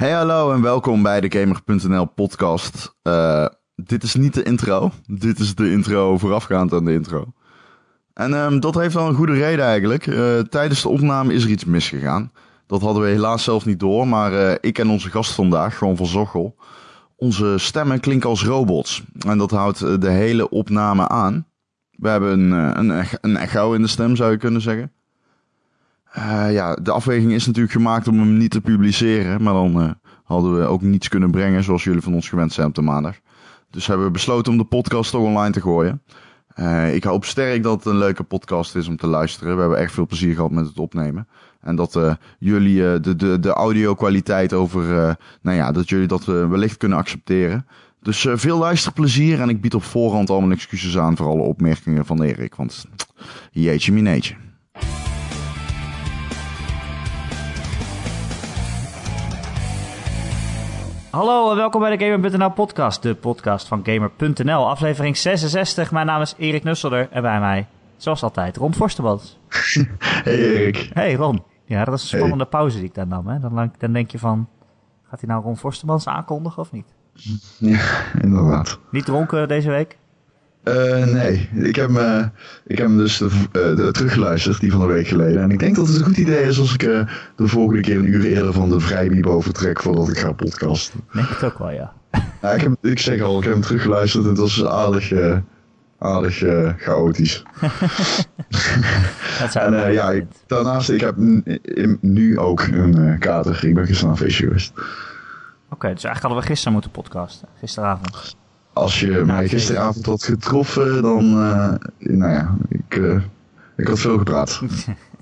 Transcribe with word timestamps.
Hey 0.00 0.12
hallo 0.12 0.52
en 0.52 0.62
welkom 0.62 1.02
bij 1.02 1.20
de 1.20 1.38
Gamer.nl 1.38 2.04
podcast. 2.04 2.96
Uh, 3.02 3.46
dit 3.74 4.02
is 4.02 4.14
niet 4.14 4.34
de 4.34 4.42
intro, 4.42 4.90
dit 5.06 5.38
is 5.38 5.54
de 5.54 5.70
intro 5.70 6.18
voorafgaand 6.18 6.72
aan 6.72 6.84
de 6.84 6.92
intro. 6.92 7.32
En 8.14 8.32
um, 8.32 8.60
dat 8.60 8.74
heeft 8.74 8.94
wel 8.94 9.08
een 9.08 9.14
goede 9.14 9.32
reden 9.32 9.64
eigenlijk. 9.64 10.06
Uh, 10.06 10.38
tijdens 10.38 10.82
de 10.82 10.88
opname 10.88 11.34
is 11.34 11.44
er 11.44 11.50
iets 11.50 11.64
misgegaan. 11.64 12.32
Dat 12.66 12.80
hadden 12.80 13.02
we 13.02 13.08
helaas 13.08 13.44
zelf 13.44 13.66
niet 13.66 13.80
door, 13.80 14.08
maar 14.08 14.32
uh, 14.32 14.52
ik 14.60 14.78
en 14.78 14.88
onze 14.88 15.10
gast 15.10 15.32
vandaag, 15.32 15.78
gewoon 15.78 15.96
van 15.96 16.06
Zochel, 16.06 16.56
onze 17.16 17.54
stemmen 17.58 18.00
klinken 18.00 18.28
als 18.28 18.44
robots. 18.44 19.02
En 19.26 19.38
dat 19.38 19.50
houdt 19.50 20.00
de 20.00 20.10
hele 20.10 20.48
opname 20.48 21.08
aan. 21.08 21.46
We 21.90 22.08
hebben 22.08 22.52
een, 22.52 22.78
een, 22.78 23.06
een 23.20 23.36
echo 23.36 23.72
in 23.72 23.82
de 23.82 23.88
stem, 23.88 24.16
zou 24.16 24.30
je 24.30 24.36
kunnen 24.36 24.60
zeggen. 24.60 24.92
Uh, 26.18 26.52
ja, 26.52 26.74
de 26.74 26.90
afweging 26.90 27.32
is 27.32 27.46
natuurlijk 27.46 27.72
gemaakt 27.72 28.08
om 28.08 28.18
hem 28.18 28.36
niet 28.36 28.50
te 28.50 28.60
publiceren. 28.60 29.42
Maar 29.42 29.52
dan 29.52 29.82
uh, 29.82 29.90
hadden 30.24 30.58
we 30.58 30.64
ook 30.64 30.82
niets 30.82 31.08
kunnen 31.08 31.30
brengen 31.30 31.64
zoals 31.64 31.84
jullie 31.84 32.02
van 32.02 32.14
ons 32.14 32.28
gewend 32.28 32.52
zijn 32.52 32.66
op 32.66 32.74
de 32.74 32.82
maandag. 32.82 33.14
Dus 33.70 33.86
hebben 33.86 34.06
we 34.06 34.12
besloten 34.12 34.52
om 34.52 34.58
de 34.58 34.64
podcast 34.64 35.10
toch 35.10 35.22
online 35.22 35.52
te 35.52 35.60
gooien. 35.60 36.02
Uh, 36.56 36.94
ik 36.94 37.04
hoop 37.04 37.24
sterk 37.24 37.62
dat 37.62 37.76
het 37.76 37.84
een 37.84 37.98
leuke 37.98 38.22
podcast 38.22 38.76
is 38.76 38.88
om 38.88 38.96
te 38.96 39.06
luisteren. 39.06 39.54
We 39.54 39.60
hebben 39.60 39.78
echt 39.78 39.92
veel 39.92 40.06
plezier 40.06 40.34
gehad 40.34 40.50
met 40.50 40.66
het 40.66 40.78
opnemen. 40.78 41.28
En 41.60 41.76
dat 41.76 41.98
jullie 42.38 43.00
de, 43.00 43.16
de, 43.16 43.40
de 43.40 43.52
audio 43.52 43.94
kwaliteit 43.94 44.52
over, 44.52 45.16
nou 45.42 45.56
ja, 45.56 45.72
dat 45.72 45.88
jullie 45.88 46.06
dat 46.06 46.24
wellicht 46.24 46.76
kunnen 46.76 46.98
accepteren. 46.98 47.66
Dus 48.02 48.26
veel 48.32 48.58
luisterplezier 48.58 49.40
en 49.40 49.48
ik 49.48 49.60
bied 49.60 49.74
op 49.74 49.82
voorhand 49.82 50.30
al 50.30 50.40
mijn 50.40 50.52
excuses 50.52 50.98
aan 50.98 51.16
voor 51.16 51.26
alle 51.26 51.42
opmerkingen 51.42 52.06
van 52.06 52.22
Erik. 52.22 52.54
Want 52.54 52.86
jeetje 53.50 53.92
mineetje. 53.92 54.34
Hallo 61.10 61.50
en 61.50 61.56
welkom 61.56 61.80
bij 61.80 61.96
de 61.96 62.04
Gamer.nl 62.04 62.50
podcast, 62.50 63.02
de 63.02 63.14
podcast 63.14 63.68
van 63.68 63.84
Gamer.nl, 63.84 64.68
aflevering 64.68 65.16
66. 65.16 65.90
Mijn 65.90 66.06
naam 66.06 66.20
is 66.20 66.34
Erik 66.38 66.64
Nusselder 66.64 67.08
en 67.10 67.22
bij 67.22 67.40
mij, 67.40 67.66
zoals 67.96 68.22
altijd, 68.22 68.56
Ron 68.56 68.74
Forstemans. 68.74 69.38
Hey 69.98 70.38
Erik. 70.38 70.90
Hey 70.92 71.14
Ron. 71.14 71.42
Ja, 71.64 71.84
dat 71.84 71.94
is 71.94 72.12
een 72.12 72.18
spannende 72.18 72.44
pauze 72.44 72.76
die 72.76 72.86
ik 72.86 72.94
daar 72.94 73.06
nam. 73.06 73.26
Hè? 73.26 73.38
Dan, 73.38 73.72
dan 73.78 73.92
denk 73.92 74.10
je 74.10 74.18
van, 74.18 74.48
gaat 75.08 75.20
hij 75.20 75.28
nou 75.28 75.42
Ron 75.42 75.56
Forstemans 75.56 76.06
aankondigen 76.06 76.62
of 76.62 76.72
niet? 76.72 76.94
Ja, 77.58 77.80
inderdaad. 78.22 78.78
Niet 78.90 79.04
dronken 79.04 79.48
deze 79.48 79.70
week? 79.70 79.98
Uh, 80.64 81.04
nee, 81.06 81.48
ik 81.54 81.76
heb, 81.76 81.90
uh, 81.90 82.24
ik 82.66 82.78
heb 82.78 82.86
hem 82.86 82.96
dus 82.96 83.18
de, 83.18 83.24
uh, 83.24 83.76
de, 83.76 83.90
teruggeluisterd, 83.92 84.60
die 84.60 84.72
van 84.72 84.80
een 84.80 84.86
week 84.86 85.06
geleden. 85.06 85.42
En 85.42 85.50
ik 85.50 85.58
denk 85.58 85.76
dat 85.76 85.86
het 85.86 85.96
een 85.96 86.04
goed 86.04 86.16
idee 86.16 86.42
is 86.42 86.58
als 86.58 86.72
ik 86.72 86.80
de 86.80 87.06
volgende 87.36 87.80
keer 87.80 87.96
een 87.96 88.08
uur 88.08 88.24
eerder 88.24 88.52
van 88.52 88.68
de 88.68 88.80
vrijbiep 88.80 89.36
vertrek 89.38 89.80
voordat 89.80 90.08
ik 90.08 90.18
ga 90.18 90.32
podcasten. 90.32 91.00
Denk 91.12 91.28
het 91.28 91.44
ook 91.44 91.58
wel, 91.58 91.70
ja. 91.70 91.92
ja 92.42 92.50
ik, 92.50 92.60
heb, 92.60 92.76
ik 92.80 92.98
zeg 92.98 93.20
al, 93.20 93.38
ik 93.38 93.44
heb 93.44 93.52
hem 93.52 93.62
teruggeluisterd 93.62 94.24
en 94.24 94.30
het 94.30 94.38
was 94.38 94.64
aardig, 94.64 95.12
aardig 95.98 96.44
chaotisch. 96.76 97.42
dat 99.40 99.52
zou 99.52 99.74
en 99.74 99.92
ja, 99.92 100.10
ik, 100.10 100.24
daarnaast, 100.46 100.90
ik 100.90 101.00
heb 101.00 101.14
nu 102.00 102.38
ook 102.38 102.60
een 102.60 103.18
kater. 103.18 103.64
Ik 103.64 103.74
ben 103.74 103.86
gisteren 103.86 104.12
aan 104.12 104.18
een 104.18 104.24
feestje 104.24 104.46
geweest. 104.46 104.72
Oké, 104.74 104.84
okay, 105.70 105.94
dus 105.94 106.04
eigenlijk 106.04 106.22
hadden 106.22 106.40
we 106.40 106.46
gisteren 106.46 106.72
moeten 106.72 106.90
podcasten, 106.90 107.48
gisteravond. 107.58 108.38
Als 108.80 109.00
je 109.00 109.22
mij 109.26 109.48
gisteravond 109.48 110.06
had 110.06 110.24
getroffen, 110.24 111.02
dan, 111.02 111.24
uh, 111.24 111.74
nou 111.98 112.32
ja, 112.32 112.56
ik, 112.68 112.94
uh, 112.94 113.22
ik 113.76 113.86
had 113.86 113.98
veel 113.98 114.18
gepraat. 114.18 114.60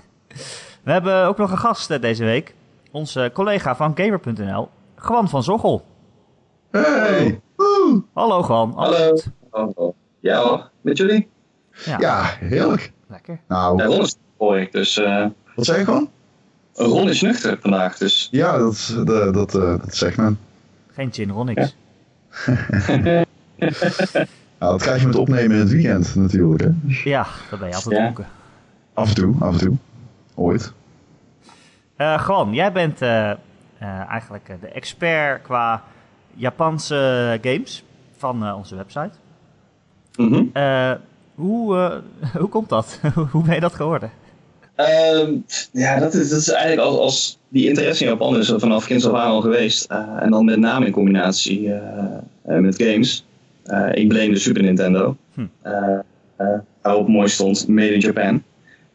We 0.84 0.92
hebben 0.92 1.26
ook 1.26 1.36
nog 1.36 1.50
een 1.50 1.58
gast 1.58 2.00
deze 2.00 2.24
week. 2.24 2.54
Onze 2.90 3.30
collega 3.34 3.76
van 3.76 3.92
Gamer.nl, 3.94 4.68
Gwan 4.96 5.28
van 5.28 5.42
Zochel. 5.42 5.84
Hey! 6.70 7.40
Woe. 7.56 8.02
Hallo 8.12 8.42
Gwan. 8.42 8.72
Hallo. 8.76 9.18
Hallo. 9.50 9.94
Ja 10.20 10.42
hoor, 10.42 10.70
met 10.80 10.96
jullie? 10.96 11.28
Ja, 11.84 11.98
ja 11.98 12.22
heerlijk. 12.40 12.92
Lekker. 13.06 13.40
Nou. 13.48 13.76
Ja, 13.76 13.84
Ron 13.84 14.00
is 14.00 14.16
hoor 14.36 14.58
ik, 14.60 14.72
dus... 14.72 14.98
Uh... 14.98 15.26
Wat 15.54 15.64
zei 15.64 15.78
je 15.78 15.84
gewoon? 15.84 16.10
Ron 16.72 17.08
is 17.08 17.20
nuchter 17.20 17.58
vandaag, 17.60 17.96
dus... 17.96 18.28
Ja, 18.30 18.58
dat, 18.58 18.94
dat, 19.04 19.34
dat, 19.34 19.52
dat 19.52 19.94
zegt 19.94 20.16
men. 20.16 20.38
Geen 20.92 21.12
gin 21.12 21.30
Ronix. 21.30 21.76
Ja. 22.46 23.24
nou, 23.58 24.72
dat 24.72 24.82
krijg 24.82 25.00
je 25.00 25.06
met 25.06 25.16
opnemen 25.16 25.56
in 25.56 25.62
het 25.62 25.70
weekend 25.70 26.14
natuurlijk. 26.14 26.62
Hè? 26.62 26.70
Ja, 27.04 27.26
dat 27.50 27.58
ben 27.58 27.68
je 27.68 27.74
altijd 27.74 27.94
dronken. 27.94 28.26
Af 28.94 29.08
en 29.08 29.14
toe, 29.14 29.34
af 29.38 29.52
en 29.52 29.58
toe. 29.58 29.76
Ooit. 30.34 30.72
Uh, 31.98 32.18
Gewoon, 32.18 32.54
jij 32.54 32.72
bent 32.72 33.02
uh, 33.02 33.08
uh, 33.08 34.10
eigenlijk 34.10 34.50
de 34.60 34.68
expert 34.68 35.42
qua 35.42 35.82
Japanse 36.34 37.38
games 37.42 37.84
van 38.16 38.54
onze 38.54 38.76
website. 38.76 39.10
Mm 40.16 40.32
-hmm. 40.32 40.50
hoe, 41.34 42.02
hoe 42.38 42.48
komt 42.48 42.68
dat? 42.68 43.00
hoe 43.32 43.44
ben 43.44 43.54
je 43.54 43.60
dat 43.60 43.74
geworden? 43.74 44.10
Uh, 44.76 45.28
ja, 45.72 45.98
dat 45.98 46.14
is, 46.14 46.28
dat 46.28 46.38
is 46.38 46.48
eigenlijk 46.48 46.88
als, 46.88 46.98
als 46.98 47.38
die 47.48 47.68
interesse 47.68 48.04
in 48.04 48.10
Japan 48.10 48.36
is 48.36 48.48
er 48.48 48.60
vanaf 48.60 48.86
kinds 48.86 49.06
af 49.06 49.14
aan 49.14 49.30
al 49.30 49.40
geweest. 49.40 49.84
en 50.20 50.30
dan 50.30 50.44
met 50.44 50.58
name 50.58 50.86
in 50.86 50.92
combinatie 50.92 51.72
met 52.42 52.82
games. 52.82 53.26
Uh, 53.68 53.88
ik 53.92 54.08
bleem 54.08 54.32
de 54.32 54.38
Super 54.38 54.62
Nintendo. 54.62 55.16
Hm. 55.34 55.46
Uh, 55.64 55.98
waarop 56.82 57.08
mooi 57.08 57.28
stond 57.28 57.68
Made 57.68 57.94
in 57.94 58.00
Japan. 58.00 58.42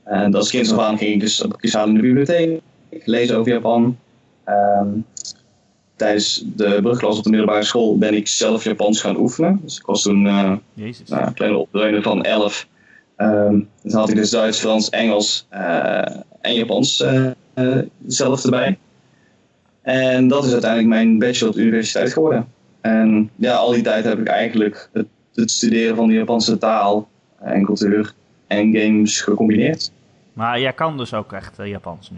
En 0.03 0.35
als 0.35 0.49
kind 0.49 0.71
af 0.71 0.79
aan 0.79 0.97
ging 0.97 1.13
ik 1.13 1.19
dus 1.19 1.41
op 1.41 1.61
in 1.61 1.93
de 1.93 2.01
bibliotheek 2.01 2.61
lezen 2.89 3.37
over 3.37 3.51
Japan. 3.51 3.97
Um, 4.47 5.05
tijdens 5.95 6.43
de 6.55 6.79
brugklas 6.81 7.17
op 7.17 7.23
de 7.23 7.29
middelbare 7.29 7.63
school 7.63 7.97
ben 7.97 8.13
ik 8.13 8.27
zelf 8.27 8.63
Japans 8.63 9.01
gaan 9.01 9.17
oefenen. 9.17 9.59
Dus 9.63 9.77
ik 9.77 9.85
was 9.85 10.01
toen 10.01 10.25
uh, 10.25 10.53
Jezus. 10.73 11.09
Nou, 11.09 11.25
een 11.25 11.33
kleine 11.33 11.57
opdreuner 11.57 12.01
van 12.01 12.23
11. 12.23 12.67
Um, 13.17 13.69
dan 13.81 13.99
had 13.99 14.09
ik 14.09 14.15
dus 14.15 14.29
Duits, 14.29 14.59
Frans, 14.59 14.89
Engels 14.89 15.47
uh, 15.53 16.05
en 16.41 16.53
Japans 16.53 17.03
zelf 18.07 18.43
erbij. 18.43 18.77
En 19.81 20.27
dat 20.27 20.45
is 20.45 20.51
uiteindelijk 20.51 20.89
mijn 20.89 21.19
bachelor 21.19 21.49
op 21.49 21.55
de 21.55 21.61
universiteit 21.61 22.13
geworden. 22.13 22.47
En 22.83 23.29
ja, 23.35 23.55
al 23.55 23.71
die 23.71 23.83
tijd 23.83 24.03
heb 24.03 24.19
ik 24.19 24.27
eigenlijk 24.27 24.89
het, 24.93 25.07
het 25.33 25.51
studeren 25.51 25.95
van 25.95 26.07
de 26.07 26.13
Japanse 26.13 26.57
taal 26.57 27.09
en 27.39 27.65
cultuur 27.65 28.13
en 28.47 28.75
games 28.75 29.21
gecombineerd. 29.21 29.91
Maar 30.33 30.59
jij 30.59 30.73
kan 30.73 30.97
dus 30.97 31.13
ook 31.13 31.33
echt 31.33 31.59
uh, 31.59 31.67
Japans 31.67 32.11
nu? 32.11 32.17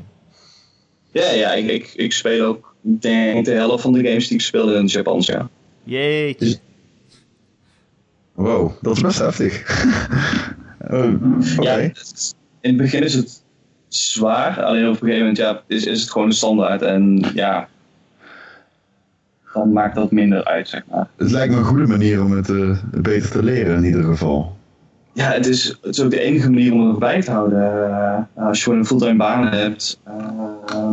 Ja, 1.12 1.32
ja 1.32 1.54
ik, 1.54 1.68
ik, 1.68 1.94
ik 1.96 2.14
speel 2.14 2.46
ook 2.46 2.76
denk 2.82 3.46
de 3.46 3.52
helft 3.52 3.82
van 3.82 3.94
de 3.94 4.04
games 4.08 4.28
die 4.28 4.38
ik 4.38 4.44
speel 4.44 4.74
in 4.74 4.82
het 4.82 4.92
Japans, 4.92 5.26
ja. 5.26 5.50
Jeetje. 5.84 6.46
Dus... 6.46 6.60
Wow, 8.34 8.72
dat 8.82 8.96
is 8.96 9.02
best 9.02 9.20
heftig. 9.20 9.84
oh, 10.92 11.14
okay. 11.58 11.84
ja, 11.84 11.92
in 12.62 12.70
het 12.70 12.78
begin 12.78 13.04
is 13.04 13.14
het 13.14 13.44
zwaar, 13.88 14.64
alleen 14.64 14.84
op 14.84 14.92
een 14.92 14.98
gegeven 14.98 15.20
moment 15.20 15.38
ja, 15.38 15.64
is, 15.68 15.86
is 15.86 16.02
het 16.02 16.12
gewoon 16.12 16.30
de 16.30 16.36
standaard. 16.36 16.82
En 16.82 17.32
ja, 17.34 17.70
dan 19.56 19.72
maakt 19.74 19.96
dat 19.96 20.12
minder 20.12 20.44
uit, 20.44 20.68
zeg 20.68 20.84
maar. 20.92 21.08
Het 21.16 21.32
lijkt 21.32 21.54
me 21.54 21.60
een 21.60 21.66
goede 21.66 21.88
manier 21.88 22.24
om 22.24 22.32
het 22.32 22.50
uh, 22.50 22.78
beter 22.92 23.32
te 23.32 23.44
leren 23.44 23.76
in 23.76 23.84
ieder 23.84 24.04
geval. 24.04 24.56
Ja, 25.14 25.32
het 25.32 25.46
is, 25.48 25.68
het 25.82 25.98
is 25.98 26.02
ook 26.02 26.12
de 26.12 26.20
enige 26.20 26.50
manier 26.50 26.74
om 26.74 26.88
het 26.88 27.00
bij 27.00 27.22
te 27.22 27.32
houden. 27.32 27.60
Uh, 27.90 28.48
als 28.48 28.58
je 28.58 28.64
gewoon 28.64 28.80
een 28.80 28.86
fulltime 28.86 29.18
baan 29.18 29.48
hebt, 29.48 30.00
uh, 30.08 30.90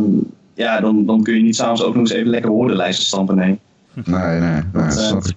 ja, 0.53 0.79
dan, 0.79 1.05
dan 1.05 1.23
kun 1.23 1.35
je 1.35 1.41
niet 1.41 1.55
s'avonds 1.55 1.83
ook 1.83 1.93
nog 1.93 2.01
eens 2.01 2.11
even 2.11 2.29
lekker 2.29 2.51
woordenlijsten 2.51 3.05
stampen, 3.05 3.35
nee. 3.35 3.59
Nee, 4.05 4.39
nee, 4.39 4.61
nee 4.73 4.91
snap 4.91 5.23
ik. 5.23 5.35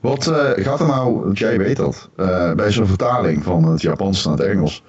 Wat 0.00 0.24
gaat 0.56 0.80
er 0.80 0.86
nou, 0.86 1.20
want 1.24 1.38
jij 1.38 1.58
weet 1.58 1.76
dat, 1.76 2.10
bij 2.56 2.72
zo'n 2.72 2.86
vertaling 2.86 3.42
van 3.42 3.64
het 3.64 3.82
Japans 3.82 4.24
naar 4.24 4.36
het 4.36 4.46
Engels, 4.46 4.82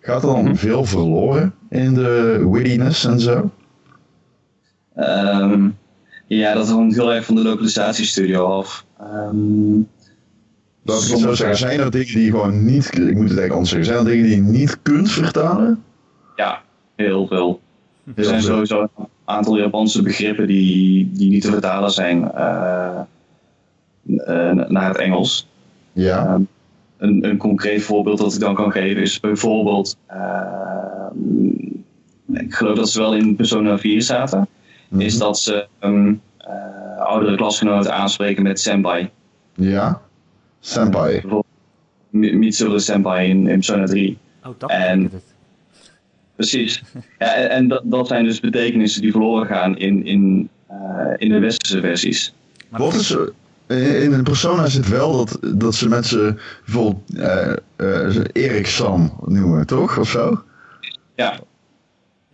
gaat 0.00 0.22
er 0.22 0.28
dan 0.28 0.40
mm 0.40 0.46
-hmm. 0.46 0.56
veel 0.56 0.84
verloren 0.84 1.54
in 1.68 1.94
de 1.94 2.46
wittiness 2.50 3.04
en 3.04 3.20
zo? 3.20 3.50
Um, 4.96 5.76
ja, 6.28 6.54
dat 6.54 6.68
hangt 6.68 6.94
heel 6.94 7.12
erg 7.12 7.24
van 7.24 7.34
de 7.34 7.42
localisatiestudio 7.42 8.44
af. 8.44 8.84
Um, 9.00 9.88
dat 10.82 11.02
ik 11.02 11.16
zo 11.16 11.34
zeggen, 11.34 11.56
zijn 11.56 11.80
er 11.80 11.90
dingen 11.90 12.06
die 12.06 12.24
je 12.24 12.30
gewoon 12.30 12.64
niet, 12.64 12.84
ik 12.84 12.98
moet 12.98 13.28
het 13.30 13.38
eigenlijk 13.38 13.52
anders 13.52 13.70
zeggen, 13.70 13.86
zijn 13.86 13.98
er 13.98 14.04
dingen 14.04 14.24
die 14.24 14.36
je 14.36 14.42
niet 14.42 14.82
kunt 14.82 15.10
vertalen? 15.10 15.82
Ja, 16.36 16.62
heel 16.96 17.26
veel. 17.26 17.60
Er 18.14 18.24
zijn 18.24 18.42
sowieso 18.42 18.80
een 18.80 19.06
aantal 19.24 19.58
Japanse 19.58 20.02
begrippen 20.02 20.46
die, 20.46 21.10
die 21.12 21.30
niet 21.30 21.42
te 21.42 21.50
vertalen 21.50 21.90
zijn 21.90 22.30
uh, 22.34 23.00
uh, 24.06 24.52
naar 24.52 24.88
het 24.88 24.96
Engels. 24.96 25.48
Ja. 25.92 26.34
Um, 26.34 26.48
een, 26.98 27.24
een 27.24 27.36
concreet 27.36 27.82
voorbeeld 27.82 28.18
dat 28.18 28.34
ik 28.34 28.40
dan 28.40 28.54
kan 28.54 28.72
geven 28.72 29.02
is 29.02 29.20
bijvoorbeeld, 29.20 29.96
uh, 30.10 31.06
ik 32.32 32.54
geloof 32.54 32.76
dat 32.76 32.90
ze 32.90 33.00
wel 33.00 33.14
in 33.14 33.36
Persona 33.36 33.78
4 33.78 34.02
zaten, 34.02 34.48
-hmm. 34.88 35.00
is 35.00 35.18
dat 35.18 35.38
ze 35.38 35.66
um, 35.80 36.20
oudere 36.98 37.36
klasgenoten 37.36 37.94
aanspreken 37.94 38.42
met 38.42 38.60
senpai. 38.60 39.10
Ja, 39.54 40.00
senpai. 40.60 41.22
Mitsuru 42.10 42.80
senpai 42.80 43.28
in, 43.28 43.48
in 43.48 43.54
Persona 43.54 43.86
3. 43.86 44.18
Oh, 44.44 44.54
dat 44.58 44.70
en, 44.70 45.02
het. 45.02 45.22
Precies. 46.34 46.82
ja, 47.18 47.34
en, 47.34 47.50
en 47.50 47.68
dat, 47.68 47.82
dat, 47.84 48.06
zijn 48.08 48.24
dus 48.24 48.40
betekenissen 48.40 49.02
die 49.02 49.10
verloren 49.10 49.46
gaan 49.46 49.76
in, 49.76 50.04
in 50.04 50.48
uh, 50.70 51.14
in 51.16 51.28
de 51.28 51.38
westerse 51.38 51.80
versies. 51.80 52.34
Maar 52.68 52.80
Wat 52.80 52.94
is 52.94 53.16
in 53.66 54.12
een 54.12 54.22
persona 54.22 54.66
zit 54.66 54.88
wel 54.88 55.16
dat, 55.16 55.38
dat 55.58 55.74
ze 55.74 55.88
mensen 55.88 56.38
bijvoorbeeld 56.64 57.02
uh, 57.14 57.52
uh, 57.76 58.24
Erik 58.32 58.66
Sam 58.66 59.12
noemen, 59.26 59.66
toch? 59.66 59.98
Of 59.98 60.08
zo? 60.08 60.42
Ja. 61.14 61.38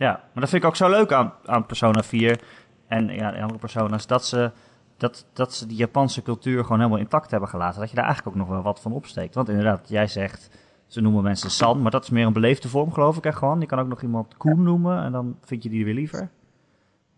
Ja, 0.04 0.10
maar 0.10 0.40
dat 0.40 0.48
vind 0.48 0.62
ik 0.62 0.68
ook 0.68 0.76
zo 0.76 0.88
leuk 0.88 1.12
aan, 1.12 1.32
aan 1.44 1.66
Persona 1.66 2.02
4 2.02 2.40
en 2.88 3.08
ja, 3.08 3.28
andere 3.28 3.58
persona's, 3.58 4.06
dat 4.06 4.26
ze, 4.26 4.50
dat, 4.96 5.26
dat 5.32 5.54
ze 5.54 5.66
die 5.66 5.76
Japanse 5.76 6.22
cultuur 6.22 6.62
gewoon 6.62 6.78
helemaal 6.78 6.98
intact 6.98 7.30
hebben 7.30 7.48
gelaten. 7.48 7.80
Dat 7.80 7.88
je 7.90 7.96
daar 7.96 8.04
eigenlijk 8.04 8.36
ook 8.36 8.42
nog 8.42 8.52
wel 8.52 8.62
wat 8.62 8.80
van 8.80 8.92
opsteekt. 8.92 9.34
Want 9.34 9.48
inderdaad, 9.48 9.88
jij 9.88 10.06
zegt, 10.06 10.50
ze 10.86 11.00
noemen 11.00 11.22
mensen 11.22 11.50
San, 11.50 11.82
maar 11.82 11.90
dat 11.90 12.02
is 12.02 12.10
meer 12.10 12.26
een 12.26 12.32
beleefde 12.32 12.68
vorm, 12.68 12.92
geloof 12.92 13.16
ik 13.16 13.24
echt 13.24 13.38
gewoon. 13.38 13.60
Je 13.60 13.66
kan 13.66 13.78
ook 13.78 13.88
nog 13.88 14.02
iemand 14.02 14.36
Koen 14.36 14.62
noemen 14.62 15.04
en 15.04 15.12
dan 15.12 15.36
vind 15.44 15.62
je 15.62 15.68
die 15.68 15.84
weer 15.84 15.94
liever. 15.94 16.30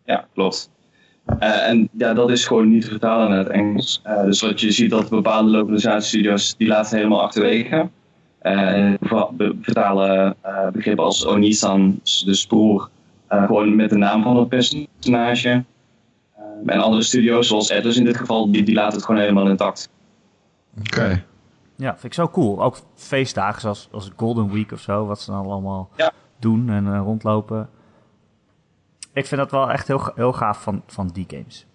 Ja, 0.04 0.26
klopt. 0.34 0.70
Uh, 1.40 1.68
en 1.68 1.88
ja, 1.92 2.14
dat 2.14 2.30
is 2.30 2.46
gewoon 2.46 2.68
niet 2.68 2.82
te 2.82 2.88
vertalen 2.88 3.28
naar 3.28 3.38
het 3.38 3.48
Engels. 3.48 4.02
Uh, 4.06 4.24
dus 4.24 4.40
wat 4.40 4.60
je 4.60 4.70
ziet 4.70 4.90
dat 4.90 5.08
bepaalde 5.08 5.50
localisatiestudio's 5.50 6.56
die 6.56 6.68
laten 6.68 6.96
helemaal 6.96 7.22
achterwege. 7.22 7.88
Uh, 8.46 8.94
vertalen 9.60 10.36
begrippen 10.72 11.04
als 11.04 11.26
Onisan, 11.26 12.00
de 12.24 12.34
spoor, 12.34 12.88
gewoon 13.28 13.76
met 13.76 13.90
de 13.90 13.96
naam 13.96 14.22
van 14.22 14.36
het 14.36 14.48
personage. 14.48 15.64
en 16.66 16.80
andere 16.80 17.02
studio's, 17.02 17.46
zoals 17.46 17.72
Atlas 17.72 17.96
in 17.96 18.04
dit 18.04 18.16
geval, 18.16 18.52
die, 18.52 18.62
die 18.62 18.74
laten 18.74 18.96
het 18.96 19.04
gewoon 19.04 19.20
helemaal 19.20 19.48
intact. 19.48 19.88
Oké. 20.78 21.24
Ja, 21.76 21.90
vind 21.90 22.04
ik 22.04 22.14
zo 22.14 22.28
cool. 22.28 22.62
Ook 22.62 22.78
feestdagen 22.94 23.60
zoals, 23.60 23.88
als 23.92 24.10
Golden 24.16 24.52
Week 24.52 24.72
of 24.72 24.80
zo, 24.80 25.06
wat 25.06 25.20
ze 25.20 25.30
dan 25.30 25.46
allemaal 25.46 25.88
ja. 25.96 26.12
doen 26.38 26.70
en 26.70 26.98
rondlopen 26.98 27.68
ik 29.16 29.26
vind 29.26 29.40
dat 29.40 29.50
wel 29.50 29.70
echt 29.70 29.86
heel, 29.86 30.12
heel 30.14 30.32
gaaf 30.32 30.62
van, 30.62 30.82
van 30.86 31.10
die 31.12 31.24
games. 31.28 31.66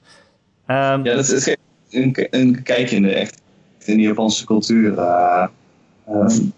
Um, 0.68 1.06
ja, 1.06 1.16
dat 1.16 1.30
is 1.30 1.56
een, 1.90 2.28
een 2.30 2.64
kijkje 2.64 2.96
in 2.96 3.02
de, 3.02 3.14
echt, 3.14 3.42
in 3.80 3.98
de 3.98 4.02
Japanse 4.02 4.46
cultuur. 4.46 4.94
Uh, 4.94 5.48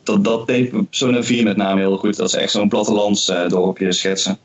dat, 0.04 0.24
dat 0.24 0.48
deed 0.48 0.70
Persona 0.70 1.24
4 1.24 1.44
met 1.44 1.58
name 1.58 1.80
heel 1.80 1.98
goed. 1.98 2.18
Dat 2.18 2.32
ze 2.32 2.40
echt 2.40 2.52
zo'n 2.52 2.70
plattelandsdorpje 2.70 3.86
uh, 3.86 3.92
schetsen. 3.92 4.38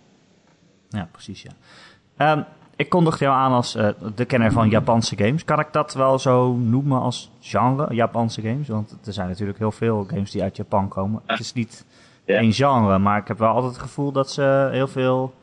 Ja, 0.88 1.08
precies, 1.12 1.42
ja. 1.42 2.32
Um, 2.32 2.44
ik 2.76 2.88
kondigde 2.88 3.24
jou 3.24 3.36
aan 3.36 3.52
als 3.52 3.76
uh, 3.76 3.88
de 4.14 4.24
kenner 4.24 4.52
van 4.52 4.68
Japanse 4.68 5.16
games. 5.16 5.44
Kan 5.44 5.60
ik 5.60 5.72
dat 5.72 5.94
wel 5.94 6.18
zo 6.18 6.52
noemen 6.54 7.00
als 7.00 7.30
genre, 7.40 7.94
Japanse 7.94 8.40
games? 8.40 8.68
Want 8.68 8.96
er 9.04 9.12
zijn 9.12 9.28
natuurlijk 9.28 9.58
heel 9.58 9.72
veel 9.72 10.06
games 10.10 10.30
die 10.30 10.42
uit 10.42 10.56
Japan 10.56 10.88
komen. 10.88 11.22
Het 11.26 11.40
is 11.40 11.52
niet 11.52 11.84
ja. 12.24 12.36
één 12.36 12.52
genre, 12.52 12.98
maar 12.98 13.20
ik 13.20 13.28
heb 13.28 13.38
wel 13.38 13.48
altijd 13.48 13.72
het 13.72 13.82
gevoel 13.82 14.12
dat 14.12 14.30
ze 14.30 14.68
heel 14.72 14.88
veel 14.88 15.34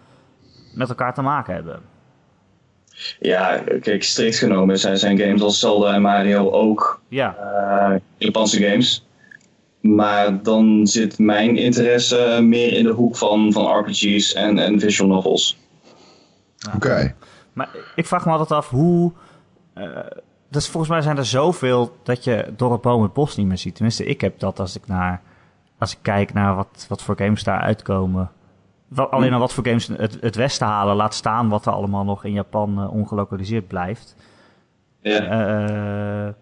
met 0.74 0.90
elkaar 0.90 1.14
te 1.14 1.22
maken 1.22 1.54
hebben. 1.54 1.80
Ja, 3.20 3.64
kijk, 3.82 4.04
strikt 4.04 4.38
genomen 4.38 4.80
zijn, 4.80 4.98
zijn 4.98 5.18
games 5.18 5.42
als 5.42 5.60
Zelda 5.60 5.94
en 5.94 6.02
Mario 6.02 6.52
ook 6.52 7.02
ja. 7.08 7.36
Uh, 7.40 8.00
Japanse 8.18 8.64
games. 8.64 9.06
Maar 9.88 10.44
dan 10.44 10.88
zit 10.88 11.20
mijn 11.20 11.58
interesse 11.58 12.40
meer 12.42 12.74
in 12.74 12.84
de 12.84 12.92
hoek 12.92 13.18
van, 13.18 13.54
van 13.54 13.80
RPG's 13.80 14.34
en, 14.34 14.60
en 14.60 14.80
visual 14.80 15.10
novels. 15.10 15.58
Oké. 16.76 17.16
Maar 17.54 17.70
ik 17.96 18.06
vraag 18.06 18.26
me 18.26 18.32
altijd 18.32 18.52
af 18.52 18.70
hoe. 18.70 19.12
Uh, 19.78 19.98
dus 20.50 20.68
volgens 20.68 20.92
mij 20.92 21.02
zijn 21.02 21.18
er 21.18 21.26
zoveel 21.26 21.98
dat 22.04 22.24
je 22.24 22.54
door 22.56 22.72
het 22.72 22.82
boom 22.82 23.02
het 23.02 23.14
bos 23.14 23.36
niet 23.36 23.48
meer 23.48 23.58
ziet. 23.58 23.76
Tenminste, 23.76 24.06
ik 24.06 24.22
heb 24.22 24.40
dat 24.40 24.60
als 24.60 24.76
ik 24.76 24.88
naar. 24.88 25.22
Als 25.78 25.92
ik 25.92 25.98
kijk 26.02 26.34
naar 26.34 26.56
wat, 26.56 26.86
wat 26.90 27.02
voor 27.02 27.18
games 27.18 27.44
daar 27.44 27.60
uitkomen 27.60 28.32
alleen 28.96 29.34
al 29.34 29.40
wat 29.40 29.54
voor 29.54 29.66
games 29.66 29.88
het, 29.88 30.18
het 30.22 30.36
Westen 30.36 30.68
halen, 30.68 30.96
laat 30.96 31.14
staan 31.14 31.50
wat 31.50 31.66
er 31.66 31.74
allemaal 31.74 32.04
nog 32.04 32.24
in 32.24 32.32
Japan 32.32 32.80
uh, 32.80 32.94
ongelokaliseerd 32.94 33.68
blijft. 33.68 34.16
Ja. 35.02 36.28
Uh, 36.28 36.34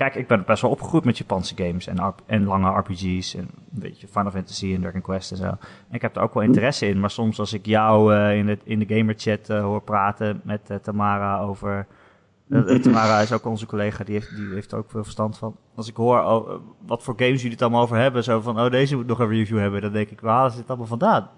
kijk, 0.00 0.14
ik 0.14 0.26
ben 0.26 0.44
best 0.46 0.62
wel 0.62 0.70
opgegroeid 0.70 1.04
met 1.04 1.18
Japanse 1.18 1.54
games 1.56 1.86
en, 1.86 2.14
en 2.26 2.44
lange 2.44 2.78
RPG's 2.78 3.34
en 3.34 3.40
een 3.40 3.80
beetje 3.80 4.08
Final 4.08 4.30
Fantasy 4.30 4.74
en 4.74 4.80
Dragon 4.80 5.00
Quest 5.00 5.30
en 5.30 5.36
zo. 5.36 5.44
En 5.44 5.58
ik 5.90 6.02
heb 6.02 6.16
er 6.16 6.22
ook 6.22 6.34
wel 6.34 6.42
interesse 6.42 6.86
in, 6.86 7.00
maar 7.00 7.10
soms 7.10 7.38
als 7.38 7.52
ik 7.52 7.66
jou 7.66 8.14
uh, 8.14 8.36
in, 8.36 8.46
de, 8.46 8.58
in 8.64 8.78
de 8.78 8.94
gamerchat 8.94 9.48
hoor 9.48 9.82
praten 9.82 10.40
met 10.44 10.78
Tamara 10.82 11.40
over... 11.40 11.86
Tamara 12.82 13.20
is 13.20 13.32
ook 13.32 13.44
onze 13.44 13.66
collega, 13.66 14.04
die 14.04 14.14
heeft, 14.14 14.36
die 14.36 14.54
heeft 14.54 14.72
er 14.72 14.78
ook 14.78 14.90
veel 14.90 15.02
verstand 15.02 15.38
van. 15.38 15.56
Als 15.74 15.88
ik 15.88 15.96
hoor 15.96 16.22
oh, 16.22 16.50
wat 16.86 17.02
voor 17.02 17.14
games 17.16 17.36
jullie 17.36 17.50
het 17.50 17.62
allemaal 17.62 17.82
over 17.82 17.96
hebben, 17.96 18.24
zo 18.24 18.40
van, 18.40 18.60
oh 18.60 18.70
deze 18.70 18.96
moet 18.96 19.06
nog 19.06 19.18
een 19.18 19.28
review 19.28 19.58
hebben, 19.58 19.80
dan 19.80 19.92
denk 19.92 20.10
ik, 20.10 20.20
waar 20.20 20.50
ze 20.50 20.56
dit 20.56 20.68
allemaal 20.68 20.86
vandaan? 20.86 21.28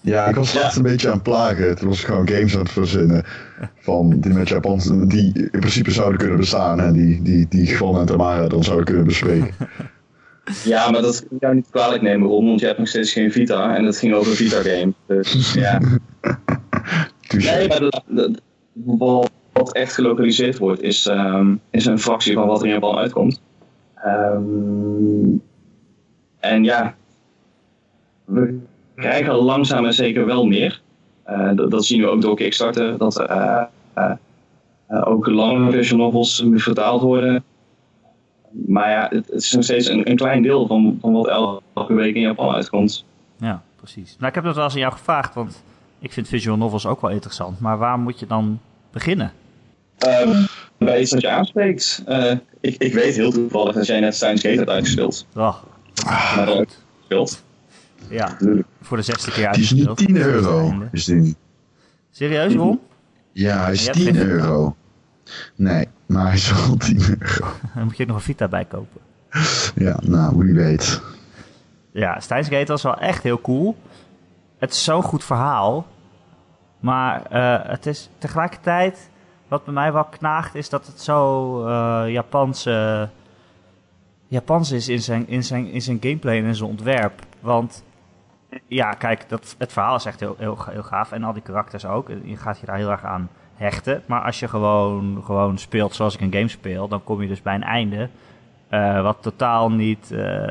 Ja, 0.00 0.26
ik 0.26 0.34
was 0.34 0.54
laatst 0.54 0.76
een 0.76 0.82
beetje 0.82 1.08
aan 1.08 1.14
het 1.14 1.22
plagen. 1.22 1.76
Toen 1.76 1.88
was 1.88 2.00
ik 2.00 2.06
gewoon 2.06 2.28
games 2.28 2.54
aan 2.54 2.60
het 2.60 2.70
verzinnen. 2.70 3.24
Van 3.78 4.20
die 4.20 4.32
met 4.32 4.48
Japans, 4.48 4.90
die 5.04 5.32
in 5.34 5.60
principe 5.60 5.90
zouden 5.90 6.18
kunnen 6.18 6.36
bestaan. 6.36 6.80
En 6.80 6.92
die, 6.92 7.22
die, 7.22 7.46
die 7.48 7.66
gewoon 7.66 8.00
en 8.00 8.06
Tamara 8.06 8.48
dan 8.48 8.64
zouden 8.64 8.86
kunnen 8.86 9.04
bespreken. 9.04 9.54
Ja, 10.64 10.90
maar 10.90 11.02
dat 11.02 11.18
kan 11.18 11.36
ik 11.36 11.40
jou 11.42 11.54
niet 11.54 11.70
kwalijk 11.70 12.02
nemen, 12.02 12.28
Ron, 12.28 12.46
want 12.46 12.60
je 12.60 12.66
hebt 12.66 12.78
nog 12.78 12.88
steeds 12.88 13.12
geen 13.12 13.32
Vita. 13.32 13.76
En 13.76 13.84
het 13.84 13.98
ging 13.98 14.14
over 14.14 14.30
een 14.30 14.36
Vita-game. 14.36 14.92
Dus 15.06 15.54
ja. 15.54 15.78
nee, 17.36 17.68
maar 17.68 17.80
dat, 17.80 18.02
dat, 18.06 18.40
wat 19.52 19.72
echt 19.72 19.94
gelokaliseerd 19.94 20.58
wordt, 20.58 20.82
is, 20.82 21.06
um, 21.06 21.60
is 21.70 21.86
een 21.86 21.98
fractie 21.98 22.34
van 22.34 22.46
wat 22.46 22.60
er 22.60 22.66
in 22.66 22.72
Japan 22.72 22.96
uitkomt. 22.96 23.40
Um, 24.06 25.42
en 26.38 26.64
ja, 26.64 26.94
we 28.24 28.58
krijgen 29.00 29.34
langzaam 29.34 29.84
en 29.84 29.94
zeker 29.94 30.26
wel 30.26 30.46
meer. 30.46 30.80
Uh, 31.28 31.50
dat, 31.54 31.70
dat, 31.70 31.84
zien 31.84 32.00
we 32.00 32.08
ook 32.08 32.20
door 32.20 32.36
Kickstarter, 32.36 32.98
dat 32.98 33.20
uh, 33.20 33.62
uh, 33.98 34.12
ook 34.88 35.26
lange 35.26 35.70
visual 35.70 36.00
novels 36.00 36.44
vertaald 36.54 37.02
worden. 37.02 37.44
Maar 38.66 38.90
ja, 38.90 39.08
het, 39.10 39.26
het, 39.26 39.42
is 39.42 39.52
nog 39.52 39.64
steeds 39.64 39.88
een, 39.88 40.10
een 40.10 40.16
klein 40.16 40.42
deel 40.42 40.66
van, 40.66 40.98
van 41.00 41.12
wat 41.12 41.28
elke 41.74 41.94
week 41.94 42.14
in 42.14 42.20
Japan 42.20 42.54
uitkomt. 42.54 43.04
Ja, 43.36 43.62
precies. 43.76 44.16
Nou, 44.18 44.28
ik 44.28 44.34
heb 44.34 44.44
dat 44.44 44.54
wel 44.54 44.64
eens 44.64 44.74
aan 44.74 44.80
jou 44.80 44.92
gevraagd, 44.92 45.34
want 45.34 45.62
ik 45.98 46.12
vind 46.12 46.28
visual 46.28 46.56
novels 46.56 46.86
ook 46.86 47.00
wel 47.00 47.10
interessant. 47.10 47.60
Maar 47.60 47.78
waar 47.78 47.98
moet 47.98 48.20
je 48.20 48.26
dan 48.26 48.60
beginnen? 48.90 49.32
Uh, 50.06 50.44
bij 50.78 51.00
iets 51.00 51.12
wat 51.12 51.20
je 51.20 51.28
aanspreekt. 51.28 52.02
Uh, 52.08 52.32
ik, 52.60 52.74
ik 52.78 52.94
weet 52.94 53.16
heel 53.16 53.30
toevallig 53.30 53.74
dat 53.74 53.86
jij 53.86 54.00
net 54.00 54.14
Steins 54.14 54.40
Gate 54.40 54.56
hebt 54.56 54.70
uitgespeeld. 54.70 55.26
Oh, 55.36 55.56
maar 56.36 56.46
dat 56.46 56.78
gespeeld. 56.98 57.42
Ja, 58.10 58.36
voor 58.80 58.96
de 58.96 59.02
zesde 59.02 59.30
keer 59.30 59.46
uitgespeeld. 59.46 59.98
Die 59.98 60.06
is 60.06 60.12
niet 60.12 60.22
10 60.22 60.32
euro, 60.32 60.74
is 60.92 61.04
die. 61.04 61.36
Serieus, 62.10 62.54
Ron? 62.54 62.80
Ja, 63.32 63.62
hij 63.62 63.72
is 63.72 63.84
10 63.84 64.16
euro. 64.16 64.76
Nee, 65.54 65.88
maar 66.06 66.24
hij 66.24 66.34
is 66.34 66.52
wel 66.52 66.76
10 66.86 67.00
euro. 67.08 67.46
Dan 67.74 67.84
moet 67.84 67.96
je 67.96 68.06
nog 68.06 68.16
een 68.16 68.22
Vita 68.22 68.48
bij 68.48 68.64
kopen. 68.64 69.00
Ja, 69.74 69.98
nou, 70.02 70.38
wie 70.38 70.54
weet. 70.54 71.02
Ja, 71.92 72.20
Steins 72.20 72.48
Gate 72.48 72.72
was 72.72 72.82
wel 72.82 72.98
echt 72.98 73.22
heel 73.22 73.40
cool. 73.40 73.76
Het 74.58 74.70
is 74.70 74.84
zo'n 74.84 75.02
goed 75.02 75.24
verhaal. 75.24 75.86
Maar 76.80 77.22
uh, 77.32 77.70
het 77.70 77.86
is 77.86 78.10
tegelijkertijd... 78.18 79.08
Wat 79.48 79.64
bij 79.64 79.74
mij 79.74 79.92
wel 79.92 80.04
knaagt 80.04 80.54
is 80.54 80.68
dat 80.68 80.86
het 80.86 81.00
zo 81.00 81.66
uh, 81.66 82.02
Japanse... 82.06 83.08
Japans 84.28 84.70
is 84.70 84.88
in 84.88 85.02
zijn, 85.02 85.28
in, 85.28 85.44
zijn, 85.44 85.66
in 85.66 85.82
zijn 85.82 85.98
gameplay 86.00 86.38
en 86.38 86.44
in 86.44 86.54
zijn 86.54 86.70
ontwerp. 86.70 87.22
Want 87.40 87.84
ja, 88.66 88.90
kijk, 88.90 89.28
dat, 89.28 89.54
het 89.58 89.72
verhaal 89.72 89.96
is 89.96 90.04
echt 90.04 90.20
heel, 90.20 90.34
heel, 90.38 90.58
heel 90.70 90.82
gaaf. 90.82 91.12
En 91.12 91.24
al 91.24 91.32
die 91.32 91.42
karakters 91.42 91.86
ook. 91.86 92.08
Je 92.24 92.36
gaat 92.36 92.58
je 92.60 92.66
daar 92.66 92.76
heel 92.76 92.90
erg 92.90 93.04
aan 93.04 93.28
hechten. 93.54 94.02
Maar 94.06 94.22
als 94.22 94.40
je 94.40 94.48
gewoon, 94.48 95.22
gewoon 95.24 95.58
speelt 95.58 95.94
zoals 95.94 96.14
ik 96.14 96.20
een 96.20 96.32
game 96.32 96.48
speel, 96.48 96.88
dan 96.88 97.04
kom 97.04 97.22
je 97.22 97.28
dus 97.28 97.42
bij 97.42 97.54
een 97.54 97.62
einde. 97.62 98.08
Uh, 98.70 99.02
wat 99.02 99.22
totaal 99.22 99.70
niet 99.70 100.10
uh, 100.12 100.48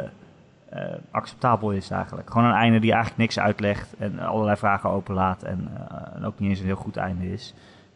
uh, 0.73 0.81
acceptabel 1.11 1.71
is 1.71 1.89
eigenlijk. 1.89 2.29
Gewoon 2.29 2.47
een 2.47 2.53
einde 2.53 2.79
die 2.79 2.91
eigenlijk 2.91 3.21
niks 3.21 3.39
uitlegt 3.39 3.95
en 3.97 4.19
allerlei 4.19 4.57
vragen 4.57 4.89
openlaat. 4.89 5.43
En, 5.43 5.71
en 6.15 6.25
ook 6.25 6.39
niet 6.39 6.49
eens 6.49 6.59
een 6.59 6.65
heel 6.65 6.75
goed 6.75 6.97
einde 6.97 7.31
is. 7.31 7.53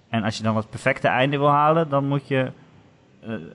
En 0.09 0.23
als 0.23 0.37
je 0.37 0.43
dan 0.43 0.55
het 0.55 0.69
perfecte 0.69 1.07
einde 1.07 1.37
wil 1.37 1.49
halen, 1.49 1.89
dan 1.89 2.07
moet 2.07 2.27
je 2.27 2.41
eh, 2.41 2.49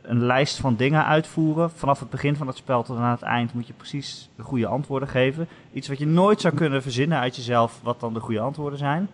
een 0.02 0.25
lijst 0.25 0.56
van 0.56 0.76
dingen 0.76 1.04
uitvoeren. 1.04 1.70
Vanaf 1.70 2.00
het 2.00 2.10
begin 2.10 2.37
van 2.37 2.46
het 2.46 2.56
spel 2.56 2.82
tot 2.82 2.96
aan 2.96 3.10
het 3.10 3.22
eind 3.22 3.54
moet 3.54 3.66
je 3.66 3.72
precies 3.72 4.28
de 4.37 4.42
goede 4.42 4.66
antwoorden 4.66 5.08
geven. 5.08 5.48
Iets 5.72 5.88
wat 5.88 5.98
je 5.98 6.06
nooit 6.06 6.40
zou 6.40 6.54
kunnen 6.54 6.82
verzinnen 6.82 7.18
uit 7.18 7.37
jezelf, 7.37 7.80
wat 7.82 8.00
dan 8.00 8.14
de 8.14 8.20
goede 8.20 8.40
antwoorden 8.40 8.78
zijn. 8.78 9.08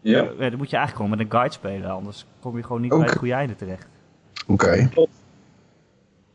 Ja. 0.00 0.22
Uh, 0.22 0.38
dan 0.38 0.56
moet 0.56 0.70
je 0.70 0.76
eigenlijk 0.76 0.94
gewoon 0.94 1.10
met 1.10 1.20
een 1.20 1.30
guide 1.30 1.54
spelen, 1.54 1.90
anders 1.90 2.26
kom 2.40 2.56
je 2.56 2.62
gewoon 2.62 2.80
niet 2.80 2.90
bij 2.90 3.00
het 3.00 3.16
goede 3.16 3.34
einde 3.34 3.56
terecht. 3.56 3.86
Oké. 4.46 4.88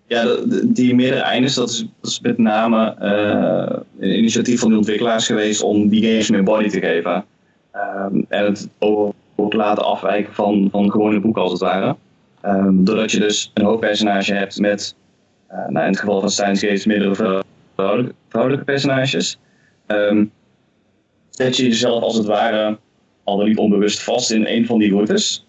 Ja, 0.06 0.26
die 0.64 0.96
meerdere 0.96 1.22
eindes, 1.22 1.54
dat 1.54 1.70
is, 1.70 1.88
dat 2.02 2.12
is 2.12 2.20
met 2.20 2.38
name 2.38 2.96
uh, 3.02 3.80
een 4.00 4.18
initiatief 4.18 4.60
van 4.60 4.70
de 4.70 4.78
ontwikkelaars 4.78 5.26
geweest 5.26 5.62
om 5.62 5.88
die 5.88 6.04
games 6.04 6.30
meer 6.30 6.44
body 6.44 6.70
te 6.70 6.80
geven. 6.80 7.26
Um, 7.74 8.26
en 8.30 8.46
het 8.46 8.70
ook 8.80 9.54
laten 9.54 9.86
afwijken 9.86 10.34
van, 10.34 10.68
van 10.72 10.92
gewone 10.92 11.20
boeken 11.20 11.42
als 11.42 11.52
het 11.52 11.62
ware. 11.62 11.96
Um, 12.46 12.84
doordat 12.84 13.12
je 13.12 13.20
dus 13.20 13.52
een 13.54 13.64
hoofdpersonage 13.64 14.34
hebt 14.34 14.60
met, 14.60 14.96
uh, 15.52 15.68
nou 15.68 15.86
in 15.86 15.92
het 15.92 16.00
geval 16.00 16.20
van 16.20 16.30
Steins 16.30 16.60
Gate, 16.60 16.88
meerdere 16.88 17.44
vrouwelijke, 18.30 18.64
personages. 18.64 19.40
Um, 19.88 20.32
zet 21.30 21.58
je 21.58 21.64
jezelf 21.64 22.04
als 22.04 22.16
het 22.18 22.26
ware 22.26 22.78
al 23.24 23.38
dan 23.38 23.48
niet 23.48 23.58
onbewust 23.58 24.04
vast 24.04 24.32
in 24.32 24.46
een 24.46 24.66
van 24.66 24.80
die 24.80 24.92
routes. 24.92 25.46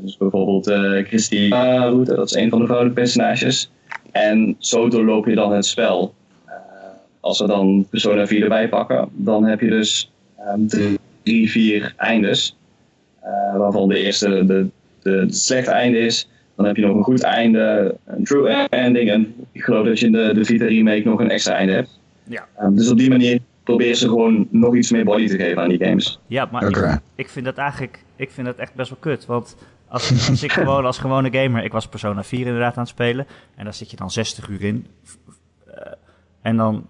dus 0.00 0.16
bijvoorbeeld 0.16 0.68
uh, 0.68 1.04
Christina 1.04 1.76
Route, 1.76 2.14
dat 2.14 2.26
is 2.26 2.34
een 2.34 2.50
van 2.50 2.58
de 2.58 2.64
vrouwelijke 2.64 3.00
personages. 3.00 3.70
En 4.12 4.56
zo 4.58 4.88
doorloop 4.88 5.26
je 5.26 5.34
dan 5.34 5.52
het 5.52 5.66
spel. 5.66 6.14
als 7.20 7.38
we 7.38 7.46
dan 7.46 7.86
Persona 7.90 8.26
4 8.26 8.42
erbij 8.42 8.68
pakken, 8.68 9.08
dan 9.12 9.44
heb 9.44 9.60
je 9.60 9.70
dus 9.70 10.10
um, 10.56 10.68
drie, 11.22 11.50
vier 11.50 11.94
eindes. 11.96 12.56
waarvan 13.56 13.88
de 13.88 13.98
eerste 13.98 14.46
de, 14.46 14.66
de, 15.04 15.10
het 15.10 15.36
slechte 15.36 15.70
einde 15.70 15.98
is. 15.98 16.28
Dan 16.56 16.66
heb 16.66 16.76
je 16.76 16.86
nog 16.86 16.96
een 16.96 17.02
goed 17.02 17.22
einde, 17.22 17.96
een 18.04 18.24
true 18.24 18.48
ending. 18.68 19.10
En 19.10 19.34
ik 19.52 19.62
geloof 19.62 19.86
dat 19.86 19.98
je 19.98 20.06
in 20.06 20.12
de, 20.12 20.34
de 20.34 20.44
Vita 20.44 20.64
remake 20.64 21.02
nog 21.04 21.20
een 21.20 21.30
extra 21.30 21.54
einde 21.54 21.72
hebt. 21.72 22.00
Ja. 22.24 22.46
Um, 22.62 22.76
dus 22.76 22.90
op 22.90 22.98
die 22.98 23.10
manier 23.10 23.38
probeer 23.64 23.94
ze 23.94 24.08
gewoon 24.08 24.48
nog 24.50 24.76
iets 24.76 24.90
meer 24.90 25.04
body 25.04 25.26
te 25.26 25.36
geven 25.36 25.62
aan 25.62 25.68
die 25.68 25.84
games. 25.84 26.20
Ja, 26.26 26.48
maar 26.52 26.68
ik, 26.68 27.00
ik, 27.14 27.28
vind 27.28 27.44
dat 27.44 27.56
eigenlijk 27.56 28.04
ik 28.16 28.30
vind 28.30 28.46
dat 28.46 28.56
echt 28.56 28.74
best 28.74 28.90
wel 28.90 28.98
kut. 28.98 29.26
Want 29.26 29.56
als, 29.88 30.28
als 30.30 30.42
ik 30.42 30.52
gewoon 30.52 30.84
als 30.84 30.98
gewone 30.98 31.32
gamer, 31.32 31.64
ik 31.64 31.72
was 31.72 31.88
Persona 31.88 32.24
4 32.24 32.46
inderdaad 32.46 32.76
aan 32.76 32.82
het 32.82 32.88
spelen. 32.88 33.26
En 33.56 33.64
daar 33.64 33.74
zit 33.74 33.90
je 33.90 33.96
dan 33.96 34.10
60 34.10 34.48
uur 34.48 34.62
in. 34.62 34.86
Uh, 35.68 35.74
en 36.42 36.56
dan 36.56 36.86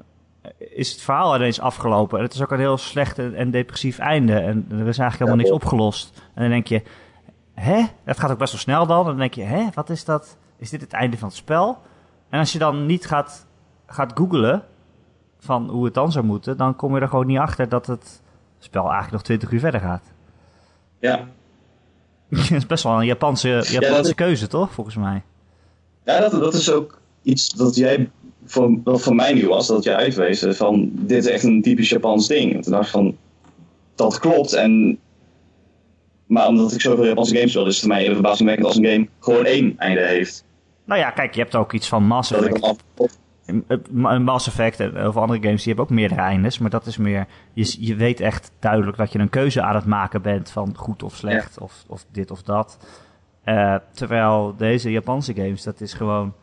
is 0.58 0.92
het 0.92 1.00
verhaal 1.00 1.36
ineens 1.36 1.60
afgelopen. 1.60 2.18
En 2.18 2.24
het 2.24 2.34
is 2.34 2.42
ook 2.42 2.50
een 2.50 2.58
heel 2.58 2.76
slecht 2.76 3.18
en 3.18 3.50
depressief 3.50 3.98
einde. 3.98 4.34
En 4.34 4.66
er 4.70 4.76
is 4.76 4.98
eigenlijk 4.98 5.18
helemaal 5.18 5.36
niks 5.36 5.50
opgelost. 5.50 6.22
En 6.34 6.42
dan 6.42 6.50
denk 6.50 6.66
je, 6.66 6.82
hè? 7.54 7.84
Dat 8.04 8.18
gaat 8.18 8.30
ook 8.30 8.38
best 8.38 8.52
wel 8.52 8.60
snel 8.60 8.86
dan. 8.86 9.04
Dan 9.04 9.16
denk 9.16 9.34
je, 9.34 9.42
hè? 9.42 9.66
Wat 9.74 9.90
is 9.90 10.04
dat? 10.04 10.36
Is 10.56 10.70
dit 10.70 10.80
het 10.80 10.92
einde 10.92 11.18
van 11.18 11.28
het 11.28 11.36
spel? 11.36 11.78
En 12.28 12.38
als 12.38 12.52
je 12.52 12.58
dan 12.58 12.86
niet 12.86 13.06
gaat, 13.06 13.46
gaat 13.86 14.12
googlen 14.14 14.62
van 15.38 15.68
hoe 15.68 15.84
het 15.84 15.94
dan 15.94 16.12
zou 16.12 16.24
moeten, 16.24 16.56
dan 16.56 16.76
kom 16.76 16.94
je 16.94 17.00
er 17.00 17.08
gewoon 17.08 17.26
niet 17.26 17.38
achter 17.38 17.68
dat 17.68 17.86
het 17.86 18.22
spel 18.58 18.82
eigenlijk 18.82 19.12
nog 19.12 19.22
20 19.22 19.50
uur 19.50 19.60
verder 19.60 19.80
gaat. 19.80 20.12
Ja. 20.98 21.28
dat 22.28 22.50
is 22.50 22.66
best 22.66 22.84
wel 22.84 22.98
een 22.98 23.06
Japanse, 23.06 23.48
Japanse 23.48 24.08
ja, 24.08 24.14
keuze, 24.14 24.46
toch? 24.46 24.72
Volgens 24.72 24.96
mij. 24.96 25.22
Ja, 26.04 26.20
dat, 26.20 26.30
dat 26.30 26.54
is 26.54 26.70
ook 26.70 27.00
iets 27.22 27.48
dat 27.48 27.76
jij 27.76 28.10
voor, 28.44 28.78
wat 28.84 29.02
voor 29.02 29.14
mij 29.14 29.32
nu 29.32 29.48
was, 29.48 29.66
dat 29.66 29.84
jij 29.84 29.94
uitwees 29.94 30.44
van 30.48 30.90
dit 30.92 31.24
is 31.24 31.30
echt 31.30 31.44
een 31.44 31.62
typisch 31.62 31.88
Japans 31.88 32.26
ding. 32.26 32.54
En 32.54 32.60
toen 32.60 32.72
dacht 32.72 32.84
ik 32.84 32.90
van, 32.90 33.16
dat 33.94 34.18
klopt. 34.18 34.52
En, 34.52 34.98
maar 36.26 36.46
omdat 36.46 36.72
ik 36.72 36.80
zoveel 36.80 37.06
Japanse 37.06 37.36
games 37.36 37.54
wil, 37.54 37.66
is 37.66 37.72
het 37.72 37.80
voor 37.80 37.88
mij 37.88 38.02
even 38.02 38.14
verbazingwekkend 38.14 38.66
als 38.66 38.76
een 38.76 38.86
game 38.86 39.08
gewoon 39.20 39.44
één 39.44 39.78
einde 39.78 40.06
heeft. 40.06 40.44
Nou 40.84 41.00
ja, 41.00 41.10
kijk, 41.10 41.34
je 41.34 41.40
hebt 41.40 41.54
ook 41.54 41.72
iets 41.72 41.88
van 41.88 42.04
Mass 42.04 42.32
Effect. 42.32 42.84
Mass 43.90 44.46
Effect 44.46 44.80
en 44.80 44.96
heel 44.96 45.12
veel 45.12 45.20
andere 45.20 45.42
games 45.42 45.62
die 45.62 45.66
hebben 45.66 45.84
ook 45.84 45.90
meerdere 45.90 46.20
eindes. 46.20 46.58
Maar 46.58 46.70
dat 46.70 46.86
is 46.86 46.96
meer, 46.96 47.26
je, 47.52 47.76
je 47.86 47.94
weet 47.94 48.20
echt 48.20 48.50
duidelijk 48.58 48.96
dat 48.96 49.12
je 49.12 49.18
een 49.18 49.28
keuze 49.28 49.62
aan 49.62 49.74
het 49.74 49.84
maken 49.84 50.22
bent 50.22 50.50
van 50.50 50.76
goed 50.76 51.02
of 51.02 51.14
slecht 51.14 51.58
of, 51.58 51.84
of 51.86 52.04
dit 52.12 52.30
of 52.30 52.42
dat. 52.42 52.78
Uh, 53.44 53.76
terwijl 53.92 54.54
deze 54.56 54.90
Japanse 54.90 55.34
games, 55.34 55.62
dat 55.62 55.80
is 55.80 55.92
gewoon 55.92 56.34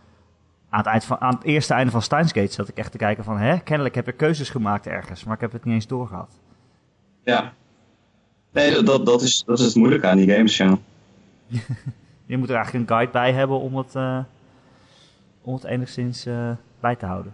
aan 0.69 0.79
het, 0.79 0.88
eind 0.88 1.03
van, 1.03 1.19
aan 1.19 1.33
het 1.33 1.43
eerste 1.43 1.73
einde 1.73 1.91
van 1.91 2.01
Steins 2.01 2.31
Gate 2.31 2.51
zat 2.51 2.67
ik 2.67 2.77
echt 2.77 2.91
te 2.91 2.97
kijken 2.97 3.23
van, 3.23 3.38
hè, 3.38 3.59
kennelijk 3.59 3.95
heb 3.95 4.07
ik 4.07 4.17
keuzes 4.17 4.50
gemaakt 4.50 4.88
ergens, 4.88 5.23
maar 5.23 5.35
ik 5.35 5.41
heb 5.41 5.51
het 5.51 5.65
niet 5.65 5.73
eens 5.73 5.88
doorgehad. 5.88 6.39
Ja. 7.23 7.53
Nee, 8.51 8.84
dat, 8.84 9.05
dat, 9.05 9.22
is, 9.22 9.43
dat 9.46 9.60
is 9.60 9.65
het 9.65 9.75
moeilijke 9.75 10.08
aan 10.08 10.17
die 10.17 10.31
games, 10.34 10.58
ja. 10.58 10.77
je 12.25 12.38
moet 12.38 12.50
er 12.50 12.55
eigenlijk 12.55 12.89
een 12.89 12.96
guide 12.96 13.12
bij 13.12 13.34
hebben 13.34 13.60
om 13.60 13.77
het, 13.77 13.96
uh, 13.96 14.20
om 15.41 15.53
het 15.53 15.63
enigszins 15.63 16.25
uh, 16.25 16.51
bij 16.79 16.96
te 16.96 17.05
houden. 17.05 17.34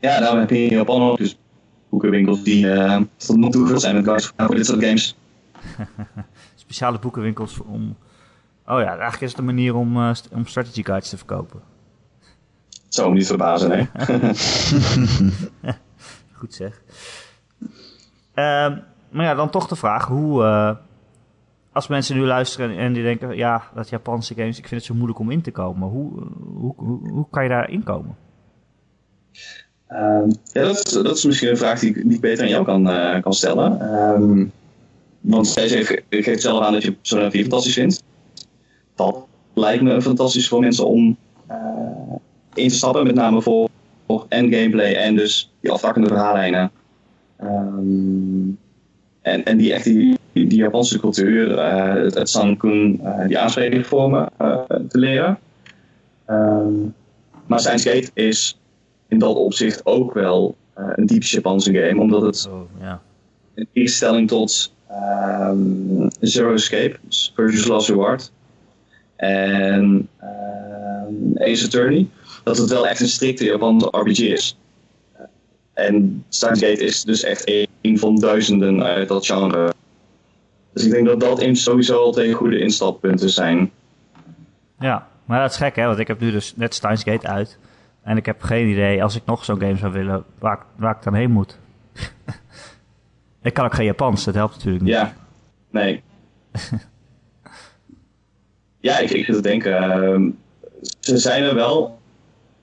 Ja, 0.00 0.20
daarom 0.20 0.38
heb 0.38 0.50
je 0.50 0.64
in 0.64 0.76
Japan 0.76 1.02
ook 1.02 1.18
dus 1.18 1.38
boekenwinkels 1.88 2.42
die 2.42 2.64
uh, 2.64 3.00
tot 3.16 3.36
nog 3.36 3.50
toe 3.50 3.78
zijn 3.78 3.94
met 3.94 4.04
guides 4.04 4.32
voor 4.36 4.54
dit 4.54 4.66
soort 4.66 4.84
games. 4.84 5.16
Speciale 6.54 6.98
boekenwinkels 6.98 7.60
om... 7.60 7.96
Oh 8.66 8.80
ja, 8.80 8.88
eigenlijk 8.88 9.20
is 9.20 9.30
het 9.30 9.38
een 9.38 9.44
manier 9.44 9.74
om, 9.74 9.96
uh, 9.96 10.10
om 10.30 10.46
strategy 10.46 10.82
guides 10.82 11.08
te 11.08 11.16
verkopen. 11.16 11.60
Zou 12.88 13.08
me 13.08 13.14
niet 13.14 13.26
verbazen, 13.26 13.70
hè? 13.70 13.86
Goed 16.38 16.54
zeg. 16.54 16.82
Um, 18.34 18.82
maar 19.14 19.24
ja, 19.24 19.34
dan 19.34 19.50
toch 19.50 19.68
de 19.68 19.76
vraag, 19.76 20.06
hoe... 20.06 20.42
Uh, 20.42 20.70
als 21.72 21.86
mensen 21.86 22.16
nu 22.16 22.24
luisteren 22.24 22.76
en 22.76 22.92
die 22.92 23.02
denken, 23.02 23.36
ja, 23.36 23.62
dat 23.74 23.88
Japanse 23.88 24.34
games, 24.34 24.58
ik 24.58 24.68
vind 24.68 24.80
het 24.80 24.90
zo 24.90 24.94
moeilijk 24.94 25.18
om 25.18 25.30
in 25.30 25.42
te 25.42 25.50
komen. 25.50 25.88
Hoe, 25.88 26.12
hoe, 26.56 26.74
hoe, 26.76 27.08
hoe 27.10 27.26
kan 27.30 27.42
je 27.42 27.48
daar 27.48 27.70
inkomen? 27.70 28.16
Um, 29.88 30.32
ja, 30.52 30.62
dat 30.62 30.86
is, 30.86 30.92
dat 30.92 31.16
is 31.16 31.24
misschien 31.24 31.50
een 31.50 31.56
vraag 31.56 31.78
die, 31.78 31.94
ik 32.10 32.20
beter 32.20 32.44
aan 32.44 32.50
jou 32.50 32.64
kan, 32.64 32.90
uh, 32.90 33.22
kan 33.22 33.32
stellen. 33.32 33.80
Um, 33.98 34.52
want 35.20 35.54
jij 35.54 36.02
geeft 36.10 36.42
zelf 36.42 36.64
aan 36.64 36.72
dat 36.72 36.82
je 36.82 36.92
Persona 36.92 37.30
4 37.30 37.40
fantastisch 37.40 37.74
vindt. 37.74 38.02
Dat 38.94 39.26
lijkt 39.54 39.82
me 39.82 40.02
fantastisch 40.02 40.48
voor 40.48 40.60
mensen 40.60 40.86
om 40.86 41.16
uh, 41.50 41.56
in 42.54 42.68
te 42.68 42.74
stappen, 42.74 43.06
met 43.06 43.14
name 43.14 43.42
voor, 43.42 43.68
voor 44.06 44.26
en 44.28 44.52
gameplay 44.52 44.94
en 44.94 45.16
dus 45.16 45.52
die 45.60 45.70
aftakkende 45.70 46.08
verhaallijnen. 46.08 46.70
Um, 47.42 48.58
en, 49.24 49.44
en 49.44 49.56
die 49.56 49.72
echt 49.72 49.84
die, 49.84 50.18
die 50.32 50.56
Japanse 50.56 50.98
cultuur, 50.98 51.50
uh, 51.50 51.94
het, 52.04 52.14
het 52.14 52.28
Sankun, 52.28 53.00
uh, 53.02 53.26
die 53.26 53.38
aansprekingsvormen 53.38 54.28
uh, 54.40 54.60
te 54.88 54.98
leren. 54.98 55.38
Um, 56.30 56.94
maar 57.46 57.60
Science 57.60 57.88
Gate 57.88 58.10
is 58.14 58.58
in 59.08 59.18
dat 59.18 59.36
opzicht 59.36 59.86
ook 59.86 60.14
wel 60.14 60.56
een 60.74 61.06
typisch 61.06 61.30
Japanse 61.30 61.72
game, 61.72 62.00
omdat 62.00 62.22
het 62.22 62.48
oh, 62.50 62.60
yeah. 62.80 62.96
in 63.54 63.66
tegenstelling 63.72 64.28
tot 64.28 64.72
um, 64.90 66.08
Zero 66.20 66.52
Escape, 66.52 66.96
dus 67.02 67.32
Virtuous 67.34 67.66
Last 67.66 67.88
Reward, 67.88 68.32
en 69.16 70.08
Ace 71.34 71.64
Attorney, 71.64 72.08
dat 72.42 72.56
het 72.56 72.70
wel 72.70 72.86
echt 72.86 73.00
een 73.00 73.08
strikte 73.08 73.44
Japanse 73.44 73.88
RPG 73.90 74.18
is. 74.18 74.56
En 75.74 76.24
Steins 76.28 76.60
Gate 76.60 76.84
is 76.84 77.02
dus 77.02 77.22
echt 77.22 77.66
een 77.80 77.98
van 77.98 78.16
duizenden 78.16 78.82
uit 78.82 79.08
dat 79.08 79.26
genre. 79.26 79.72
Dus 80.72 80.84
ik 80.84 80.90
denk 80.90 81.06
dat 81.06 81.20
dat 81.20 81.56
sowieso 81.56 81.96
al 81.96 82.12
twee 82.12 82.32
goede 82.32 82.58
instappunten 82.58 83.30
zijn. 83.30 83.70
Ja, 84.78 85.08
maar 85.24 85.40
dat 85.40 85.50
is 85.50 85.56
gek 85.56 85.76
hè, 85.76 85.86
want 85.86 85.98
ik 85.98 86.08
heb 86.08 86.20
nu 86.20 86.30
dus 86.30 86.56
net 86.56 86.74
Steins 86.74 87.02
Gate 87.02 87.28
uit. 87.28 87.58
En 88.02 88.16
ik 88.16 88.26
heb 88.26 88.42
geen 88.42 88.68
idee, 88.68 89.02
als 89.02 89.16
ik 89.16 89.22
nog 89.24 89.44
zo'n 89.44 89.60
game 89.60 89.76
zou 89.76 89.92
willen, 89.92 90.24
waar, 90.38 90.58
waar 90.76 90.96
ik 90.96 91.02
dan 91.02 91.14
heen 91.14 91.30
moet. 91.30 91.58
ik 93.42 93.54
kan 93.54 93.64
ook 93.64 93.74
geen 93.74 93.84
Japans, 93.84 94.24
dat 94.24 94.34
helpt 94.34 94.54
natuurlijk 94.54 94.84
niet. 94.84 94.92
Ja, 94.92 95.14
nee. 95.70 96.02
ja, 98.80 98.98
ik, 98.98 99.10
ik 99.10 99.24
zit 99.24 99.34
te 99.34 99.42
denken, 99.42 99.72
uh, 99.72 100.30
ze 101.00 101.18
zijn 101.18 101.42
er 101.42 101.54
wel, 101.54 101.98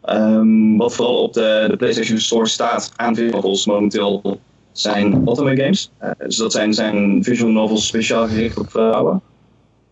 Um, 0.10 0.78
wat 0.78 0.94
vooral 0.94 1.24
op 1.24 1.34
de, 1.34 1.66
de, 1.70 1.78
PlayStation 1.78 2.18
Store 2.18 2.48
staat 2.48 2.92
aan 2.96 3.16
visual 3.16 3.36
novels 3.36 3.66
momenteel 3.66 4.40
zijn 4.72 5.28
otome 5.28 5.56
games. 5.56 5.92
Uh, 6.04 6.10
dus 6.18 6.36
dat 6.36 6.52
zijn, 6.52 6.74
zijn 6.74 7.24
visual 7.24 7.52
novels 7.52 7.88
speciaal 7.88 8.28
gericht 8.28 8.58
op 8.58 8.70
vrouwen. 8.70 9.22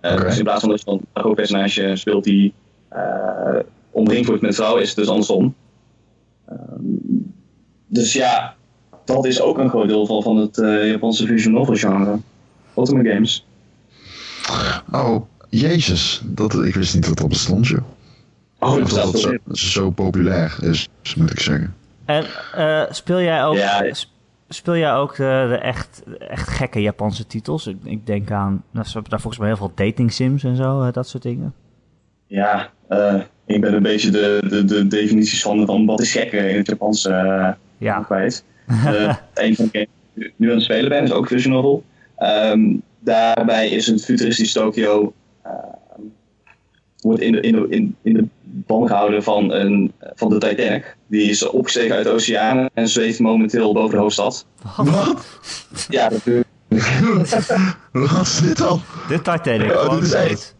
Uh, 0.02 0.12
okay. 0.12 0.26
Dus 0.26 0.38
in 0.38 0.44
plaats 0.44 0.60
van 0.62 0.70
dat 0.70 0.82
je 0.86 0.92
een 0.92 1.22
hoofdpersonage 1.22 1.96
speelt 1.96 2.24
die 2.24 2.54
uh, 2.94 3.60
omringd 3.92 4.28
wordt 4.28 4.42
met 4.42 4.56
vrouwen, 4.56 4.82
is 4.82 4.88
het 4.88 4.98
dus 4.98 5.08
andersom. 5.08 5.56
Um, 6.52 7.34
dus 7.88 8.14
ja, 8.14 8.56
dat 9.06 9.26
is 9.26 9.42
ook 9.42 9.58
een 9.58 9.70
groot 9.70 9.88
deel 9.88 10.06
van, 10.06 10.24
van 10.24 10.38
het 10.38 10.56
Japanse 10.86 11.26
visual 11.26 11.58
novel 11.58 11.76
genre. 11.76 12.20
Otome 12.74 13.10
games. 13.10 13.46
Oh, 14.92 15.16
jezus. 15.50 16.22
Dat, 16.26 16.54
ik 16.54 16.76
wist 16.76 16.94
niet 16.94 17.06
dat 17.06 17.18
dat 17.18 17.30
bestond, 17.30 17.68
joh. 17.68 17.84
Oh, 18.60 18.76
dat, 18.76 18.90
dat, 18.90 19.12
dat 19.12 19.20
zo, 19.20 19.38
zo, 19.52 19.90
populair 19.90 20.58
is, 20.62 20.90
moet 21.18 21.32
ik 21.32 21.40
zeggen. 21.40 21.76
En 22.06 22.26
uh, 22.58 22.84
speel 22.90 23.22
jij 23.22 23.46
ook, 23.46 23.56
ja, 23.56 23.94
speel 24.50 24.78
jij 24.78 24.94
ook 24.94 25.16
de, 25.16 25.46
de, 25.50 25.56
echt, 25.56 26.04
echt 26.20 26.50
gekke 26.50 26.82
Japanse 26.82 27.28
titels? 27.28 27.68
Ik, 27.68 27.78
ik 27.84 28.06
denk 28.06 28.32
aan, 28.32 28.64
nou, 28.72 28.86
ze 28.86 28.92
hebben 28.92 29.12
daar 29.12 29.20
volgens 29.20 29.42
mij 29.42 29.52
heel 29.52 29.58
veel 29.58 29.72
dating 29.76 30.14
sims 30.14 30.44
en 30.44 30.56
zo, 30.56 30.82
uh, 30.82 30.92
dat 30.92 31.08
soort 31.08 31.24
dingen. 31.24 31.54
Ja, 32.28 32.72
uh, 32.90 33.22
ik 33.46 33.62
ben 33.62 33.74
een 33.74 33.84
beetje 33.84 34.12
de, 34.12 34.46
de, 34.50 34.66
de 34.66 34.88
definities 34.88 35.42
van, 35.42 35.66
van 35.66 35.86
wat 35.86 36.02
is 36.02 36.12
gekke 36.12 36.50
in 36.50 36.58
het 36.58 36.68
Japans 36.68 37.04
ja. 37.78 38.00
kwijt. 38.06 38.44
een 39.34 39.56
van 39.56 39.70
de 39.72 39.72
games 39.72 39.88
die 40.14 40.26
ik 40.26 40.34
nu 40.36 40.50
aan 40.50 40.56
het 40.56 40.64
spelen 40.64 40.90
ben 40.90 41.04
is 41.04 41.12
ook 41.12 41.28
Vision 41.28 41.54
Novel. 41.54 41.84
Um, 42.20 42.82
daarbij 43.00 43.70
is 43.70 43.88
het 43.88 44.06
futuristisch 44.06 44.52
Tokio 44.52 45.14
wordt 47.02 47.22
in 47.22 47.32
de, 47.32 47.42
in 47.42 47.52
de, 47.52 47.66
in, 47.70 47.96
in 48.02 48.14
de 48.14 48.28
ban 48.52 48.88
gehouden 48.88 49.24
van, 49.24 49.54
een, 49.54 49.94
van 50.00 50.30
de 50.30 50.38
Titanic. 50.38 50.96
Die 51.08 51.30
is 51.30 51.48
opgestegen 51.48 51.96
uit 51.96 52.06
de 52.06 52.12
oceaan 52.12 52.70
en 52.74 52.88
zweeft 52.88 53.20
momenteel 53.20 53.74
boven 53.74 53.96
de 53.96 54.02
hoofdstad. 54.02 54.46
Wat? 54.78 55.42
Ja, 55.90 56.10
is 56.10 56.22
Wat 57.92 58.22
is 58.22 58.40
dit 58.40 58.58
dan? 58.58 58.82
De 59.08 59.22
Titanic, 59.22 59.72
oh, 59.72 59.94
dit 59.94 60.04
is 60.04 60.14
echt. 60.14 60.56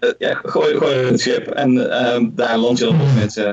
Uh, 0.00 0.10
ja, 0.18 0.40
gooi, 0.42 0.76
gooi 0.76 0.94
het 0.94 1.20
schip 1.20 1.46
en 1.46 1.72
uh, 1.72 2.18
daar 2.32 2.58
land 2.58 2.78
je 2.78 2.84
dan 2.84 3.14
met 3.14 3.36
uh, 3.36 3.50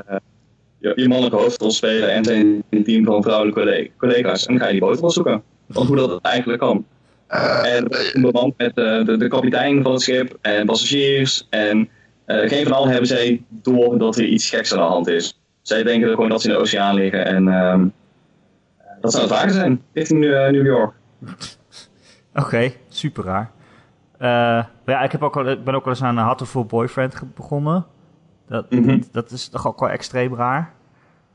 je, 0.78 0.92
je 0.96 1.08
mannelijke 1.08 1.38
hoofdrol 1.38 1.70
spelen 1.70 2.12
en 2.12 2.24
zijn 2.24 2.62
team 2.84 3.04
van 3.04 3.22
vrouwelijke 3.22 3.90
collega's. 3.96 4.46
En 4.46 4.52
dan 4.52 4.62
ga 4.62 4.66
je 4.66 4.72
die 4.72 4.80
boot 4.80 5.00
wel 5.00 5.10
zoeken. 5.10 5.42
Want 5.66 5.88
hoe 5.88 5.96
dat 5.96 6.18
eigenlijk 6.22 6.60
kan. 6.60 6.86
en 7.62 7.88
bemand 8.20 8.54
met 8.56 8.78
uh, 8.78 9.04
de, 9.04 9.16
de 9.16 9.28
kapitein 9.28 9.82
van 9.82 9.92
het 9.92 10.02
schip 10.02 10.38
en 10.40 10.66
passagiers. 10.66 11.46
En 11.50 11.88
uh, 12.26 12.48
geen 12.48 12.64
van 12.64 12.72
allen 12.72 12.88
hebben 12.88 13.08
zij 13.08 13.44
door 13.48 13.98
dat 13.98 14.16
er 14.16 14.24
iets 14.24 14.48
geks 14.48 14.72
aan 14.72 14.78
de 14.78 14.84
hand 14.84 15.06
is. 15.06 15.40
Zij 15.62 15.82
denken 15.82 16.08
gewoon 16.08 16.28
dat 16.28 16.42
ze 16.42 16.48
in 16.48 16.54
de 16.54 16.60
oceaan 16.60 16.94
liggen 16.94 17.26
en 17.26 17.46
um, 17.46 17.92
dat 19.00 19.12
zou 19.12 19.24
het 19.24 19.32
wagen 19.32 19.52
zijn 19.52 19.82
richting 19.92 20.24
uh, 20.24 20.48
New 20.48 20.66
York. 20.66 20.92
Oké, 22.34 22.44
okay, 22.46 22.76
super 22.88 23.24
raar. 23.24 23.50
ja, 24.86 25.02
ik, 25.02 25.12
heb 25.12 25.22
ook 25.22 25.36
al, 25.36 25.46
ik 25.46 25.64
ben 25.64 25.74
ook 25.74 25.84
wel 25.84 25.94
eens 25.94 26.02
aan 26.02 26.16
een 26.16 26.24
Hatterful 26.24 26.64
Boyfriend 26.64 27.34
begonnen. 27.34 27.86
Dat, 28.48 28.70
mm 28.70 28.84
-hmm. 28.84 29.02
dat 29.12 29.30
is 29.30 29.48
toch 29.48 29.66
ook 29.66 29.80
wel 29.80 29.90
extreem 29.90 30.34
raar. 30.34 30.72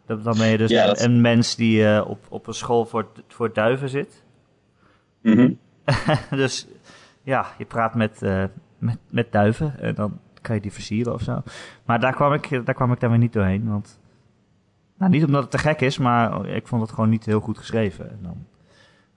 Dat, 0.05 0.24
dan 0.24 0.38
ben 0.38 0.48
je 0.48 0.58
dus 0.58 0.69
Ja, 0.69 0.81
een, 0.81 0.88
dat- 0.88 1.01
een 1.01 1.22
mens 1.22 1.55
die 1.55 1.88
eh, 1.88 2.10
op, 2.10 2.25
op 2.29 2.48
een 2.48 2.53
school 2.53 2.86
voor, 2.86 3.08
voor 3.27 3.53
duiven 3.53 3.89
zit. 3.89 4.24
Mhm. 5.22 5.53
dus 6.29 6.67
ja, 7.24 7.46
je 7.58 7.65
praat 7.65 7.96
met, 7.96 8.22
eh, 8.22 8.43
met, 8.77 8.98
met 9.10 9.31
duiven 9.31 9.79
en 9.79 9.96
dan 9.96 10.19
kan 10.41 10.55
je 10.55 10.62
die 10.62 10.74
versieren 10.74 11.13
of 11.13 11.22
zo. 11.22 11.41
Maar 11.86 12.00
daar 12.00 12.15
kwam 12.15 12.34
ik, 12.34 12.65
daar 12.65 12.75
kwam 12.75 12.91
ik 12.91 13.00
dan 13.00 13.10
weer 13.10 13.19
niet 13.19 13.34
doorheen. 13.34 13.69
Want, 13.69 14.00
nou, 14.98 15.12
niet 15.12 15.25
omdat 15.25 15.41
het 15.41 15.51
te 15.51 15.58
gek 15.58 15.81
is, 15.81 15.98
maar 15.98 16.46
ik 16.46 16.67
vond 16.67 16.81
het 16.81 16.91
gewoon 16.91 17.10
niet 17.10 17.25
heel 17.25 17.39
goed 17.39 17.58
geschreven. 17.58 18.10
En 18.10 18.19
dan 18.22 18.46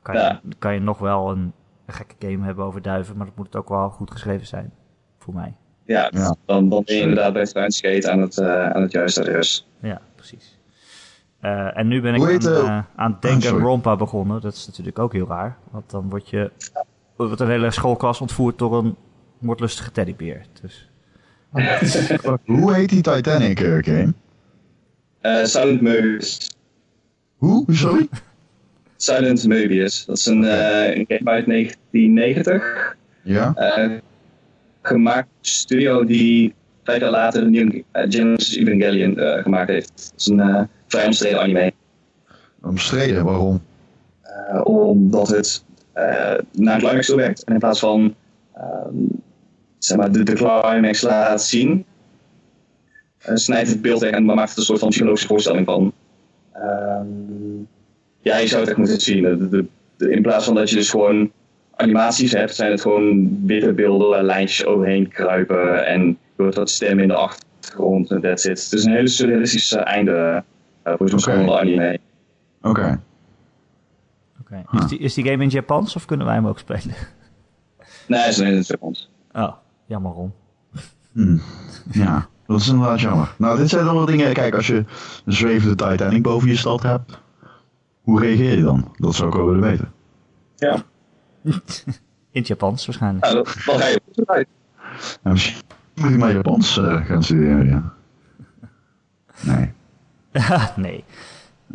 kan 0.02 0.14
je, 0.14 0.38
kan 0.58 0.74
je 0.74 0.80
nog 0.80 0.98
wel 0.98 1.30
een, 1.30 1.52
een 1.86 1.94
gekke 1.94 2.14
game 2.18 2.44
hebben 2.44 2.64
over 2.64 2.82
duiven, 2.82 3.16
maar 3.16 3.26
dat 3.26 3.36
moet 3.36 3.46
het 3.46 3.56
ook 3.56 3.68
wel 3.68 3.90
goed 3.90 4.10
geschreven 4.10 4.46
zijn. 4.46 4.72
Voor 5.18 5.34
mij. 5.34 5.56
Ja, 5.84 6.08
Ja. 6.12 6.36
Dan, 6.46 6.68
dan 6.68 6.82
ben 6.84 6.96
je 6.96 7.00
inderdaad 7.00 7.32
bij 7.32 7.70
Skate 7.70 8.10
aan 8.10 8.20
het, 8.20 8.38
eh, 8.38 8.70
aan 8.70 8.82
het 8.82 8.92
juiste 8.92 9.20
adres. 9.20 9.66
Ja, 9.80 10.00
precies. 10.14 10.58
Eh, 11.40 11.78
en 11.78 11.88
nu 11.88 12.00
ben 12.00 12.14
ik 12.14 12.22
aan, 12.22 12.54
eh, 12.54 12.82
aan 12.96 13.16
Denk 13.20 13.42
sorry. 13.42 13.62
Rompa 13.62 13.96
begonnen. 13.96 14.40
Dat 14.40 14.52
is 14.52 14.66
natuurlijk 14.66 14.98
ook 14.98 15.12
heel 15.12 15.26
raar. 15.26 15.56
Want 15.70 15.90
dan 15.90 16.08
word 16.08 16.28
je 16.28 16.50
wordt 17.16 17.40
een 17.40 17.48
hele 17.48 17.70
schoolklas 17.70 18.20
ontvoerd 18.20 18.58
door 18.58 18.78
een 18.78 18.96
moordlustige 19.38 19.90
teddybeer. 19.90 20.46
Dus 20.60 20.90
Hoe 22.44 22.74
heet 22.74 22.88
die 22.88 23.00
Titanic 23.00 23.60
eh, 23.60 23.78
game? 23.80 24.12
Eh, 25.20 25.44
Silent 25.44 25.80
Mobius. 25.80 26.50
Hoe? 27.36 27.64
Sorry? 27.68 28.08
Silent 28.96 29.48
Mobius. 29.48 30.04
Dat 30.04 30.16
is 30.18 30.26
een, 30.26 30.44
eh, 30.44 30.96
een 30.96 31.04
game 31.08 31.30
uit 31.30 31.46
1990. 31.46 32.96
Ja. 33.22 33.54
Eh, 33.54 33.90
gemaakt 34.82 35.28
studio 35.40 36.04
die 36.04 36.54
vijf 36.84 37.00
jaar 37.00 37.10
later 37.10 37.46
uh, 37.46 37.82
Genesis 37.92 38.56
Evangelion 38.56 39.18
eh, 39.18 39.42
gemaakt 39.42 39.68
heeft. 39.68 39.92
Dat 40.10 40.20
is 40.20 40.26
een 40.26 40.40
eh, 40.40 40.62
vrij 40.86 41.06
omstreden 41.06 41.40
anime. 41.40 41.72
Omstreden, 42.62 43.24
waarom? 43.24 43.62
Eh, 44.22 44.60
omdat 44.64 45.28
het 45.28 45.64
eh, 45.92 46.04
naar 46.52 46.74
een 46.74 46.80
climax 46.80 47.06
toe 47.06 47.16
werkt. 47.16 47.44
En 47.44 47.52
in 47.52 47.58
plaats 47.58 47.78
van 47.80 48.14
ehm, 48.54 48.96
zeg 49.84 49.96
maar, 49.98 50.12
de, 50.12 50.22
de 50.22 50.32
climax 50.34 51.00
laat 51.00 51.42
zien, 51.42 51.84
eh, 53.18 53.34
snijdt 53.34 53.68
het 53.68 53.82
beeld 53.82 54.00
weg 54.00 54.10
en 54.10 54.24
maakt 54.24 54.48
het 54.48 54.58
een 54.58 54.64
soort 54.64 54.78
van 54.78 54.88
psychologische 54.88 55.26
voorstelling 55.28 55.66
van. 55.66 55.92
Ehm, 56.52 57.06
ja, 58.20 58.36
je 58.36 58.46
zou 58.46 58.60
het 58.60 58.68
echt 58.68 58.78
moeten 58.78 59.00
zien. 59.00 59.22
De, 59.22 59.48
de, 59.48 59.66
de- 59.96 60.10
in 60.10 60.22
plaats 60.22 60.44
van 60.44 60.54
dat 60.54 60.70
je 60.70 60.76
dus 60.76 60.90
gewoon 60.90 61.30
animaties 61.76 62.32
hebt, 62.32 62.54
zijn 62.54 62.70
het 62.70 62.80
gewoon 62.80 63.40
witte 63.46 63.72
beelden 63.72 64.08
waar 64.08 64.22
lijntjes 64.22 64.64
overheen 64.64 65.08
kruipen 65.08 65.86
en 65.86 66.06
je 66.06 66.42
hoort 66.42 66.54
wat 66.54 66.70
stemmen 66.70 67.02
in 67.02 67.08
de 67.08 67.14
achtergrond 67.14 68.10
en 68.10 68.20
that's 68.20 68.44
it. 68.44 68.62
Het 68.64 68.72
is 68.72 68.84
een 68.84 68.92
hele 68.92 69.08
surrealistische 69.08 69.78
einde 69.78 70.44
eh, 70.82 70.94
voor 70.96 71.08
zo'n 71.08 71.18
Oké. 71.18 71.30
school 71.30 71.58
anime. 71.60 71.98
Oké. 72.62 73.00
Huh. 74.70 74.80
Is, 74.82 74.88
die, 74.88 74.98
is 74.98 75.14
die 75.14 75.24
game 75.24 75.36
in 75.36 75.42
het 75.42 75.52
Japans 75.52 75.96
of 75.96 76.04
kunnen 76.04 76.26
wij 76.26 76.34
hem 76.34 76.46
ook 76.46 76.58
spelen? 76.58 76.94
Nee, 78.06 78.20
het 78.20 78.28
is 78.30 78.38
een 78.38 78.46
hele 78.46 78.62
seconde. 78.62 78.98
Oh, 79.32 79.52
jammer 79.92 80.12
om. 80.12 80.32
Hm. 81.12 81.38
Ja, 81.90 82.26
dat 82.46 82.60
is 82.60 82.68
inderdaad 82.68 83.00
jammer. 83.00 83.34
Nou, 83.38 83.56
dit 83.58 83.68
zijn 83.68 83.84
dan 83.84 83.94
wel 83.94 84.04
dingen. 84.06 84.32
Kijk, 84.32 84.54
als 84.54 84.66
je 84.66 84.84
een 85.24 85.32
zwevende 85.32 85.74
Titanic 85.74 86.22
boven 86.22 86.48
je 86.48 86.56
stad 86.56 86.82
hebt, 86.82 87.20
hoe 88.02 88.20
reageer 88.20 88.56
je 88.56 88.62
dan? 88.62 88.94
Dat 88.96 89.14
zou 89.14 89.28
ik 89.28 89.34
wel 89.34 89.46
willen 89.46 89.60
weten. 89.62 89.92
Ja. 90.56 90.82
In 92.30 92.40
het 92.40 92.46
Japans 92.46 92.86
waarschijnlijk. 92.86 93.24
Nou, 93.24 93.34
dat- 93.36 93.56
dan 93.66 93.78
ga 93.78 93.86
je 93.86 94.00
uit. 94.26 94.48
Nou, 95.22 95.34
misschien 95.34 95.62
moet 95.94 96.10
ik 96.10 96.18
maar 96.18 96.32
Japans 96.32 96.78
eh, 96.78 97.04
gaan 97.04 97.22
studeren, 97.22 97.66
ja. 97.66 97.92
Nee. 99.40 99.72
nee. 100.76 101.04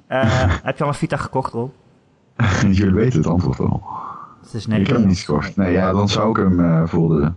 Eh, 0.08 0.56
heb 0.64 0.78
je 0.78 0.84
al 0.84 0.90
een 0.90 0.96
Vita 0.96 1.18
gekocht, 1.18 1.54
Rob? 1.54 1.72
Jullie 2.72 2.94
weten 2.94 3.18
het 3.20 3.28
antwoord 3.28 3.58
wel. 3.58 3.84
Het 4.42 4.54
is 4.54 4.66
ik 4.66 4.88
heb 4.88 4.98
hem 4.98 5.08
niet 5.08 5.20
gekocht. 5.20 5.56
Nee, 5.56 5.72
ja, 5.72 5.92
dan 5.92 6.10
zou 6.10 6.30
ik 6.30 6.36
hem 6.36 6.60
eh, 6.60 6.88
voor 6.88 7.10
de 7.22 7.32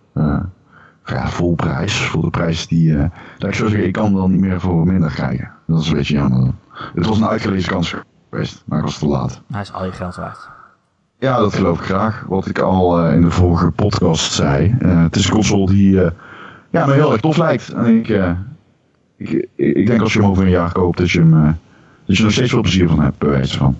ja, 1.05 1.29
volprijs, 1.29 2.01
voor 2.03 2.23
de 2.23 2.31
prijs 2.31 2.67
die... 2.67 2.97
eh 2.97 3.05
dat 3.39 3.49
ik 3.49 3.55
zou 3.55 3.69
zeggen, 3.69 3.87
ik 3.87 3.93
kan 3.93 4.15
dan 4.15 4.31
niet 4.31 4.41
meer 4.41 4.61
voor 4.61 4.87
minder 4.87 5.11
krijgen. 5.11 5.51
Dat 5.67 5.81
is 5.81 5.89
een 5.89 5.95
beetje 5.95 6.15
jammer. 6.15 6.51
Het 6.95 7.07
was 7.07 7.19
een 7.19 7.27
uitgelezen 7.29 7.73
kans 7.73 7.95
geweest, 8.31 8.63
maar 8.67 8.79
ik 8.79 8.85
was 8.85 8.99
te 8.99 9.07
laat. 9.07 9.41
Hij 9.53 9.61
is 9.61 9.73
al 9.73 9.85
je 9.85 9.93
geld 9.93 10.17
waard. 10.17 10.49
Ja, 11.19 11.39
dat 11.39 11.55
geloof 11.55 11.79
ik 11.79 11.85
graag. 11.85 12.25
Wat 12.29 12.47
ik 12.47 12.59
al 12.59 12.99
eh, 13.05 13.15
in 13.15 13.23
de 13.23 13.31
vorige 13.31 13.71
podcast 13.71 14.33
zei. 14.33 14.77
Eh, 14.81 15.03
het 15.03 15.17
is 15.17 15.25
een 15.25 15.31
console 15.31 15.67
die 15.67 16.03
eh, 16.03 16.11
ja, 16.71 16.87
me 16.87 16.93
heel 16.93 17.13
erg 17.13 17.21
tof 17.21 17.37
lijkt. 17.37 17.73
En 17.73 17.87
ik, 17.99 18.09
eh, 18.09 18.31
ik, 19.17 19.49
ik 19.57 19.87
denk 19.87 20.01
als 20.01 20.13
je 20.13 20.21
hem 20.21 20.31
over 20.31 20.43
een 20.45 20.51
jaar 20.51 20.73
koopt, 20.73 20.99
dat 20.99 21.11
je, 21.11 21.19
hem, 21.19 21.35
eh, 21.35 21.45
dat 21.45 21.53
je 22.07 22.17
er 22.17 22.23
nog 22.23 22.33
steeds 22.33 22.51
veel 22.51 22.61
plezier 22.61 22.89
van 22.89 23.01
hebt, 23.01 23.19
bij 23.19 23.29
wijze 23.29 23.57
van. 23.59 23.77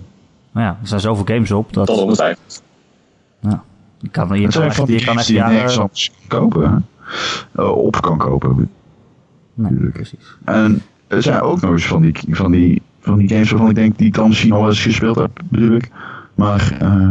Maar 0.51 0.63
ja, 0.63 0.77
er 0.81 0.87
zijn 0.87 0.99
zoveel 1.01 1.25
games 1.25 1.51
op 1.51 1.73
dat... 1.73 1.87
Tot 1.87 1.99
op 1.99 2.09
de 2.09 2.15
tijd. 2.15 2.37
Je 3.99 4.09
kan, 4.09 4.27
je 4.27 4.33
Het 4.33 4.41
kan 4.41 4.51
zijn 4.51 4.65
echt, 4.67 4.75
van 4.75 4.87
je 4.87 5.03
kan 5.05 5.17
echt 5.17 5.27
jaren... 5.27 5.89
kopen. 6.27 6.69
hè. 6.69 6.77
Eh, 7.51 7.71
op 7.71 8.01
kan 8.01 8.17
kopen. 8.17 8.55
Nee, 8.57 8.69
natuurlijk. 9.53 9.93
precies. 9.93 10.37
En 10.45 10.81
er 11.07 11.21
zijn 11.21 11.41
ook 11.41 11.61
nog 11.61 11.71
eens 11.71 11.87
van 11.87 12.01
die, 12.01 12.15
van 12.29 12.51
die, 12.51 12.81
van 12.99 13.17
die 13.17 13.27
games 13.27 13.49
waarvan 13.49 13.69
ik 13.69 13.75
denk 13.75 13.97
die 13.97 14.07
ik 14.07 14.13
dan 14.13 14.27
misschien 14.27 14.51
al 14.51 14.67
eens 14.67 14.81
gespeeld 14.81 15.15
heb, 15.15 15.41
bedoel 15.49 15.75
ik. 15.75 15.89
Maar 16.35 16.77
eh, 16.79 17.09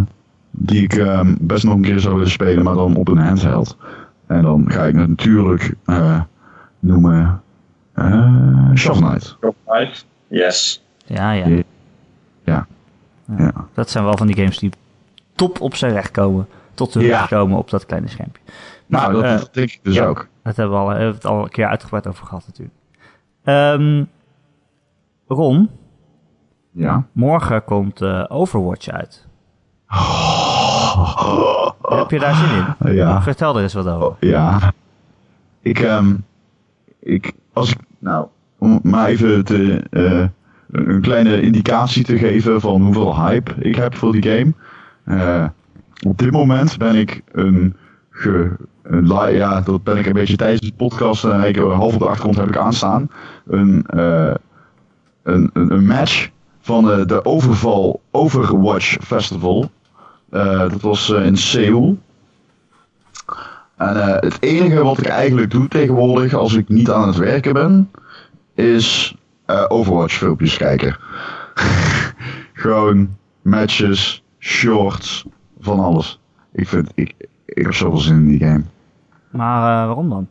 die 0.50 0.82
ik 0.82 0.94
eh, 0.94 1.20
best 1.40 1.64
nog 1.64 1.74
een 1.74 1.82
keer 1.82 2.00
zou 2.00 2.14
willen 2.14 2.30
spelen, 2.30 2.64
maar 2.64 2.74
dan 2.74 2.96
op 2.96 3.08
een 3.08 3.18
handheld. 3.18 3.76
En 4.26 4.42
dan 4.42 4.64
ga 4.70 4.84
ik 4.84 4.94
natuurlijk 4.94 5.74
eh, 5.84 6.20
noemen 6.78 7.42
eh 7.92 8.70
Shovel 8.74 9.08
Knight. 9.08 9.36
Right. 9.66 10.06
Yes. 10.28 10.82
Ja, 11.04 11.32
ja. 11.32 11.46
Ja. 11.46 11.62
Ja. 12.44 12.66
Ja. 13.38 13.52
Dat 13.74 13.90
zijn 13.90 14.04
wel 14.04 14.16
van 14.16 14.26
die 14.26 14.36
games 14.36 14.58
die 14.58 14.70
top 15.34 15.60
op 15.60 15.74
zijn 15.74 15.92
recht 15.92 16.10
komen. 16.10 16.46
Tot 16.74 16.94
hun 16.94 17.04
Ja. 17.04 17.18
recht 17.18 17.28
komen 17.28 17.58
op 17.58 17.70
dat 17.70 17.86
kleine 17.86 18.08
schermpje. 18.08 18.42
Nou, 18.90 19.12
dat, 19.12 19.22
eh, 19.22 19.31
dat 19.31 19.48
denk 19.53 19.70
ik 19.70 19.81
dus 19.83 19.94
ja. 19.94 20.07
ook. 20.07 20.29
Dat 20.42 20.57
hebben 20.57 20.76
we, 20.76 20.83
al, 20.83 20.88
hebben 20.88 21.09
we 21.09 21.14
het 21.14 21.26
al 21.26 21.42
een 21.42 21.48
keer 21.50 21.66
uitgebreid 21.66 22.07
over 22.07 22.26
gehad 22.26 22.44
natuurlijk. 22.46 22.76
Ehm, 23.44 24.05
Ron, 25.26 25.70
Ja. 26.70 27.07
morgen 27.12 27.64
komt 27.64 28.00
eh, 28.00 28.24
Overwatch 28.29 28.88
uit. 28.88 29.26
Heb 31.98 32.11
je 32.11 32.18
daar 32.18 32.35
zin 32.35 32.88
in? 32.88 32.94
Ja. 32.94 33.22
Vertel 33.22 33.57
er 33.57 33.62
eens 33.62 33.74
wat 33.74 33.88
over. 33.88 34.07
Oh, 34.07 34.16
ja. 34.20 34.72
Ik, 35.61 35.79
ehm, 35.79 36.14
ik, 37.00 37.33
als 37.53 37.70
ik, 37.70 37.79
nou, 37.98 38.26
om 38.59 38.81
maar 38.83 39.09
even 39.09 39.44
te, 39.44 39.83
eh, 39.90 40.26
een 40.70 41.00
kleine 41.00 41.40
indicatie 41.40 42.05
te 42.05 42.18
geven 42.18 42.61
van 42.61 42.83
hoeveel 42.83 43.26
hype 43.26 43.55
ik 43.59 43.74
heb 43.74 43.94
voor 43.94 44.12
die 44.12 44.22
game. 44.22 44.53
Eh, 45.05 45.46
op 46.07 46.18
dit 46.18 46.31
moment 46.31 46.79
ben 46.79 46.94
ik 46.94 47.22
een, 47.33 47.76
ge, 48.20 48.50
li- 48.83 49.37
ja, 49.37 49.61
dat 49.61 49.83
ben 49.83 49.96
ik 49.96 50.06
een 50.06 50.12
beetje 50.12 50.37
tijdens 50.37 50.61
de 50.61 50.72
podcast, 50.72 51.24
en 51.24 51.44
ik, 51.44 51.56
half 51.56 51.92
op 51.92 51.98
de 51.98 52.06
achtergrond 52.06 52.37
heb 52.37 52.48
ik 52.48 52.56
aanstaan, 52.56 53.11
een, 53.46 53.87
eh, 53.87 54.35
een, 55.22 55.50
een, 55.52 55.87
match 55.87 56.28
van 56.61 56.90
eh, 56.90 57.06
de 57.06 57.24
Overval 57.24 58.00
Overwatch 58.11 58.96
Festival. 59.02 59.70
Eh, 60.30 60.59
dat 60.59 60.80
was 60.80 61.12
eh, 61.12 61.26
in 61.26 61.37
Seoul. 61.37 61.98
En 63.76 63.96
eh, 64.02 64.20
het 64.20 64.37
enige 64.42 64.83
wat 64.85 64.98
ik 64.98 65.06
eigenlijk 65.06 65.50
doe 65.50 65.68
tegenwoordig 65.68 66.35
als 66.35 66.54
ik 66.54 66.68
niet 66.68 66.90
aan 66.90 67.06
het 67.06 67.16
werken 67.16 67.52
ben, 67.52 67.90
is 68.54 69.16
eh, 69.46 69.64
Overwatch 69.68 70.14
filmpjes 70.14 70.56
kijken. 70.56 70.96
Gewoon 72.52 73.16
matches, 73.42 74.22
shorts, 74.38 75.24
van 75.61 75.80
alles. 75.80 76.20
Ik 76.52 76.68
vind, 76.68 76.92
ik, 76.94 77.14
ik 77.54 77.62
heb 77.62 77.74
zoveel 77.74 77.98
zin 77.98 78.16
in 78.16 78.28
die 78.28 78.38
game. 78.38 78.62
Maar 79.30 79.56
eh, 79.56 79.86
waarom 79.86 80.08
dan? 80.08 80.28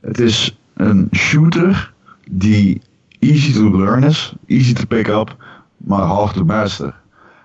Het 0.00 0.18
is 0.18 0.58
een 0.74 1.08
shooter 1.12 1.92
die 2.30 2.82
easy 3.18 3.52
to 3.52 3.78
learn 3.78 4.02
is, 4.02 4.34
easy 4.46 4.72
to 4.72 4.84
pick 4.84 5.06
up, 5.08 5.36
maar 5.76 6.02
hard 6.02 6.34
to 6.34 6.44
master. 6.44 6.94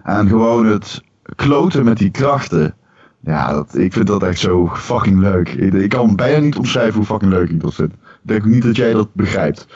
En 0.03 0.27
gewoon 0.27 0.65
het 0.65 1.03
kloten 1.35 1.83
met 1.83 1.97
die 1.97 2.11
krachten. 2.11 2.75
Ja, 3.19 3.53
dat, 3.53 3.77
ik 3.77 3.93
vind 3.93 4.07
dat 4.07 4.23
echt 4.23 4.39
zo 4.39 4.69
fucking 4.73 5.19
leuk. 5.19 5.49
Ik, 5.49 5.73
ik 5.73 5.89
kan 5.89 6.15
bijna 6.15 6.39
niet 6.39 6.57
omschrijven 6.57 6.95
hoe 6.95 7.05
fucking 7.05 7.31
leuk 7.31 7.49
ik 7.49 7.61
dat 7.61 7.73
vind. 7.73 7.93
Ik 7.93 7.97
denk 8.21 8.45
niet 8.45 8.63
dat 8.63 8.75
jij 8.75 8.93
dat 8.93 9.13
begrijpt. 9.13 9.67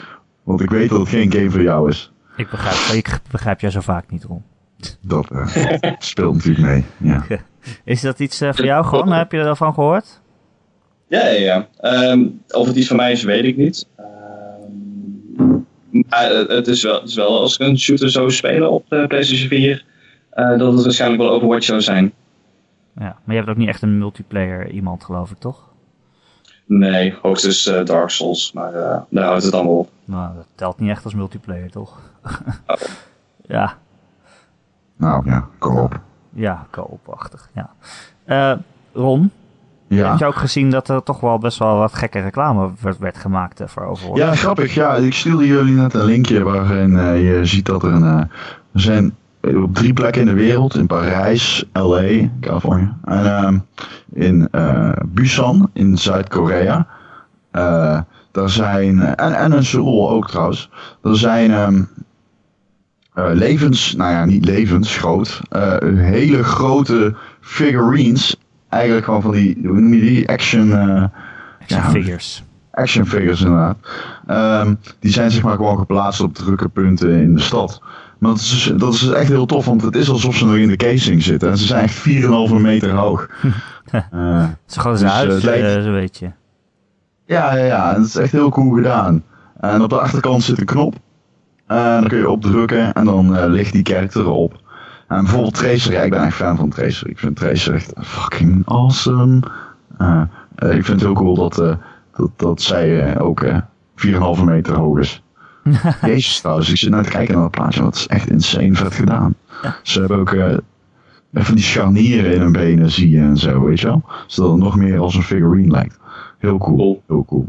Want 0.43 0.61
ik 0.61 0.69
weet 0.69 0.89
dat 0.89 0.99
het 0.99 1.09
geen 1.09 1.31
game 1.31 1.49
voor 1.49 1.61
jou 1.61 1.89
is. 1.89 2.11
Ik 2.35 2.49
begrijp, 2.49 2.97
ik 2.97 3.19
begrijp 3.31 3.59
jij 3.59 3.69
zo 3.69 3.79
vaak 3.79 4.11
niet, 4.11 4.23
Ron. 4.23 4.43
Dat 5.01 5.31
eh, 5.31 5.91
speelt 5.99 6.35
natuurlijk 6.35 6.67
mee. 6.67 6.85
Ja. 6.97 7.25
Is 7.83 8.01
dat 8.01 8.19
iets 8.19 8.41
eh, 8.41 8.53
voor 8.53 8.65
jou 8.65 8.85
gewoon? 8.85 9.11
Heb 9.11 9.31
je 9.31 9.37
ervan 9.39 9.73
gehoord? 9.73 10.21
Ja, 11.07 11.27
ja, 11.27 11.39
ja. 11.39 11.67
Ehm, 11.79 12.27
of 12.49 12.67
het 12.67 12.75
iets 12.75 12.87
van 12.87 12.97
mij 12.97 13.11
is, 13.11 13.23
weet 13.23 13.43
ik 13.43 13.57
niet. 13.57 13.87
Ehm, 13.95 15.59
maar 16.09 16.31
eh, 16.31 16.47
het 16.47 16.67
is, 16.67 16.83
wel, 16.83 16.99
het 16.99 17.09
is 17.09 17.15
wel 17.15 17.39
als 17.39 17.57
ik 17.57 17.67
een 17.67 17.79
shooter 17.79 18.09
zou 18.09 18.31
spelen 18.31 18.71
op 18.71 18.85
de 18.89 19.05
PlayStation 19.07 19.47
4, 19.47 19.85
eh, 20.29 20.57
dat 20.57 20.73
het 20.73 20.83
waarschijnlijk 20.83 21.21
wel 21.21 21.31
Overwatch 21.31 21.65
zou 21.65 21.81
zijn. 21.81 22.13
Ja, 22.99 23.17
maar 23.23 23.35
je 23.35 23.41
hebt 23.41 23.49
ook 23.49 23.57
niet 23.57 23.67
echt 23.67 23.81
een 23.81 23.97
multiplayer 23.97 24.69
iemand, 24.69 25.03
geloof 25.03 25.31
ik, 25.31 25.37
toch? 25.39 25.67
Nee, 26.65 27.17
hoogstens 27.21 27.65
eh, 27.65 27.85
Dark 27.85 28.09
Souls, 28.09 28.51
maar 28.51 28.73
eh, 28.73 29.01
daar 29.09 29.25
houdt 29.25 29.43
het 29.43 29.53
allemaal 29.53 29.77
op. 29.77 29.89
Nou, 30.05 30.35
dat 30.35 30.45
telt 30.55 30.79
niet 30.79 30.89
echt 30.89 31.03
als 31.03 31.13
multiplayer, 31.13 31.71
toch? 31.71 31.99
Oh. 32.67 32.75
ja, 33.55 33.77
Nou 34.97 35.29
ja, 35.29 35.47
kom 35.57 35.77
op. 35.77 35.99
ja, 36.39 36.65
co-op-achtig, 36.71 37.49
ja. 37.53 37.69
Eh, 38.25 38.57
Ron, 38.93 39.31
Ja. 39.87 40.09
heb 40.09 40.19
je 40.19 40.25
ook 40.25 40.35
gezien 40.35 40.69
dat 40.69 40.89
er 40.89 41.03
toch 41.03 41.19
wel 41.19 41.37
best 41.37 41.57
wel 41.59 41.77
wat 41.77 41.93
gekke 41.93 42.19
reclame 42.19 42.69
werd, 42.81 42.97
werd 42.97 43.17
gemaakt 43.17 43.59
eh, 43.59 43.67
voor 43.67 43.83
Overwatch? 43.85 44.19
Ja, 44.21 44.35
grappig. 44.35 44.73
Ja, 44.73 44.95
ik 44.95 45.13
stuurde 45.13 45.47
jullie 45.47 45.73
net 45.75 45.93
een 45.93 46.05
linkje 46.05 46.43
waarin 46.43 46.97
eh, 46.97 47.27
je 47.29 47.45
ziet 47.45 47.65
dat 47.65 47.83
er 47.83 47.91
een. 47.91 48.03
er 48.03 48.27
zijn 48.73 49.15
op 49.41 49.73
drie 49.75 49.93
plekken 49.93 50.21
in 50.21 50.27
de 50.27 50.33
wereld: 50.33 50.75
in 50.75 50.87
Parijs, 50.87 51.65
LA, 51.73 52.29
Californië. 52.41 52.93
En 53.03 53.25
ehm, 53.25 53.57
in 54.13 54.49
Busan, 55.07 55.69
in 55.73 55.97
Zuid-Korea. 55.97 56.87
Daar 58.31 58.49
zijn. 58.49 58.99
En, 59.15 59.33
en 59.33 59.53
in 59.53 59.63
Seoul 59.65 60.09
ook 60.09 60.27
trouwens. 60.29 60.69
Er 61.03 61.17
zijn. 61.17 61.51
ehm, 61.51 61.75
eh, 61.75 61.81
levens, 63.33 63.95
nou 63.95 64.11
ja, 64.11 64.25
niet 64.25 64.45
levensgroot. 64.45 65.41
eh 65.49 65.75
hele 65.95 66.43
grote 66.43 67.15
figurines. 67.41 68.35
Eigenlijk 68.69 69.05
gewoon 69.05 69.21
van 69.21 69.31
die, 69.31 69.57
hoe 69.63 69.79
noem 69.79 69.93
je 69.93 69.99
die? 70.01 70.29
Action. 70.29 70.71
eh, 70.71 71.03
Action 71.61 71.81
ja. 71.81 71.89
figures. 71.89 72.43
action 72.71 73.05
figures 73.05 73.41
inderdaad. 73.41 73.77
Ehm, 74.27 74.73
die 74.99 75.11
zijn 75.11 75.31
zeg 75.31 75.43
maar 75.43 75.55
gewoon 75.55 75.77
geplaatst 75.77 76.21
op 76.21 76.33
drukke 76.33 76.69
punten 76.69 77.09
in 77.21 77.33
de 77.33 77.41
stad. 77.41 77.81
Maar 78.17 78.31
dat 78.31 78.39
is, 78.39 78.49
dus- 78.49 78.73
dat 78.77 78.93
is 78.93 79.09
echt 79.09 79.27
heel 79.29 79.45
tof, 79.45 79.65
want 79.65 79.81
het 79.81 79.95
is 79.95 80.09
alsof 80.09 80.35
ze 80.35 80.45
nog 80.45 80.55
in 80.55 80.67
de 80.67 80.75
casing 80.75 81.23
zitten. 81.23 81.49
En 81.49 81.57
ze 81.57 81.65
zijn 81.65 81.83
echt 81.83 81.93
4,5 81.95 82.59
meter 82.59 82.91
hoog. 82.91 83.27
Eh, 84.11 84.43
is 84.67 84.77
gewoon 84.77 84.97
Dus, 84.97 85.03
eh, 85.03 85.43
lijkt- 85.43 85.65
eh, 85.77 85.83
zo 85.83 85.91
weet 85.91 86.17
je. 86.17 86.31
ja, 87.25 87.55
ja, 87.55 87.65
ja. 87.65 87.89
En 87.93 87.95
het 88.01 88.07
is 88.07 88.15
echt 88.15 88.31
heel 88.31 88.49
cool 88.49 88.71
gedaan. 88.75 89.23
En 89.59 89.81
op 89.81 89.89
de 89.89 89.99
achterkant 89.99 90.43
zit 90.43 90.59
een 90.59 90.65
knop. 90.65 90.95
En 91.69 91.99
dan 91.99 92.07
kun 92.07 92.17
je 92.17 92.29
opdrukken 92.29 92.93
en 92.93 93.05
dan 93.05 93.35
eh, 93.35 93.49
ligt 93.49 93.71
die 93.73 93.85
character 93.85 94.21
erop. 94.21 94.53
En 95.07 95.17
bijvoorbeeld 95.23 95.53
Tracer, 95.53 95.91
ja, 95.93 96.01
ik 96.01 96.09
ben 96.09 96.23
echt 96.23 96.35
fan 96.35 96.57
van 96.57 96.69
Tracer. 96.69 97.09
Ik 97.09 97.19
vind 97.19 97.35
Tracer 97.35 97.73
echt 97.73 97.93
fucking 97.97 98.61
awesome. 98.65 99.41
Eh, 99.97 100.21
eh, 100.55 100.67
ik 100.75 100.85
vind 100.85 100.87
het 100.87 101.01
heel 101.01 101.13
cool 101.13 101.35
dat, 101.35 101.59
eh, 101.59 101.75
dat, 102.15 102.29
dat 102.35 102.61
zij 102.61 103.01
eh, 103.13 103.25
ook 103.25 103.41
eh 103.41 103.57
4,5 103.95 104.43
meter 104.43 104.75
hoog 104.75 104.99
is. 104.99 105.23
Jezus 106.01 106.39
trouwens, 106.39 106.69
ik 106.69 106.77
zit 106.77 106.89
net 106.89 107.03
te 107.03 107.09
kijken 107.09 107.33
naar 107.33 107.43
dat 107.43 107.51
plaatje, 107.51 107.81
dat 107.81 107.95
is 107.95 108.07
echt 108.07 108.29
insane 108.29 108.73
vet 108.75 108.93
gedaan. 108.93 109.35
Ze 109.83 109.99
hebben 109.99 110.19
ook 110.19 110.31
eh, 110.33 110.57
van 111.33 111.55
die 111.55 111.63
scharnieren 111.63 112.33
in 112.33 112.41
hun 112.41 112.51
benen 112.51 112.91
zie 112.91 113.09
je 113.09 113.19
en 113.19 113.37
zo, 113.37 113.61
weet 113.63 113.79
je 113.79 113.85
wel. 113.87 114.03
Zodat 114.27 114.51
het 114.51 114.59
nog 114.59 114.75
meer 114.75 114.99
als 114.99 115.15
een 115.15 115.23
figurine 115.23 115.71
lijkt. 115.71 115.99
Heel 116.37 116.57
cool, 116.57 116.75
Cool. 116.77 117.01
heel 117.07 117.25
cool. 117.25 117.47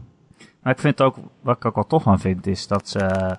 Maar 0.62 0.72
ik 0.72 0.78
vind 0.78 1.02
ook, 1.02 1.16
wat 1.42 1.56
ik 1.56 1.64
ook 1.64 1.74
wel 1.74 1.86
tof 1.86 2.06
aan 2.06 2.20
vind, 2.20 2.46
is 2.46 2.66
dat 2.66 2.88
ze 2.88 3.36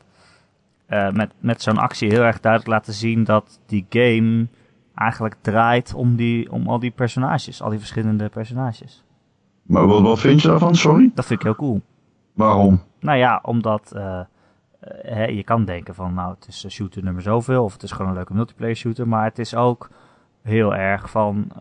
eh, 0.91 1.11
met, 1.11 1.31
met 1.39 1.61
zo'n 1.61 1.77
actie 1.77 2.09
heel 2.09 2.23
erg 2.23 2.39
duidelijk 2.39 2.71
laten 2.71 2.93
zien 2.93 3.23
dat 3.23 3.59
die 3.65 3.85
game 3.89 4.47
eigenlijk 4.95 5.35
draait 5.41 5.93
om, 5.93 6.15
die, 6.15 6.51
om 6.51 6.67
al 6.67 6.79
die 6.79 6.91
personages, 6.91 7.61
al 7.61 7.69
die 7.69 7.79
verschillende 7.79 8.29
personages. 8.29 9.03
Maar 9.61 9.87
wat, 9.87 10.01
wat 10.01 10.19
vind 10.19 10.41
je 10.41 10.47
daarvan, 10.47 10.75
sorry? 10.75 11.11
Dat 11.15 11.25
vind 11.25 11.39
ik 11.39 11.45
heel 11.45 11.55
cool. 11.55 11.81
Waarom? 12.33 12.81
Nou 12.99 13.17
ja, 13.17 13.39
omdat 13.43 13.91
eh, 13.95 14.19
eh, 14.19 14.25
hè, 15.01 15.25
je 15.25 15.43
kan 15.43 15.65
denken 15.65 15.95
van, 15.95 16.13
nou, 16.13 16.33
het 16.33 16.47
is 16.47 16.63
een 16.63 16.71
shooter 16.71 17.03
nummer 17.03 17.21
zoveel, 17.21 17.63
of 17.63 17.73
het 17.73 17.83
is 17.83 17.91
gewoon 17.91 18.07
een 18.07 18.17
leuke 18.17 18.33
multiplayer 18.33 18.75
shooter, 18.75 19.07
maar 19.07 19.23
het 19.23 19.39
is 19.39 19.55
ook 19.55 19.89
heel 20.41 20.75
erg 20.75 21.09
van 21.09 21.51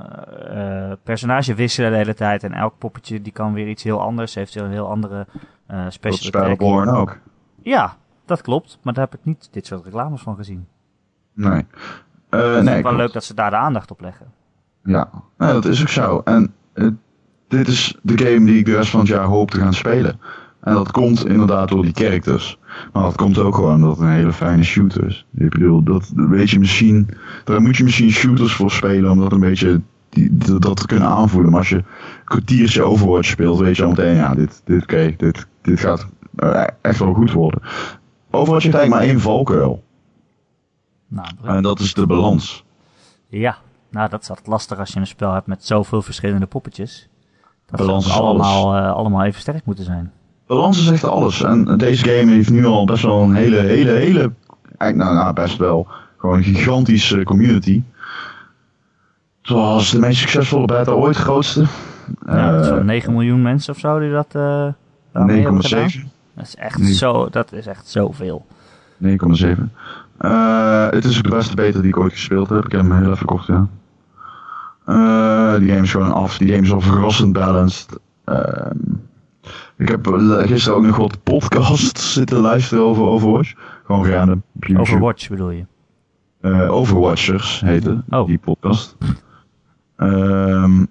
eh, 0.50 0.92
personage 1.02 1.54
wisselen 1.54 1.90
de 1.90 1.96
hele 1.96 2.14
tijd 2.14 2.44
en 2.44 2.52
elk 2.52 2.78
poppetje 2.78 3.22
die 3.22 3.32
kan 3.32 3.52
weer 3.52 3.68
iets 3.68 3.82
heel 3.82 4.00
anders, 4.00 4.34
heeft 4.34 4.54
een 4.54 4.70
heel 4.70 4.90
andere 4.90 5.26
Dat 5.66 5.92
special 5.92 6.20
is 6.20 6.30
bij 6.30 6.42
attack. 6.42 6.58
Born 6.58 6.88
ook. 6.88 7.18
Ja, 7.62 7.96
dat 8.30 8.42
klopt, 8.42 8.78
maar 8.82 8.94
daar 8.94 9.04
heb 9.10 9.14
ik 9.20 9.24
niet 9.24 9.48
dit 9.50 9.66
soort 9.66 9.84
reclames 9.84 10.20
van 10.20 10.36
gezien. 10.36 10.66
Nee. 11.34 11.66
Eh, 12.28 12.40
Het 12.40 12.56
is 12.56 12.62
nee, 12.64 12.72
wel 12.72 12.80
klopt. 12.82 12.96
leuk 12.96 13.12
dat 13.12 13.24
ze 13.24 13.34
daar 13.34 13.50
de 13.50 13.56
aandacht 13.56 13.90
op 13.90 14.00
leggen. 14.00 14.26
Ja, 14.84 15.10
dat 15.36 15.64
is 15.64 15.80
ook 15.80 15.88
zo. 15.88 16.20
En 16.24 16.52
eh, 16.72 16.86
dit 17.48 17.68
is 17.68 17.96
de 18.02 18.18
game 18.18 18.46
die 18.46 18.58
ik 18.58 18.64
de 18.64 18.76
rest 18.76 18.90
van 18.90 19.00
het 19.00 19.08
jaar 19.08 19.24
hoop 19.24 19.50
te 19.50 19.58
gaan 19.58 19.74
spelen. 19.74 20.20
En 20.60 20.74
dat 20.74 20.90
komt 20.90 21.26
inderdaad 21.26 21.68
door 21.68 21.82
die 21.82 21.94
characters. 21.94 22.58
Maar 22.92 23.02
dat 23.02 23.16
komt 23.16 23.38
ook 23.38 23.54
gewoon 23.54 23.74
omdat 23.74 23.90
het 23.90 24.00
een 24.00 24.12
hele 24.14 24.32
fijne 24.32 24.62
shooter 24.62 25.06
is. 25.06 25.26
Ik 25.34 25.50
bedoel, 25.50 25.82
dat 25.82 26.12
weet 26.14 26.50
je 26.50 26.58
misschien, 26.58 27.08
daar 27.44 27.60
moet 27.62 27.76
je 27.76 27.84
misschien 27.84 28.10
shooters 28.10 28.52
voor 28.54 28.70
spelen 28.70 29.10
om 29.10 29.18
dat 29.18 29.32
een 29.32 29.40
beetje 29.40 29.80
die, 30.08 30.36
dat 30.36 30.62
dat 30.62 30.76
te 30.76 30.86
kunnen 30.86 31.08
aanvoelen. 31.08 31.50
Maar 31.50 31.60
als 31.60 31.68
je 31.68 31.76
een 31.76 31.84
kwartiertje 32.24 32.82
Overwatch 32.82 33.28
speelt, 33.28 33.58
weet 33.58 33.76
je 33.76 33.82
al 33.82 33.88
meteen, 33.88 34.14
ja, 34.14 34.34
dit, 34.34 34.62
dit, 34.64 34.82
oké, 34.82 35.14
dit, 35.16 35.46
dit 35.62 35.80
gaat 35.80 36.06
eh, 36.36 36.64
echt 36.80 36.98
wel 36.98 37.14
goed 37.14 37.32
worden. 37.32 37.60
Overwatch 38.30 38.64
heeft 38.64 38.74
eigenlijk 38.76 38.90
maar 39.06 39.14
één 39.14 39.20
valkuil. 39.20 39.82
Nou, 41.08 41.28
En 41.44 41.62
dat 41.62 41.80
is 41.80 41.94
de 41.94 42.06
balans. 42.06 42.64
ja, 43.28 43.56
nou 43.90 44.08
dat 44.08 44.22
is 44.22 44.28
altijd 44.28 44.46
lastig 44.46 44.78
als 44.78 44.92
je 44.92 45.00
een 45.00 45.06
spel 45.06 45.32
hebt 45.32 45.46
met 45.46 45.64
zoveel 45.64 46.02
verschillende 46.02 46.46
poppetjes. 46.46 47.08
Dat 47.66 47.80
Balans 47.80 48.06
is 48.06 48.12
allemaal, 48.12 48.76
eh, 48.76 48.92
allemaal 48.92 49.24
even 49.24 49.40
sterk 49.40 49.64
moeten 49.64 49.84
zijn. 49.84 50.12
Balans 50.46 50.78
is 50.80 50.90
echt 50.90 51.04
alles. 51.04 51.42
En 51.42 51.78
deze 51.78 52.04
game 52.08 52.32
heeft 52.32 52.50
nu 52.50 52.66
al 52.66 52.84
best 52.84 53.02
wel 53.02 53.22
een 53.22 53.34
hele, 53.34 53.56
hele, 53.56 53.90
hele. 53.90 54.32
Eigenlijk, 54.78 54.96
nou, 55.10 55.14
nou, 55.14 55.32
best 55.34 55.56
wel. 55.56 55.86
Gewoon 56.16 56.36
een 56.36 56.42
gigantische 56.44 57.22
community. 57.22 57.82
Zoals 59.42 59.90
de 59.90 59.98
meest 59.98 60.18
succesvolle 60.20 60.66
beta 60.66 60.90
ooit, 60.92 61.16
grootste. 61.16 61.64
Ja, 62.26 62.58
Eh, 62.58 62.64
zo'n 62.66 62.84
9 62.84 63.12
miljoen 63.12 63.42
mensen 63.42 63.74
of 63.74 63.78
zo 63.80 63.98
die 63.98 64.10
dat 64.10 64.34
eh 64.34 64.68
hebben 65.12 65.62
gedaan. 65.62 65.88
9,7. 65.88 66.10
Dat 66.40 66.48
is 66.48 66.56
echt 66.56 66.78
Nee. 66.78 66.92
zo, 66.94 67.28
dat 67.30 67.52
is 67.52 67.66
echt 67.66 67.88
zoveel. 67.88 68.46
9,7. 68.96 69.72
Eh, 70.18 70.90
het 70.90 71.04
is 71.04 71.22
de 71.22 71.28
beste 71.28 71.54
beta 71.54 71.78
die 71.78 71.88
ik 71.88 71.96
ooit 71.98 72.12
gespeeld 72.12 72.48
heb. 72.48 72.64
Ik 72.64 72.72
heb 72.72 72.80
hem 72.80 72.92
heel 72.92 73.04
even 73.04 73.16
gekocht, 73.18 73.46
ja. 73.46 73.66
Eh, 74.84 75.58
die 75.58 75.68
game 75.68 75.82
is 75.82 75.90
gewoon 75.90 76.12
af. 76.12 76.38
Die 76.38 76.48
game 76.48 76.62
is 76.62 76.72
al 76.72 76.80
verrassend 76.80 77.32
balanced. 77.32 77.98
Ehm, 78.24 78.76
ik 79.76 79.88
heb 79.88 80.06
eh, 80.06 80.38
gisteren 80.38 80.78
ook 80.78 80.84
nog 80.84 80.96
wat 80.96 81.22
podcasts 81.22 82.12
zitten 82.12 82.38
luisteren 82.40 82.84
over 82.84 83.02
Overwatch. 83.04 83.52
Gewoon 83.84 84.06
random. 84.06 84.42
Overwatch 84.76 85.28
bedoel 85.28 85.50
je? 85.50 85.64
Eh, 86.40 86.72
Overwatchers 86.72 87.60
heette 87.64 88.02
Oh. 88.10 88.26
die 88.26 88.38
podcast. 88.38 88.96
Ehm, 89.96 90.84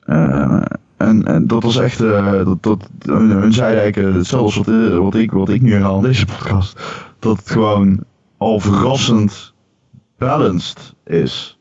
eh, 0.00 0.62
en, 0.96 1.24
en 1.24 1.46
dat 1.46 1.62
was 1.62 1.78
echt, 1.78 2.00
eh, 2.00 2.44
dat, 2.44 2.62
dat, 2.62 2.88
hun, 2.98 3.52
zeiden 3.52 3.82
eigenlijk 3.82 4.16
hetzelfde 4.16 4.58
wat, 4.58 4.90
eh, 4.92 4.98
wat, 4.98 5.14
ik, 5.14 5.30
wat 5.30 5.48
ik 5.48 5.62
nu 5.62 5.72
herhaal 5.72 5.96
in 5.96 6.02
deze 6.02 6.26
podcast. 6.26 6.80
Dat 7.18 7.36
het 7.36 7.50
gewoon 7.50 7.98
al 8.36 8.60
verrassend 8.60 9.54
balanced 10.18 10.94
is 11.04 11.58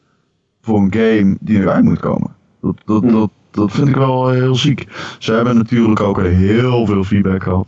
voor 0.61 0.79
een 0.79 0.93
game 0.93 1.37
die 1.39 1.57
nu 1.57 1.69
uit 1.69 1.83
moet 1.83 1.99
komen. 1.99 2.35
Dat, 2.61 2.75
dat, 2.85 3.01
Hmm. 3.01 3.11
dat, 3.11 3.29
dat 3.51 3.71
vind 3.71 3.87
ik 3.87 3.95
wel 3.95 4.29
heel 4.29 4.55
ziek. 4.55 4.87
Ze 5.19 5.33
hebben 5.33 5.55
natuurlijk 5.55 5.99
ook 5.99 6.21
heel 6.21 6.85
veel 6.85 7.03
feedback 7.03 7.43
gehad. 7.43 7.67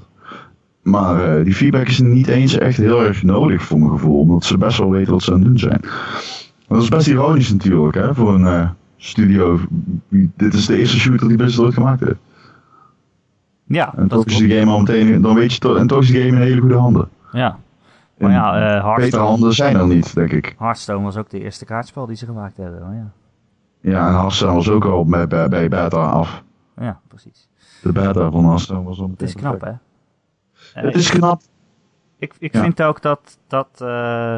Maar 0.82 1.38
eh, 1.38 1.44
die 1.44 1.56
feedback 1.56 1.88
is 1.88 2.00
niet 2.00 2.28
eens 2.28 2.58
echt 2.58 2.78
heel 2.78 3.04
erg 3.04 3.24
nodig 3.24 3.64
voor 3.64 3.80
mijn 3.80 3.92
gevoel, 3.92 4.20
omdat 4.20 4.44
ze 4.44 4.58
best 4.58 4.78
wel 4.78 4.90
weten 4.92 5.14
wat 5.14 5.24
ze 5.24 5.32
aan 5.32 5.40
het 5.40 5.48
doen 5.48 5.60
zijn. 5.60 5.82
Dat 6.68 6.82
is 6.82 6.90
best 6.90 7.08
ironisch 7.08 7.52
natuurlijk, 7.52 7.96
hè, 7.96 8.16
voor 8.16 8.34
een 8.34 8.70
studio. 8.98 9.60
Dit 10.10 10.54
is 10.54 10.66
de 10.66 10.78
eerste 10.78 10.98
shooter 11.00 11.28
die 11.28 11.38
best 11.38 11.60
ooit 11.60 11.74
gemaakt 11.74 12.00
heeft. 12.00 12.16
Ja, 13.68 13.94
En 13.96 14.08
dat 14.08 14.26
is 14.26 14.38
die 14.38 14.58
game 14.60 14.72
al 14.72 14.80
meteen, 14.80 15.22
dan 15.22 15.36
weet 15.36 15.54
je 15.54 15.60
toch, 15.60 15.78
en 15.78 15.88
toch 15.88 16.02
is 16.02 16.08
die 16.12 16.22
game 16.24 16.36
in 16.36 16.42
hele 16.42 16.60
goede 16.62 16.76
handen. 16.78 17.10
Ja, 17.32 17.60
maar 18.18 18.32
ja, 18.32 18.54
eh 18.54 18.62
betere 18.62 18.82
Hearthstone, 18.88 19.24
handen 19.28 19.54
zijn 19.54 19.76
er 19.76 19.88
niet, 19.88 20.16
denk 20.16 20.32
ik. 20.32 20.56
Hearthstone 20.58 21.04
was 21.04 21.18
ook 21.18 21.30
de 21.30 21.40
eerste 21.42 21.66
kaartspel 21.66 22.06
die 22.06 22.16
ze 22.16 22.26
gemaakt 22.26 22.58
hebben. 22.58 22.80
Ja, 22.94 23.12
Ja, 23.92 24.08
en 24.08 24.14
Hearthstone 24.14 24.54
was 24.54 24.70
ook 24.70 24.86
al 24.86 25.06
bij, 25.06 25.28
bij, 25.28 25.50
bij 25.50 25.70
beta 25.70 25.98
af. 25.98 26.44
ja 26.76 27.00
precies. 27.08 27.48
De 27.82 27.92
beta 27.92 28.32
van 28.32 28.44
Hearthstone 28.46 28.84
was 28.84 29.00
al 29.00 29.10
Het 29.10 29.22
is 29.22 29.34
knap, 29.36 29.62
hè? 29.62 29.70
Eh, 29.70 29.78
Het 30.84 30.96
is 30.96 31.10
knap. 31.10 31.42
Ik, 32.20 32.34
ik 32.40 32.54
Ja. 32.54 32.62
vind 32.62 32.82
ook 32.82 33.02
dat, 33.02 33.38
dat, 33.48 33.68
eh, 33.82 34.36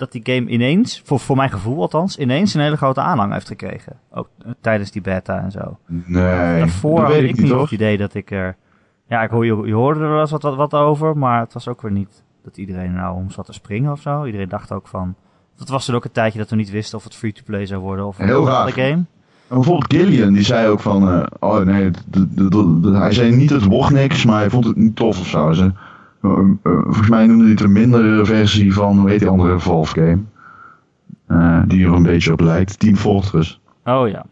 dat 0.00 0.12
die 0.12 0.34
game 0.34 0.50
ineens, 0.50 1.02
voor, 1.04 1.20
voor 1.20 1.36
mijn 1.36 1.50
gevoel 1.50 1.80
althans, 1.80 2.18
ineens 2.18 2.54
een 2.54 2.60
hele 2.60 2.76
grote 2.76 3.00
aanhang 3.00 3.32
heeft 3.32 3.46
gekregen. 3.46 3.98
Ook 4.12 4.28
eh, 4.44 4.50
tijdens 4.60 4.90
die 4.90 5.02
beta 5.02 5.42
en 5.42 5.50
zo. 5.50 5.78
Nee, 5.86 6.58
Daarvoor 6.58 6.96
dat 6.96 7.04
had 7.04 7.12
weet 7.12 7.28
ik 7.30 7.40
niet 7.40 7.50
het 7.50 7.70
idee 7.70 7.96
dat 7.96 8.14
ik 8.14 8.30
er... 8.30 8.56
Ja, 9.08 9.22
ik 9.22 9.30
hoor, 9.30 9.46
je, 9.46 9.62
je 9.64 9.74
hoorde 9.74 10.00
er 10.00 10.10
wel 10.10 10.20
eens 10.20 10.30
wat, 10.30 10.42
wat, 10.42 10.56
wat 10.56 10.74
over, 10.74 11.16
maar 11.16 11.40
het 11.40 11.52
was 11.52 11.68
ook 11.68 11.82
weer 11.82 11.92
niet 11.92 12.22
dat 12.44 12.56
iedereen 12.56 12.86
er 12.86 13.00
nou 13.00 13.16
om 13.16 13.30
zat 13.30 13.46
te 13.46 13.52
springen 13.52 13.92
of 13.92 14.00
zo. 14.00 14.24
Iedereen 14.24 14.48
dacht 14.48 14.72
ook 14.72 14.88
van, 14.88 15.14
Dat 15.56 15.68
was 15.68 15.84
toen 15.84 15.94
ook 15.94 16.04
een 16.04 16.12
tijdje 16.12 16.38
dat 16.38 16.50
we 16.50 16.56
niet 16.56 16.70
wisten 16.70 16.98
of 16.98 17.04
het 17.04 17.14
free-to-play 17.14 17.66
zou 17.66 17.80
worden 17.80 18.06
of 18.06 18.18
een 18.18 18.44
raar. 18.44 18.72
game. 18.72 19.04
En 19.48 19.56
bijvoorbeeld 19.56 19.94
Gillian, 19.94 20.32
die 20.32 20.42
zei 20.42 20.68
ook 20.68 20.80
van, 20.80 21.08
eh, 21.08 21.26
oh 21.38 21.58
nee, 21.58 21.90
hij 22.82 23.12
zei 23.12 23.36
niet 23.36 23.50
het 23.50 23.64
wordt 23.64 23.90
niks, 23.92 24.24
maar 24.24 24.38
hij 24.38 24.50
vond 24.50 24.64
het 24.64 24.76
niet 24.76 24.96
tof 24.96 25.20
of 25.20 25.26
zo. 25.26 25.70
Volgens 26.20 27.08
mij 27.08 27.26
noemde 27.26 27.42
hij 27.42 27.52
het 27.52 27.60
een 27.60 27.72
mindere 27.72 28.24
versie 28.24 28.74
van, 28.74 28.98
hoe 28.98 29.10
heet 29.10 29.18
die 29.18 29.28
andere 29.28 29.58
Valve 29.58 29.94
game? 30.00 30.18
Eh, 31.26 31.62
die 31.66 31.86
er 31.86 31.92
een 31.92 32.02
beetje 32.02 32.32
op 32.32 32.40
lijkt, 32.40 32.78
Team 32.78 32.96
Fortress 32.96 33.60
Oh 33.84 34.08
ja. 34.08 34.24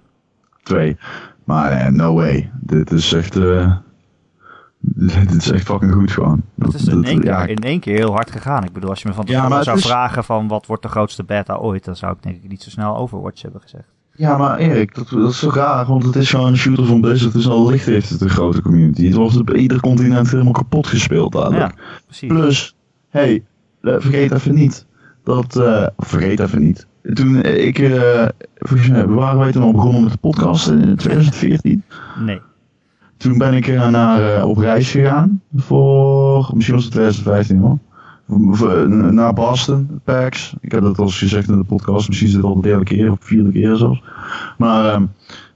2. 0.63 0.97
Maar 1.45 1.71
eh, 1.71 1.91
no 1.93 2.15
way, 2.15 2.51
dit 2.61 2.91
is 2.91 3.13
echt, 3.13 3.37
eh, 3.37 3.77
dit 4.79 5.33
is 5.35 5.51
echt 5.51 5.65
fucking 5.65 5.93
goed 5.93 6.11
gewoon. 6.11 6.43
Het 6.59 6.75
is 6.75 6.87
in 6.87 6.95
dat- 6.97 7.05
één, 7.05 7.23
ja, 7.23 7.41
keer, 7.45 7.51
in 7.51 7.63
één 7.63 7.81
keer 7.81 7.97
heel 7.97 8.13
hard 8.13 8.31
gegaan. 8.31 8.65
Ik 8.65 8.73
bedoel, 8.73 8.91
als 8.91 9.03
je 9.03 9.09
me 9.09 9.15
van 9.15 9.25
tevoren 9.25 9.65
zou 9.65 9.77
is- 9.77 9.87
vragen 9.87 10.25
van 10.25 10.49
wat 10.49 10.67
wordt 10.67 10.83
de 10.83 10.89
grootste 10.89 11.25
beta 11.25 11.55
ooit, 11.55 11.85
dan 11.85 11.97
zou 11.97 12.13
ik 12.13 12.23
denk 12.23 12.37
ik 12.37 12.49
niet 12.49 12.63
zo 12.63 12.71
snel 12.71 12.97
Overwatch 12.97 13.43
hebben 13.43 13.61
gezegd. 13.61 13.89
Ja, 14.19 14.37
maar 14.37 14.59
Erik, 14.59 14.95
dat, 14.95 15.09
dat 15.09 15.31
is 15.31 15.39
zo 15.39 15.51
raar, 15.51 15.87
want 15.87 16.05
het 16.05 16.17
is 16.17 16.31
gewoon 16.31 16.47
een 16.47 16.57
shooter 16.57 16.87
van 16.87 17.01
Blizzard, 17.01 17.33
dus 17.33 17.49
al 17.49 17.71
licht 17.71 17.87
heeft 17.87 18.11
het 18.11 18.21
een 18.21 18.29
grote 18.29 18.63
community. 18.63 19.07
Het 19.07 19.15
wordt 19.15 19.37
op 19.37 19.55
ieder 19.55 19.81
continent 19.81 20.31
helemaal 20.31 20.53
kapot 20.53 20.87
gespeeld 20.87 21.33
dadelijk. 21.33 21.73
Ja, 21.77 21.83
precies. 22.07 22.29
Plus, 22.29 22.77
hey, 23.09 23.45
eh, 23.81 23.95
vergeet 23.99 24.33
even 24.33 24.55
niet 24.55 24.87
dat, 25.25 25.57
eh, 25.57 25.87
vergeet 25.97 26.41
even 26.41 26.63
niet. 26.63 26.87
Toen 27.15 27.43
ik, 27.43 27.79
eh, 27.79 28.29
volgens 28.57 28.89
mij 28.89 29.07
waren 29.07 29.39
wij 29.39 29.53
toen 29.53 29.63
al 29.63 29.73
begonnen 29.73 30.03
met 30.03 30.13
de 30.13 30.19
podcast 30.19 30.69
in 30.69 30.97
2014. 30.97 31.83
Nee. 32.19 32.41
Toen 33.17 33.39
ben 33.39 33.55
ik 33.55 33.67
eh, 33.69 33.89
naar, 33.89 34.37
eh, 34.37 34.49
op 34.49 34.59
reis 34.59 34.91
gegaan 34.91 35.43
voor, 35.57 36.51
misschien 36.55 36.75
was 36.75 36.85
het 36.85 36.93
2015 36.93 37.59
hoor. 37.59 37.79
Eh, 38.29 38.83
Naar 39.11 39.33
Boston, 39.35 40.01
PAX. 40.05 40.55
Ik 40.61 40.73
heb 40.73 40.83
dat 40.83 40.99
al 40.99 41.05
eens 41.05 41.19
gezegd 41.19 41.49
in 41.49 41.59
de 41.59 41.65
podcast, 41.65 42.09
misschien 42.09 42.29
is 42.29 42.35
het 42.35 42.45
al 42.45 42.55
de 42.55 42.61
derde 42.69 42.85
keer 42.85 43.11
of 43.11 43.19
vierde 43.21 43.51
keer 43.53 43.77
zelfs. 43.77 44.03
Maar, 44.59 44.93
ehm, 44.93 45.05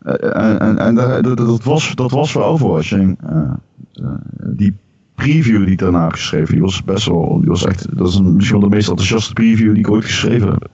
eh, 0.03 0.43
en, 0.45 0.61
en, 0.61 0.79
en 0.79 0.95
daar- 0.95 1.23
dat, 1.23 1.37
dat, 1.37 1.65
was, 1.65 1.95
dat 1.95 2.11
was 2.11 2.33
voor 2.33 2.43
Overwatch. 2.43 2.93
En, 2.93 3.17
eh, 3.27 3.51
eh, 3.93 4.11
die 4.47 4.77
preview 5.15 5.63
die 5.63 5.73
ik 5.73 5.79
daarna 5.79 6.03
heb 6.03 6.13
geschreven, 6.13 6.53
die 6.53 6.63
was 6.63 6.85
best 6.85 7.07
wel, 7.07 7.39
die 7.41 7.49
was 7.49 7.65
echt, 7.65 7.97
dat 7.97 8.09
is 8.09 8.15
een, 8.15 8.35
misschien 8.35 8.61
wel 8.61 8.69
de 8.69 8.75
meest 8.75 8.89
enthousiaste 8.89 9.33
preview 9.33 9.69
die 9.75 9.79
ik 9.85 9.91
ooit 9.91 10.05
geschreven 10.05 10.49
heb. 10.49 10.69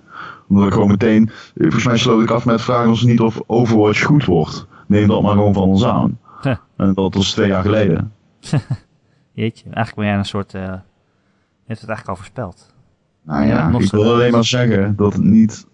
Omdat 0.49 0.67
ik 0.67 0.73
gewoon 0.73 0.89
meteen, 0.89 1.31
volgens 1.55 1.85
mij 1.85 1.97
sloot 1.97 2.23
ik 2.23 2.31
af 2.31 2.45
met 2.45 2.61
vragen 2.63 2.89
ons 2.89 3.03
niet 3.03 3.21
of 3.21 3.41
Overwatch 3.47 4.03
goed 4.03 4.25
wordt. 4.25 4.67
Neem 4.87 5.09
dat 5.09 5.23
maar 5.23 5.33
gewoon 5.33 5.55
van 5.55 5.63
ons 5.63 5.85
aan. 5.85 6.19
Huh. 6.43 6.57
En 6.77 6.95
dat 6.95 7.15
was 7.15 7.31
twee 7.31 7.49
jaar 7.49 7.63
geleden. 7.63 8.13
Jeetje, 9.33 9.65
eigenlijk 9.65 9.95
ben 9.97 10.07
jij 10.07 10.17
een 10.17 10.25
soort... 10.25 10.55
eh 10.55 10.73
hebt 11.69 11.81
het 11.81 11.89
eigenlijk 11.89 12.09
al 12.09 12.17
voorspeld. 12.17 12.75
Nou 13.23 13.43
Ja, 13.47 13.49
ja, 13.49 13.69
nog 13.69 13.83
ik 13.83 13.91
wil 13.91 14.13
alleen 14.13 14.33
maar 14.33 14.45
zeggen 14.45 14.97
dat 14.97 15.13
het 15.13 15.25
niet 15.25 15.67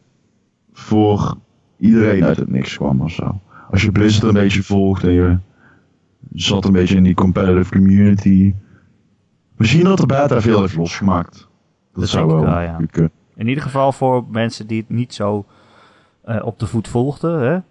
voor 0.73 1.37
iedereen 1.79 2.25
uit 2.25 2.37
het 2.37 2.51
niks 2.51 2.77
kwam 2.77 3.01
of 3.01 3.11
zo. 3.11 3.41
Als 3.71 3.83
je 3.83 3.93
Blizzard 3.93 4.23
een 4.27 4.33
beetje 4.43 4.63
volgt 4.63 5.03
en 5.05 5.13
je 5.13 5.39
zat 6.33 6.65
een 6.65 6.73
beetje 6.73 6.97
in 6.97 7.03
die 7.03 7.15
competitive 7.15 7.71
community. 7.73 8.55
Misschien 9.57 9.85
dat 9.85 9.99
de 9.99 10.07
beta 10.07 10.41
veel 10.41 10.61
heeft 10.61 10.77
losgemaakt. 10.77 11.33
Dat, 11.93 12.01
Dat 12.01 12.09
zou 12.09 12.27
wel 12.27 12.41
wel, 12.41 12.61
ja. 12.61 12.79
kunnen. 12.91 13.11
In 13.35 13.49
ieder 13.49 13.63
geval 13.63 13.93
voor 13.93 14.25
mensen 14.31 14.67
die 14.67 14.81
het 14.81 14.89
niet 14.91 15.15
zo 15.15 15.45
eh, 16.23 16.45
op 16.47 16.59
de 16.59 16.67
voet 16.67 16.89
volgden. 16.89 17.41
Hè? 17.41 17.55
Eh, 17.55 17.63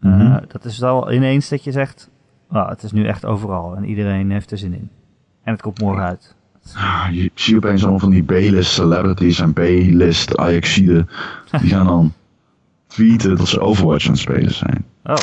Mhm. 0.00 0.44
dat 0.48 0.64
is 0.64 0.78
wel 0.78 1.12
ineens 1.12 1.48
dat 1.48 1.64
je 1.64 1.72
zegt... 1.72 2.10
"Ah, 2.48 2.68
het 2.68 2.82
is 2.82 2.92
nu 2.92 3.06
echt 3.06 3.24
overal 3.24 3.76
en 3.76 3.84
iedereen 3.84 4.30
heeft 4.30 4.50
er 4.50 4.58
zin 4.58 4.72
in. 4.72 4.90
En 5.42 5.52
het 5.52 5.62
komt 5.62 5.80
morgen 5.80 6.04
uit. 6.04 6.35
Ah, 6.74 7.06
Je 7.12 7.30
ziet 7.34 7.56
opeens 7.56 7.80
allemaal 7.82 8.00
van 8.00 8.10
die 8.10 8.22
B-list 8.22 8.70
celebrities 8.72 9.40
en 9.40 9.52
B-list 9.52 10.36
Ajaxiden. 10.36 11.08
Die 11.60 11.70
gaan 11.70 11.86
dan 11.86 12.12
tweeten 12.86 13.36
dat 13.36 13.48
ze 13.48 13.60
Overwatch 13.60 14.04
aan 14.06 14.10
het 14.12 14.20
spelen 14.20 14.54
zijn. 14.54 14.84
Oh, 15.04 15.14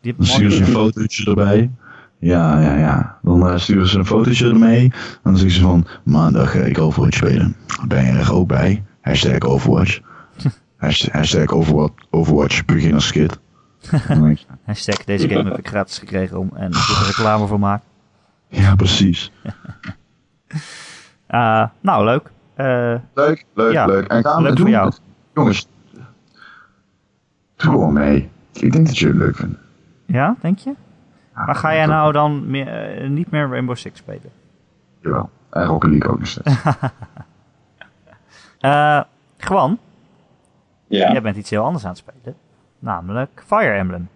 die 0.00 0.14
Dan 0.16 0.26
sturen 0.26 0.52
ze 0.52 0.60
een 0.60 0.66
fotootje 0.66 1.24
erbij. 1.24 1.70
Ja, 2.18 2.60
ja, 2.60 2.76
ja. 2.76 3.18
Dan 3.22 3.48
eh, 3.48 3.58
sturen 3.58 3.88
ze 3.88 3.98
een 3.98 4.06
fotootje 4.06 4.48
ermee. 4.48 4.82
En 4.82 4.92
dan 5.22 5.36
zeggen 5.36 5.56
ze 5.56 5.62
van, 5.66 5.86
maandag 6.02 6.50
ga 6.50 6.58
ik 6.58 6.78
Overwatch 6.78 7.16
spelen. 7.16 7.56
Ben 7.86 8.04
je 8.04 8.10
er 8.10 8.32
ook 8.32 8.48
bij? 8.48 8.84
Hashtag 9.00 9.38
Overwatch. 9.38 10.00
Hashtag, 10.76 11.12
hashtag 11.12 11.46
Overwatch, 11.46 11.94
Overwatch 12.10 12.64
beginnerskit. 12.64 13.38
Hashtag, 14.66 15.04
deze 15.04 15.28
game 15.28 15.48
heb 15.48 15.58
ik 15.58 15.68
gratis 15.68 15.98
gekregen 15.98 16.38
om 16.38 16.50
en 16.54 16.72
er 16.72 17.04
reclame 17.06 17.46
voor 17.46 17.58
maken. 17.58 17.86
ja, 18.48 18.74
precies. 18.74 19.30
Eh, 21.26 21.64
nou, 21.80 22.04
leuk. 22.04 22.30
Eh, 22.54 22.94
Leuk, 23.14 23.44
leuk, 23.54 23.72
Ja, 23.72 23.86
leuk. 23.86 24.06
En 24.06 24.24
gaan 24.24 24.42
we 24.42 24.48
leuk 24.48 24.58
voor 24.58 24.68
jou. 24.68 24.92
Jongens, 25.34 25.68
doe 27.56 27.70
gewoon 27.72 27.92
mee. 27.92 28.30
Ik 28.52 28.72
denk 28.72 28.86
dat 28.86 28.98
jullie 28.98 29.14
het 29.14 29.24
leuk 29.24 29.36
vinden. 29.36 29.58
ja, 30.06 30.36
denk 30.40 30.58
je? 30.58 30.74
Ja, 31.34 31.44
Maar 31.44 31.54
ga 31.54 31.74
jij 31.74 31.86
nou 31.86 32.12
dan 32.12 32.50
meer, 32.50 32.96
eh, 32.98 33.08
niet 33.08 33.30
meer 33.30 33.48
Rainbow 33.48 33.76
Six 33.76 33.98
spelen? 33.98 34.30
Jawel. 35.00 35.30
En 35.50 35.64
Rocket 35.64 35.90
League 35.90 36.10
ook 36.10 36.18
nog 36.18 36.28
steeds. 36.28 36.56
Eh 38.60 39.00
Gwan, 39.38 39.78
Ja, 40.86 41.12
jij 41.12 41.22
bent 41.22 41.36
iets 41.36 41.50
heel 41.50 41.64
anders 41.64 41.84
aan 41.84 41.90
het 41.90 41.98
spelen. 41.98 42.36
Namelijk 42.78 43.42
Fire 43.46 43.70
Emblem. 43.72 44.08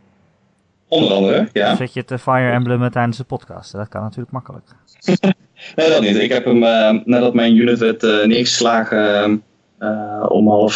onder 0.88 1.12
andere, 1.14 1.48
ja. 1.52 1.76
Zet 1.76 1.92
je 1.92 2.02
het 2.06 2.20
Fire 2.20 2.50
Emblem 2.50 2.90
tijdens 2.90 3.16
de 3.16 3.24
podcast? 3.24 3.72
Dat 3.72 3.88
kan 3.88 4.02
natuurlijk 4.02 4.30
makkelijk. 4.30 4.66
Nee, 5.76 5.88
dat 5.88 6.00
niet. 6.00 6.16
Ik 6.16 6.32
heb 6.32 6.44
hem, 6.44 6.64
eh, 6.64 6.98
nadat 7.04 7.34
mijn 7.34 7.56
unit 7.56 7.78
werd 7.78 8.02
eh, 8.02 8.26
neergeslagen 8.26 9.42
eh, 9.78 10.24
om 10.28 10.48
half 10.48 10.74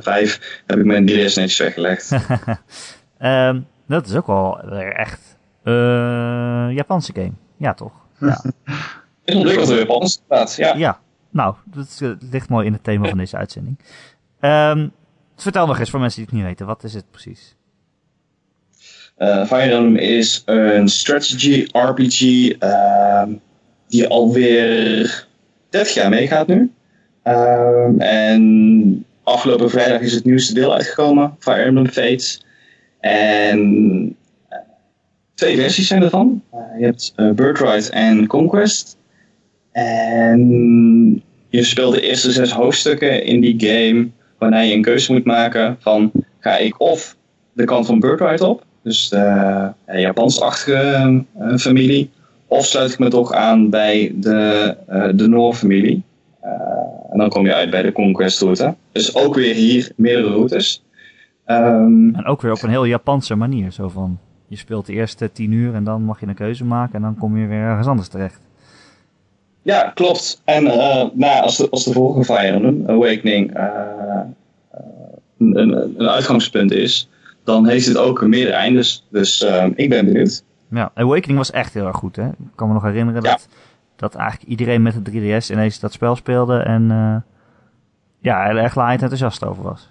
vijf, 0.00 0.62
heb 0.66 0.78
ik 0.78 0.84
mijn 0.84 1.06
DS 1.06 1.34
netjes 1.34 1.58
weggelegd. 1.58 2.12
Ehm, 3.18 3.60
dat 3.86 4.06
is 4.06 4.14
ook 4.14 4.26
wel 4.26 4.60
weer 4.64 4.92
echt 4.92 5.38
Japanse 6.74 7.12
game. 7.12 7.32
Ja, 7.56 7.74
toch? 7.74 7.92
Ja. 8.20 8.42
is 9.24 9.34
ontwikkeld 9.34 9.68
door 9.68 9.78
Japans, 9.78 10.20
inderdaad. 10.22 10.54
Ja. 10.56 10.74
ja. 10.74 11.00
Nou, 11.30 11.54
dat 11.64 12.16
ligt 12.30 12.48
mooi 12.48 12.66
in 12.66 12.72
het 12.72 12.84
thema 12.84 13.08
van 13.08 13.18
deze 13.18 13.36
uitzending. 13.36 13.78
Ehm, 14.40 14.88
vertel 15.36 15.66
nog 15.66 15.78
eens 15.78 15.90
voor 15.90 16.00
mensen 16.00 16.18
die 16.18 16.28
het 16.28 16.38
niet 16.38 16.46
weten. 16.46 16.66
Wat 16.66 16.84
is 16.84 16.94
het 16.94 17.10
precies? 17.10 17.56
Eh, 19.16 19.44
Fire 19.44 19.74
Emblem 19.74 19.96
is 19.96 20.42
een 20.44 20.88
strategy 20.88 21.66
RPG 21.72 22.48
ehm, 22.58 23.32
die 23.90 24.08
alweer 24.08 25.26
30 25.68 25.94
jaar 25.94 26.08
meegaat 26.08 26.46
nu. 26.46 26.70
Ehm, 27.22 28.00
en 28.00 29.04
afgelopen 29.22 29.70
vrijdag 29.70 30.00
is 30.00 30.12
het 30.12 30.24
nieuwste 30.24 30.54
deel 30.54 30.74
uitgekomen, 30.74 31.36
Fire 31.38 31.62
Emblem 31.62 31.86
Fates. 31.86 32.44
En 33.00 34.16
eh, 34.48 34.58
twee 35.34 35.56
versies 35.56 35.86
zijn 35.86 36.02
ervan. 36.02 36.42
Eh, 36.50 36.58
je 36.78 36.84
hebt 36.84 37.12
Birthright 37.34 37.88
en 37.88 38.26
Conquest. 38.26 38.96
En 39.72 41.22
je 41.48 41.62
speelt 41.64 41.94
de 41.94 42.00
eerste 42.00 42.32
zes 42.32 42.52
hoofdstukken 42.52 43.24
in 43.24 43.40
die 43.40 43.54
game, 43.58 44.08
waarna 44.38 44.60
je 44.60 44.74
een 44.74 44.82
keuze 44.82 45.12
moet 45.12 45.24
maken 45.24 45.76
van 45.80 46.12
ga 46.38 46.56
ik 46.56 46.80
of 46.80 47.16
de 47.52 47.64
kant 47.64 47.86
van 47.86 48.00
Birthright 48.00 48.40
op, 48.40 48.64
dus 48.82 49.08
de 49.08 49.72
uh, 49.88 50.00
Japans-achtige 50.00 51.24
uh, 51.40 51.56
familie. 51.56 52.10
Of 52.50 52.64
sluit 52.64 52.92
ik 52.92 52.98
me 52.98 53.08
toch 53.08 53.32
aan 53.32 53.70
bij 53.70 54.12
de, 54.14 54.76
uh, 54.90 55.08
de 55.14 55.28
Noor-familie. 55.28 56.02
Uh, 56.44 56.50
en 57.10 57.18
dan 57.18 57.28
kom 57.28 57.46
je 57.46 57.54
uit 57.54 57.70
bij 57.70 57.82
de 57.82 57.92
Conquest-route. 57.92 58.74
Dus 58.92 59.14
ook 59.14 59.34
weer 59.34 59.54
hier 59.54 59.92
meerdere 59.96 60.28
routes. 60.28 60.84
Um, 61.46 62.14
en 62.14 62.24
ook 62.24 62.42
weer 62.42 62.52
op 62.52 62.62
een 62.62 62.70
heel 62.70 62.84
Japanse 62.84 63.34
manier. 63.34 63.72
Zo 63.72 63.88
van, 63.88 64.18
je 64.46 64.56
speelt 64.56 64.86
de 64.86 64.92
eerste 64.92 65.32
tien 65.32 65.52
uur 65.52 65.74
en 65.74 65.84
dan 65.84 66.02
mag 66.02 66.20
je 66.20 66.26
een 66.26 66.34
keuze 66.34 66.64
maken 66.64 66.94
en 66.94 67.02
dan 67.02 67.16
kom 67.16 67.38
je 67.38 67.46
weer 67.46 67.62
ergens 67.62 67.86
anders 67.86 68.08
terecht. 68.08 68.40
Ja, 69.62 69.92
klopt. 69.94 70.42
En 70.44 70.64
uh, 70.64 71.04
nou, 71.12 71.42
als, 71.42 71.56
de, 71.56 71.70
als 71.70 71.84
de 71.84 71.92
vorige 71.92 72.24
Fire 72.24 72.52
Emblem, 72.52 72.84
Awakening, 72.86 73.56
een, 75.38 75.58
een, 75.58 75.94
een 75.98 76.08
uitgangspunt 76.08 76.72
is, 76.72 77.08
dan 77.44 77.68
heeft 77.68 77.86
het 77.86 77.96
ook 77.96 78.26
meerdere 78.26 78.56
eindes. 78.56 79.06
Dus 79.10 79.46
ik 79.74 79.88
ben 79.88 80.04
benieuwd. 80.04 80.42
Ja, 80.70 80.90
Awakening 80.94 81.38
was 81.38 81.50
echt 81.50 81.74
heel 81.74 81.86
erg 81.86 81.96
goed. 81.96 82.16
Hè? 82.16 82.28
Ik 82.28 82.34
kan 82.54 82.68
me 82.68 82.74
nog 82.74 82.82
herinneren 82.82 83.22
ja. 83.22 83.30
dat, 83.30 83.48
dat 83.96 84.14
eigenlijk 84.14 84.50
iedereen 84.50 84.82
met 84.82 85.04
de 85.04 85.10
3DS 85.10 85.50
ineens 85.50 85.80
dat 85.80 85.92
spel 85.92 86.16
speelde. 86.16 86.58
En 86.58 86.82
uh, 86.82 87.16
ja, 88.20 88.48
er 88.48 88.56
echt 88.56 88.76
laaiend 88.76 89.02
enthousiast 89.02 89.44
over 89.44 89.62
was. 89.62 89.88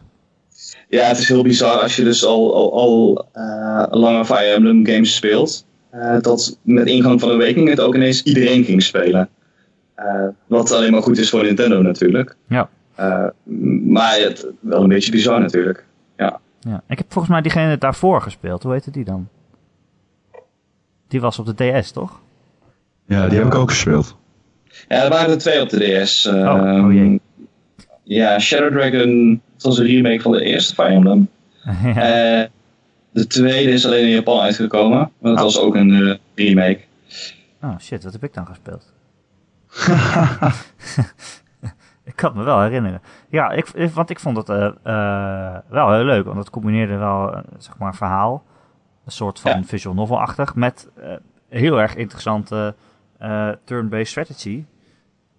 Ja, 0.88 1.04
het 1.04 1.18
is 1.18 1.28
heel 1.28 1.44
bizar 1.44 1.80
als 1.80 1.96
je 1.96 2.04
dus 2.04 2.26
al, 2.26 2.56
al, 2.56 2.74
al 2.74 3.26
uh, 3.36 3.86
lange 3.90 4.26
Fire 4.26 4.54
Emblem 4.54 4.86
games 4.86 5.16
speelt. 5.16 5.66
Uh, 5.94 6.20
dat 6.22 6.60
met 6.62 6.88
ingang 6.88 7.20
van 7.20 7.30
Awakening 7.30 7.70
het 7.70 7.80
ook 7.80 7.96
ineens 7.96 8.24
iedereen 8.24 8.64
ging 8.64 8.84
spelen. 8.84 9.30
Wat 10.48 10.72
alleen 10.72 10.92
maar 10.92 11.02
goed 11.02 11.18
is 11.18 11.30
voor 11.30 11.44
Nintendo 11.44 11.82
natuurlijk. 11.82 12.36
Ja. 12.48 12.70
maar 13.86 14.18
het, 14.20 14.48
wel 14.60 14.82
een 14.82 14.90
beetje 14.90 15.12
bizar 15.12 15.40
natuurlijk. 15.40 15.86
Ja. 16.18 16.40
Ja, 16.60 16.84
ik 16.88 16.98
heb 16.98 17.12
volgens 17.12 17.34
mij 17.34 17.42
diegene 17.42 17.78
daarvoor 17.78 18.22
gespeeld. 18.22 18.64
Hoe 18.64 18.72
heette 18.72 18.92
die 18.92 19.06
dan? 19.06 19.28
Die 21.10 21.22
was 21.22 21.40
op 21.40 21.46
de 21.58 21.80
DS, 21.82 21.92
toch? 21.92 22.20
Ja, 23.06 23.28
die 23.28 23.38
heb 23.38 23.48
ik 23.48 23.56
ook 23.56 23.70
gespeeld. 23.70 24.18
Ja, 24.88 25.04
er 25.04 25.10
waren 25.10 25.30
er 25.30 25.38
twee 25.38 25.62
op 25.62 25.70
de 25.70 26.02
DS. 26.04 26.26
Oh, 26.28 26.84
oh 26.86 26.94
jee. 26.94 27.22
ja, 28.04 28.40
Shadow 28.40 28.72
Dragon 28.72 29.42
dat 29.54 29.62
was 29.64 29.78
een 29.78 29.86
remake 29.86 30.22
van 30.22 30.32
de 30.32 30.44
eerste 30.44 30.74
Fire 30.74 30.90
Emblem. 30.94 31.30
ja. 31.84 31.94
Eh, 32.42 32.48
de 33.12 33.28
tweede 33.28 33.72
is 33.72 33.86
alleen 33.86 34.04
in 34.04 34.10
Japan 34.14 34.40
uitgekomen, 34.40 34.98
maar 34.98 35.32
dat 35.32 35.38
Oh. 35.38 35.44
was 35.44 35.60
ook 35.60 35.76
een 35.76 35.92
eh, 36.08 36.16
remake. 36.36 36.80
Oh 37.62 37.80
shit, 37.80 38.04
wat 38.04 38.14
heb 38.14 38.24
ik 38.24 38.34
dan 38.34 38.46
gespeeld? 38.46 38.94
ik 42.10 42.16
kan 42.16 42.30
het 42.30 42.38
me 42.38 42.44
wel 42.44 42.62
herinneren. 42.62 43.02
Ja, 43.30 43.52
ik, 43.52 43.68
want 43.94 44.10
ik 44.10 44.20
vond 44.20 44.38
het 44.38 44.50
eh, 44.50 45.56
wel 45.70 45.94
heel 45.94 46.04
leuk, 46.04 46.26
want 46.26 46.38
het 46.38 46.50
combineerde 46.50 46.96
wel, 46.96 47.42
zeg 47.58 47.78
maar, 47.78 47.88
een 47.88 47.94
verhaal. 47.94 48.44
Een 49.10 49.16
soort 49.16 49.40
van 49.40 49.52
Ja. 49.52 49.64
visual 49.64 49.96
novel-achtig, 49.96 50.56
met 50.56 50.90
eh, 50.96 51.14
heel 51.48 51.80
erg 51.82 51.96
interessante 51.96 52.76
eh, 53.18 53.50
turn-based 53.64 54.08
strategy. 54.08 54.66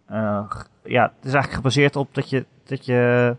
Eh, 0.07 0.51
ja, 0.85 1.03
het 1.03 1.25
is 1.25 1.33
eigenlijk 1.33 1.53
gebaseerd 1.53 1.97
op 1.97 2.15
dat 2.15 2.31
je, 2.31 2.47
dat 2.65 2.85
je 2.85 3.37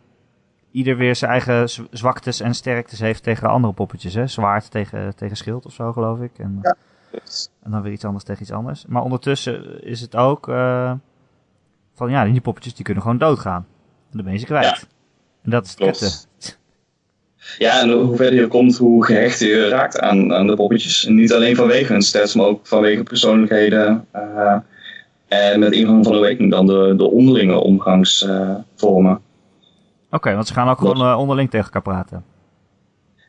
ieder 0.72 0.98
weer 0.98 1.15
zijn 1.15 1.32
eigen 1.32 1.70
zwaktes 1.91 2.39
en 2.39 2.54
sterktes 2.54 3.00
heeft 3.00 3.24
tegen 3.24 3.50
andere 3.50 3.74
poppetjes. 3.74 4.13
Hè? 4.13 4.28
Zwaard 4.28 4.72
tegen, 4.72 5.15
tegen 5.15 5.38
schild 5.38 5.65
of 5.65 5.74
zo, 5.74 5.94
geloof 5.94 6.20
ik. 6.20 6.32
En, 6.38 6.60
en 7.63 7.72
dan 7.72 7.82
weer 7.82 7.91
iets 7.91 8.06
anders 8.06 8.24
tegen 8.24 8.41
iets 8.41 8.52
anders. 8.52 8.86
Maar 8.86 9.02
ondertussen 9.02 9.84
is 9.84 10.02
het 10.02 10.15
ook 10.15 10.46
van 11.94 12.10
ja, 12.10 12.26
die 12.26 12.41
poppetjes 12.41 12.76
die 12.76 12.86
kunnen 12.86 13.04
gewoon 13.04 13.17
doodgaan. 13.17 13.65
En 14.12 14.17
dan 14.17 14.24
ben 14.24 14.34
je 14.34 14.39
ze 14.39 14.46
kwijt. 14.46 14.65
Ja. 14.65 14.88
En 15.41 15.50
dat 15.52 15.76
is 15.78 16.00
het. 16.00 16.60
Ja, 17.58 17.82
en 17.82 17.91
hoe 17.91 18.15
verder 18.15 18.39
je 18.39 18.47
komt, 18.47 18.77
hoe 18.77 19.06
gehechter 19.06 19.47
je 19.47 19.67
raakt 19.67 19.99
aan, 19.99 20.34
aan 20.34 20.47
de 20.47 20.56
poppetjes. 20.56 21.06
En 21.06 21.15
niet 21.15 21.34
alleen 21.34 21.56
vanwege 21.56 21.91
hun 21.91 22.01
stats, 22.01 22.36
maar 22.36 22.45
ook 22.45 22.67
vanwege 22.67 23.04
persoonlijkheden. 23.04 24.06
eh, 24.12 24.58
en 25.27 25.60
met 25.60 25.73
ingang 25.73 26.04
van 26.04 26.13
de 26.13 26.19
Awakening 26.19 26.51
dan 26.51 26.65
de, 26.65 26.93
de 26.97 27.10
onderlinge 27.10 27.60
omgangsvormen. 27.60 29.21
Oké, 30.12 30.34
want 30.34 30.47
ze 30.47 30.54
gaan 30.54 30.69
ook 30.69 30.77
gewoon 30.77 31.01
eh, 31.01 31.19
onderling 31.19 31.49
tegen 31.49 31.65
elkaar 31.65 31.82
praten. 31.82 32.23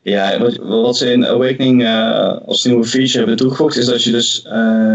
Ja, 0.01 0.39
wat, 0.39 0.55
wat 0.55 0.97
ze 0.97 1.11
in 1.11 1.25
Awakening 1.25 1.83
eh, 1.83 2.37
als 2.45 2.65
nieuwe 2.65 2.83
feature 2.83 3.17
hebben 3.17 3.35
toegevoegd, 3.35 3.77
is 3.77 3.85
dat 3.85 4.03
je 4.03 4.11
dus 4.11 4.45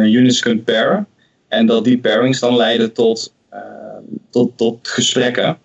units 0.05 0.41
kunt 0.41 0.65
paren. 0.65 1.07
En 1.49 1.67
dat 1.67 1.85
die 1.85 1.99
pairings 1.99 2.41
dan 2.41 2.57
leiden 2.57 2.93
tot, 2.93 3.35
tot, 4.31 4.57
tot 4.57 4.89
gesprekken 4.89 5.59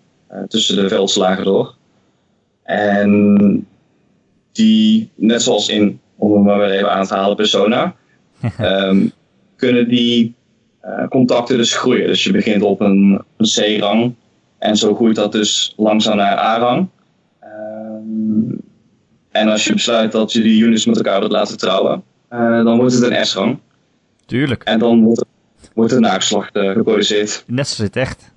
tussen 0.48 0.76
de 0.76 0.88
veldslagen 0.88 1.44
door. 1.44 1.74
En 2.64 3.66
die, 4.52 5.10
net 5.14 5.42
zoals 5.42 5.68
in, 5.68 6.00
om 6.16 6.32
het 6.32 6.42
maar 6.42 6.58
weer 6.58 6.70
even 6.70 6.92
aan 6.92 7.06
te 7.06 7.14
halen, 7.14 7.36
Persona, 7.36 7.94
ehm, 8.58 9.06
kunnen 9.56 9.88
die 9.88 10.34
eh, 10.80 11.08
contacten 11.08 11.56
dus 11.56 11.76
groeien. 11.76 12.06
Dus 12.06 12.24
je 12.24 12.32
begint 12.32 12.62
op 12.62 12.80
een, 12.80 13.22
een 13.36 13.46
C-rang 13.78 14.14
en 14.58 14.76
zo 14.76 14.94
groeit 14.94 15.16
dat 15.16 15.32
dus 15.32 15.74
langzaam 15.76 16.16
naar 16.16 16.38
A-rang. 16.38 16.88
Ehm, 17.40 18.56
en 19.30 19.48
als 19.48 19.64
je 19.64 19.72
besluit 19.72 20.12
dat 20.12 20.32
je 20.32 20.42
die 20.42 20.62
units 20.62 20.86
met 20.86 20.96
elkaar 20.96 21.18
wilt 21.20 21.32
laten 21.32 21.56
trouwen, 21.58 22.02
eh, 22.28 22.64
dan 22.64 22.76
wordt 22.76 22.94
het 22.94 23.02
een 23.02 23.26
S-rang. 23.26 23.58
Tuurlijk. 24.26 24.62
En 24.62 24.78
dan 24.78 25.02
wordt, 25.02 25.24
wordt 25.74 25.90
de 25.92 25.98
naakslacht 26.00 26.54
eh, 26.54 26.70
geproduceerd. 26.72 27.44
Net 27.46 27.68
zoals 27.68 27.90
het 27.92 27.96
echt. 27.96 28.32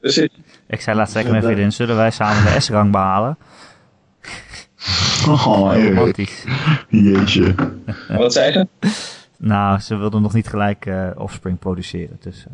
Dus 0.00 0.16
het- 0.16 0.32
Ik 0.68 0.80
zei 0.80 0.96
laatst 0.96 1.14
tegen 1.14 1.30
mijn 1.30 1.42
vriendin, 1.42 1.72
zullen 1.72 1.96
wij 1.96 2.10
samen 2.10 2.52
de 2.54 2.60
S-rang 2.60 2.90
behalen? 2.92 3.38
Oh, 5.28 5.72
romantisch. 5.88 6.44
Jeetje. 6.88 7.54
wat 8.08 8.32
zei 8.32 8.52
ze? 8.52 8.66
Nou, 9.38 9.78
ze 9.80 9.96
wilden 9.96 10.22
nog 10.22 10.32
niet 10.32 10.48
gelijk 10.48 10.86
eh, 10.86 11.08
offspring 11.16 11.58
produceren, 11.58 12.16
dus... 12.20 12.46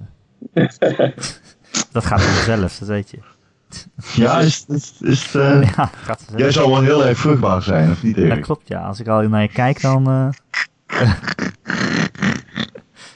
eh, 0.53 0.69
dat 1.93 2.07
gaat 2.07 2.23
vanzelf, 2.23 2.79
dat 2.79 2.89
weet 2.89 3.11
je. 3.11 3.19
Ja, 4.15 4.39
is, 4.39 4.65
is, 4.69 4.95
is, 5.01 5.35
eh, 5.35 5.63
Ja, 5.77 5.77
dat 5.77 5.91
gaat 6.03 6.19
vanzelf. 6.19 6.41
jij 6.41 6.51
zal 6.53 6.71
wel 6.71 6.81
heel 6.83 7.07
erg 7.07 7.19
vruchtbaar 7.19 7.63
zijn, 7.63 7.91
of 7.91 8.03
niet 8.03 8.15
Dat 8.17 8.25
Erik? 8.25 8.43
klopt, 8.43 8.69
ja. 8.69 8.81
Als 8.81 9.01
ik 9.01 9.09
al 9.09 9.23
naar 9.29 9.43
je 9.43 9.49
kijk, 9.49 9.81
dan... 9.81 10.07
eh, 10.11 10.29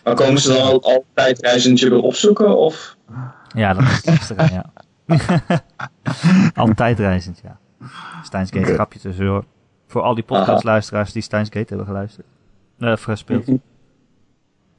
Maar 0.04 0.14
komen 0.14 0.40
ze 0.40 0.48
dan 0.48 0.60
al, 0.62 0.82
altijd 0.82 1.40
reizendje 1.40 1.90
weer 1.90 2.00
opzoeken? 2.00 2.56
Of? 2.58 2.96
ja, 3.54 3.72
dat 3.74 3.82
is 3.82 3.94
het 3.96 4.06
lastige, 4.06 4.64
ja. 5.28 5.62
Altijd 6.54 6.98
reizend, 6.98 7.40
ja. 7.42 7.58
Steins 8.22 8.50
Gate, 8.50 8.64
Oké. 8.64 8.74
grapje 8.74 8.98
tussendoor. 8.98 9.44
Voor 9.86 10.02
al 10.02 10.14
die 10.14 10.24
podcastluisteraars 10.24 11.12
die 11.12 11.22
Steins 11.22 11.48
Gate 11.48 11.66
hebben 11.68 11.86
geluisterd. 11.86 12.26
Eh, 12.78 12.96
gespeeld. 12.96 13.44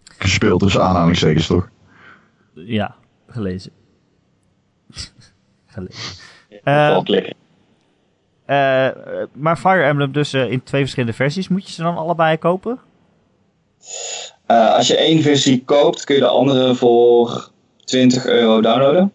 Gespeeld 0.03 0.59
tussen 0.59 0.83
aanhalingstekens, 0.83 1.47
toch? 1.47 1.69
Ja, 2.53 2.95
gelezen. 3.27 3.71
gelezen. 5.65 6.25
Eh, 6.63 6.97
eh, 8.87 8.93
maar 9.33 9.57
Fire 9.57 9.83
Emblem 9.83 10.11
dus 10.11 10.33
in 10.33 10.63
twee 10.63 10.81
verschillende 10.81 11.15
versies. 11.15 11.47
Moet 11.47 11.67
je 11.67 11.73
ze 11.73 11.81
dan 11.81 11.97
allebei 11.97 12.37
kopen? 12.37 12.79
Als 14.47 14.87
je 14.87 14.97
één 14.97 15.21
versie 15.21 15.63
koopt, 15.65 16.03
kun 16.03 16.15
je 16.15 16.21
de 16.21 16.27
andere 16.27 16.75
voor 16.75 17.49
20 17.85 18.25
euro 18.25 18.61
downloaden. 18.61 19.13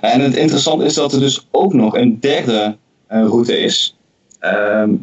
En 0.00 0.20
het 0.20 0.36
interessante 0.36 0.84
is 0.84 0.94
dat 0.94 1.12
er 1.12 1.20
dus 1.20 1.48
ook 1.50 1.72
nog 1.72 1.96
een 1.96 2.20
derde 2.20 2.76
eh, 3.06 3.22
route 3.22 3.58
is. 3.58 3.96
Ehm, 4.38 4.94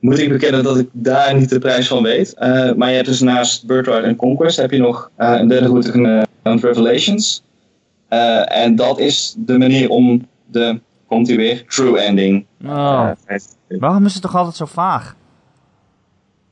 moet 0.00 0.18
ik 0.18 0.28
bekennen 0.28 0.62
dat 0.62 0.78
ik 0.78 0.88
daar 0.92 1.34
niet 1.34 1.48
de 1.48 1.58
prijs 1.58 1.88
van 1.88 2.02
weet. 2.02 2.34
Eh, 2.34 2.72
maar 2.72 2.88
je 2.88 2.94
hebt 2.94 3.06
dus 3.08 3.20
naast 3.20 3.66
Birthright 3.66 4.04
en 4.04 4.16
Conquest 4.16 4.56
heb 4.56 4.70
je 4.70 4.78
nog 4.78 5.10
eh, 5.16 5.34
een 5.38 5.48
derde 5.48 5.66
route 5.66 5.90
genaamd 5.90 6.62
Revelations. 6.62 7.42
En 8.44 8.76
dat 8.76 8.98
is 8.98 9.34
de 9.38 9.58
manier 9.58 9.88
om 9.88 10.28
de, 10.46 10.80
komt 11.06 11.28
ie 11.28 11.36
weer, 11.36 11.64
true 11.66 12.00
ending. 12.00 12.46
Oh. 12.64 13.10
Waarom 13.68 14.06
is 14.06 14.12
het 14.12 14.22
toch 14.22 14.36
altijd 14.36 14.56
zo 14.56 14.64
vaag? 14.64 15.16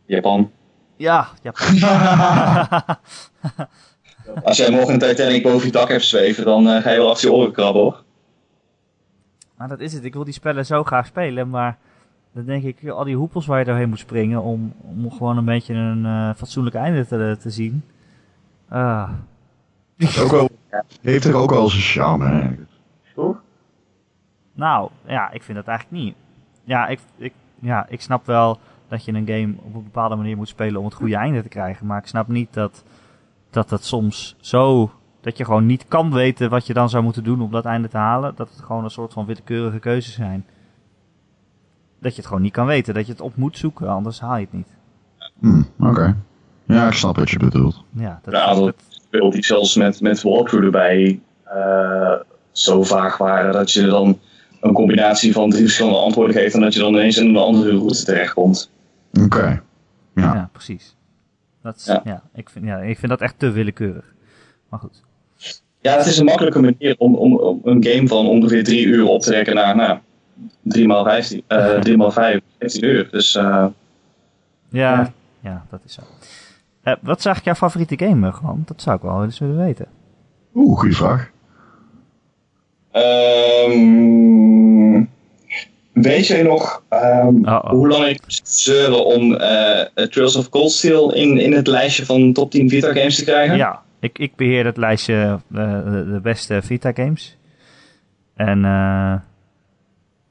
Japan. 0.06 0.50
Ja, 0.96 1.28
ja. 1.42 1.52
Als 4.42 4.56
jij 4.56 4.70
morgen 4.70 4.92
een 4.92 4.98
Titanic 4.98 5.42
boven 5.42 5.66
je 5.66 5.72
dak 5.72 5.88
hebt 5.88 6.04
zweven, 6.04 6.44
dan 6.44 6.68
eh, 6.68 6.82
ga 6.82 6.90
je 6.90 6.98
wel 6.98 7.10
achter 7.10 7.28
je 7.28 7.34
oren 7.34 7.52
krabben 7.52 7.82
hoor. 7.82 8.02
maar 9.56 9.68
dat 9.68 9.80
is 9.80 9.92
het. 9.92 10.04
Ik 10.04 10.14
wil 10.14 10.24
die 10.24 10.34
spellen 10.34 10.66
zo 10.66 10.84
graag 10.84 11.06
spelen, 11.06 11.48
maar 11.48 11.78
dan 12.32 12.44
denk 12.44 12.64
ik, 12.64 12.88
al 12.88 13.04
die 13.04 13.16
hoepels 13.16 13.46
waar 13.46 13.58
je 13.58 13.64
doorheen 13.64 13.88
moet 13.88 13.98
springen 13.98 14.42
om, 14.42 14.72
om 14.80 15.10
gewoon 15.12 15.36
een 15.36 15.44
beetje 15.44 15.74
een 15.74 16.06
eh, 16.06 16.30
fatsoenlijk 16.36 16.76
einde 16.76 17.06
te, 17.06 17.36
te 17.40 17.50
zien. 17.50 17.82
Ah. 18.68 19.10
Ook 20.20 20.30
wel, 20.30 20.48
heeft 21.02 21.24
er 21.24 21.34
ook 21.34 21.50
wel 21.50 21.68
zijn 21.68 21.82
charme, 21.82 22.24
eigenlijk. 22.24 22.70
Nou, 24.60 24.90
ja, 25.06 25.30
ik 25.30 25.42
vind 25.42 25.58
dat 25.58 25.66
eigenlijk 25.66 26.02
niet. 26.02 26.14
Ja 26.64 26.86
ik, 26.86 26.98
ik, 27.16 27.32
ja, 27.60 27.86
ik 27.88 28.00
snap 28.00 28.26
wel 28.26 28.58
dat 28.88 29.04
je 29.04 29.12
een 29.12 29.26
game 29.26 29.54
op 29.62 29.74
een 29.74 29.82
bepaalde 29.82 30.16
manier 30.16 30.36
moet 30.36 30.48
spelen 30.48 30.78
om 30.80 30.84
het 30.84 30.94
goede 30.94 31.16
einde 31.16 31.42
te 31.42 31.48
krijgen. 31.48 31.86
Maar 31.86 31.98
ik 31.98 32.06
snap 32.06 32.28
niet 32.28 32.52
dat 32.52 32.84
dat, 33.50 33.70
het 33.70 33.84
soms 33.84 34.36
zo... 34.40 34.90
Dat 35.20 35.36
je 35.36 35.44
gewoon 35.44 35.66
niet 35.66 35.84
kan 35.88 36.12
weten 36.12 36.50
wat 36.50 36.66
je 36.66 36.74
dan 36.74 36.88
zou 36.90 37.02
moeten 37.02 37.24
doen 37.24 37.40
om 37.40 37.50
dat 37.50 37.64
einde 37.64 37.88
te 37.88 37.96
halen. 37.96 38.32
Dat 38.36 38.48
het 38.50 38.60
gewoon 38.60 38.84
een 38.84 38.90
soort 38.90 39.12
van 39.12 39.26
willekeurige 39.26 39.78
keuzes 39.78 40.14
zijn. 40.14 40.46
Dat 42.00 42.10
je 42.12 42.16
het 42.18 42.26
gewoon 42.26 42.42
niet 42.42 42.52
kan 42.52 42.66
weten. 42.66 42.94
Dat 42.94 43.06
je 43.06 43.12
het 43.12 43.20
op 43.20 43.36
moet 43.36 43.58
zoeken, 43.58 43.88
anders 43.88 44.20
haal 44.20 44.36
je 44.36 44.40
het 44.40 44.52
niet. 44.52 44.68
Hm, 45.40 45.62
oké. 45.88 46.16
Ja, 46.64 46.86
ik 46.86 46.92
snap 46.92 47.16
wat 47.16 47.30
je 47.30 47.38
bedoelt. 47.38 47.84
Ja, 47.90 48.20
dat, 48.22 48.34
Ja, 48.34 48.54
dat- 48.54 48.64
dat- 48.64 48.74
Speelt 48.88 49.32
die 49.32 49.44
zelfs 49.44 49.74
met, 49.76 50.00
met 50.00 50.22
walkthrough 50.22 50.64
erbij 50.64 51.20
eh, 51.44 52.12
zo 52.52 52.82
vaag 52.82 53.16
waren 53.16 53.52
dat 53.52 53.72
je 53.72 53.86
dan 53.86 54.18
een 54.60 54.72
combinatie 54.72 55.32
van 55.32 55.50
drie 55.50 55.62
verschillende 55.62 55.98
antwoorden 55.98 56.34
geeft 56.34 56.54
en 56.54 56.60
dat 56.60 56.74
je 56.74 56.80
dan 56.80 56.92
ineens 56.94 57.16
in 57.16 57.28
een 57.28 57.36
andere 57.36 57.70
route 57.70 58.04
terechtkomt. 58.04 58.70
Oké. 59.24 59.62
ja. 60.14 60.34
Ja. 60.34 60.48
precies. 60.52 60.96
Dat 61.62 61.76
is, 61.76 61.84
ja. 61.84 62.00
Ja. 62.04 62.22
ik 62.34 62.50
vind, 62.50 62.64
ja, 62.64 62.78
ik 62.78 62.98
vind 62.98 63.10
dat 63.10 63.20
echt 63.20 63.38
te 63.38 63.50
willekeurig. 63.50 64.04
Maar 64.68 64.80
goed. 64.80 65.02
Ja, 65.80 65.96
het 65.96 66.06
is 66.06 66.18
een 66.18 66.24
makkelijke 66.24 66.60
manier 66.60 66.94
om, 66.98 67.14
om, 67.14 67.36
om 67.36 67.60
een 67.64 67.84
game 67.84 68.08
van 68.08 68.26
ongeveer 68.26 68.64
drie 68.64 68.84
uur 68.86 69.06
op 69.06 69.22
te 69.22 69.30
rekken 69.30 69.54
naar 69.54 69.76
nou, 69.76 69.98
3 70.62 70.86
maal 70.86 71.04
15, 71.04 71.42
eh 71.46 71.78
3 71.80 71.96
maal 71.96 72.10
5, 72.10 72.40
15 72.58 72.84
uur. 72.84 73.08
Dus 73.10 73.34
eh, 73.34 73.44
Ja, 73.44 73.72
ja. 74.68 75.12
Ja. 75.40 75.66
dat 75.70 75.80
is 75.84 75.92
zo. 75.94 76.02
Eh, 76.82 76.94
wat 77.00 77.18
is 77.18 77.24
eigenlijk 77.24 77.44
jouw 77.44 77.68
favoriete 77.68 78.04
game, 78.06 78.26
eh, 78.26 78.34
gewoon? 78.34 78.62
Dat 78.66 78.82
zou 78.82 78.96
ik 78.96 79.02
wel 79.02 79.24
eens 79.24 79.38
willen 79.38 79.56
weten. 79.56 79.86
Oeh, 80.54 80.78
goede 80.78 80.94
vraag. 80.94 81.30
Ehm, 83.70 85.04
weet 85.92 86.26
jij 86.26 86.42
nog 86.42 86.82
ehm, 86.88 87.34
hoe 87.68 87.88
lang 87.88 88.06
ik 88.06 88.20
zeuren 88.42 89.04
om 89.04 89.34
eh, 89.34 90.04
Trails 90.06 90.36
of 90.36 90.48
Cold 90.48 90.70
Steel 90.72 91.14
in, 91.14 91.38
in 91.38 91.52
het 91.52 91.66
lijstje 91.66 92.04
van 92.06 92.32
top 92.32 92.50
10 92.50 92.68
Vita 92.68 92.92
games 92.92 93.16
te 93.16 93.24
krijgen? 93.24 93.56
Ja, 93.56 93.82
ik, 94.00 94.18
ik 94.18 94.36
beheer 94.36 94.64
het 94.64 94.76
lijstje 94.76 95.40
eh, 95.54 95.84
de, 95.84 96.18
beste 96.22 96.62
Vita 96.62 96.92
games. 96.92 97.36
En 98.34 98.64
eh 98.64 99.14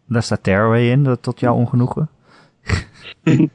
daar 0.08 0.24
staat 0.24 0.44
Tearaway 0.44 0.90
in, 0.90 1.04
dat- 1.04 1.22
tot 1.22 1.40
jouw 1.40 1.56
ongenoegen. 1.56 2.10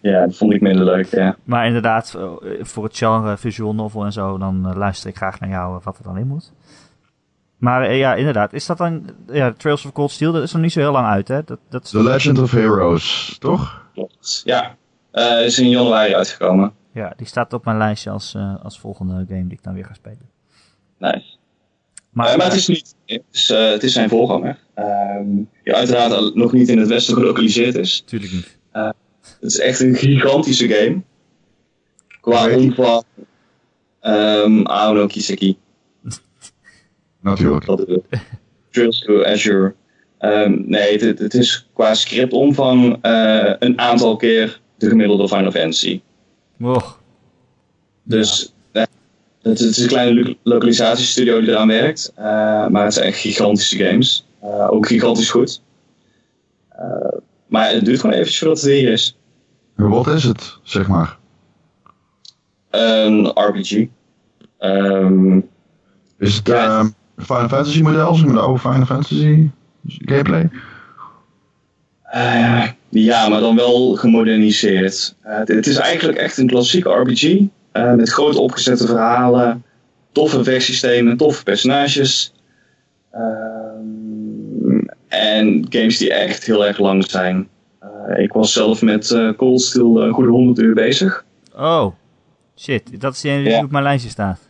Ja, 0.00 0.20
dat 0.26 0.36
vond 0.36 0.52
ik 0.52 0.60
minder 0.60 0.84
leuk, 0.84 1.06
ja. 1.06 1.36
Maar 1.44 1.66
inderdaad, 1.66 2.18
voor 2.60 2.84
het 2.84 2.96
genre 2.96 3.36
visual 3.36 3.74
novel 3.74 4.04
en 4.04 4.12
zo, 4.12 4.38
dan 4.38 4.76
luister 4.76 5.10
ik 5.10 5.16
graag 5.16 5.40
naar 5.40 5.48
jou 5.50 5.80
wat 5.82 5.98
er 5.98 6.04
dan 6.04 6.18
in 6.18 6.26
moet. 6.26 6.52
Maar 7.64 7.82
eh, 7.82 7.98
ja, 7.98 8.14
inderdaad. 8.14 8.52
Is 8.52 8.66
dat 8.66 8.78
dan... 8.78 9.04
Ja, 9.32 9.52
Trails 9.52 9.84
of 9.84 9.92
Cold 9.92 10.10
Steel, 10.10 10.32
dat 10.32 10.42
is 10.42 10.52
nog 10.52 10.62
niet 10.62 10.72
zo 10.72 10.80
heel 10.80 10.92
lang 10.92 11.06
uit, 11.06 11.28
hè? 11.28 11.44
Dat, 11.44 11.58
dat 11.68 11.84
is, 11.84 11.90
The 11.90 12.02
Legend 12.02 12.38
of 12.38 12.50
Heroes, 12.50 13.36
toch? 13.38 13.82
Klopt. 13.94 14.42
Ja, 14.44 14.76
Eh, 15.10 15.44
is 15.44 15.58
in 15.58 15.68
januari 15.68 16.14
uitgekomen. 16.14 16.72
ja, 16.92 17.12
die 17.16 17.26
staat 17.26 17.52
op 17.52 17.64
mijn 17.64 17.76
lijstje 17.78 18.10
als, 18.10 18.34
eh, 18.34 18.54
als 18.64 18.78
volgende 18.80 19.14
game 19.28 19.42
die 19.46 19.52
ik 19.52 19.62
dan 19.62 19.74
weer 19.74 19.84
ga 19.84 19.94
spelen. 19.94 20.30
Nice. 20.98 21.36
Maar, 22.10 22.36
maar 22.36 22.46
het 22.46 22.54
is 22.54 22.66
niet. 22.68 22.94
Het 23.06 23.22
is, 23.32 23.48
het 23.48 23.82
is 23.82 23.92
zijn 23.92 24.08
voorganger. 24.08 24.58
Ehm, 24.74 25.26
die 25.64 25.74
uiteraard 25.74 26.34
nog 26.34 26.52
niet 26.52 26.68
in 26.68 26.78
het 26.78 26.88
westen 26.88 27.14
gelokaliseerd 27.14 27.74
is. 27.74 28.00
Natuurlijk 28.00 28.32
niet. 28.32 28.58
Het 28.72 29.52
is 29.52 29.58
echt 29.58 29.80
een 29.80 29.94
gigantische 29.94 30.68
game. 30.68 31.02
Qua 32.20 32.54
omvang. 32.56 33.02
Ehm 34.00 34.66
Aono 34.66 35.06
Kiseki. 35.06 35.58
Natuurlijk. 37.24 37.64
Dat 37.66 37.80
to 39.00 39.24
Azure. 39.24 39.74
Ehm, 40.18 40.62
nee, 40.66 40.98
het- 40.98 41.18
het, 41.18 41.34
is 41.34 41.68
qua 41.74 41.94
scriptomvang 41.94 42.98
eh, 43.02 43.52
een 43.58 43.78
aantal 43.80 44.16
keer 44.16 44.60
de 44.78 44.88
gemiddelde 44.88 45.28
Final 45.28 45.50
Fantasy. 45.50 46.00
Oh, 46.60 46.76
Dus 48.02 48.54
eh, 48.72 48.82
het, 49.42 49.58
het 49.58 49.60
is 49.60 49.78
een 49.78 49.88
kleine 49.88 50.22
lo- 50.22 50.34
lokalisatiestudio 50.42 51.40
die 51.40 51.48
eraan 51.50 51.68
werkt. 51.68 52.12
eh, 52.16 52.24
maar 52.68 52.84
het 52.84 52.94
zijn 52.94 53.06
echt 53.06 53.18
gigantische 53.18 53.84
games. 53.84 54.26
Eh, 54.40 54.72
ook 54.72 54.86
gigantisch 54.86 55.30
goed. 55.30 55.62
Eh, 56.68 57.18
maar 57.46 57.70
het 57.70 57.84
duurt 57.84 58.00
gewoon 58.00 58.14
eventjes 58.14 58.38
voordat 58.38 58.60
het 58.60 58.70
hier 58.70 58.92
is. 58.92 59.16
Wat 59.74 60.06
is 60.06 60.24
het, 60.24 60.58
zeg 60.62 60.88
maar? 60.88 61.18
Een 62.70 63.26
RPG. 63.26 63.86
Ehm, 64.58 65.40
Is 66.18 66.34
het 66.36 66.46
Ja. 66.46 66.90
Final 67.18 67.48
Fantasy 67.48 67.82
model, 67.82 68.14
zeg 68.14 68.24
maar 68.26 68.34
de 68.34 68.40
oude 68.40 68.58
Final 68.58 68.84
Fantasy 68.84 69.48
gameplay? 69.88 70.50
Eh, 72.02 72.68
ja, 72.88 73.28
maar 73.28 73.40
dan 73.40 73.56
wel 73.56 73.94
gemoderniseerd. 73.94 75.14
Eh, 75.22 75.38
het, 75.38 75.48
het 75.48 75.66
is 75.66 75.76
eigenlijk 75.76 76.18
echt 76.18 76.38
een 76.38 76.46
klassieke 76.46 76.90
RPG. 76.90 77.22
eh, 77.72 77.92
met 77.94 78.08
groot 78.10 78.36
opgezette 78.36 78.86
verhalen, 78.86 79.64
toffe 80.12 80.44
vechtsystemen, 80.44 81.16
toffe 81.16 81.42
personages. 81.42 82.32
Ehm, 83.10 84.80
en 85.08 85.66
games 85.68 85.98
die 85.98 86.12
echt 86.14 86.44
heel 86.44 86.66
erg 86.66 86.78
lang 86.78 87.10
zijn. 87.10 87.48
Eh, 87.80 88.22
ik 88.22 88.32
was 88.32 88.52
zelf 88.52 88.82
met 88.82 89.10
eh 89.10 89.28
Cold 89.36 89.60
Steel 89.62 90.02
een 90.02 90.12
goede 90.12 90.30
100 90.30 90.58
uur 90.58 90.74
bezig. 90.74 91.24
oh. 91.56 91.86
Shit, 92.56 93.00
dat 93.00 93.12
is 93.14 93.20
die 93.20 93.30
ene 93.30 93.42
die 93.42 93.52
Ja. 93.52 93.62
op 93.64 93.70
mijn 93.70 93.82
lijstje 93.84 94.10
staat. 94.10 94.40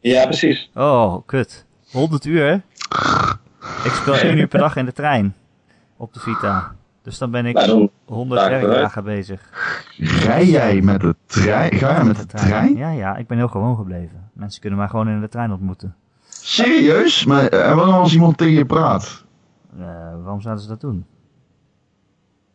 Ja, 0.00 0.24
precies. 0.26 0.70
Oh, 0.74 1.16
kut. 1.26 1.64
100 1.92 2.24
uur, 2.24 2.46
hè? 2.46 2.54
Ik 3.84 3.92
speel 3.92 4.14
1 4.28 4.38
uur 4.38 4.46
per 4.46 4.58
dag 4.58 4.76
in 4.76 4.84
de 4.84 4.92
trein. 4.92 5.34
Op 5.96 6.14
de 6.14 6.20
Vita. 6.20 6.74
Dus 7.02 7.18
dan 7.18 7.30
ben 7.30 7.46
ik 7.46 7.54
Nou, 7.54 7.66
dan, 7.66 7.90
100 8.04 8.40
Dagen 8.40 8.68
werkdagen 8.68 9.04
bezig. 9.04 9.40
Rij 9.98 10.46
jij 10.46 10.80
met 10.80 11.00
de 11.00 11.14
trein? 11.26 11.72
Ga 11.72 11.98
je 11.98 12.04
met 12.04 12.16
de 12.16 12.26
trein? 12.26 12.76
Ja, 12.76 12.90
ja, 12.90 13.16
ik 13.16 13.26
ben 13.26 13.36
heel 13.36 13.48
gewoon 13.48 13.76
gebleven. 13.76 14.30
Mensen 14.32 14.60
kunnen 14.60 14.78
mij 14.78 14.88
gewoon 14.88 15.08
in 15.08 15.20
de 15.20 15.28
trein 15.28 15.52
ontmoeten. 15.52 15.94
Serieus? 16.28 17.24
Maar 17.24 17.46
eh, 17.46 17.74
wat 17.74 17.86
als 17.86 18.12
iemand 18.12 18.36
tegen 18.38 18.54
je 18.54 18.64
praat? 18.64 19.24
Eh, 19.78 19.86
waarom 20.22 20.40
zouden 20.40 20.62
ze 20.62 20.68
dat 20.68 20.80
doen? 20.80 21.04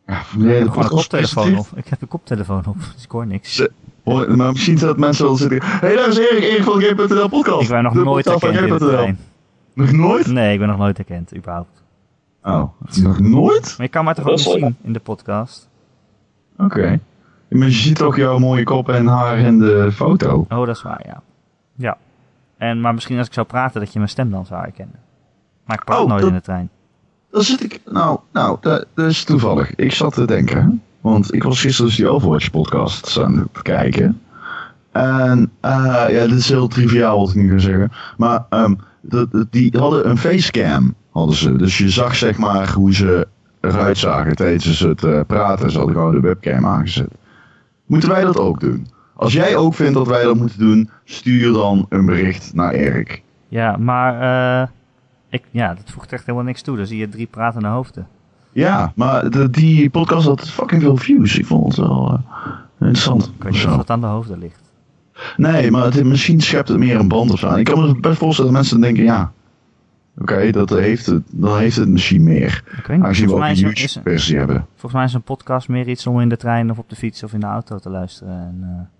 Ja, 0.06 0.22
nee, 0.36 0.52
Ik 0.52 0.58
heb 0.58 0.68
gewoon 0.68 0.84
een 0.84 0.90
koptelefoon 0.90 1.58
op. 1.58 1.66
Ik 1.74 1.88
heb 1.88 2.02
een 2.02 2.08
koptelefoon 2.08 2.62
op, 2.66 2.76
dus 2.94 3.04
ik 3.04 3.10
hoor 3.10 3.26
niks. 3.26 3.66
Hoor- 4.04 4.36
Maar 4.36 4.52
misschien 4.52 4.78
dat 4.78 4.98
mensen 4.98 5.24
wel 5.24 5.36
zitten. 5.36 5.62
Hé, 5.62 5.68
hey, 5.86 5.96
daar 5.96 6.08
is 6.08 6.18
Erik, 6.18 6.42
Erik 6.42 6.62
van 6.62 6.80
Game.nl 6.82 7.28
podcast. 7.28 7.62
Ik 7.62 7.68
ben 7.68 7.82
nog 7.82 7.92
De 7.92 8.02
nooit 8.02 8.24
trein. 8.24 9.18
Nog 9.74 9.92
nooit? 9.92 10.26
Nee, 10.26 10.52
ik 10.52 10.58
ben 10.58 10.68
nog 10.68 10.78
nooit 10.78 10.96
herkend, 10.96 11.36
überhaupt. 11.36 11.82
Oh, 12.42 12.62
nog 13.02 13.20
nooit? 13.20 13.62
Maar 13.76 13.86
je 13.86 13.92
kan 13.92 14.04
mij 14.04 14.14
toch 14.14 14.28
ook 14.28 14.38
zien 14.38 14.76
in 14.82 14.92
de 14.92 14.98
podcast? 15.00 15.68
Oké. 16.58 17.00
Maar 17.48 17.66
je 17.66 17.70
ziet 17.72 17.96
toch 17.96 18.16
jouw 18.16 18.38
mooie 18.38 18.62
kop 18.64 18.88
en 18.88 19.06
haar 19.06 19.38
in 19.38 19.58
de 19.58 19.92
foto. 19.92 20.46
Oh, 20.48 20.66
dat 20.66 20.76
is 20.76 20.82
waar, 20.82 21.00
ja. 21.06 21.22
Ja. 21.74 21.96
En, 22.56 22.80
maar 22.80 22.94
misschien 22.94 23.18
als 23.18 23.26
ik 23.26 23.32
zou 23.32 23.46
praten, 23.46 23.80
dat 23.80 23.92
je 23.92 23.98
mijn 23.98 24.10
stem 24.10 24.30
dan 24.30 24.46
zou 24.46 24.60
herkennen. 24.62 24.98
Maar 25.64 25.76
ik 25.78 25.84
praat 25.84 26.00
Oh, 26.00 26.08
nooit 26.08 26.20
dat- 26.20 26.30
in 26.30 26.36
de 26.36 26.42
trein. 26.42 26.70
Dan 27.36 27.44
zit 27.44 27.62
ik. 27.62 27.80
Nou, 27.84 28.18
nou, 28.32 28.58
dat, 28.60 28.86
is 28.94 29.24
toevallig. 29.24 29.74
Ik 29.74 29.92
zat 29.92 30.14
te 30.14 30.26
denken. 30.26 30.82
Want 31.00 31.34
ik 31.34 31.42
was 31.42 31.60
gisteren 31.60 31.86
dus 31.86 31.96
die 31.96 32.08
Overwatch 32.08 32.50
podcast 32.50 33.18
aan 33.20 33.36
het 33.38 33.62
kijken. 33.62 34.20
En 34.92 35.50
eh, 35.60 36.04
ja, 36.08 36.26
dit 36.26 36.38
is 36.38 36.48
heel 36.48 36.68
triviaal 36.68 37.18
wat 37.18 37.28
ik 37.28 37.34
nu 37.34 37.50
ga 37.50 37.58
zeggen. 37.58 37.92
Maar 38.16 38.46
ehm, 38.50 38.74
die 39.50 39.78
hadden 39.78 40.08
een 40.08 40.18
facecam. 40.18 40.94
Hadden 41.10 41.36
ze. 41.36 41.56
Dus 41.56 41.78
je 41.78 41.90
zag 41.90 42.14
zeg 42.14 42.38
maar 42.38 42.72
hoe 42.72 42.94
ze 42.94 43.26
eruit 43.60 43.98
zagen 43.98 44.36
tijdens 44.36 44.80
het 44.80 45.04
eh, 45.04 45.20
praten. 45.26 45.70
Ze 45.70 45.78
hadden 45.78 45.96
gewoon 45.96 46.14
de 46.14 46.20
webcam 46.20 46.66
aangezet. 46.66 47.14
Moeten 47.86 48.08
wij 48.08 48.24
dat 48.24 48.38
ook 48.38 48.60
doen? 48.60 48.86
Als 49.14 49.32
jij 49.32 49.56
ook 49.56 49.74
vindt 49.74 49.94
dat 49.94 50.06
wij 50.06 50.22
dat 50.22 50.36
moeten 50.36 50.58
doen, 50.58 50.90
stuur 51.04 51.52
dan 51.52 51.86
een 51.88 52.06
bericht 52.06 52.54
naar 52.54 52.72
Erik. 52.72 53.22
Ja, 53.48 53.76
maar 53.76 54.20
eh, 54.62 54.68
ik, 55.36 55.48
ja, 55.50 55.74
dat 55.74 55.90
voegt 55.90 56.12
echt 56.12 56.26
helemaal 56.26 56.46
niks 56.46 56.62
toe. 56.62 56.76
Dan 56.76 56.86
zie 56.86 56.98
je 56.98 57.08
drie 57.08 57.26
pratende 57.26 57.68
hoofden. 57.68 58.06
Ja, 58.52 58.92
maar 58.94 59.30
de, 59.30 59.50
die 59.50 59.90
podcast 59.90 60.26
had 60.26 60.48
fucking 60.50 60.82
veel 60.82 60.96
views. 60.96 61.38
Ik 61.38 61.46
vond 61.46 61.66
het 61.66 61.86
wel 61.86 62.12
eh, 62.12 62.20
interessant. 62.78 63.32
Ik 63.36 63.42
weet 63.42 63.52
niet 63.52 63.66
of 63.66 63.76
dat 63.76 63.90
aan 63.90 64.00
de 64.00 64.06
hoofden 64.06 64.38
ligt. 64.38 64.72
Nee, 65.36 65.70
maar 65.70 65.84
het, 65.84 66.04
misschien 66.04 66.40
schept 66.40 66.68
het 66.68 66.78
meer 66.78 66.98
een 66.98 67.08
band 67.08 67.30
of 67.30 67.38
zo. 67.38 67.54
Ik 67.54 67.64
kan 67.64 67.80
me 67.80 68.00
best 68.00 68.18
voorstellen 68.18 68.52
dat 68.52 68.60
mensen 68.60 68.80
denken, 68.80 69.04
ja, 69.04 69.32
oké, 70.18 70.50
dat 70.50 70.70
heeft 70.70 71.06
het, 71.06 71.22
dan 71.30 71.58
heeft 71.58 71.76
het 71.76 71.88
misschien 71.88 72.22
meer. 72.22 72.62
Ik 72.78 72.86
weet 72.86 72.96
niet. 72.96 73.06
Aangezien 73.06 73.26
we 73.26 73.34
ook 73.34 73.42
een 73.42 73.54
YouTube-versie 73.54 74.36
hebben. 74.36 74.66
volgens 74.70 74.92
mij 74.92 75.04
is 75.04 75.14
een 75.14 75.22
podcast 75.22 75.68
meer 75.68 75.88
iets 75.88 76.06
om 76.06 76.20
in 76.20 76.28
de 76.28 76.36
trein 76.36 76.70
of 76.70 76.78
op 76.78 76.88
de 76.88 76.96
fiets 76.96 77.22
of 77.22 77.32
in 77.32 77.40
de 77.40 77.46
auto 77.46 77.78
te 77.78 77.90
luisteren. 77.90 78.32
En, 78.32 78.58
eh, 78.62 78.95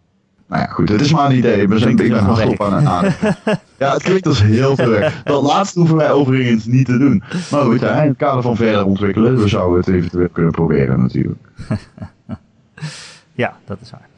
Nou 0.48 0.62
ja, 0.62 0.68
goed, 0.68 0.88
het 0.88 1.00
is 1.00 1.12
maar 1.12 1.30
een 1.30 1.36
idee. 1.36 1.68
We 1.68 1.78
zijn, 1.78 1.98
ik 1.98 2.00
heel 2.12 2.16
hardop 2.16 2.56
veel 2.56 2.66
aan 2.72 3.04
het. 3.04 3.16
Ja, 3.78 3.92
het 3.92 4.02
klinkt 4.02 4.26
als 4.26 4.42
heel 4.42 4.76
veel 4.76 4.88
werk. 4.88 5.14
Dat 5.24 5.42
laatste 5.42 5.78
hoeven 5.78 5.96
wij 5.96 6.10
overigens 6.10 6.64
niet 6.64 6.86
te 6.86 6.98
doen. 6.98 7.22
Maar 7.50 7.62
goed, 7.62 7.80
ja, 7.80 8.02
in 8.02 8.08
het 8.08 8.16
kader 8.16 8.42
van 8.42 8.56
verder 8.56 8.84
ontwikkelen, 8.84 9.36
we 9.38 9.48
zouden 9.48 9.78
het 9.78 9.88
eventueel 9.88 10.28
kunnen 10.28 10.52
proberen 10.52 11.00
natuurlijk. 11.00 11.48
ja, 13.34 13.56
dat 13.64 13.78
is 13.80 13.90
waar. 13.90 14.08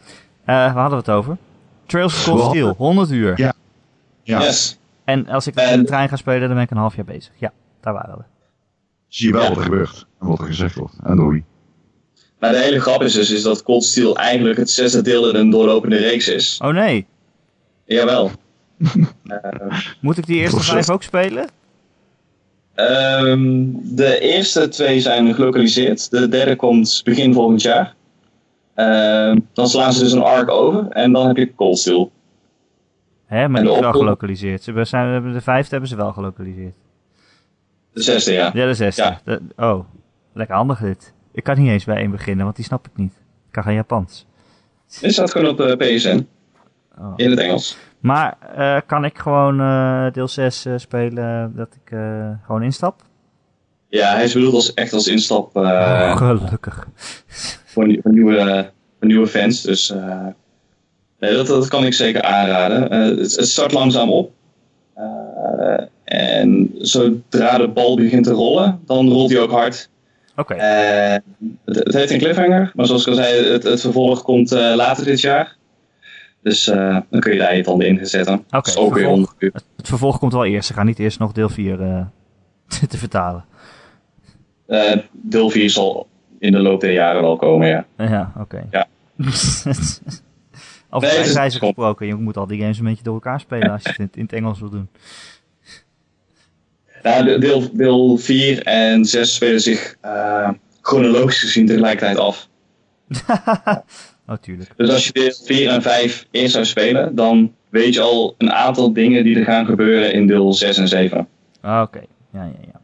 Eh 0.45 0.55
waar 0.55 0.83
hadden 0.83 0.91
we 1.05 1.05
het 1.05 1.11
over? 1.11 1.37
Trails 1.87 2.14
of 2.29 2.35
Cold 2.35 2.51
Steel, 2.51 2.74
100 2.76 3.11
uur. 3.11 3.33
Ja. 3.41 3.53
Ja, 4.22 4.41
Yes. 4.41 4.79
En 5.05 5.29
als 5.29 5.47
ik 5.47 5.55
dat 5.55 5.64
in 5.64 5.70
En- 5.70 5.79
de 5.81 5.85
trein 5.87 6.09
ga 6.09 6.16
spelen, 6.16 6.41
dan 6.47 6.55
ben 6.55 6.64
ik 6.64 6.70
een 6.70 6.76
half 6.76 6.97
jaar 6.97 7.05
bezig. 7.05 7.33
Ja, 7.37 7.53
daar 7.81 7.93
waren 7.93 8.16
we. 8.18 8.24
zie 9.09 9.26
je 9.26 9.33
wel 9.33 9.43
Ja. 9.43 9.49
wat 9.49 9.57
er 9.59 9.62
gebeurt. 9.64 10.07
En 10.20 10.26
wat 10.26 10.39
er 10.39 10.47
gezegd 10.47 10.74
wordt. 10.74 10.95
En 11.05 11.16
doei. 11.16 11.45
Maar 12.39 12.53
de 12.53 12.59
hele 12.59 12.80
grap 12.80 13.03
is 13.03 13.12
dus 13.12 13.30
is 13.30 13.43
dat 13.43 13.62
Cold 13.62 13.84
Steel 13.84 14.16
eigenlijk 14.16 14.59
het 14.59 14.70
zesde 14.70 15.03
deel 15.03 15.28
in 15.28 15.34
een 15.34 15.51
doorlopende 15.51 15.97
reeks 15.97 16.28
is. 16.28 16.59
Oh 16.62 16.68
nee, 16.72 17.07
Jawel. 17.84 18.30
Eh, 19.28 19.78
moet 20.01 20.18
ik 20.18 20.26
die 20.26 20.36
eerste 20.41 20.61
vijf 20.61 20.91
ook 20.91 21.03
spelen? 21.03 21.49
Ehm, 22.74 23.64
de 23.82 24.18
eerste 24.20 24.68
twee 24.68 25.01
zijn 25.01 25.34
gelokaliseerd. 25.34 26.11
De 26.11 26.28
derde 26.28 26.57
komt 26.57 27.01
begin 27.05 27.34
volgend 27.34 27.62
jaar. 27.62 27.95
Ehm, 28.74 29.39
dan 29.53 29.68
slaan 29.68 29.93
ze 29.93 30.03
dus 30.03 30.12
een 30.12 30.22
arc 30.22 30.51
over 30.51 30.86
en 30.89 31.12
dan 31.12 31.26
heb 31.26 31.36
je 31.36 31.55
Cold 31.55 31.78
Steel. 31.78 32.11
Hè, 33.26 33.49
maar 33.49 33.61
En 33.61 33.66
wel 33.66 33.74
opvolger- 33.76 34.01
gelokaliseerd. 34.01 34.62
Ze 34.62 34.84
zijn, 34.84 35.32
de 35.32 35.41
vijfde 35.41 35.70
hebben 35.70 35.89
ze 35.89 35.97
wel 35.97 36.12
gelokaliseerd. 36.12 36.74
De 37.93 38.03
zesde, 38.03 38.32
ja. 38.32 38.51
Ja, 38.55 38.66
de 38.66 38.74
zesde. 38.74 39.03
Ja. 39.03 39.20
De- 39.24 39.41
oh, 39.57 39.84
lekker 40.32 40.57
handig 40.57 40.78
dit. 40.80 41.12
Ik 41.39 41.45
kan 41.45 41.59
niet 41.59 41.70
eens 41.70 41.84
bij 41.84 41.97
één 41.97 42.11
beginnen, 42.11 42.45
want 42.45 42.57
die 42.57 42.64
snap 42.64 42.86
ik 42.86 42.93
niet. 42.97 43.12
Ik 43.47 43.53
kan 43.53 43.62
geen 43.62 43.74
Japans. 43.74 44.26
Dit 45.01 45.12
staat 45.12 45.30
gewoon 45.30 45.49
op 45.49 45.61
eh, 45.61 45.76
PSN 45.97 46.26
Oh. 47.01 47.12
in 47.16 47.30
het 47.30 47.39
Engels. 47.39 47.76
Maar 48.01 48.36
eh, 48.57 48.80
kan 48.86 49.05
ik 49.05 49.18
gewoon 49.18 49.61
eh, 49.61 50.12
deel 50.12 50.28
6 50.28 50.64
eh, 50.64 50.72
spelen 50.76 51.53
dat 51.57 51.68
ik 51.84 51.97
gewoon 52.47 52.62
instap? 52.62 53.03
Ja, 53.89 54.14
hij 54.14 54.24
is 54.24 54.32
bedoeld 54.32 54.55
als, 54.55 54.74
echt 54.74 54.93
als 54.93 55.07
instap 55.09 55.57
oh, 55.57 56.16
gelukkig. 56.16 56.86
voor, 57.64 57.86
nieuw- 57.86 58.01
voor 58.03 58.12
nieuwe, 58.12 58.70
voor 58.99 59.07
nieuwe 59.09 59.26
fans. 59.26 59.62
Dus 59.62 59.95
nee, 61.18 61.34
dat, 61.34 61.47
dat 61.47 61.68
kan 61.68 61.84
ik 61.84 61.95
zeker 61.95 62.22
aanraden. 62.22 62.82
Het, 62.93 63.36
het 63.36 63.49
start 63.49 63.72
langzaam 63.72 64.11
op. 64.11 64.32
En 66.05 66.70
zodra 66.78 67.59
de 67.59 67.68
bal 67.68 67.97
begint 67.97 68.24
te 68.24 68.32
rollen, 68.32 68.80
dan 68.86 69.09
rolt 69.09 69.30
hij 69.30 69.41
ook 69.41 69.51
hard. 69.51 69.91
Oké, 70.39 70.55
Eh, 70.55 71.16
het, 71.64 71.76
het 71.76 71.95
heeft 71.95 72.11
een 72.11 72.18
cliffhanger, 72.18 72.70
maar 72.74 72.86
zoals 72.86 73.03
ik 73.03 73.09
al 73.09 73.14
zei, 73.14 73.53
het, 73.53 73.62
het 73.62 73.80
vervolg 73.80 74.22
komt 74.22 74.53
eh, 74.53 74.74
later 74.74 75.05
dit 75.05 75.20
jaar. 75.20 75.57
Dus 76.43 76.68
eh, 76.68 76.99
dan 77.11 77.20
kun 77.20 77.32
je 77.32 77.39
daar 77.39 77.57
je 77.57 77.62
tanden 77.62 77.86
in 77.86 78.07
zetten. 78.07 78.45
Oké, 78.51 78.70
ook 78.78 78.95
weer 78.95 79.05
vervolg. 79.05 79.09
100 79.09 79.34
uur. 79.39 79.51
het, 79.53 79.64
het 79.76 79.89
vervolg 79.89 80.18
komt 80.18 80.32
wel 80.32 80.45
eerst. 80.45 80.66
Ze 80.66 80.74
gaan 80.74 80.86
niet 80.86 80.99
eerst 80.99 81.18
nog 81.18 81.32
deel 81.32 81.49
4 81.49 81.80
eh, 81.80 82.01
te 82.89 82.99
vertalen. 82.99 83.45
Deel 85.12 85.51
4 85.51 85.70
zal 85.70 86.07
in 86.39 86.53
de 86.53 86.59
loop 86.59 86.80
der 86.80 86.93
jaren 86.93 87.22
wel 87.22 87.36
komen, 87.36 87.68
ja. 87.68 87.86
Ja, 87.97 88.32
oké. 88.39 88.66
Ja. 88.70 88.86
Over 90.91 91.09
Nee, 91.09 91.18
het 91.18 91.53
gesproken, 91.53 92.07
je 92.07 92.14
moet 92.14 92.36
al 92.36 92.47
die 92.47 92.61
games 92.61 92.78
een 92.78 92.84
beetje 92.84 93.03
door 93.03 93.14
elkaar 93.14 93.41
spelen 93.41 93.70
als 93.70 93.82
je 93.82 93.89
het 93.89 93.99
in, 93.99 94.09
in 94.14 94.22
het 94.22 94.32
Engels 94.32 94.61
wil 94.61 94.70
doen. 94.70 94.89
Nou, 97.03 97.24
de- 97.24 97.38
deel, 97.38 97.62
deel 97.72 98.16
4 98.16 98.62
en 98.62 99.05
6 99.05 99.34
spelen 99.34 99.61
zich 99.61 99.96
eh, 100.01 100.51
chronologisch 100.80 101.40
gezien 101.40 101.66
tegelijkertijd 101.66 102.16
af. 102.18 102.49
oh, 104.28 104.36
tuurlijk. 104.40 104.70
Dus 104.76 104.90
als 104.90 105.07
je 105.07 105.12
deel 105.12 105.32
4 105.44 105.68
en 105.68 105.82
5 105.82 106.26
eerst 106.30 106.53
zou 106.53 106.64
spelen, 106.64 107.14
dan 107.14 107.53
weet 107.70 107.94
je 107.94 108.01
al 108.01 108.34
een 108.38 108.53
aantal 108.53 108.92
dingen 108.92 109.24
die 109.24 109.38
er 109.38 109.44
gaan 109.44 109.66
gebeuren 109.66 110.12
in 110.12 110.26
deel 110.26 110.53
6 110.53 110.76
en 110.78 110.88
7. 110.88 111.28
Ah, 111.61 111.82
Oké, 111.82 112.01
ja, 112.32 112.42
ja, 112.44 112.53
ja. 112.72 112.80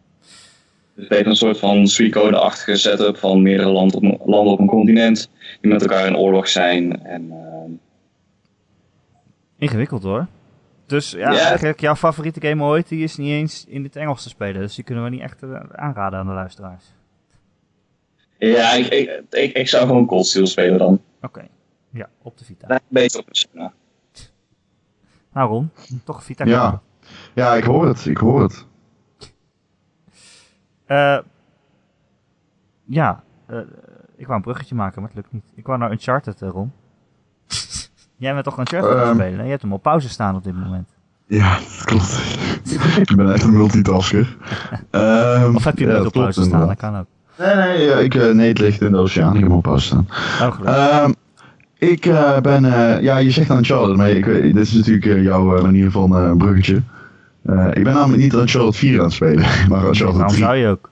Dus 0.96 1.06
beter 1.06 1.26
een 1.26 1.36
soort 1.36 1.58
van 1.58 1.86
Suicoden-achtige 1.86 2.76
setup 2.76 3.16
van 3.16 3.42
meerdere 3.42 3.68
landen 3.70 3.96
op, 3.96 4.02
een- 4.02 4.18
landen 4.24 4.52
op 4.52 4.58
een 4.58 4.66
continent 4.66 5.30
die 5.60 5.72
met 5.72 5.80
elkaar 5.82 6.06
in 6.06 6.16
oorlog 6.16 6.48
zijn. 6.48 7.02
En, 7.04 7.30
ehm, 7.30 7.70
Ingewikkeld 9.58 10.02
hoor. 10.02 10.26
Dus 10.86 11.10
ja, 11.10 11.38
eigenlijk 11.38 11.80
jouw 11.80 11.94
favoriete 11.96 12.40
game 12.40 12.62
ooit, 12.64 12.88
die 12.88 13.02
is 13.02 13.16
niet 13.16 13.30
eens 13.30 13.64
in 13.68 13.82
het 13.82 13.96
Engels 13.96 14.22
te 14.22 14.28
spelen. 14.28 14.60
Dus 14.60 14.74
die 14.74 14.84
kunnen 14.84 15.04
we 15.04 15.10
niet 15.10 15.20
echt 15.20 15.42
eh, 15.42 15.60
aanraden 15.72 16.18
aan 16.18 16.26
de 16.26 16.32
luisteraars. 16.32 16.84
ja, 18.38 18.72
ik, 18.72 18.86
ik, 18.86 19.22
ik, 19.30 19.52
ik 19.52 19.68
zou 19.68 19.86
gewoon 19.86 20.06
Cold 20.06 20.26
Steel 20.26 20.46
spelen 20.46 20.78
dan. 20.78 21.02
Oké, 21.22 21.46
ja, 21.90 22.08
op 22.22 22.38
de 22.38 22.44
Vita. 22.44 22.80
Beter 22.88 23.20
op 23.20 23.26
Persona. 23.26 23.72
Nou 25.32 25.48
Ron, 25.50 25.70
toch 26.04 26.16
een 26.16 26.22
Vita 26.22 26.44
Ja. 26.44 26.64
kopen. 26.64 26.80
Ja, 27.34 27.54
ik 27.54 27.64
hoor 27.64 27.86
het. 27.86 28.06
Ik 28.06 28.16
hoor 28.16 28.42
het. 28.42 28.66
Eh, 30.86 31.18
ja, 32.84 33.22
eh, 33.46 33.58
ik 34.16 34.24
wou 34.26 34.36
een 34.38 34.42
bruggetje 34.44 34.74
maken, 34.74 35.00
maar 35.00 35.10
het 35.10 35.18
lukt 35.18 35.32
niet. 35.32 35.52
Ik 35.54 35.66
wou 35.66 35.78
naar 35.78 35.90
Uncharted, 35.90 36.40
uh, 36.42 36.48
Ron. 36.48 36.72
Jij 38.24 38.32
bent 38.32 38.44
toch 38.44 38.58
Uncharted 38.58 38.90
aan 38.90 38.98
het 38.98 39.06
Ehm. 39.06 39.14
spelen? 39.16 39.38
hè? 39.38 39.44
Je 39.44 39.50
hebt 39.50 39.62
hem 39.62 39.72
op 39.72 39.82
pauze 39.82 40.08
staan 40.08 40.34
op 40.34 40.44
dit 40.44 40.54
moment. 40.64 40.88
Ja, 41.26 41.54
dat 41.58 41.84
klopt. 41.84 42.20
ik 43.08 43.16
ben 43.16 43.32
echt 43.32 43.42
een 43.42 43.52
multitasker. 43.56 44.36
Ehm, 44.90 45.54
Of 45.56 45.64
heb 45.64 45.78
je 45.78 45.86
hem 45.86 45.96
niet 45.96 46.06
op 46.06 46.12
pauze 46.12 46.42
staan? 46.42 46.66
Dat 46.66 46.76
kan 46.76 46.98
ook. 46.98 47.06
Nee, 47.38 47.54
nee, 47.54 47.86
ja, 47.86 47.96
ik, 47.96 48.14
eh, 48.14 48.30
nee, 48.30 48.48
het 48.48 48.58
ligt 48.58 48.80
in 48.80 48.90
de 48.92 48.98
oceaan. 48.98 49.28
Ik 49.34 49.38
heb 49.38 49.48
hem 49.48 49.56
op 49.56 49.62
pauze 49.62 49.84
staan. 49.86 50.06
Oh. 50.42 50.68
Ehm, 50.68 51.12
ik 51.78 52.06
eh, 52.06 52.38
ben, 52.40 52.64
eh, 52.64 53.00
ja, 53.02 53.16
je 53.16 53.30
zegt 53.30 53.50
Uncharted, 53.50 53.96
maar 53.96 54.10
ik, 54.10 54.24
dit 54.24 54.56
is 54.56 54.72
natuurlijk 54.72 55.22
jouw 55.22 55.62
manier 55.62 55.90
van 55.90 56.36
bruggetje. 56.38 56.74
Ik 57.72 57.84
ben 57.84 57.94
namelijk 57.94 58.22
niet 58.22 58.32
Uncharted 58.32 58.76
4 58.76 58.98
aan 58.98 59.04
het 59.04 59.12
spelen, 59.12 59.44
maar 59.68 59.84
Uncharted 59.86 60.16
Waarom 60.16 60.26
3. 60.28 60.42
zou 60.44 60.56
je 60.56 60.68
ook? 60.68 60.90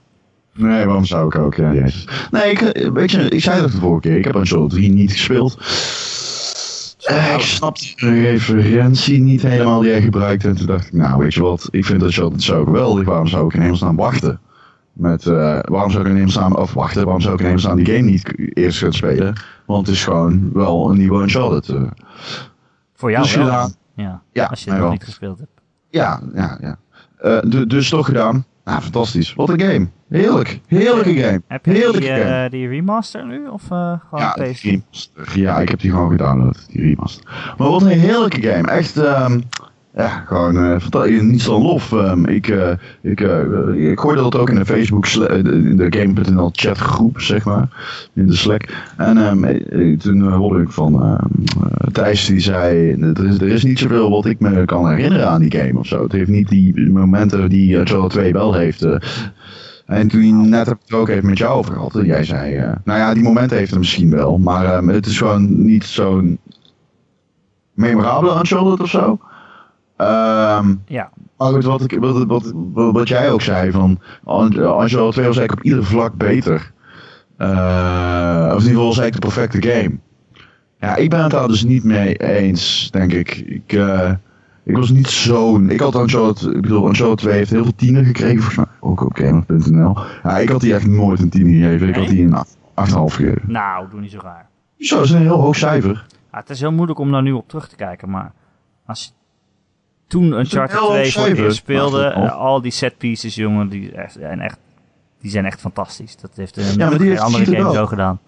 Nee, 0.55 0.85
waarom 0.85 1.05
zou 1.05 1.27
ik 1.27 1.35
ook? 1.37 1.55
Ja, 1.55 1.73
jezus. 1.73 2.09
Nee, 2.31 2.51
ik, 2.51 2.91
weet 2.93 3.11
je, 3.11 3.29
ik 3.29 3.41
zei 3.43 3.61
dat 3.61 3.71
de 3.73 3.79
vorige 3.79 4.01
keer. 4.09 4.17
Ik 4.17 4.25
heb 4.25 4.35
Uncharted 4.35 4.71
3 4.71 4.93
niet 4.93 5.13
gespeeld. 5.13 5.59
Eh, 7.03 7.35
ik 7.35 7.41
snap 7.41 7.77
de 7.79 8.21
referentie 8.21 9.21
niet 9.21 9.43
helemaal 9.43 9.81
die 9.81 9.91
jij 9.91 10.03
gebruikt. 10.03 10.45
En 10.45 10.57
toen 10.57 10.67
dacht 10.67 10.87
ik, 10.87 10.93
nou, 10.93 11.19
weet 11.19 11.35
je 11.35 11.43
wat? 11.43 11.69
Ik 11.71 11.85
vind 11.85 12.03
Uncharted 12.03 12.43
zo 12.43 12.65
geweldig. 12.65 13.05
Waarom 13.05 13.27
zou 13.27 13.47
ik 13.47 13.55
in 13.55 13.61
hemelsnaam 13.61 13.97
wachten? 13.97 14.41
Met, 14.93 15.27
eh, 15.27 15.59
waarom 15.63 15.91
zou 15.91 16.03
ik 16.05 16.09
in 16.11 16.15
hemelsnaam? 16.17 16.53
Waarom 16.53 17.21
zou 17.21 17.35
ik 17.35 17.39
in 17.41 17.45
hemelsnaam 17.45 17.77
die 17.77 17.87
game 17.87 17.99
niet 18.11 18.33
eerst 18.57 18.79
gaan 18.79 18.93
spelen? 18.93 19.35
Want 19.67 19.87
het 19.87 19.97
is 19.97 20.05
gewoon 20.05 20.51
wel 20.53 20.91
een 20.91 20.97
nieuwe 20.99 21.23
Uncharted. 21.23 21.69
eh. 21.69 21.83
Voor 22.95 23.11
jou 23.11 23.23
Dus 23.23 23.35
wel. 23.35 23.45
gedaan. 23.45 23.75
Ja, 23.97 24.23
Ja, 24.33 24.45
als 24.45 24.65
je 24.65 24.71
het 24.71 24.81
nog 24.81 24.91
niet 24.91 25.05
gespeeld 25.05 25.39
hebt. 25.39 25.51
Ja, 25.91 26.21
ja, 26.35 26.59
ja. 26.61 26.79
Du- 27.41 27.67
dus 27.67 27.89
toch 27.89 28.07
gedaan. 28.07 28.45
Nou, 28.65 28.81
fantastisch. 28.83 29.35
Wat 29.35 29.49
een 29.49 29.61
game. 29.61 29.89
Heerlijk. 30.09 30.61
Heerlijke 30.67 31.15
game. 31.15 31.43
Heb 31.49 31.65
je 31.67 31.71
Heerlijke 31.73 32.01
die, 32.01 32.09
game. 32.09 32.45
eh, 32.45 32.51
die 32.51 32.69
remaster 32.69 33.27
nu? 33.27 33.47
Of 33.47 33.63
eh, 33.63 33.69
gewoon 34.09 34.25
Ja, 34.25 34.33
remaster. 34.33 35.39
Ja, 35.39 35.59
ik 35.59 35.69
heb 35.69 35.81
die 35.81 35.91
gewoon 35.91 36.11
gedownload, 36.11 36.67
die 36.71 36.83
remaster. 36.83 37.55
Maar 37.59 37.69
wat 37.69 37.83
een 37.83 37.89
heerlijke 37.89 38.43
game. 38.43 38.71
Echt, 38.71 38.97
ehm, 38.97 39.41
ja, 39.97 40.09
gewoon 40.27 40.81
fanta- 40.81 41.05
niets 41.05 41.45
dan 41.45 41.63
lof. 41.63 41.93
Ehm, 41.93 42.25
ik, 42.25 42.49
eh, 42.49 42.73
ik, 43.01 43.21
eh, 43.21 43.91
ik 43.91 44.01
gooide 44.01 44.23
dat 44.23 44.37
ook 44.37 44.51
in 44.51 44.55
de 44.55 44.65
Facebook, 44.65 45.07
in 45.07 45.77
de 45.77 45.87
Game.nl 45.99 46.51
chatgroep, 46.53 47.21
zeg 47.21 47.45
maar. 47.45 47.69
In 48.13 48.27
de 48.27 48.35
Slack. 48.35 48.69
En 48.97 49.17
ehm, 49.19 49.45
eh, 49.45 49.99
toen 49.99 50.33
hoorde 50.33 50.63
ik 50.63 50.71
van 50.71 51.03
ehm, 51.03 51.65
eh, 51.65 51.89
Thijs, 51.93 52.27
die 52.27 52.41
zei, 52.41 52.91
er 53.01 53.27
is, 53.27 53.41
er 53.41 53.49
is 53.49 53.65
niet 53.65 53.79
zoveel 53.79 54.11
wat 54.11 54.27
ik 54.27 54.41
me 54.41 54.65
kan 54.65 54.89
herinneren 54.91 55.29
aan 55.29 55.41
die 55.41 55.57
game 55.57 55.79
of 55.79 55.87
zo. 55.87 56.03
Het 56.03 56.13
heeft 56.13 56.31
niet 56.31 56.49
die 56.49 56.91
momenten 56.91 57.49
die 57.49 57.77
Uncharted 57.77 58.11
2 58.11 58.33
wel 58.33 58.55
heeft. 58.55 58.87
En 59.87 60.09
toen 60.09 60.49
net 60.49 60.67
heb 60.67 60.75
ik 60.77 60.83
het 60.87 60.99
ook 60.99 61.09
even 61.09 61.27
met 61.29 61.39
jou 61.39 61.59
over 61.59 61.73
gehad. 61.73 61.99
Jij 62.03 62.25
zei, 62.25 62.57
nou 62.85 62.99
ja, 62.99 63.15
die 63.15 63.23
momenten 63.23 63.57
heeft 63.57 63.71
het 63.71 63.79
misschien 63.79 64.11
wel. 64.11 64.39
Maar 64.39 64.83
het 64.85 65.07
is 65.07 65.19
gewoon 65.19 65.65
niet 65.65 65.85
zo'n 65.85 66.39
memorabele 67.75 68.39
Uncharted 68.39 68.81
of 68.81 68.89
zo. 68.91 69.19
Ehm, 70.03 70.75
Ja, 70.87 71.11
maar 71.37 71.53
goed, 71.53 71.65
wat, 71.65 71.93
ik, 71.93 71.99
wat, 72.01 72.53
wat, 72.73 73.09
jij 73.09 73.31
ook 73.31 73.43
zei, 73.43 73.71
van 73.71 74.01
Uncharted 74.27 74.91
2 74.91 75.27
was 75.27 75.37
eigenlijk 75.37 75.53
op 75.53 75.63
ieder 75.63 75.85
vlak 75.85 76.15
beter. 76.15 76.73
Eh, 77.37 78.53
of 78.55 78.63
in 78.63 78.69
ieder 78.69 78.69
geval 78.69 78.87
was 78.87 78.99
eigenlijk 78.99 79.13
de 79.13 79.41
perfecte 79.41 79.69
game. 79.69 79.99
Ja, 80.81 80.97
ik 80.97 81.11
ben 81.11 81.23
het 81.23 81.31
daar 81.31 81.49
dus 81.49 81.65
niet 81.65 81.85
mee 81.85 82.17
eens, 82.17 82.89
denk 82.91 83.13
ik. 83.13 83.37
Ik, 83.37 83.73
eh, 83.73 84.11
ik 84.63 84.77
was 84.77 84.91
niet 84.91 85.09
zo'n... 85.09 85.71
Ik 85.71 85.81
had 85.81 85.95
Uncharted... 85.95 86.55
Ik 86.55 86.61
bedoel, 86.61 86.89
Uncharted 86.89 87.19
2 87.19 87.35
heeft 87.35 87.51
heel 87.51 87.63
veel 87.63 87.75
tienen 87.77 88.05
gekregen, 88.05 88.37
volgens 88.43 88.57
mij. 88.57 88.67
Ook 88.81 89.01
op 89.01 89.17
Gamer.nl. 89.17 89.97
Ja, 90.23 90.39
ik 90.39 90.49
had 90.49 90.61
die 90.61 90.75
echt 90.75 90.87
nooit 90.87 91.21
een 91.21 91.29
tien 91.29 91.47
gegeven. 91.47 91.89
Ik 91.89 91.97
had 91.97 92.09
die 92.09 92.25
een 92.25 92.35
8,5 92.35 93.15
gegeven. 93.15 93.43
nou, 93.47 93.87
doe 93.91 94.01
niet 94.01 94.11
zo 94.11 94.19
raar. 94.23 94.49
Zo, 94.79 94.97
dat 94.97 95.05
is 95.05 95.11
een 95.11 95.21
heel 95.21 95.41
hoog 95.41 95.57
cijfer. 95.57 96.07
Ja, 96.33 96.39
het 96.39 96.51
is 96.51 96.61
heel 96.61 96.73
moeilijk 96.73 96.99
om 96.99 97.13
daar 97.13 97.23
nu 97.23 97.33
op 97.33 97.49
terug 97.49 97.69
te 97.69 97.77
kijken, 97.77 98.11
maar 98.11 98.33
als 98.87 99.15
toen 100.13 100.33
Uncharted 100.33 100.79
heel 100.79 100.89
2 100.89 101.03
hoog 101.03 101.13
voor 101.13 101.23
het 101.23 101.27
cijfer. 101.27 101.45
eerst 101.45 101.57
speelde, 101.57 102.05
eh, 102.05 102.33
al 102.37 102.61
die 102.61 102.71
set 102.71 102.99
pieces, 102.99 103.35
jongen, 103.35 103.69
die 103.69 103.93
zijn 104.19 104.41
echt, 104.41 104.59
die 105.21 105.31
zijn 105.31 105.45
echt 105.45 105.61
fantastisch. 105.61 106.17
Dat 106.17 106.31
heeft 106.35 106.57
een 106.57 106.63
die 106.63 106.81
geen 106.89 107.01
heeft 107.01 107.21
andere 107.21 107.57
game 107.57 107.73
zo 107.73 107.87
gedaan. 107.87 108.19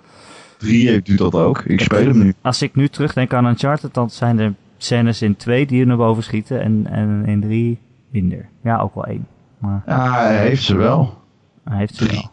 3 0.59 0.89
heeft 0.89 1.07
doet 1.07 1.18
dat 1.18 1.35
ook. 1.35 1.61
Ik 1.61 1.80
speel 1.80 2.07
hem 2.07 2.18
nu. 2.18 2.35
Als 2.43 2.62
ik 2.62 2.74
nu 2.74 2.89
terugdenk 2.89 3.32
aan 3.35 3.47
Uncharted, 3.47 3.95
dan 3.95 4.11
zijn 4.11 4.39
er 4.39 4.55
scènes 4.76 5.22
in 5.22 5.37
2 5.37 5.66
die 5.66 5.80
er 5.80 5.87
naar 5.87 5.97
boven 5.97 6.22
schieten 6.22 6.61
en, 6.61 6.87
en 6.91 7.22
in 7.26 7.41
3 7.41 7.78
minder. 8.11 8.49
Ja, 8.62 8.78
ook 8.78 8.95
wel 8.95 9.05
één. 9.07 9.26
Maar 9.59 9.82
Ja, 9.87 10.12
hij 10.12 10.37
heeft 10.39 10.62
ze 10.62 10.76
wel. 10.76 11.18
hij 11.64 11.78
heeft 11.78 11.95
ze 11.95 12.07
wel. 12.07 12.30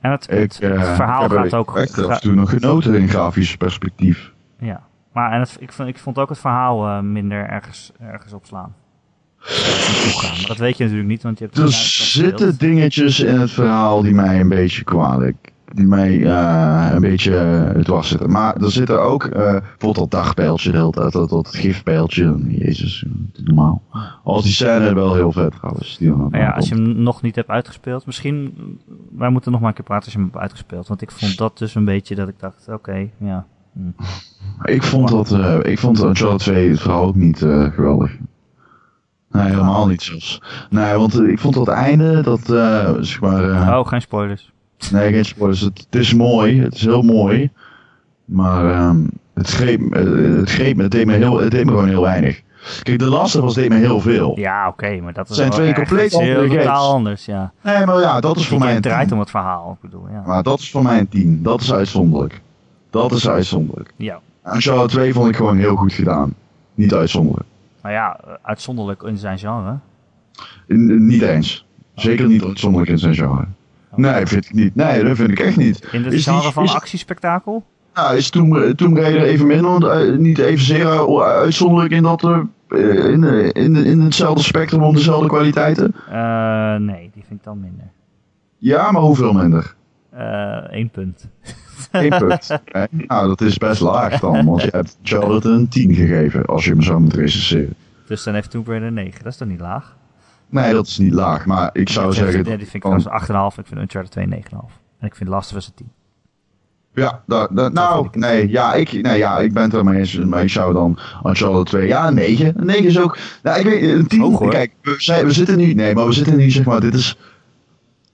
En 0.00 0.10
het, 0.10 0.24
Ik, 0.24 0.30
het, 0.38 0.58
het 0.58 0.72
eh, 0.72 0.94
verhaal 0.94 1.28
gaat 1.28 1.54
ook... 1.54 1.76
echt 1.76 1.98
af 1.98 2.04
ga- 2.06 2.14
en 2.14 2.20
toe 2.20 2.34
nog 2.34 2.50
genoten 2.50 2.94
in 2.94 3.08
grafisch 3.08 3.56
perspectief. 3.56 4.32
ja, 4.58 4.82
maar 5.12 5.32
en 5.32 5.40
het, 5.40 5.56
ik, 5.60 5.72
vond, 5.72 5.88
ik 5.88 5.98
vond 5.98 6.18
ook 6.18 6.28
het 6.28 6.38
verhaal 6.38 6.86
eh, 6.86 7.00
minder 7.00 7.46
ergens, 7.48 7.92
ergens 8.00 8.32
opslaan. 8.32 8.74
Toegaan. 9.42 10.36
Maar 10.36 10.46
dat 10.46 10.56
weet 10.56 10.76
je 10.76 10.82
natuurlijk 10.82 11.10
niet, 11.10 11.22
want 11.22 11.38
je 11.38 11.44
hebt 11.44 11.56
Er 11.56 11.64
het 11.64 11.72
zitten 11.72 12.58
dingetjes 12.58 13.20
in 13.20 13.40
het 13.40 13.50
verhaal 13.50 14.02
die 14.02 14.14
mij 14.14 14.40
een 14.40 14.48
beetje 14.48 14.84
kwalijk. 14.84 15.52
Die 15.74 15.86
mij 15.86 16.24
eh, 16.24 16.90
een 16.92 17.00
beetje 17.00 17.72
uh, 17.76 17.82
dwars 17.82 18.08
zitten. 18.08 18.30
Maar 18.30 18.56
er 18.56 18.70
zitten 18.70 19.02
ook 19.02 19.24
eh, 19.24 19.32
bijvoorbeeld 19.32 19.94
dat 19.94 20.10
dagpijltje, 20.10 20.72
dat, 20.72 20.94
dat, 20.94 21.12
dat, 21.12 21.28
dat 21.28 21.48
gifpijltje. 21.48 22.36
Jezus, 22.48 23.04
het 23.32 23.46
normaal. 23.46 23.82
Als 24.24 24.42
die 24.42 24.52
scène 24.52 24.94
wel 24.94 25.14
heel 25.14 25.32
vet 25.32 25.52
trouwens. 25.52 25.98
Die 25.98 26.12
Maar 26.12 26.40
ja, 26.40 26.50
als 26.50 26.68
je 26.68 26.74
hem 26.74 27.02
nog 27.02 27.22
niet 27.22 27.34
hebt 27.34 27.48
uitgespeeld, 27.48 28.06
misschien... 28.06 28.54
Wij 29.16 29.30
moeten 29.30 29.52
nog 29.52 29.60
maar 29.60 29.68
een 29.68 29.74
keer 29.74 29.84
praten 29.84 30.04
als 30.04 30.12
je 30.12 30.18
hem 30.18 30.28
hebt 30.28 30.42
uitgespeeld. 30.42 30.88
Want 30.88 31.02
ik 31.02 31.10
vond 31.10 31.38
dat 31.38 31.58
dus 31.58 31.74
een 31.74 31.84
beetje 31.84 32.14
dat 32.14 32.28
ik 32.28 32.38
dacht, 32.38 32.68
oké, 32.68 33.08
ja. 33.18 33.46
hm. 33.72 33.90
Ik 34.62 34.82
vond 34.82 35.08
dat, 35.08 35.30
eh, 35.30 35.58
ik 35.62 35.78
vond 35.78 36.02
Uncharted 36.02 36.38
2 36.38 36.70
het 36.70 36.80
verhaal 36.80 37.06
ook 37.06 37.14
niet 37.14 37.42
eh, 37.42 37.72
geweldig. 37.72 38.16
Nee, 39.32 39.44
helemaal 39.48 39.86
niet 39.86 40.02
zelfs. 40.02 40.42
Nee, 40.70 40.94
want 40.94 41.18
eh, 41.20 41.28
ik 41.28 41.38
vond 41.38 41.54
dat 41.54 41.68
einde, 41.68 42.20
dat, 42.22 42.50
eh, 42.50 42.90
zeg 43.00 43.20
maar... 43.20 43.50
eh, 43.50 43.78
Oh, 43.78 43.86
geen 43.86 44.00
spoilers. 44.00 44.52
Nee, 44.92 45.12
geen 45.12 45.24
spoilers. 45.24 45.60
Het, 45.60 45.86
het 45.90 46.00
is 46.00 46.14
mooi, 46.14 46.62
het 46.62 46.74
is 46.74 46.80
heel 46.84 47.02
mooi. 47.02 47.50
Maar 48.24 48.70
ehm, 48.70 48.96
het, 49.34 49.50
greep, 49.50 49.80
het 49.92 50.50
greep 50.50 50.76
me, 50.76 50.82
het 50.82 50.90
deed 50.92 51.06
me, 51.06 51.12
heel, 51.12 51.40
het 51.40 51.50
deed 51.50 51.64
me 51.64 51.70
gewoon 51.70 51.88
heel 51.88 52.02
weinig. 52.02 52.42
Kijk, 52.82 52.98
de 52.98 53.04
laatste 53.08 53.40
was 53.42 53.54
deed 53.54 53.68
me 53.68 53.74
heel 53.76 54.00
veel. 54.00 54.38
Ja, 54.38 54.68
oké, 54.68 55.00
maar 55.00 55.12
dat 55.12 55.30
is 55.30 55.36
zijn 55.36 55.48
wel 55.48 55.58
twee 55.58 55.74
compleet 55.74 56.14
andere 56.14 56.48
games. 56.48 56.64
totaal 56.64 56.92
anders, 56.92 57.24
ja. 57.24 57.52
Nee, 57.62 57.86
maar 57.86 58.00
ja, 58.00 58.20
dat 58.20 58.36
is 58.36 58.46
voor 58.46 58.58
mij 58.58 58.76
een 58.76 58.82
draait 58.82 59.04
10. 59.06 59.12
om 59.12 59.20
het 59.20 59.30
verhaal, 59.30 59.72
ik 59.82 59.90
bedoel, 59.90 60.06
ja. 60.12 60.22
Maar 60.26 60.42
dat 60.42 60.58
is 60.58 60.70
voor 60.70 60.82
mij 60.82 60.98
een 60.98 61.08
10. 61.08 61.42
Dat 61.42 61.60
is 61.60 61.72
uitzonderlijk. 61.72 62.40
Dat 62.90 63.12
is 63.12 63.28
uitzonderlijk. 63.28 63.92
Ja, 63.96 64.20
En 64.42 64.60
Shadow 64.62 64.88
2 64.88 65.12
vond 65.12 65.28
ik 65.28 65.36
gewoon 65.36 65.56
heel 65.56 65.76
goed 65.76 65.92
gedaan. 65.92 66.34
Niet 66.74 66.94
uitzonderlijk. 66.94 67.46
Maar 67.82 67.92
ja, 67.92 68.20
uitzonderlijk 68.42 69.02
in 69.02 69.16
zijn 69.18 69.38
genre. 69.38 69.78
N- 70.72 71.06
niet 71.06 71.22
eens. 71.22 71.66
Zeker 71.94 72.26
niet 72.26 72.44
uitzonderlijk 72.44 72.90
in 72.90 72.98
zijn 72.98 73.14
genre. 73.14 73.44
Nee, 73.94 74.26
vind 74.26 74.44
ik 74.44 74.52
niet. 74.54 74.74
Nee, 74.74 75.04
dat 75.04 75.16
vind 75.16 75.30
ik 75.30 75.40
echt 75.40 75.56
niet. 75.56 75.88
In 75.92 76.04
het 76.04 76.12
Is 76.12 76.24
die- 76.24 76.32
genre 76.34 76.52
van 76.52 76.64
is- 76.64 76.74
actiespektakel? 76.74 77.64
Nou, 77.94 78.16
is 78.16 78.30
Tomb, 78.30 78.76
Tomb 78.76 78.96
Raider 78.96 79.22
even 79.22 79.46
minder, 79.46 79.90
eh, 79.90 80.16
niet 80.18 80.38
evenzeer 80.38 80.84
uh, 80.86 81.20
uitzonderlijk 81.22 81.92
in, 81.92 82.02
dat, 82.02 82.22
eh, 82.24 82.38
in, 83.10 83.24
eh, 83.24 83.48
in, 83.64 83.76
in 83.76 84.00
hetzelfde 84.00 84.42
spectrum 84.42 84.82
om 84.82 84.94
dezelfde 84.94 85.28
kwaliteiten? 85.28 85.94
Eh, 86.10 86.74
nee, 86.76 87.10
die 87.14 87.24
vind 87.26 87.38
ik 87.38 87.44
dan 87.44 87.60
minder. 87.60 87.84
Ja, 88.58 88.90
maar 88.90 89.02
hoeveel 89.02 89.32
minder? 89.32 89.74
Eén 90.70 90.90
punt. 90.90 91.28
Eén 91.90 92.08
punt. 92.18 92.48
Nou, 93.06 93.26
dat 93.28 93.40
is 93.40 93.58
best 93.58 93.80
laag 93.80 94.20
dan, 94.20 94.44
want 94.46 94.62
je 94.62 94.68
hebt 94.72 94.98
Charlotte 95.02 95.48
een 95.48 95.68
10 95.68 95.94
gegeven 95.94 96.44
als 96.44 96.64
je 96.64 96.70
hem 96.70 96.82
zo 96.82 97.00
moet 97.00 97.14
recenseren. 97.14 97.74
Dus 98.06 98.22
dan 98.22 98.34
heeft 98.34 98.50
Tomb 98.50 98.66
Raider 98.68 98.92
9, 98.92 99.22
dat 99.22 99.32
is 99.32 99.38
toch 99.38 99.48
niet 99.48 99.60
laag? 99.60 99.96
Nee, 100.50 100.72
dat 100.72 100.86
is 100.86 100.98
niet 100.98 101.12
laag. 101.12 101.46
Maar 101.46 101.70
ik 101.72 101.88
zou 101.88 102.12
zeggen... 102.12 102.44
Die 102.44 102.56
vind 102.56 102.74
ik 102.74 102.84
als 102.84 103.04
8,5. 103.04 103.58
Ik 103.58 103.66
vind 103.66 103.80
Uncharted 103.80 104.10
2 104.10 104.26
9,5. 104.26 104.32
En 104.98 105.06
ik 105.06 105.14
vind 105.14 105.28
Last 105.28 105.50
of 105.50 105.56
Us 105.56 105.66
een 105.66 105.72
10. 105.74 105.88
Ja, 106.94 107.22
da, 107.26 107.48
da- 107.50 107.68
nou, 107.68 108.08
nee, 108.12 108.48
ja, 108.50 108.74
ik, 108.74 109.02
nee, 109.02 109.18
ja, 109.18 109.38
ik 109.38 109.52
ben 109.52 109.62
het 109.62 109.74
er 109.74 109.84
maar 109.84 109.94
eens. 109.94 110.14
Maar 110.18 110.42
ik 110.42 110.50
zou 110.50 110.72
dan 110.72 110.98
Uncharted 111.24 111.66
2, 111.66 111.86
ja, 111.86 112.06
een 112.08 112.14
9. 112.14 112.52
Een 112.56 112.66
9 112.66 112.84
is 112.84 113.00
ook, 113.00 113.18
nou, 113.42 113.58
ik 113.58 113.64
weet, 113.64 113.82
een 113.82 114.06
10, 114.06 114.20
Hoog, 114.20 114.38
hoor. 114.38 114.50
kijk, 114.50 114.72
we, 114.82 115.20
we 115.24 115.32
zitten 115.32 115.56
nu, 115.56 115.72
nee, 115.74 115.94
maar 115.94 116.06
we 116.06 116.12
zitten 116.12 116.36
nu, 116.36 116.50
zeg 116.50 116.64
maar, 116.64 116.80
dit 116.80 116.94
is, 116.94 117.16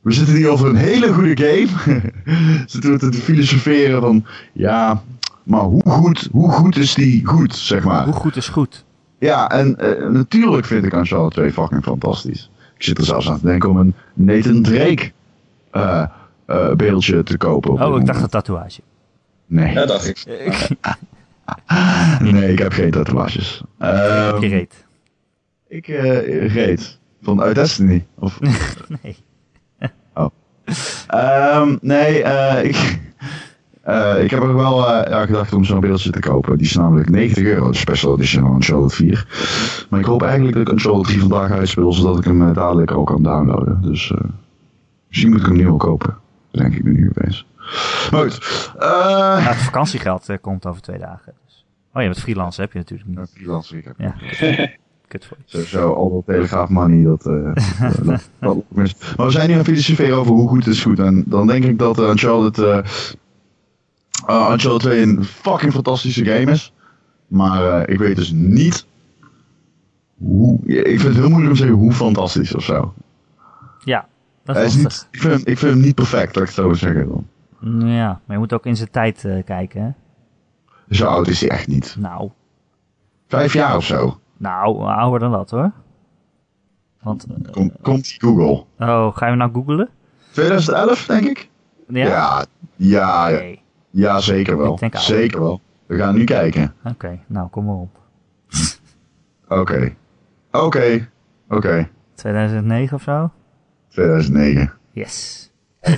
we 0.05 0.13
zitten 0.13 0.35
nu 0.35 0.49
over 0.49 0.69
een 0.69 0.77
hele 0.77 1.13
goede 1.13 1.37
game. 1.37 2.03
zitten 2.67 2.93
we 2.93 2.99
te 2.99 3.13
filosoferen 3.13 4.01
van, 4.01 4.25
ja, 4.53 5.03
maar 5.43 5.61
hoe 5.61 5.83
goed, 5.85 6.29
hoe 6.33 6.51
goed 6.51 6.77
is 6.77 6.95
die 6.95 7.27
goed, 7.27 7.55
zeg 7.55 7.85
maar. 7.85 8.05
Hoe 8.05 8.13
goed 8.13 8.37
is 8.37 8.49
goed? 8.49 8.85
Ja, 9.19 9.51
en 9.51 9.79
eh, 9.79 10.09
natuurlijk 10.11 10.67
vind 10.67 10.85
ik 10.85 10.93
Uncharted 10.93 11.33
2 11.33 11.53
fucking 11.53 11.83
fantastisch. 11.83 12.51
Ik 12.77 12.83
zit 12.83 12.99
er 12.99 13.05
zelfs 13.05 13.29
aan 13.29 13.41
te 13.41 13.47
denken 13.47 13.71
om 13.71 13.77
een 13.77 13.95
Nathan 14.15 14.63
Drake 14.63 15.13
eh, 15.71 16.05
eh, 16.47 16.73
beeldje 16.75 17.23
te 17.23 17.37
kopen. 17.37 17.83
Oh, 17.87 18.01
ik 18.01 18.07
dacht 18.07 18.23
een 18.23 18.29
tatoeage. 18.29 18.81
Nee. 19.47 19.73
Ja, 19.73 19.87
dacht 19.87 20.07
ik. 20.07 20.25
Nee, 22.21 22.53
ik 22.53 22.59
heb 22.59 22.73
geen 22.73 22.91
tatoeages. 22.91 23.63
Ehm, 23.79 24.41
Je 24.41 24.49
reet. 24.49 24.85
ik 25.69 25.89
eh, 25.89 26.53
reed. 26.55 26.99
Van 27.23 27.43
uit 27.43 27.55
Destiny. 27.55 28.07
Of, 28.19 28.41
Nee. 29.03 29.17
Ehm, 31.09 31.77
nee, 31.81 32.23
eh, 32.23 32.65
ik, 32.65 32.77
eh, 33.83 34.23
ik 34.23 34.31
heb 34.31 34.43
er 34.43 34.55
wel 34.55 34.89
eh, 34.89 35.11
ja, 35.11 35.27
gedacht 35.27 35.53
om 35.53 35.65
zo'n 35.65 35.81
beeldje 35.81 36.11
te 36.11 36.21
kopen. 36.21 36.59
Die 36.59 36.67
is 36.67 36.77
namelijk 36.77 37.11
90 37.11 37.45
euro, 37.45 37.71
de 37.71 37.77
special 37.77 38.15
edition 38.15 38.43
van 38.43 38.55
Uncharted 38.55 38.95
4. 38.95 39.87
Maar 39.91 40.01
ik 40.01 40.07
hoop 40.07 40.23
eigenlijk 40.23 40.55
dat 40.57 40.67
ik 40.67 40.73
Uncharted 40.73 41.05
3 41.05 41.21
vandaag 41.21 41.51
uitspeel, 41.51 41.93
zodat 41.93 42.19
ik 42.19 42.25
hem 42.25 42.53
dadelijk 42.53 42.91
ook 42.91 43.07
kan 43.07 43.23
downloaden. 43.23 43.83
Dus 43.83 44.11
eh, 44.11 44.19
misschien 45.09 45.31
moet 45.31 45.41
ik 45.41 45.47
hem 45.47 45.57
nu 45.57 45.69
al 45.69 45.77
kopen. 45.77 46.17
Denk 46.51 46.75
ik 46.75 46.85
me 46.85 46.91
nu 46.91 47.13
opeens. 47.17 47.47
Maar 48.11 48.21
goed. 48.21 48.73
het 49.49 49.57
vakantiegeld 49.57 50.29
komt 50.41 50.67
over 50.67 50.83
twee 50.83 50.99
dagen. 50.99 51.33
Dus. 51.47 51.67
Oh, 51.93 52.03
je 52.03 52.09
bent 52.09 52.21
freelance, 52.21 52.61
heb 52.61 52.73
je 52.73 52.79
natuurlijk 52.79 53.09
niet. 53.09 53.31
freelancer, 53.35 53.77
ik 53.77 53.85
heb 53.85 53.95
Ja. 53.99 54.15
Kut 55.09 55.25
voor 55.25 55.37
je. 55.41 55.43
Sowieso, 55.47 55.93
al 55.93 56.11
dat 56.13 56.27
telegraaf 56.27 56.69
money, 56.69 57.05
dat, 57.05 57.27
eh, 57.27 57.55
dat. 58.41 58.57
Maar 58.71 59.27
we 59.27 59.31
zijn 59.31 59.51
nu 59.51 59.55
aan 59.57 59.65
filosoferen 59.65 60.17
over 60.17 60.33
hoe 60.33 60.49
goed 60.49 60.67
is 60.67 60.83
goed. 60.83 60.99
En 60.99 61.25
dan 61.27 61.47
denk 61.47 61.65
ik 61.65 61.79
dat 61.79 61.99
uh, 61.99 62.09
Uncharted, 62.09 62.59
eh 62.65 64.51
Uncharted 64.53 64.81
2 64.81 65.03
een 65.03 65.25
fucking 65.25 65.73
fantastische 65.73 66.25
game 66.25 66.51
is. 66.51 66.73
Maar 67.27 67.81
eh, 67.81 67.95
ik 67.95 67.99
weet 67.99 68.17
dus 68.17 68.33
niet 68.33 68.87
hoe... 70.19 70.59
Ik 70.67 71.01
vind 71.01 71.03
het 71.03 71.15
heel 71.15 71.29
moeilijk 71.29 71.51
om 71.51 71.57
te 71.57 71.63
zeggen 71.63 71.77
hoe 71.77 71.93
fantastisch 71.93 72.55
of 72.55 72.65
zo. 72.65 72.95
Ja, 73.85 74.09
dat 74.45 74.57
is 74.57 74.63
is 74.63 74.83
lastig. 74.83 75.03
niet, 75.03 75.09
ik, 75.11 75.21
vind 75.21 75.33
hem, 75.33 75.43
ik 75.53 75.59
vind 75.59 75.73
hem 75.73 75.83
niet 75.83 75.95
perfect, 75.95 76.37
laat 76.37 76.49
ik 76.49 76.55
het 76.55 76.65
zo 76.65 76.73
zeggen 76.73 77.09
dan. 77.09 77.27
Ja, 77.89 78.07
maar 78.07 78.37
je 78.37 78.39
moet 78.39 78.53
ook 78.53 78.67
in 78.67 78.77
zijn 78.77 78.91
tijd 78.91 79.25
eh, 79.25 79.45
kijken, 79.45 79.83
hè? 79.83 79.91
Zo 80.97 81.07
oud 81.07 81.29
is 81.29 81.41
hij 81.41 81.51
echt 81.51 81.67
niet. 81.67 81.97
Nou, 81.99 82.31
Vijf 83.29 83.53
jaar 83.53 83.77
of 83.77 83.85
zo. 83.85 84.19
Nou, 84.51 84.83
ouder 84.85 85.19
dan 85.21 85.31
dat, 85.33 85.51
hoor. 85.51 85.73
Want, 87.03 87.27
Kom, 87.51 87.73
komt 87.83 88.05
die 88.05 88.21
Google. 88.21 88.65
oh, 88.79 89.17
ga 89.17 89.27
je 89.27 89.37
nou 89.37 89.53
googelen? 89.53 89.89
2011, 90.33 91.07
denk 91.07 91.25
ik? 91.27 91.49
Ja? 91.89 92.07
Ja, 92.07 92.45
ja, 92.77 93.41
ja, 93.91 94.21
zeker 94.21 94.57
wel. 94.59 94.73
Ik 94.73 94.79
denk 94.79 94.95
ouder. 94.95 95.15
Zeker 95.17 95.41
wel. 95.41 95.61
We 95.87 95.97
gaan 95.97 96.15
nu 96.15 96.25
kijken. 96.25 96.75
Oké, 96.85 97.19
nou, 97.27 97.49
kom 97.49 97.65
maar 97.65 97.75
op. 97.75 97.99
Oké. 99.61 99.95
Oké. 100.53 101.09
Oké. 101.49 101.89
2009 102.15 102.97
of 102.97 103.03
zo? 103.03 103.31
2009. 103.89 104.73
Yes. 104.93 105.51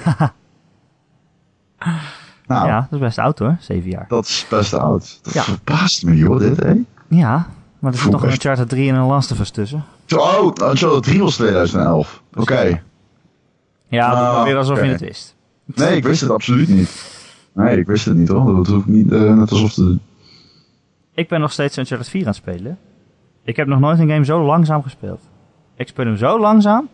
Nou, 2.46 2.66
Ja, 2.66 2.80
dat 2.80 2.92
is 2.92 2.98
best 2.98 3.18
oud, 3.18 3.38
hoor. 3.38 3.56
Zeven 3.60 3.90
jaar. 3.90 4.04
dat 4.08 4.24
is 4.24 4.46
best 4.50 4.74
oud. 4.74 5.18
Dat 5.22 5.32
Ja. 5.32 5.42
verbaast 5.42 6.04
me, 6.04 6.16
joh, 6.16 6.38
dit, 6.38 6.56
hè? 6.62 6.74
Ja, 7.08 7.46
maar 7.86 7.94
er 7.94 8.00
zit 8.00 8.12
nog 8.12 8.22
een. 8.22 8.30
Uncharted 8.30 8.68
3 8.68 8.90
en 8.90 8.94
een 8.94 9.06
Last 9.06 9.32
of 9.32 9.40
Us 9.40 9.50
tussen. 9.50 9.84
Oh, 10.16 10.44
Uncharted 10.44 11.02
3 11.02 11.22
was 11.22 11.34
2011. 11.34 12.22
Oké. 12.34 12.82
Ja, 13.88 14.10
doe 14.10 14.18
Ah, 14.18 14.34
maar 14.34 14.44
weer 14.44 14.56
alsof 14.56 14.80
je 14.80 14.86
het 14.86 15.00
wist. 15.00 15.36
Nee, 15.64 15.96
ik 15.96 16.04
wist 16.04 16.20
het 16.20 16.30
absoluut 16.30 16.68
niet. 16.68 17.14
Nee, 17.52 17.78
ik 17.78 17.86
wist 17.86 18.04
het 18.04 18.16
niet, 18.16 18.28
hoor. 18.28 18.54
Dat 18.54 18.66
hoeft 18.66 18.86
niet 18.86 19.12
eh, 19.12 19.34
net 19.34 19.50
alsof 19.50 19.74
de... 19.74 19.98
Ik 21.14 21.28
ben 21.28 21.40
nog 21.40 21.52
steeds 21.52 21.78
Uncharted 21.78 22.08
4 22.08 22.20
aan 22.20 22.26
het 22.26 22.36
spelen. 22.36 22.78
Ik 23.44 23.56
heb 23.56 23.66
nog 23.66 23.80
nooit 23.80 23.98
een 23.98 24.08
game 24.08 24.24
zo 24.24 24.44
langzaam 24.44 24.82
gespeeld. 24.82 25.20
Ik 25.76 25.88
speel 25.88 26.04
hem 26.04 26.16
zo 26.16 26.40
langzaam. 26.40 26.88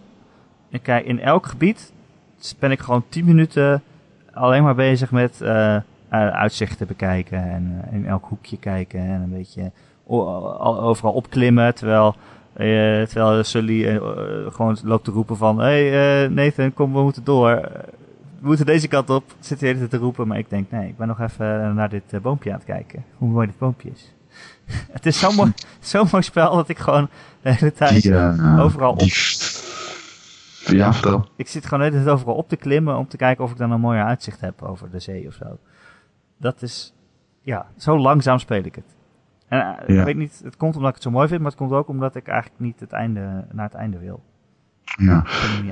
Ik 0.68 0.82
kijk, 0.82 1.06
in 1.06 1.20
elk 1.20 1.46
gebied 1.46 1.92
ben 2.58 2.70
ik 2.70 2.80
gewoon 2.80 3.04
10 3.08 3.24
minuten 3.24 3.82
alleen 4.32 4.62
maar 4.62 4.74
bezig 4.74 5.10
met 5.10 5.40
eh, 5.40 5.76
uitzichten 6.08 6.86
bekijken. 6.86 7.50
En 7.50 7.84
in 7.92 8.06
elk 8.06 8.24
hoekje 8.28 8.58
kijken. 8.58 9.00
En 9.00 9.22
een 9.22 9.32
beetje 9.36 9.70
overal 10.06 11.12
opklimmen. 11.12 11.74
Terwijl, 11.74 12.14
eh, 12.52 12.66
terwijl 13.02 13.44
Sully 13.44 13.84
eh, 13.86 13.96
eh, 13.96 14.02
gewoon 14.52 14.76
loopt 14.84 15.04
te 15.04 15.10
roepen 15.10 15.36
van... 15.36 15.58
Hé 15.58 15.88
hey, 15.88 16.28
Nathan, 16.28 16.72
kom, 16.72 16.92
we 16.92 17.00
moeten 17.02 17.24
door. 17.24 17.70
We 18.40 18.48
moeten 18.48 18.66
deze 18.66 18.88
kant 18.88 19.10
op. 19.10 19.24
Zit 19.40 19.60
de 19.60 19.66
hele 19.66 19.78
tijd 19.78 19.90
te 19.90 19.96
roepen. 19.96 20.26
Maar 20.28 20.38
ik 20.38 20.50
denk, 20.50 20.70
nee, 20.70 20.88
ik 20.88 20.96
ben 20.96 21.08
nog 21.08 21.20
even 21.20 21.74
naar 21.74 21.88
dit 21.88 22.22
boompje 22.22 22.50
aan 22.50 22.56
het 22.56 22.64
kijken. 22.66 23.04
Hoe 23.18 23.28
mooi 23.30 23.46
dit 23.46 23.58
boompje 23.58 23.90
is. 23.90 24.12
Het 24.92 25.06
is 25.06 25.18
zo'n 25.18 25.34
mooi, 25.34 25.52
zo'n 25.80 26.08
mooi 26.12 26.22
spel 26.24 26.54
dat 26.56 26.68
ik 26.68 26.78
gewoon 26.78 27.08
de 27.42 27.50
hele 27.52 27.72
tijd... 27.72 28.02
Overal 28.60 28.96
die- 28.96 29.12
Ja, 30.66 30.92
vertel. 30.92 31.26
Ik 31.36 31.48
zit 31.48 31.64
gewoon 31.64 31.78
de 31.78 31.84
hele 31.84 32.04
tijd 32.04 32.16
overal 32.16 32.34
op 32.34 32.48
te 32.48 32.56
klimmen 32.56 32.96
om 32.96 33.08
te 33.08 33.16
kijken 33.16 33.44
of 33.44 33.50
ik 33.50 33.56
dan 33.56 33.70
een 33.70 33.80
mooier 33.80 34.04
uitzicht 34.04 34.40
heb 34.40 34.62
over 34.62 34.90
de 34.90 34.98
zee 34.98 35.26
of 35.26 35.34
zo. 35.34 35.58
Dat 36.36 36.62
is, 36.62 36.94
ja, 37.40 37.66
zo 37.76 37.98
langzaam 37.98 38.38
speel 38.38 38.64
ik 38.64 38.74
het. 38.74 38.84
En 39.52 39.60
eh, 39.60 39.94
Ja. 39.94 39.98
ik 40.00 40.04
weet 40.04 40.16
niet, 40.16 40.40
het 40.44 40.56
komt 40.56 40.74
omdat 40.74 40.88
ik 40.88 40.94
het 40.94 41.04
zo 41.04 41.10
mooi 41.10 41.28
vind, 41.28 41.40
maar 41.40 41.50
het 41.50 41.58
komt 41.58 41.72
ook 41.72 41.88
omdat 41.88 42.14
ik 42.14 42.28
eigenlijk 42.28 42.60
niet 42.60 42.80
het 42.80 42.92
einde, 42.92 43.44
naar 43.52 43.64
het 43.64 43.74
einde 43.74 43.98
wil. 43.98 44.22
Ja. 44.84 45.24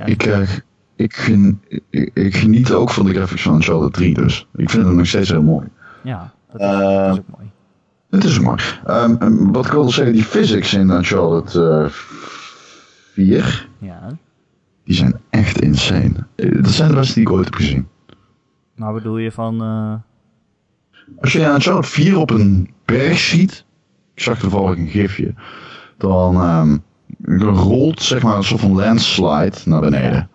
Ik 0.05 0.23
eh, 0.23 0.49
ik, 0.95 1.13
gen- 1.15 1.61
ik, 1.89 2.11
ik 2.13 2.35
geniet 2.35 2.71
ook 2.71 2.89
van 2.89 3.05
de 3.05 3.13
graphics 3.13 3.41
van 3.41 3.53
Uncharted 3.53 3.93
3, 3.93 4.13
dus. 4.13 4.47
Ik 4.55 4.69
vind 4.69 4.85
het 4.85 4.95
nog 4.95 5.05
steeds 5.07 5.29
heel 5.29 5.41
mooi. 5.43 5.67
ja, 6.03 6.31
dat 6.51 6.61
is, 6.61 6.67
Eh, 6.67 6.79
dat 6.79 7.13
is 7.13 7.19
ook 7.19 7.37
mooi. 7.37 7.51
Het 8.09 8.23
is 8.23 8.37
ook 8.37 8.43
mooi. 8.45 8.59
Ehm, 8.85 9.15
en 9.19 9.51
wat 9.51 9.65
ik 9.65 9.71
wilde 9.71 9.91
zeggen, 9.91 10.13
die 10.13 10.23
physics 10.23 10.73
in 10.73 10.89
eh 10.89 11.85
4, 13.13 13.69
Ja, 13.79 14.07
die 14.83 14.95
zijn 14.95 15.19
echt 15.29 15.61
insane. 15.61 16.13
Dat 16.35 16.69
zijn 16.71 16.89
de 16.89 16.95
beste 16.95 17.13
die 17.13 17.23
ik 17.23 17.31
ooit 17.31 17.45
heb 17.45 17.55
gezien. 17.55 17.87
nou 18.75 18.93
bedoel 18.93 19.17
je 19.17 19.31
van, 19.31 19.61
Als 21.21 21.31
je 21.33 21.45
Uncharted 21.45 21.87
4 21.91 22.17
op 22.17 22.29
een 22.29 22.69
berg 22.85 23.17
ziet, 23.19 23.65
zag 24.21 24.39
toevallig 24.39 24.77
een 24.77 24.87
gifje, 24.87 25.33
dan 25.97 26.35
ehm, 26.35 26.77
rolt 27.55 28.01
zeg 28.01 28.23
maar 28.23 28.37
een 28.37 28.43
soort 28.43 28.61
van 28.61 28.75
landslide 28.75 29.57
naar 29.65 29.81
beneden. 29.81 30.29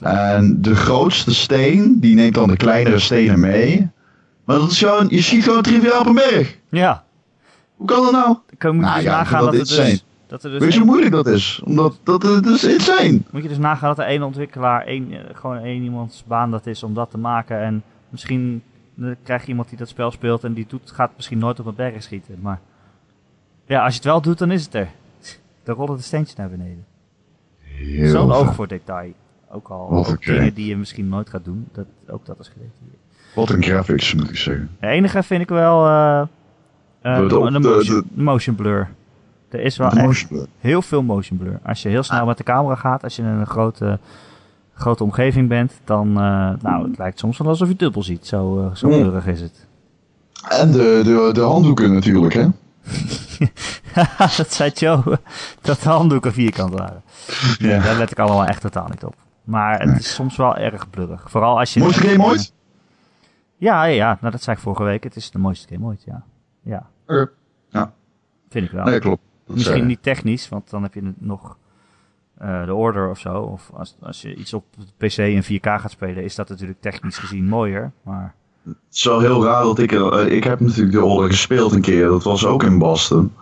En 0.00 0.62
de 0.62 0.74
grootste 0.74 1.34
steen, 1.34 2.00
die 2.00 2.14
neemt 2.14 2.34
dan 2.34 2.48
de 2.48 2.56
kleinere 2.56 2.98
stenen 2.98 3.40
mee. 3.40 3.90
Maar 4.44 4.58
dat 4.58 4.70
is 4.70 4.78
gewoon, 4.78 5.06
je 5.08 5.22
schiet 5.22 5.44
gewoon 5.44 5.62
triviaal 5.62 6.00
op 6.00 6.06
een 6.06 6.14
berg. 6.14 6.58
ja, 6.68 7.04
Hoe 7.76 7.86
kan 7.86 8.02
dat 8.02 8.12
nou? 8.12 8.36
dan 8.58 8.76
moet 8.76 8.84
je 8.84 8.90
Nou 8.90 8.94
dus 8.94 9.04
ja, 9.04 9.18
nagaan 9.18 9.40
dat 9.40 9.52
dat, 9.52 9.60
het 9.60 9.70
is 9.70 9.76
dus, 9.76 10.04
dat 10.26 10.44
er 10.44 10.50
dus 10.50 10.60
Weet 10.60 10.72
je 10.72 10.78
hoe 10.78 10.88
moeilijk 10.88 11.12
dat 11.12 11.26
is? 11.26 11.60
Omdat 11.64 11.98
dat, 12.02 12.22
dat 12.22 12.46
is 12.46 12.64
insane. 12.64 13.20
Moet 13.30 13.42
je 13.42 13.48
dus 13.48 13.58
nagaan 13.58 13.88
dat 13.88 13.98
er 13.98 14.10
één 14.10 14.22
ontwikkelaar, 14.22 14.86
één, 14.86 15.12
eh, 15.12 15.18
gewoon 15.32 15.56
één 15.56 15.82
iemands 15.82 16.24
baan 16.26 16.50
dat 16.50 16.66
is 16.66 16.82
om 16.82 16.94
dat 16.94 17.10
te 17.10 17.18
maken. 17.18 17.60
En 17.60 17.82
misschien 18.08 18.62
eh, 19.00 19.06
krijg 19.22 19.42
je 19.42 19.48
iemand 19.48 19.68
die 19.68 19.78
dat 19.78 19.88
spel 19.88 20.10
speelt 20.10 20.44
en 20.44 20.52
die 20.52 20.66
doet, 20.68 20.90
gaat 20.90 21.10
misschien 21.16 21.38
nooit 21.38 21.60
op 21.60 21.66
een 21.66 21.74
berg 21.74 22.02
schieten. 22.02 22.38
Maar 22.40 22.60
ja, 23.66 23.82
als 23.84 23.90
je 23.92 23.98
het 23.98 24.08
wel 24.08 24.20
doet, 24.20 24.38
dan 24.38 24.50
is 24.50 24.64
het 24.64 24.74
er. 24.74 24.88
Dan 25.64 25.74
rollen 25.76 25.96
de 25.96 26.02
steentjes 26.02 26.36
naar 26.36 26.48
beneden. 26.50 26.84
Heel 27.58 28.08
Zo'n 28.10 28.32
oog 28.32 28.54
voor 28.54 28.68
detail. 28.68 29.12
Ook 29.50 29.68
al 29.68 29.88
ook 29.90 30.24
dingen 30.24 30.54
die 30.54 30.66
je 30.66 30.76
misschien 30.76 31.08
nooit 31.08 31.28
gaat 31.30 31.44
doen, 31.44 31.68
dat, 31.72 31.84
ook 32.08 32.26
dat 32.26 32.38
is 32.40 32.46
gedetailleerd. 32.48 32.98
Wat 33.34 33.50
een 33.50 33.62
graphics 33.62 34.14
moet 34.14 34.28
ik 34.30 34.36
zeggen. 34.36 34.70
De 34.80 34.86
enige 34.86 35.22
vind 35.22 35.42
ik 35.42 35.48
wel 35.48 35.86
eh, 35.86 36.22
De- 37.02 37.10
motion, 37.60 38.04
de 38.14 38.22
motion 38.22 38.54
blur. 38.54 38.88
Er 39.48 39.60
is 39.60 39.76
wel 39.76 39.90
echt 39.90 40.26
heel 40.58 40.82
veel 40.82 41.02
motion 41.02 41.38
blur. 41.38 41.60
Als 41.62 41.82
je 41.82 41.88
heel 41.88 42.02
snel 42.02 42.26
met 42.26 42.36
de 42.36 42.44
camera 42.44 42.74
gaat, 42.74 43.02
als 43.02 43.16
je 43.16 43.22
in 43.22 43.28
een 43.28 43.46
grote, 43.46 43.98
grote 44.74 45.04
omgeving 45.04 45.48
bent, 45.48 45.80
dan, 45.84 46.08
eh, 46.08 46.50
nou, 46.62 46.88
het 46.88 46.98
lijkt 46.98 47.18
soms 47.18 47.38
wel 47.38 47.48
alsof 47.48 47.68
je 47.68 47.76
dubbel 47.76 48.02
ziet. 48.02 48.26
Zo, 48.26 48.70
zo 48.74 48.88
Mm. 48.88 49.16
is 49.26 49.40
het. 49.40 49.66
En 50.48 50.72
de, 50.72 51.00
de, 51.04 51.30
de 51.32 51.40
handdoeken 51.40 51.92
natuurlijk, 51.92 52.34
hè? 52.34 52.46
dat 54.36 54.52
zei 54.52 54.70
Joe, 54.70 55.02
dat 55.60 55.80
de 55.80 55.88
handdoeken 55.88 56.32
vierkant 56.32 56.72
waren. 56.78 57.02
Nee, 57.58 57.80
daar 57.80 57.96
let 57.96 58.10
ik 58.10 58.18
allemaal 58.18 58.44
echt 58.44 58.60
totaal 58.60 58.88
niet 58.88 59.04
op. 59.04 59.14
Maar 59.44 59.78
het 59.80 59.88
Nee. 59.88 59.98
is 59.98 60.14
soms 60.14 60.36
wel 60.36 60.56
erg 60.56 60.90
blurrig. 60.90 61.30
Vooral 61.30 61.58
als 61.58 61.74
je... 61.74 61.80
Mooiste 61.80 62.08
game 62.08 62.24
ooit? 62.24 62.52
Ja, 63.56 63.84
ja, 63.84 63.94
ja. 63.94 64.18
Nou, 64.20 64.32
dat 64.32 64.42
zei 64.42 64.56
ik 64.56 64.62
vorige 64.62 64.82
week. 64.82 65.04
Het 65.04 65.16
is 65.16 65.30
de 65.30 65.38
mooiste 65.38 65.74
game 65.74 65.86
ooit, 65.86 66.02
ja. 66.04 66.22
Ja. 66.62 66.86
Ja, 67.70 67.92
vind 68.48 68.66
ik 68.66 68.70
wel. 68.72 68.84
nee, 68.84 68.98
klopt. 68.98 69.22
Dat 69.46 69.54
Misschien 69.54 69.76
zei- 69.76 69.88
niet 69.88 70.02
technisch, 70.02 70.48
want 70.48 70.70
dan 70.70 70.82
heb 70.82 70.94
je 70.94 71.12
nog... 71.18 71.56
eh, 72.38 72.48
uh, 72.48 72.62
The 72.64 72.74
Order 72.74 73.10
of 73.10 73.18
zo. 73.18 73.42
Of 73.42 73.70
als, 73.74 73.96
als 74.02 74.22
je 74.22 74.34
iets 74.34 74.54
op 74.54 74.64
PC 74.96 75.16
in 75.16 75.44
4K 75.44 75.58
gaat 75.60 75.90
spelen, 75.90 76.24
is 76.24 76.34
dat 76.34 76.48
natuurlijk 76.48 76.80
technisch 76.80 77.18
gezien 77.18 77.48
mooier. 77.48 77.92
Maar... 78.02 78.34
Het 78.64 78.76
is 78.92 79.04
wel 79.04 79.20
heel 79.20 79.44
raar 79.44 79.62
dat 79.62 79.78
ik... 79.78 79.92
Uh, 79.92 80.26
ik 80.26 80.44
heb 80.44 80.60
natuurlijk 80.60 80.92
The 80.96 81.04
Order 81.04 81.30
gespeeld 81.30 81.72
een 81.72 81.80
keer. 81.80 82.08
Dat 82.08 82.22
was 82.22 82.46
ook 82.46 82.62
in 82.62 82.78
Boston. 82.78 83.32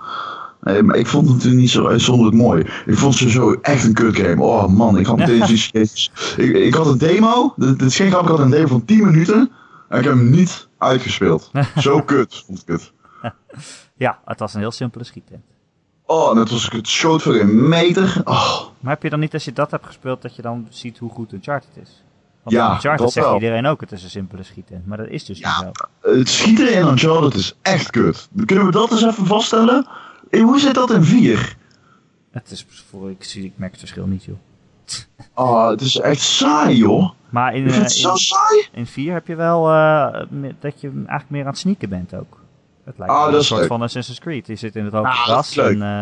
Nee, 0.60 0.82
maar 0.82 0.96
ik 0.96 1.06
vond 1.06 1.24
het 1.24 1.34
natuurlijk 1.34 1.60
niet 1.60 1.70
zo 1.70 1.86
uitzonderlijk 1.86 2.36
mooi. 2.36 2.66
Ik 2.86 2.98
vond 2.98 3.14
ze 3.14 3.30
zo 3.30 3.52
echt 3.62 3.84
een 3.84 3.94
kut 3.94 4.16
game. 4.16 4.42
Oh 4.42 4.66
man, 4.66 4.98
ik 4.98 5.06
had 5.06 5.16
meteen 5.26 5.58
ik, 6.36 6.56
ik 6.56 6.74
had 6.74 6.86
een 6.86 6.98
demo. 6.98 7.52
Dit 7.56 7.82
is 7.82 7.96
geen 7.96 8.10
grap, 8.10 8.22
ik 8.22 8.28
had 8.28 8.38
een 8.38 8.50
demo 8.50 8.66
van 8.66 8.84
10 8.84 9.04
minuten. 9.04 9.50
En 9.88 9.98
ik 9.98 10.04
heb 10.04 10.14
hem 10.14 10.30
niet 10.30 10.68
uitgespeeld. 10.78 11.50
zo 11.76 12.00
kut, 12.00 12.42
vond 12.46 12.62
ik 12.62 12.68
het. 12.68 12.92
Ja, 13.96 14.18
het 14.24 14.38
was 14.38 14.54
een 14.54 14.60
heel 14.60 14.70
simpele 14.70 15.04
schieten. 15.04 15.42
Oh, 16.06 16.30
en 16.30 16.36
het 16.36 16.50
was 16.50 16.70
het 16.70 16.88
schoot 16.88 17.22
voor 17.22 17.34
een 17.34 17.68
meter. 17.68 18.20
Oh. 18.24 18.60
Maar 18.80 18.92
heb 18.92 19.02
je 19.02 19.10
dan 19.10 19.20
niet, 19.20 19.34
als 19.34 19.44
je 19.44 19.52
dat 19.52 19.70
hebt 19.70 19.86
gespeeld, 19.86 20.22
dat 20.22 20.36
je 20.36 20.42
dan 20.42 20.66
ziet 20.70 20.98
hoe 20.98 21.10
goed 21.10 21.32
Uncharted 21.32 21.76
is? 21.82 22.01
Want 22.42 22.56
ja, 22.56 22.72
Uncharted 22.74 23.10
zegt 23.10 23.26
wel. 23.26 23.34
iedereen 23.34 23.66
ook, 23.66 23.80
het 23.80 23.92
is 23.92 24.02
een 24.02 24.10
simpele 24.10 24.42
schieten. 24.42 24.82
Maar 24.86 24.98
dat 24.98 25.08
is 25.08 25.24
dus 25.24 25.38
ja, 25.38 25.64
niet 25.64 25.78
zo. 26.02 26.10
Het 26.18 26.28
schieten 26.28 26.72
in 26.72 26.86
Uncharted 26.86 27.34
is 27.34 27.56
echt 27.62 27.90
kut. 27.90 28.28
Kunnen 28.44 28.66
we 28.66 28.72
dat 28.72 28.90
eens 28.90 29.04
even 29.04 29.26
vaststellen? 29.26 29.86
Hoe 30.30 30.60
zit 30.60 30.74
dat 30.74 30.90
in 30.90 31.04
4? 31.04 31.56
Het 32.30 32.50
is 32.50 32.66
voor, 32.90 33.10
ik, 33.10 33.24
zie, 33.24 33.44
ik 33.44 33.52
merk 33.56 33.70
het 33.70 33.80
verschil 33.80 34.06
niet, 34.06 34.24
joh. 34.24 34.36
Oh, 35.34 35.68
het 35.68 35.80
is 35.80 35.96
echt 35.96 36.20
saai, 36.20 36.76
joh. 36.76 37.10
Maar 37.28 37.54
in, 37.54 37.66
het 37.66 37.82
uh, 37.82 37.86
zo 37.86 38.14
saai. 38.14 38.68
In 38.72 38.86
4 38.86 39.12
heb 39.12 39.26
je 39.26 39.34
wel 39.34 39.70
uh, 39.70 40.12
dat 40.60 40.80
je 40.80 40.88
eigenlijk 40.88 41.30
meer 41.30 41.42
aan 41.42 41.50
het 41.50 41.58
sneaken 41.58 41.88
bent 41.88 42.14
ook. 42.14 42.40
Het 42.84 42.98
lijkt 42.98 43.14
ah, 43.14 43.32
een 43.32 43.44
soort 43.44 43.60
leuk. 43.60 43.68
van 43.68 43.82
Assassin's 43.82 44.20
Creed. 44.20 44.46
Je 44.46 44.56
zit 44.56 44.76
in 44.76 44.84
het 44.84 44.92
hoge 44.92 45.08
Ah, 45.08 45.14
gras 45.14 45.56
en 45.56 45.76
uh, 45.76 46.00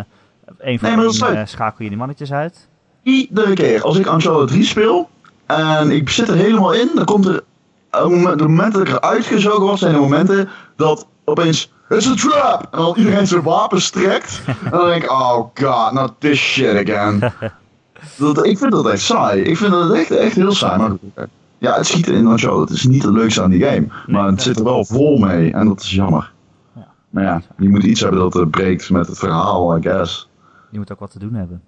een 0.59 0.79
van 0.79 1.35
Nee, 1.35 1.47
schakel 1.47 1.83
je 1.85 1.89
die 1.89 1.99
mannetjes 1.99 2.33
uit. 2.33 2.69
Iedere 3.03 3.55
keer 3.55 3.83
als 3.83 3.99
ik 3.99 4.07
Uncharted 4.07 4.49
3 4.49 4.65
speel 4.65 5.09
en 5.57 5.91
ik 5.91 6.11
zit 6.11 6.29
er 6.29 6.35
helemaal 6.35 6.73
in, 6.73 6.91
dan 6.95 7.05
komt 7.05 7.27
er 7.27 7.43
op 7.91 8.01
het 8.01 8.11
moment- 8.11 8.39
de 8.39 8.49
momenten 8.49 8.79
dat 8.79 8.89
ik 8.89 8.95
eruit 8.95 9.25
gezogen 9.25 9.67
was, 9.67 9.81
zijn 9.81 9.93
de 9.93 9.99
momenten 9.99 10.49
dat 10.77 11.07
opeens 11.25 11.73
It's 11.91 12.07
a 12.07 12.15
trap! 12.15 12.69
En 12.71 12.79
dan 12.79 12.95
iedereen 12.97 13.27
zijn 13.27 13.43
wapens 13.43 13.91
trekt. 13.91 14.43
en 14.47 14.71
dan 14.71 14.87
denk 14.87 15.03
ik, 15.03 15.11
oh 15.11 15.47
god, 15.55 15.93
not 15.93 16.13
this 16.19 16.39
shit 16.39 16.89
again. 16.89 17.33
dat, 18.19 18.47
ik 18.47 18.59
vind 18.59 18.73
dat 18.73 18.89
echt 18.89 19.03
saai. 19.03 19.43
Ik 19.43 19.57
vind 19.57 19.71
dat 19.71 19.93
echt, 19.93 20.11
echt 20.11 20.35
heel 20.35 20.53
saai. 20.53 20.79
Maar 20.79 21.27
ja, 21.59 21.77
het 21.77 21.87
schieten 21.87 22.15
in 22.15 22.27
Uncharted 22.27 22.77
is 22.77 22.87
niet 22.87 23.03
het 23.03 23.13
leukste 23.13 23.43
aan 23.43 23.51
die 23.51 23.65
game. 23.65 23.87
Maar 24.07 24.27
het 24.27 24.35
dat 24.35 24.45
zit 24.45 24.59
er 24.59 24.65
wel 24.65 24.85
vol 24.85 25.19
mee 25.19 25.53
en 25.53 25.67
dat 25.67 25.81
is 25.81 25.91
jammer. 25.91 26.33
Ja. 26.75 26.87
Maar 27.11 27.25
ja, 27.25 27.43
je 27.57 27.69
moet 27.69 27.85
iets 27.85 28.01
hebben 28.01 28.21
dat 28.21 28.35
het 28.35 28.51
breekt 28.51 28.91
met 28.91 29.07
het 29.07 29.19
verhaal, 29.19 29.77
I 29.77 29.83
guess. 29.83 30.29
Die 30.71 30.79
moet 30.79 30.93
ook 30.93 31.01
wat 31.01 31.11
te 31.11 31.19
doen 31.19 31.35
hebben. 31.35 31.63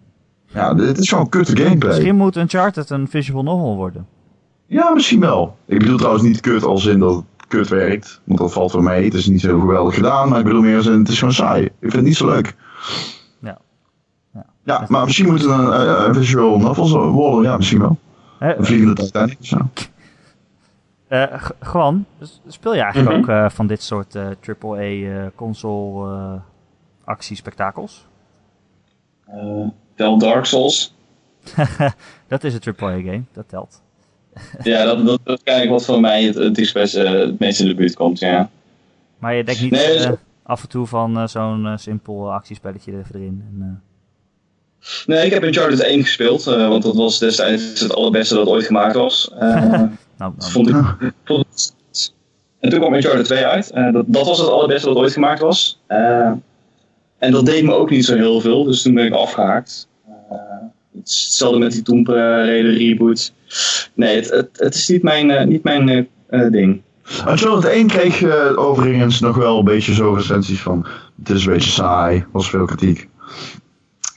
Ja, 0.54 0.74
dit 0.74 0.98
is 0.98 1.08
gewoon 1.08 1.28
kutte 1.28 1.56
gameplay. 1.56 1.90
Misschien 1.92 2.16
moet 2.16 2.36
Uncharted 2.36 2.90
een 2.90 3.08
visual 3.08 3.42
novel 3.42 3.76
worden. 3.76 4.06
Ja, 4.66 4.90
misschien 4.90 5.20
wel. 5.20 5.56
Ik 5.64 5.78
bedoel 5.78 5.96
trouwens 5.96 6.24
niet 6.24 6.40
kut 6.40 6.64
als 6.64 6.86
in 6.86 6.98
dat 6.98 7.14
het 7.14 7.24
kut 7.48 7.68
werkt. 7.68 8.20
Want 8.24 8.38
dat 8.38 8.52
valt 8.52 8.72
wel 8.72 8.82
mee. 8.82 9.04
Het 9.04 9.14
is 9.14 9.26
niet 9.26 9.40
zo 9.40 9.60
geweldig 9.60 9.94
gedaan. 9.94 10.28
Maar 10.28 10.38
ik 10.38 10.44
bedoel 10.44 10.60
meer 10.62 10.76
als 10.76 10.86
in 10.86 10.98
het 10.98 11.08
is 11.08 11.18
gewoon 11.18 11.34
saai. 11.34 11.64
Ik 11.64 11.72
vind 11.80 11.92
het 11.92 12.04
niet 12.04 12.16
zo 12.16 12.26
leuk. 12.26 12.54
Ja. 13.38 13.58
Ja. 14.34 14.46
Ja, 14.64 14.84
maar 14.88 15.04
misschien 15.04 15.26
moet 15.26 15.40
het 15.42 15.50
een, 15.50 16.06
een 16.08 16.14
visual 16.14 16.58
novel 16.58 16.84
zo 16.84 17.10
worden. 17.10 17.42
Ja, 17.50 17.56
misschien 17.56 17.80
wel. 17.80 17.98
Een 18.38 18.64
vliegende 18.64 18.94
Titanic 18.94 19.36
of 19.40 19.46
zo. 19.46 19.58
eh, 21.08 21.42
Gwan, 21.60 22.04
s- 22.20 22.40
speel 22.46 22.74
je 22.74 22.80
eigenlijk 22.80 23.10
Mhm. 23.10 23.20
ook 23.22 23.28
eh, 23.44 23.50
van 23.50 23.66
dit 23.66 23.82
soort 23.82 24.14
eh 24.14 24.26
AAA 24.60 24.76
eh, 24.78 25.26
console 25.34 26.14
eh 26.14 26.32
actiespektakels? 27.04 28.06
Tel 29.94 30.18
Dark 30.18 30.44
Souls. 30.44 30.94
dat 32.28 32.44
is 32.44 32.54
een 32.54 32.74
AAA 32.78 32.90
game, 32.96 33.22
dat 33.32 33.48
telt. 33.48 33.82
Ja, 34.62 34.84
dat, 34.84 35.06
dat, 35.06 35.20
is 35.24 35.42
eigenlijk 35.44 35.70
wat 35.78 35.84
voor 35.84 36.00
mij 36.00 36.22
het, 36.24 36.34
het, 36.34 36.94
eh, 36.94 37.10
het 37.12 37.38
meest 37.38 37.60
in 37.60 37.66
de 37.66 37.74
buurt 37.74 37.94
komt, 37.94 38.18
ja. 38.18 38.50
Maar 39.18 39.34
je 39.34 39.44
denkt 39.44 39.60
niet 39.60 39.70
Nee, 39.70 39.98
eh, 39.98 40.06
dat- 40.08 40.18
af 40.42 40.62
en 40.62 40.68
toe 40.68 40.86
van 40.86 41.18
eh, 41.18 41.26
zo'n 41.26 41.72
simpel 41.78 42.32
actiespelletje 42.32 42.92
er 42.92 43.06
erin. 43.14 43.44
En, 43.60 43.82
Nee, 45.06 45.26
ik 45.26 45.32
heb 45.32 45.42
Uncharted 45.42 45.80
1 45.80 46.02
gespeeld, 46.02 46.44
want 46.44 46.82
dat 46.82 46.94
was 46.94 47.18
destijds 47.18 47.80
het 47.80 47.94
allerbeste 47.94 48.34
dat 48.34 48.46
ooit 48.46 48.64
gemaakt 48.66 48.94
was. 48.94 49.30
Nou, 50.18 50.34
dat 50.36 50.52
nou, 50.52 50.52
vond 50.52 50.68
ik, 50.68 51.12
vond 51.24 51.46
het- 51.48 52.14
en 52.60 52.70
toen 52.70 52.78
kwam 52.78 52.94
Uncharted 52.94 53.24
2 53.24 53.44
uit. 53.46 53.70
Eh, 53.70 53.92
dat, 53.92 54.04
dat 54.06 54.26
was 54.26 54.38
het 54.38 54.48
allerbeste 54.48 54.86
dat 54.88 54.96
ooit 54.96 55.12
gemaakt 55.12 55.40
was. 55.40 55.80
En 57.22 57.32
dat 57.32 57.46
deed 57.46 57.64
me 57.64 57.72
ook 57.72 57.90
niet 57.90 58.04
zo 58.04 58.14
heel 58.16 58.40
veel, 58.40 58.64
dus 58.64 58.82
toen 58.82 58.94
ben 58.94 59.06
ik 59.06 59.12
afgehaakt. 59.12 59.88
Eh, 60.30 60.36
het 60.98 61.08
is 61.08 61.24
hetzelfde 61.24 61.58
met 61.58 61.72
die 61.72 61.82
Tomb 61.82 62.08
Raider 62.08 62.76
reboot. 62.76 63.32
Nee, 63.94 64.16
het, 64.16 64.30
het, 64.30 64.48
het 64.52 64.74
is 64.74 64.88
niet 64.88 65.02
mijn, 65.02 65.30
eh, 65.30 65.46
niet 65.46 65.62
mijn 65.62 65.88
eh, 65.88 66.04
eh, 66.28 66.52
ding. 66.52 66.82
Uncharted 67.28 67.70
1 67.72 67.86
kreeg 67.86 68.18
je 68.18 68.56
overigens 68.56 69.20
nog 69.20 69.36
wel 69.36 69.58
een 69.58 69.64
beetje 69.64 69.94
zo 69.94 70.12
recensies 70.12 70.60
van... 70.60 70.86
Het 71.18 71.30
is 71.30 71.46
een 71.46 71.52
beetje 71.52 71.70
saai. 71.70 72.24
Was 72.32 72.50
veel 72.50 72.64
kritiek. 72.64 73.08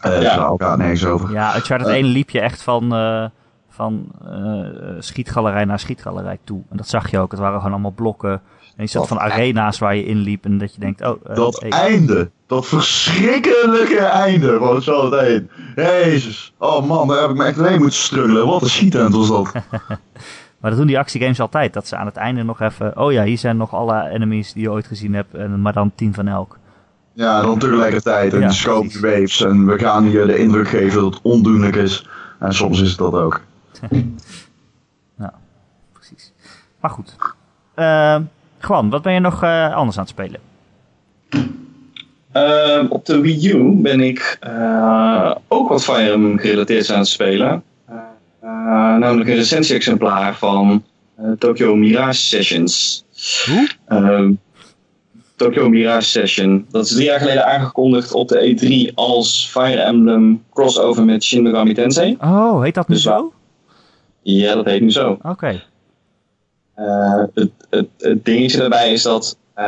Eh 0.02 0.22
Ja. 0.22 0.36
Daar 0.36 0.54
gaat 0.58 0.78
nergens 0.78 1.06
over. 1.06 1.32
ja, 1.32 1.56
Uncharted 1.56 1.88
Eh. 1.88 1.94
1 1.94 2.06
liep 2.06 2.30
je 2.30 2.40
echt 2.40 2.62
van, 2.62 2.94
eh, 2.94 3.26
van 3.70 4.12
eh, 4.26 4.66
schietgalerij 5.00 5.66
naar 5.66 5.80
schietgalerij 5.80 6.38
toe. 6.44 6.62
En 6.70 6.78
dat 6.78 6.88
zag 6.88 7.12
je 7.12 7.20
ook. 7.20 7.32
Het 7.32 7.40
waren 7.40 7.58
gewoon 7.58 7.74
allemaal 7.74 7.92
blokken. 7.92 8.42
En 8.76 8.84
je 8.84 8.90
zat 8.90 9.08
Dat 9.08 9.18
van 9.18 9.20
arena's 9.20 9.80
waar 9.80 9.96
je 9.96 10.06
inliep 10.06 10.46
en 10.46 10.58
dat 10.58 10.74
je 10.74 10.80
denkt, 10.80 11.02
oh, 11.02 11.20
eh, 11.26 11.36
Dat 11.36 11.60
hey. 11.60 11.70
einde. 11.70 12.30
Dat 12.48 12.68
verschrikkelijke 12.68 14.00
einde 14.00 14.58
van 14.58 14.76
Uncharted 14.76 15.20
1. 15.20 15.50
Jezus. 15.76 16.54
Oh 16.58 16.86
man, 16.86 17.08
daar 17.08 17.22
heb 17.22 17.30
ik 17.30 17.36
me 17.36 17.44
echt 17.44 17.58
mee 17.58 17.80
moeten 17.80 18.00
struggelen. 18.00 18.48
Wat 18.48 18.62
een 18.62 18.70
schietent 18.70 19.14
was 19.14 19.28
dat. 19.28 19.52
Maar 20.60 20.74
dat 20.74 20.84
doen 20.84 20.94
die 20.94 21.00
actiegames 21.00 21.40
altijd. 21.40 21.74
Dat 21.74 21.88
ze 21.88 21.96
aan 21.96 22.06
het 22.06 22.16
einde 22.16 22.44
nog 22.44 22.62
even, 22.62 22.98
oh 22.98 23.12
ja, 23.12 23.24
hier 23.24 23.38
zijn 23.38 23.58
nog 23.58 23.74
alle 23.74 24.10
enemies 24.10 24.54
die 24.54 24.62
je 24.62 24.72
ooit 24.72 24.88
gezien 24.88 25.14
hebt. 25.14 25.58
Maar 25.58 25.74
dan 25.74 25.92
tien 25.96 26.14
van 26.14 26.28
elk. 26.28 26.58
Ja, 27.14 27.42
dan 27.42 27.60
tegelijkertijd. 27.60 28.34
En 28.34 28.40
Ja, 28.40 28.48
de 28.48 28.54
scope 28.54 29.00
waves. 29.00 29.42
En 29.42 29.66
we 29.66 29.80
gaan 29.80 30.04
hier 30.04 30.28
de 30.28 30.38
indruk 30.38 30.68
geven 30.68 31.02
dat 31.02 31.14
het 31.14 31.24
ondoenlijk 31.24 31.76
is. 31.76 32.08
En 32.40 32.54
soms 32.54 32.82
is 32.82 32.90
het 32.90 32.98
dat 32.98 33.14
ook. 33.14 33.42
Precies. 35.94 36.34
Maar 36.80 36.90
goed. 36.90 37.16
Uh, 37.76 38.18
Gwan, 38.66 38.90
wat 38.90 39.02
ben 39.02 39.14
je 39.14 39.20
nog 39.20 39.44
eh, 39.44 39.76
anders 39.76 39.98
aan 39.98 40.04
het 40.04 40.12
spelen? 40.12 40.40
Ehm, 42.32 42.86
op 42.90 43.06
de 43.06 43.20
Wii 43.20 43.50
U 43.50 43.72
ben 43.82 44.00
ik 44.00 44.38
eh, 44.40 45.36
ook 45.48 45.70
wat 45.70 45.84
Fire 45.84 46.12
Emblem 46.12 46.38
gerelateerd 46.38 46.92
aan 46.92 47.00
het 47.00 47.08
spelen. 47.08 47.64
Eh, 47.88 48.50
namelijk 48.96 49.30
een 49.30 49.36
recensie-exemplaar 49.36 50.36
van 50.36 50.84
Tokyo 51.38 51.76
Mirage 51.76 52.20
Sessions. 52.20 53.04
Hoe? 53.46 53.70
Ehm, 53.88 54.32
Tokyo 55.36 55.70
Mirage 55.70 56.08
Session. 56.08 56.66
Dat 56.70 56.86
is 56.86 56.94
drie 56.94 57.06
jaar 57.06 57.20
geleden 57.20 57.46
aangekondigd 57.46 58.14
op 58.14 58.28
de 58.28 58.56
E3 58.90 58.94
als 58.96 59.50
Fire 59.52 59.82
Emblem 59.82 60.44
crossover 60.54 61.06
met 61.06 61.24
Shin 61.24 61.44
Megami 61.44 61.74
Tensei. 61.74 62.18
Oh, 62.22 62.62
heet 62.62 62.76
dat 62.76 62.88
nu 62.88 62.96
Dus 62.96 63.04
zo? 63.04 63.34
Ja, 64.22 64.56
dat 64.56 64.66
heet 64.66 64.82
nu 64.82 64.92
zo. 64.92 65.18
Oké. 65.22 65.62
Eh, 66.76 67.24
het, 67.34 67.52
het, 67.70 67.88
het 67.98 68.26
dingetje 68.26 68.58
daarbij 68.58 68.92
is 68.92 69.02
dat 69.02 69.38
eh, 69.54 69.66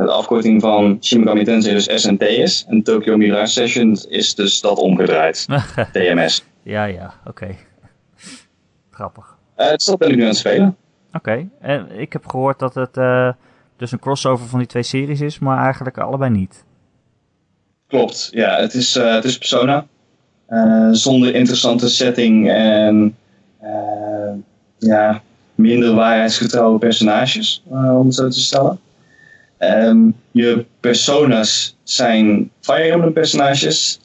de 0.00 0.10
afkorting 0.10 0.60
van 0.60 0.98
Shin 1.00 1.20
Megami 1.20 1.44
Tensei 1.44 1.74
dus 1.74 2.02
SNT 2.02 2.22
is. 2.22 2.64
En 2.68 2.82
Tokyo 2.82 3.16
Mirage 3.16 3.52
Session 3.52 3.98
is 4.08 4.34
dus 4.34 4.60
dat 4.60 4.78
omgedraaid. 4.78 5.46
TMS. 5.92 6.44
ja, 6.62 6.84
ja, 6.84 7.14
oké. 7.26 7.46
Grappig. 8.90 9.36
Eh, 9.54 9.70
dus 9.70 9.84
dat 9.84 9.98
ben 9.98 10.10
ik 10.10 10.16
nu 10.16 10.22
aan 10.22 10.28
het 10.28 10.36
spelen. 10.36 10.76
Oké. 11.12 11.48
En 11.60 11.86
ik 11.98 12.12
heb 12.12 12.26
gehoord 12.26 12.58
dat 12.58 12.74
het 12.74 12.96
eh, 12.96 13.30
dus 13.76 13.92
een 13.92 13.98
crossover 13.98 14.46
van 14.46 14.58
die 14.58 14.68
twee 14.68 14.82
series 14.82 15.20
is, 15.20 15.38
maar 15.38 15.64
eigenlijk 15.64 15.98
allebei 15.98 16.30
niet. 16.30 16.64
Klopt, 17.86 18.28
ja, 18.32 18.56
het 18.56 18.74
is, 18.74 18.96
eh, 18.96 19.14
het 19.14 19.24
is 19.24 19.38
Persona. 19.38 19.86
Eh, 20.46 20.88
zonder 20.90 21.34
interessante 21.34 21.88
setting 21.88 22.50
en 22.50 23.16
eh, 23.58 24.32
ja, 24.78 25.22
minder 25.54 25.94
waarheidsgetrouwe 25.94 26.78
personages, 26.78 27.62
eh, 27.70 27.98
om 27.98 28.06
het 28.06 28.14
zo 28.14 28.28
te 28.28 28.40
stellen. 28.40 28.78
Ehm, 29.58 30.10
je 30.30 30.64
persona's 30.80 31.76
zijn 31.82 32.50
Fire 32.60 32.90
Emblem 32.92 33.12
personages. 33.12 34.00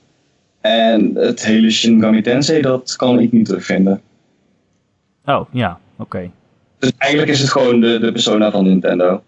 En 0.62 1.12
het 1.16 1.46
hele 1.46 1.70
Shin 1.72 1.98
Megami 1.98 2.22
Tensei, 2.22 2.62
dat 2.62 2.96
kan 2.96 3.20
ik 3.20 3.32
niet 3.32 3.46
terugvinden. 3.46 4.02
Oh, 5.26 5.46
ja, 5.52 5.80
oké. 5.98 6.32
Dus 6.80 6.92
eigenlijk 6.98 7.32
is 7.32 7.40
het 7.40 7.50
gewoon 7.50 7.80
de, 7.80 8.00
de 8.00 8.12
persona 8.12 8.52
van 8.52 8.64
Nintendo. 8.64 9.24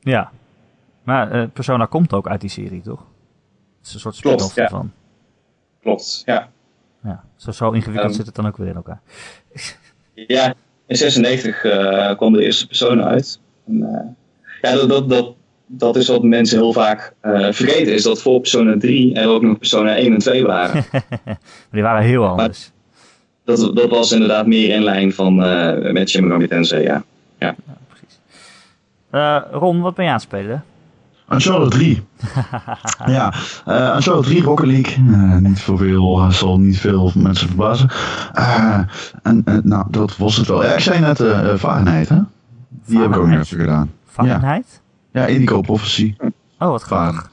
Ja. 0.00 0.30
Maar 1.02 1.30
eh, 1.32 1.48
Persona 1.52 1.84
komt 1.86 2.12
ook 2.12 2.28
uit 2.28 2.40
die 2.40 2.50
serie, 2.50 2.80
toch? 2.80 3.00
Het 3.78 3.86
is 3.86 3.94
een 3.94 4.00
soort 4.00 4.14
spin-off 4.14 4.54
ja. 4.54 4.62
ervan. 4.62 4.92
Klopt, 5.82 6.22
ja. 6.24 6.50
Ja. 7.02 7.24
Zo, 7.36 7.50
zo 7.50 7.70
ingewikkeld 7.70 8.08
Ehm. 8.08 8.16
zit 8.16 8.26
het 8.26 8.34
dan 8.34 8.46
ook 8.46 8.56
weer 8.56 8.68
in 8.68 8.74
elkaar. 8.76 9.00
Ja, 10.26 10.54
in 10.86 10.96
96 10.96 11.64
eh, 11.64 12.16
kwam 12.16 12.32
de 12.32 12.44
eerste 12.44 12.66
Persona 12.66 13.04
uit. 13.04 13.40
En, 13.66 13.82
eh, 13.82 14.70
ja, 14.70 14.76
dat, 14.76 14.88
dat, 14.88 15.08
dat, 15.08 15.34
dat 15.66 15.96
is 15.96 16.08
wat 16.08 16.22
mensen 16.22 16.58
heel 16.58 16.72
vaak 16.72 17.14
eh, 17.20 17.52
vergeten. 17.52 17.94
Is 17.94 18.02
dat 18.02 18.22
voor 18.22 18.40
Persona 18.40 18.78
3 18.78 19.14
er 19.14 19.28
ook 19.28 19.42
nog 19.42 19.58
Persona 19.58 19.96
1 19.96 20.12
en 20.12 20.18
2 20.18 20.44
waren. 20.44 20.84
maar 20.90 21.38
die 21.72 21.82
waren 21.82 22.02
heel 22.02 22.26
anders. 22.26 22.70
dat, 23.44 23.76
dat 23.76 23.90
was 23.90 24.12
inderdaad 24.12 24.46
meer 24.46 24.74
in 24.74 24.82
lijn 24.82 25.12
van 25.12 25.34
met 25.92 26.10
Shin 26.10 26.26
Megami 26.26 26.48
Tensei, 26.48 26.82
ja. 26.82 27.04
ja. 27.38 27.54
ja 27.66 27.76
precies. 27.88 28.18
Ron, 29.52 29.80
wat 29.80 29.94
ben 29.94 30.04
je 30.04 30.10
aan 30.10 30.16
het 30.16 30.26
spelen? 30.26 30.64
Uncharted 31.28 31.70
3. 31.70 32.06
ja, 33.16 33.32
uh, 33.68 33.94
Uncharted 33.96 34.24
3 34.24 34.42
Rocket 34.42 34.66
League. 34.66 35.04
Uh, 35.04 35.36
niet 35.36 35.62
voor 35.62 35.78
veel, 35.78 36.18
uh, 36.18 36.30
zal 36.30 36.60
niet 36.60 36.78
veel 36.78 37.12
mensen 37.14 37.48
verbazen. 37.48 37.90
en 39.22 39.44
nou, 39.62 39.86
dat 39.90 40.16
was 40.16 40.36
het 40.36 40.46
wel. 40.46 40.62
Ja, 40.64 40.72
ik 40.72 40.80
zei 40.80 41.00
net 41.00 41.16
Fahrenheit, 41.60 42.08
hè? 42.08 42.18
Die 42.86 42.98
heb 42.98 43.10
ik 43.10 43.16
ook 43.16 43.28
even 43.28 43.46
gedaan. 43.46 43.90
Fahrenheit? 44.06 44.82
Ja, 45.12 45.20
ja 45.20 45.26
Indigo 45.26 45.60
Prophecy. 45.60 46.14
Oh, 46.58 46.68
wat 46.68 46.82
grappig. 46.82 47.30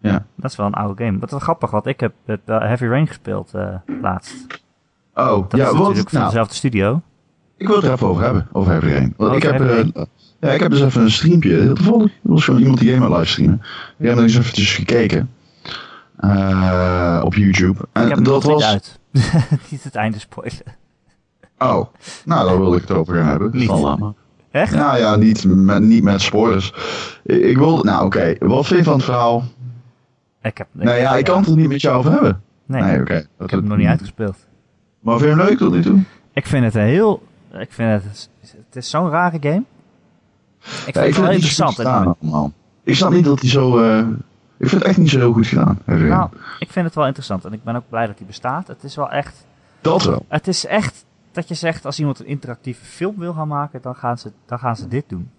Ja. 0.00 0.24
Dat 0.36 0.50
is 0.50 0.56
wel 0.56 0.66
een 0.66 0.74
oude 0.74 1.04
game. 1.04 1.18
Wat 1.18 1.42
grappig, 1.42 1.70
want 1.70 1.86
ik 1.86 2.00
heb 2.00 2.12
het 2.26 2.40
Heavy 2.44 2.84
Rain 2.84 3.06
gespeeld 3.06 3.52
laatst. 4.02 4.46
Oh, 5.14 5.48
dat 5.48 5.60
ja, 5.60 5.66
is 5.66 5.72
natuurlijk 5.72 6.08
van 6.08 6.18
Nou, 6.18 6.30
dezelfde 6.30 6.54
studio. 6.54 7.00
ik 7.56 7.66
wil 7.66 7.76
het 7.76 7.84
er 7.84 7.92
even 7.92 8.06
over 8.06 8.22
hebben, 8.22 8.48
over 8.52 8.70
Heavy 8.72 8.88
Rain. 8.88 9.14
Want 9.16 9.30
Oh, 9.30 9.36
ik 9.36 9.42
heb... 9.42 10.08
Ja, 10.40 10.50
ik 10.50 10.60
heb 10.60 10.70
dus 10.70 10.80
even 10.82 11.02
een 11.02 11.10
streampje. 11.10 11.54
Heel 11.60 11.74
toevallig. 11.74 12.12
Was 12.22 12.44
gewoon 12.44 12.60
iemand 12.60 12.78
die 12.78 12.92
game 12.94 13.08
livestreamen. 13.16 13.60
Ik 13.98 14.06
heb 14.06 14.14
nog 14.14 14.24
eens 14.24 14.36
eventjes 14.38 14.74
gekeken. 14.74 15.30
eh, 16.16 17.20
op 17.24 17.34
YouTube. 17.34 17.78
En 17.92 18.02
ik 18.08 18.14
heb 18.14 18.24
dat 18.24 18.42
was... 18.44 18.64
uit. 18.64 18.98
niet 19.70 19.84
het 19.84 19.94
einde 19.94 20.18
spoilen. 20.18 20.58
Oh, 21.58 21.86
nou, 22.24 22.48
daar 22.48 22.58
wilde 22.58 22.76
ik 22.76 22.82
het 22.82 22.90
over 22.96 23.14
gaan 23.14 23.26
hebben. 23.28 23.50
Niet. 23.52 23.66
Van. 23.66 24.14
Echt? 24.50 24.74
Ja, 24.74 24.96
ja, 24.96 25.16
niet 25.16 25.44
met, 25.44 25.82
niet 25.82 26.02
met 26.02 26.20
spoilers. 26.20 26.72
Ik, 27.22 27.42
ik 27.42 27.56
wil... 27.58 27.82
Nou, 27.84 28.04
oké. 28.04 28.34
Wat 28.38 28.66
vind 28.66 28.78
je 28.78 28.84
van 28.84 28.94
het 28.94 29.04
verhaal? 29.04 29.44
Ik 30.42 30.58
heb, 30.58 30.66
nou 30.72 30.96
ja, 30.98 31.16
ik 31.16 31.24
kan 31.24 31.38
het 31.40 31.48
er 31.48 31.56
niet 31.56 31.68
met 31.68 31.80
jou 31.80 31.98
over 31.98 32.10
hebben. 32.12 32.42
Nee, 32.66 32.82
Nee, 32.82 33.00
oké. 33.00 33.16
ik 33.16 33.50
heb 33.50 33.50
hem 33.50 33.66
nog 33.68 33.76
niet 33.78 33.86
uitgespeeld. 33.86 34.36
Maar 35.00 35.18
vind 35.18 35.30
je 35.30 35.36
hem 35.36 35.46
leuk 35.48 35.58
tot 35.58 35.72
nu 35.72 35.82
toe? 35.82 35.98
Ik 36.32 36.46
vind 36.46 36.64
het 36.64 36.74
een 36.74 36.82
heel... 36.82 37.22
Ik 37.52 37.72
vind 37.72 38.02
het... 38.02 38.28
Het 38.40 38.76
is 38.76 38.90
zo'n 38.90 39.10
rare 39.10 39.36
game. 39.40 39.62
Ik 40.86 40.92
vind 40.92 41.06
het 41.06 41.16
wel 41.16 41.30
interessant. 41.30 41.74
gedaan 41.74 42.16
allemaal. 42.20 42.52
Ik 42.82 42.94
snap 42.94 43.10
niet 43.10 43.24
dat 43.24 43.40
hij 43.40 43.50
zo... 43.50 43.78
eh, 43.78 43.98
ik 44.56 44.68
vind 44.68 44.82
het 44.82 44.82
echt 44.82 44.98
niet 44.98 45.10
zo 45.10 45.18
heel 45.18 45.32
goed 45.32 45.46
gedaan. 45.46 45.78
Nou, 45.84 46.30
ik 46.58 46.70
vind 46.70 46.86
het 46.86 46.94
wel 46.94 47.06
interessant. 47.06 47.44
En 47.44 47.52
ik 47.52 47.64
ben 47.64 47.76
ook 47.76 47.88
blij 47.88 48.06
dat 48.06 48.18
hij 48.18 48.26
bestaat. 48.26 48.66
Het 48.66 48.82
is 48.82 48.96
wel 48.96 49.10
echt... 49.10 49.46
dat 49.80 50.02
wel. 50.02 50.24
Het 50.28 50.48
is 50.48 50.66
echt 50.66 51.04
dat 51.32 51.48
je 51.48 51.54
zegt, 51.54 51.84
als 51.84 51.98
iemand 51.98 52.20
een 52.20 52.26
interactieve 52.26 52.84
film 52.84 53.18
wil 53.18 53.32
gaan 53.32 53.48
maken, 53.48 53.82
dan 53.82 53.94
gaan 53.94 54.18
ze, 54.18 54.32
dan 54.46 54.58
gaan 54.58 54.76
ze 54.76 54.88
dit 54.88 55.08
doen. 55.08 55.30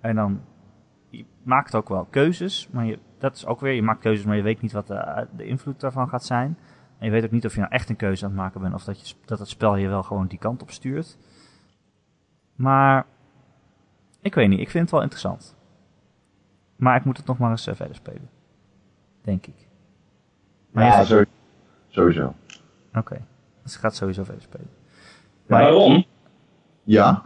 En 0.00 0.14
dan, 0.14 0.40
je 1.10 1.24
maakt 1.42 1.74
ook 1.74 1.88
wel 1.88 2.06
keuzes, 2.10 2.68
maar 2.70 2.84
je, 2.84 2.98
dat 3.18 3.36
is 3.36 3.46
ook 3.46 3.60
weer, 3.60 3.72
je 3.72 3.82
maakt 3.82 4.00
keuzes, 4.00 4.24
maar 4.24 4.36
je 4.36 4.42
weet 4.42 4.60
niet 4.60 4.72
wat 4.72 4.86
de, 4.86 5.26
de 5.36 5.46
invloed 5.46 5.80
daarvan 5.80 6.08
gaat 6.08 6.24
zijn. 6.24 6.58
En 6.98 7.06
je 7.06 7.12
weet 7.12 7.24
ook 7.24 7.30
niet 7.30 7.46
of 7.46 7.54
je 7.54 7.60
nou 7.60 7.72
echt 7.72 7.88
een 7.88 7.96
keuze 7.96 8.24
aan 8.24 8.30
het 8.30 8.40
maken 8.40 8.60
bent, 8.60 8.74
of 8.74 8.84
dat, 8.84 9.08
je, 9.08 9.14
dat 9.24 9.38
het 9.38 9.48
spel 9.48 9.76
je 9.76 9.88
wel 9.88 10.02
gewoon 10.02 10.26
die 10.26 10.38
kant 10.38 10.62
op 10.62 10.70
stuurt. 10.70 11.16
Maar, 12.54 13.06
ik 14.20 14.34
weet 14.34 14.48
niet, 14.48 14.60
ik 14.60 14.70
vind 14.70 14.82
het 14.82 14.92
wel 14.92 15.02
interessant. 15.02 15.54
Maar 16.76 16.96
ik 16.96 17.04
moet 17.04 17.16
het 17.16 17.26
nog 17.26 17.38
maar 17.38 17.50
eens 17.50 17.66
eh, 17.66 17.74
verder 17.74 17.94
spelen. 17.96 18.28
Denk 19.22 19.46
ik. 19.46 19.54
Maar 20.70 20.84
Ja, 20.84 21.00
je 21.00 21.06
zo, 21.06 21.22
sowieso. 21.88 22.34
Oké, 22.94 23.20
dus 23.62 23.74
ik 23.74 23.80
ga 23.80 23.86
het 23.88 23.96
sowieso 23.96 24.24
verder 24.24 24.42
spelen. 24.42 24.68
Maar 25.46 25.70
Ron, 25.70 26.06
Ja? 26.84 27.22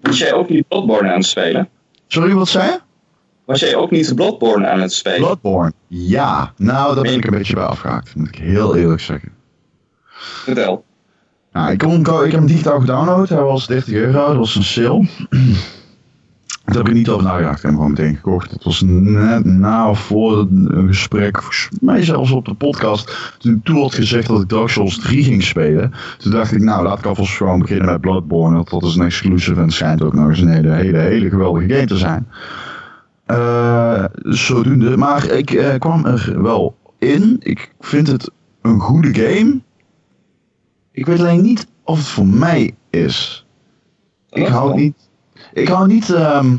was 0.00 0.18
jij 0.18 0.32
ook 0.32 0.48
niet 0.48 0.68
Bloodborne 0.68 1.08
aan 1.08 1.16
het 1.16 1.24
spelen? 1.26 1.68
Sorry, 2.06 2.34
wat 2.34 2.48
zei 2.48 2.70
je? 2.70 2.80
Was 3.44 3.60
jij 3.60 3.74
ook 3.74 3.90
niet 3.90 4.14
Bloodborne 4.14 4.68
aan 4.68 4.80
het 4.80 4.92
spelen? 4.92 5.20
Bloodborne. 5.20 5.72
Ja. 5.86 6.52
Nou, 6.56 6.94
daar 6.94 7.02
ben 7.02 7.14
ik 7.14 7.24
een 7.24 7.30
beetje 7.38 7.54
bij 7.54 7.64
afgehaakt. 7.64 8.14
Moet 8.14 8.28
ik 8.28 8.34
heel 8.36 8.76
eerlijk 8.76 9.00
zeggen. 9.00 9.32
Vertel. 10.04 10.84
Nou, 11.52 11.72
ik, 11.72 11.78
kon, 11.78 12.00
ik 12.00 12.06
heb 12.06 12.30
hem 12.32 12.46
digitaal 12.46 12.80
gedownload. 12.80 13.28
Hij 13.28 13.42
was 13.42 13.66
30 13.66 13.92
euro. 13.94 14.26
Dat 14.26 14.36
was 14.36 14.54
een 14.54 14.62
sale. 14.62 15.06
Daar 16.64 16.76
heb 16.76 16.88
ik 16.88 16.94
niet 16.94 17.08
over 17.08 17.24
nagedacht. 17.24 17.56
Ik 17.56 17.62
heb 17.62 17.70
hem 17.70 17.74
gewoon 17.74 17.90
meteen 17.90 18.14
gekocht. 18.14 18.50
Het 18.50 18.64
was 18.64 18.82
net 18.86 19.44
na 19.44 19.90
of 19.90 20.00
voor 20.00 20.38
een 20.38 20.86
gesprek. 20.86 21.38
Volgens 21.38 21.68
mij 21.80 22.04
zelfs 22.04 22.30
op 22.30 22.44
de 22.44 22.54
podcast. 22.54 23.34
Toen 23.38 23.60
toen 23.62 23.80
had 23.80 23.94
gezegd 23.94 24.26
dat 24.26 24.42
ik 24.42 24.48
Dark 24.48 24.68
Souls 24.68 24.98
3 24.98 25.24
ging 25.24 25.42
spelen. 25.42 25.92
Toen 26.18 26.32
dacht 26.32 26.52
ik, 26.52 26.60
nou 26.60 26.82
laat 26.82 26.98
ik 26.98 27.06
alvast 27.06 27.36
gewoon 27.36 27.58
beginnen 27.58 27.86
met 27.86 28.00
Bloodborne. 28.00 28.54
Want 28.54 28.70
dat 28.70 28.82
is 28.82 28.96
een 28.96 29.04
exclusive 29.04 29.56
en 29.56 29.62
het 29.62 29.72
schijnt 29.72 30.02
ook 30.02 30.14
nog 30.14 30.28
eens 30.28 30.40
een 30.40 30.48
hele, 30.48 30.72
hele, 30.72 30.98
hele 30.98 31.28
geweldige 31.28 31.74
game 31.74 31.86
te 31.86 31.96
zijn. 31.96 32.28
Eh, 33.26 34.04
zodoende. 34.14 34.96
Maar 34.96 35.30
ik 35.30 35.50
eh, 35.50 35.78
kwam 35.78 36.06
er 36.06 36.42
wel 36.42 36.76
in. 36.98 37.36
Ik 37.38 37.72
vind 37.80 38.06
het 38.06 38.30
een 38.62 38.80
goede 38.80 39.14
game. 39.14 39.60
Ik 40.92 41.06
weet 41.06 41.18
alleen 41.18 41.42
niet 41.42 41.66
of 41.84 41.98
het 41.98 42.06
voor 42.06 42.26
mij 42.26 42.74
is. 42.90 43.46
Ik 44.30 44.46
hou 44.46 44.74
niet. 44.74 45.03
Ik 45.54 45.68
hou 45.68 45.86
niet. 45.86 46.10
ehm, 46.10 46.56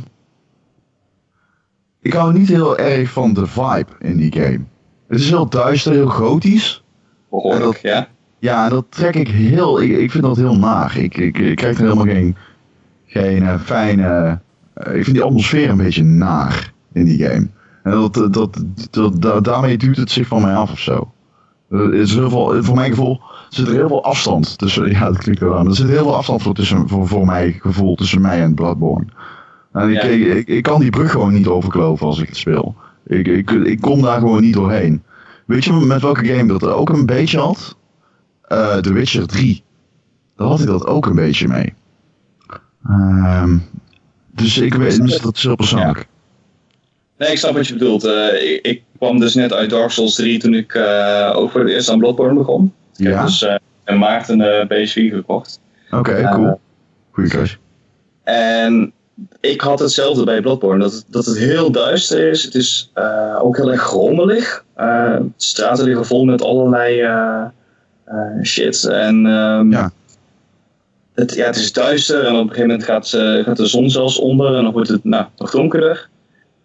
ik 2.02 2.14
hou 2.14 2.34
niet 2.34 2.48
heel 2.50 2.78
erg 2.78 3.10
van 3.12 3.34
de 3.34 3.46
vibe 3.48 3.86
in 4.00 4.18
die 4.18 4.32
game. 4.34 4.60
Het 5.08 5.20
is 5.20 5.30
heel 5.30 5.50
duister, 5.50 5.92
heel 5.94 6.08
gotisch. 6.10 6.84
Behoorlijk, 7.30 7.78
ja. 7.78 8.08
Ja, 8.40 8.64
en 8.64 8.70
dat 8.70 8.86
trek 8.90 9.16
ik 9.16 9.28
heel. 9.28 9.82
Ik, 9.82 9.98
ik 9.98 10.12
vind 10.12 10.24
dat 10.24 10.38
heel 10.38 10.58
naar. 10.58 10.98
Ik, 10.98 11.18
ik, 11.18 11.38
ik 11.38 11.56
krijg 11.56 11.78
er 11.78 11.84
helemaal 11.84 12.06
geen. 12.06 12.36
Geen 13.06 13.44
eh, 13.44 13.60
fijne. 13.60 14.40
eh, 14.74 14.96
ik 14.96 15.04
vind 15.04 15.16
die 15.16 15.24
atmosfeer 15.26 15.70
een 15.70 15.78
beetje 15.78 16.04
naar 16.04 16.74
in 16.94 17.06
die 17.06 17.26
game. 17.26 17.48
En 17.84 17.92
dat, 17.92 18.14
dat, 18.14 18.34
dat, 18.34 18.60
dat, 18.92 19.22
da- 19.22 19.40
daarmee 19.40 19.78
duwt 19.78 19.98
het 19.98 20.12
zich 20.12 20.28
van 20.28 20.42
mij 20.42 20.56
af 20.56 20.72
of 20.72 20.80
zo. 20.80 21.12
Er 21.70 21.94
is 21.94 22.14
heel 22.14 22.30
veel, 22.30 22.64
voor 22.64 22.76
mijn 22.76 22.90
gevoel 22.90 23.22
zit 23.50 23.68
er 23.68 23.74
heel 23.74 23.88
veel 23.88 24.04
afstand 24.04 24.58
tussen. 24.58 24.90
Ja, 24.92 25.06
dat 25.06 25.18
klinkt 25.18 25.40
wel 25.42 25.56
aan. 25.58 25.68
Er 25.68 25.76
zit 25.76 25.88
heel 25.88 26.04
veel 26.04 26.16
afstand 26.16 26.42
voor, 26.42 26.54
tussen, 26.54 26.88
voor, 26.88 27.08
voor 27.08 27.26
mijn 27.26 27.54
gevoel 27.60 27.96
tussen 27.96 28.22
mij 28.22 28.42
en 28.42 28.54
Bloodborne. 28.54 29.06
En 29.72 29.90
ik, 29.90 30.02
Ja. 30.02 30.08
ik, 30.08 30.26
ik, 30.26 30.48
ik 30.48 30.64
kan 30.64 30.80
die 30.80 30.90
brug 30.90 31.12
gewoon 31.12 31.34
niet 31.34 31.48
overkloven 31.48 32.06
als 32.08 32.20
ik 32.20 32.28
het 32.28 32.38
speel. 32.38 32.76
Ik, 33.08 33.28
ik, 33.28 33.52
ik 33.52 33.82
kom 33.82 34.02
daar 34.02 34.20
gewoon 34.20 34.42
niet 34.42 34.54
doorheen. 34.54 35.04
Weet 35.46 35.64
je 35.64 35.74
met 35.74 36.02
welke 36.02 36.26
game 36.26 36.48
dat 36.48 36.64
ook 36.64 36.90
een 36.90 37.06
beetje 37.06 37.40
had? 37.40 37.78
Eh 38.42 38.78
The 38.78 38.94
Witcher 38.94 39.28
3. 39.28 39.64
Daar 40.36 40.48
had 40.48 40.60
ik 40.60 40.68
dat 40.68 40.86
ook 40.88 41.06
een 41.06 41.16
beetje 41.16 41.48
mee. 41.48 41.74
Ehm, 42.88 43.58
dus 44.32 44.58
ik 44.58 44.74
weet, 44.74 45.22
dat 45.24 45.36
is 45.36 45.44
heel 45.44 45.56
persoonlijk. 45.56 46.08
Nee, 47.18 47.32
ik 47.32 47.38
snap 47.38 47.54
wat 47.54 47.68
je 47.68 47.74
bedoelt. 47.74 48.04
Eh, 48.06 48.52
ik, 48.54 48.66
ik 48.66 48.84
kwam 48.98 49.20
dus 49.20 49.34
net 49.36 49.54
uit 49.54 49.70
Dark 49.70 49.92
Souls 49.92 50.16
3 50.16 50.40
toen 50.40 50.54
ik 50.54 50.74
eh, 50.74 51.32
ook 51.36 51.52
voor 51.52 51.62
het 51.62 51.70
eerst 51.70 51.90
aan 51.90 52.00
Bloodborne 52.00 52.34
begon. 52.38 52.74
Ik 52.98 53.06
Ja, 53.06 53.16
heb 53.18 53.26
dus 53.26 53.44
eh 53.44 53.56
in 53.86 53.98
maart 53.98 54.30
een 54.30 54.42
eh, 54.42 54.66
PS4 54.66 55.14
gekocht. 55.14 55.60
oké, 55.92 56.12
Eh, 56.12 56.32
cool. 56.34 56.60
Goeie 57.12 57.30
keus. 57.30 57.58
En 58.24 58.94
ik 59.40 59.62
had 59.62 59.80
hetzelfde 59.80 60.24
bij 60.24 60.42
Bloodborne. 60.42 60.84
Dat 60.84 60.94
het, 60.94 61.06
dat 61.08 61.26
het 61.26 61.38
heel 61.38 61.72
duister 61.72 62.30
is. 62.30 62.44
Het 62.44 62.56
is 62.56 62.92
eh, 62.94 63.40
ook 63.42 63.58
heel 63.58 63.72
erg 63.72 63.82
grommelig. 63.82 64.66
Eh, 64.76 65.16
de 65.18 65.30
straten 65.38 65.86
liggen 65.86 66.06
vol 66.06 66.26
met 66.26 66.42
allerlei 66.42 67.00
eh, 67.02 67.44
eh, 68.06 68.44
shit. 68.44 68.86
En 68.86 69.26
ehm, 69.26 69.72
Ja. 69.72 69.92
Het, 71.14 71.34
ja, 71.36 71.46
het 71.46 71.56
is 71.56 71.74
duister 71.74 72.24
en 72.26 72.34
op 72.34 72.42
een 72.42 72.48
gegeven 72.48 72.68
moment 72.68 72.84
gaat, 72.84 73.14
eh, 73.14 73.44
gaat 73.44 73.58
de 73.58 73.66
zon 73.66 73.90
zelfs 73.90 74.20
onder. 74.20 74.56
En 74.56 74.64
dan 74.64 74.72
wordt 74.72 74.90
het 74.90 75.04
nou, 75.04 75.26
nog 75.38 75.52
donkerder. 75.52 76.10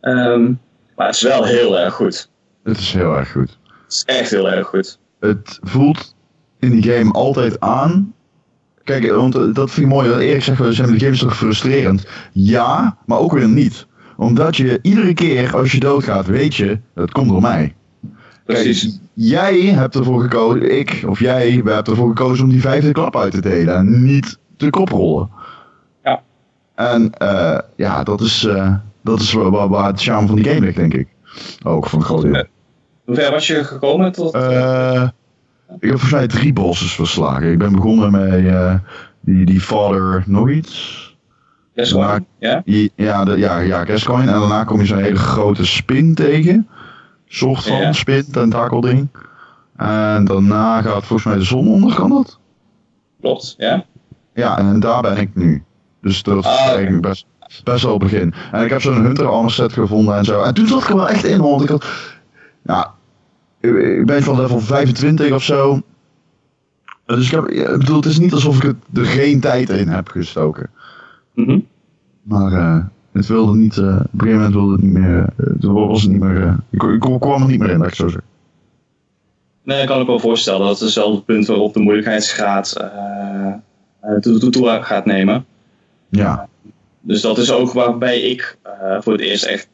Ehm, 0.00 0.52
maar 1.00 1.08
het 1.08 1.18
is 1.18 1.22
wel 1.22 1.44
heel 1.44 1.78
erg 1.78 1.94
goed. 1.94 2.30
Het 2.62 2.78
is 2.78 2.92
heel 2.92 3.16
erg 3.16 3.30
goed. 3.30 3.58
Het 3.84 3.92
is 3.92 4.02
echt 4.06 4.30
heel 4.30 4.50
erg 4.50 4.66
goed. 4.66 4.98
het 5.20 5.58
voelt 5.62 6.14
in 6.58 6.70
die 6.70 6.92
game 6.92 7.12
altijd 7.12 7.60
aan. 7.60 8.14
Kijk, 8.84 9.10
want 9.10 9.34
eh, 9.34 9.42
dat 9.52 9.70
vind 9.70 9.86
ik 9.86 9.92
mooi. 9.92 10.08
wat 10.08 10.18
Erik 10.18 10.42
zegt, 10.42 10.58
we 10.58 10.72
zijn 10.72 10.90
de 10.90 10.98
game 10.98 11.12
is 11.12 11.18
toch 11.18 11.36
frustrerend? 11.36 12.06
Ja, 12.32 12.96
maar 13.06 13.18
ook 13.18 13.32
weer 13.32 13.48
niet. 13.48 13.86
Omdat 14.16 14.56
je 14.56 14.78
iedere 14.82 15.14
keer 15.14 15.56
als 15.56 15.72
je 15.72 15.80
doodgaat, 15.80 16.26
weet 16.26 16.54
je, 16.54 16.78
dat 16.94 17.10
komt 17.10 17.28
door 17.28 17.40
mij. 17.40 17.74
Precies. 18.44 18.80
Kijk, 18.82 19.00
jij 19.12 19.60
hebt 19.60 19.94
ervoor 19.94 20.22
gekozen, 20.22 20.78
ik 20.78 21.04
of 21.06 21.20
jij, 21.20 21.62
we 21.64 21.70
hebben 21.70 21.92
ervoor 21.92 22.08
gekozen 22.08 22.44
om 22.44 22.50
die 22.50 22.60
vijfde 22.60 22.92
klap 22.92 23.16
uit 23.16 23.32
te 23.32 23.40
delen 23.40 23.76
en 23.76 24.04
niet 24.04 24.38
te 24.56 24.70
koprollen. 24.70 25.30
Ja. 26.04 26.22
En 26.74 27.12
eh, 27.14 27.58
ja, 27.76 28.02
dat 28.02 28.20
is, 28.20 28.44
eh, 28.44 28.74
dat 29.02 29.20
is 29.20 29.32
waar, 29.32 29.86
het 29.86 30.02
charme 30.02 30.26
van 30.26 30.36
die 30.36 30.44
game 30.44 30.60
ligt, 30.60 30.76
denk 30.76 30.94
ik. 30.94 31.08
Ook 31.62 31.86
van 31.86 31.98
een 31.98 32.04
groot 32.04 32.22
deel. 32.22 32.44
Hoe 33.04 33.14
ver 33.14 33.30
was 33.30 33.46
je 33.46 33.64
gekomen 33.64 34.12
tot... 34.12 34.34
Eh, 34.34 35.08
ik 35.80 35.88
heb 35.88 35.90
volgens 35.90 36.10
mij 36.12 36.26
drie 36.26 36.52
bosses 36.52 36.94
verslagen. 36.94 37.52
Ik 37.52 37.58
ben 37.58 37.72
begonnen 37.72 38.10
met 38.10 38.44
eh, 38.46 38.74
die, 39.20 39.44
die 39.44 39.60
Father 39.60 40.22
nog 40.26 40.50
iets. 40.50 40.98
Gascoigne? 41.74 42.10
maar- 42.38 42.62
Ja? 42.64 42.88
Ja, 42.96 43.24
de, 43.24 43.36
ja, 43.38 43.58
ja. 43.58 43.84
En 43.86 44.26
daarna 44.26 44.64
kom 44.64 44.80
je 44.80 44.86
zo'n 44.86 44.98
hele 44.98 45.16
grote 45.18 45.66
spin 45.66 46.14
tegen. 46.14 46.68
Soort 47.26 47.62
van 47.64 47.76
Ja. 47.76 47.92
spin, 47.92 48.24
tentakelding. 48.32 49.08
En 49.76 50.24
daarna 50.24 50.82
gaat 50.82 51.04
volgens 51.06 51.24
mij 51.24 51.34
de 51.36 51.42
zon 51.44 51.68
onder, 51.68 51.94
kan 51.94 52.10
dat? 52.10 52.38
Klopt, 53.20 53.54
ja. 53.58 53.84
Ja, 54.34 54.58
en 54.58 54.80
daar 54.80 55.02
ben 55.02 55.16
ik 55.16 55.34
nu. 55.34 55.64
Dus 56.02 56.22
dat 56.22 56.38
is 56.38 56.44
Ah, 56.44 56.66
eigenlijk 56.66 57.02
best, 57.02 57.26
best 57.64 57.82
wel 57.82 57.92
het 57.92 58.02
begin. 58.02 58.34
En 58.52 58.64
ik 58.64 58.70
heb 58.70 58.80
zo'n 58.80 59.02
Hunter 59.04 59.26
armor 59.26 59.50
set 59.50 59.72
gevonden 59.72 60.16
en 60.16 60.24
zo. 60.24 60.42
En 60.42 60.54
toen 60.54 60.66
zat 60.66 60.82
ik 60.82 60.88
er 60.88 60.96
wel 60.96 61.08
echt 61.08 61.24
in, 61.24 61.40
want 61.40 61.62
ik 61.62 61.68
had... 61.68 61.86
Ja, 62.62 62.94
ik- 63.60 64.06
ben 64.06 64.22
van 64.22 64.40
level 64.40 64.60
25 64.60 65.32
of 65.32 65.42
zo. 65.42 65.80
Dus 67.06 67.24
ik, 67.26 67.30
heb, 67.30 67.46
ik 67.46 67.78
bedoel, 67.78 67.96
het 67.96 68.04
is 68.04 68.18
niet 68.18 68.32
alsof 68.32 68.62
ik 68.62 68.74
er 68.94 69.04
geen 69.04 69.40
tijd 69.40 69.70
in 69.70 69.88
heb 69.88 70.08
gestoken. 70.08 70.70
Mhm. 71.34 71.58
Maar 72.22 72.52
uh, 72.52 72.84
het 73.12 73.26
wilde 73.26 73.56
niet, 73.56 73.76
uh, 73.76 73.86
op 73.86 73.92
een 73.92 74.08
gegeven 74.20 74.36
moment 74.36 74.54
wilde 74.54 74.72
het 74.72 74.82
niet 74.82 74.92
meer, 74.92 75.26
uh, 75.60 75.86
was 75.88 76.02
het 76.02 76.10
niet 76.10 76.20
meer, 76.20 76.56
ik, 76.70 76.82
ik, 76.82 77.00
kwam 77.00 77.42
er 77.42 77.48
niet 77.48 77.58
meer 77.58 77.70
in, 77.70 77.78
dat 77.78 77.88
ik 77.88 77.94
zo 77.94 78.08
zeg. 78.08 78.20
Nee, 79.62 79.80
ik 79.80 79.86
kan 79.86 80.00
ik 80.00 80.06
wel 80.06 80.18
voorstellen. 80.18 80.66
Dat 80.66 80.80
is 80.80 80.94
het 80.94 81.24
punt 81.24 81.46
waarop 81.46 81.74
de 81.74 81.80
moeilijkheidsgraad 81.80 82.76
toe, 84.20 84.38
toe, 84.38 84.50
toe 84.50 84.78
gaat 84.82 85.04
nemen. 85.04 85.44
Ja. 86.08 86.48
Dus 87.00 87.20
dat 87.20 87.38
is 87.38 87.50
ook 87.50 87.72
waarbij 87.72 88.20
ik 88.20 88.56
voor 89.00 89.12
het 89.12 89.22
eerst 89.22 89.44
echt 89.44 89.68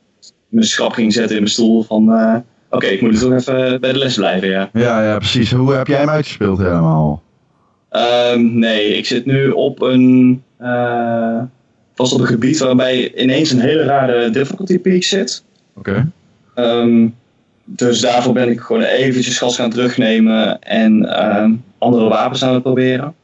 mijn 0.49 0.67
schrap 0.67 0.93
ging 0.93 1.13
zetten 1.13 1.37
in 1.37 1.43
mijn 1.43 1.53
stoel 1.53 1.83
van... 1.83 2.45
Oké, 2.71 2.87
ik 2.87 3.01
moet 3.01 3.11
dus 3.11 3.21
toch 3.21 3.33
even 3.33 3.81
bij 3.81 3.93
de 3.93 3.99
les 3.99 4.15
blijven, 4.15 4.49
ja. 4.49 4.71
Ja, 4.73 5.05
ja, 5.05 5.17
precies. 5.17 5.53
Hoe 5.53 5.73
heb 5.73 5.87
jij 5.87 5.99
hem 5.99 6.09
uitgespeeld 6.09 6.59
helemaal? 6.59 7.23
Um, 8.33 8.59
nee, 8.59 8.97
ik 8.97 9.07
zit 9.07 9.27
nu 9.27 9.51
op 9.51 9.83
een... 9.83 10.43
Uh, 10.61 11.43
vast 11.95 12.13
op 12.13 12.21
een 12.21 12.27
gebied 12.27 12.59
waarbij 12.59 13.15
ineens 13.15 13.51
een 13.51 13.61
hele 13.61 13.83
rare 13.83 14.31
difficulty 14.31 14.79
peak 14.79 15.03
zit. 15.03 15.45
Oké. 15.75 16.07
Okay. 16.55 16.81
Um, 16.81 17.15
dus 17.65 18.01
daarvoor 18.01 18.33
ben 18.33 18.49
ik 18.49 18.61
gewoon 18.61 18.83
eventjes 18.83 19.39
gas 19.39 19.57
gaan 19.57 19.71
terugnemen 19.71 20.61
en 20.61 21.25
um, 21.37 21.65
andere 21.79 22.09
wapens 22.09 22.45
aan 22.45 22.55
het 22.55 22.63
proberen. 22.63 23.15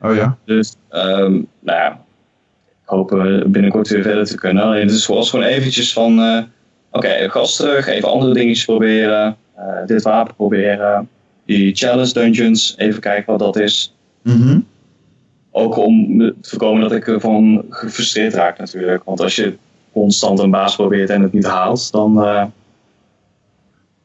Oh 0.00 0.14
ja? 0.14 0.36
Dus, 0.44 0.74
nou 0.90 1.46
ja, 1.64 2.00
uh, 2.92 3.44
binnenkort 3.46 3.88
weer 3.88 4.02
verder 4.02 4.24
te 4.24 4.36
kunnen. 4.36 4.62
Alleen 4.62 4.86
het 4.86 4.90
is 4.90 5.04
gewoon 5.04 5.42
eventjes 5.42 5.92
van... 5.92 6.18
Uh, 6.18 6.42
Oké, 6.92 7.06
okay, 7.06 7.28
gas 7.28 7.56
terug, 7.56 7.86
even 7.86 8.10
andere 8.10 8.34
dingetjes 8.34 8.64
proberen. 8.64 9.36
Uh, 9.58 9.86
dit 9.86 10.02
wapen 10.02 10.34
proberen. 10.34 11.08
Die 11.44 11.74
challenge 11.74 12.12
dungeons, 12.12 12.74
even 12.76 13.00
kijken 13.00 13.26
wat 13.26 13.38
dat 13.38 13.56
is. 13.56 13.94
Mm 14.22 14.42
-hmm. 14.42 14.66
Ook 15.50 15.76
om 15.76 16.18
te 16.18 16.48
voorkomen 16.48 16.82
dat 16.82 16.92
ik 16.92 17.06
ervan 17.06 17.64
gefrustreerd 17.68 18.34
raak 18.34 18.58
natuurlijk. 18.58 19.04
Want 19.04 19.20
als 19.20 19.36
je 19.36 19.54
constant 19.92 20.38
een 20.38 20.50
baas 20.50 20.76
probeert 20.76 21.10
en 21.10 21.22
het 21.22 21.32
niet 21.32 21.46
haalt, 21.46 21.92
dan, 21.92 22.18
uh, 22.18 22.44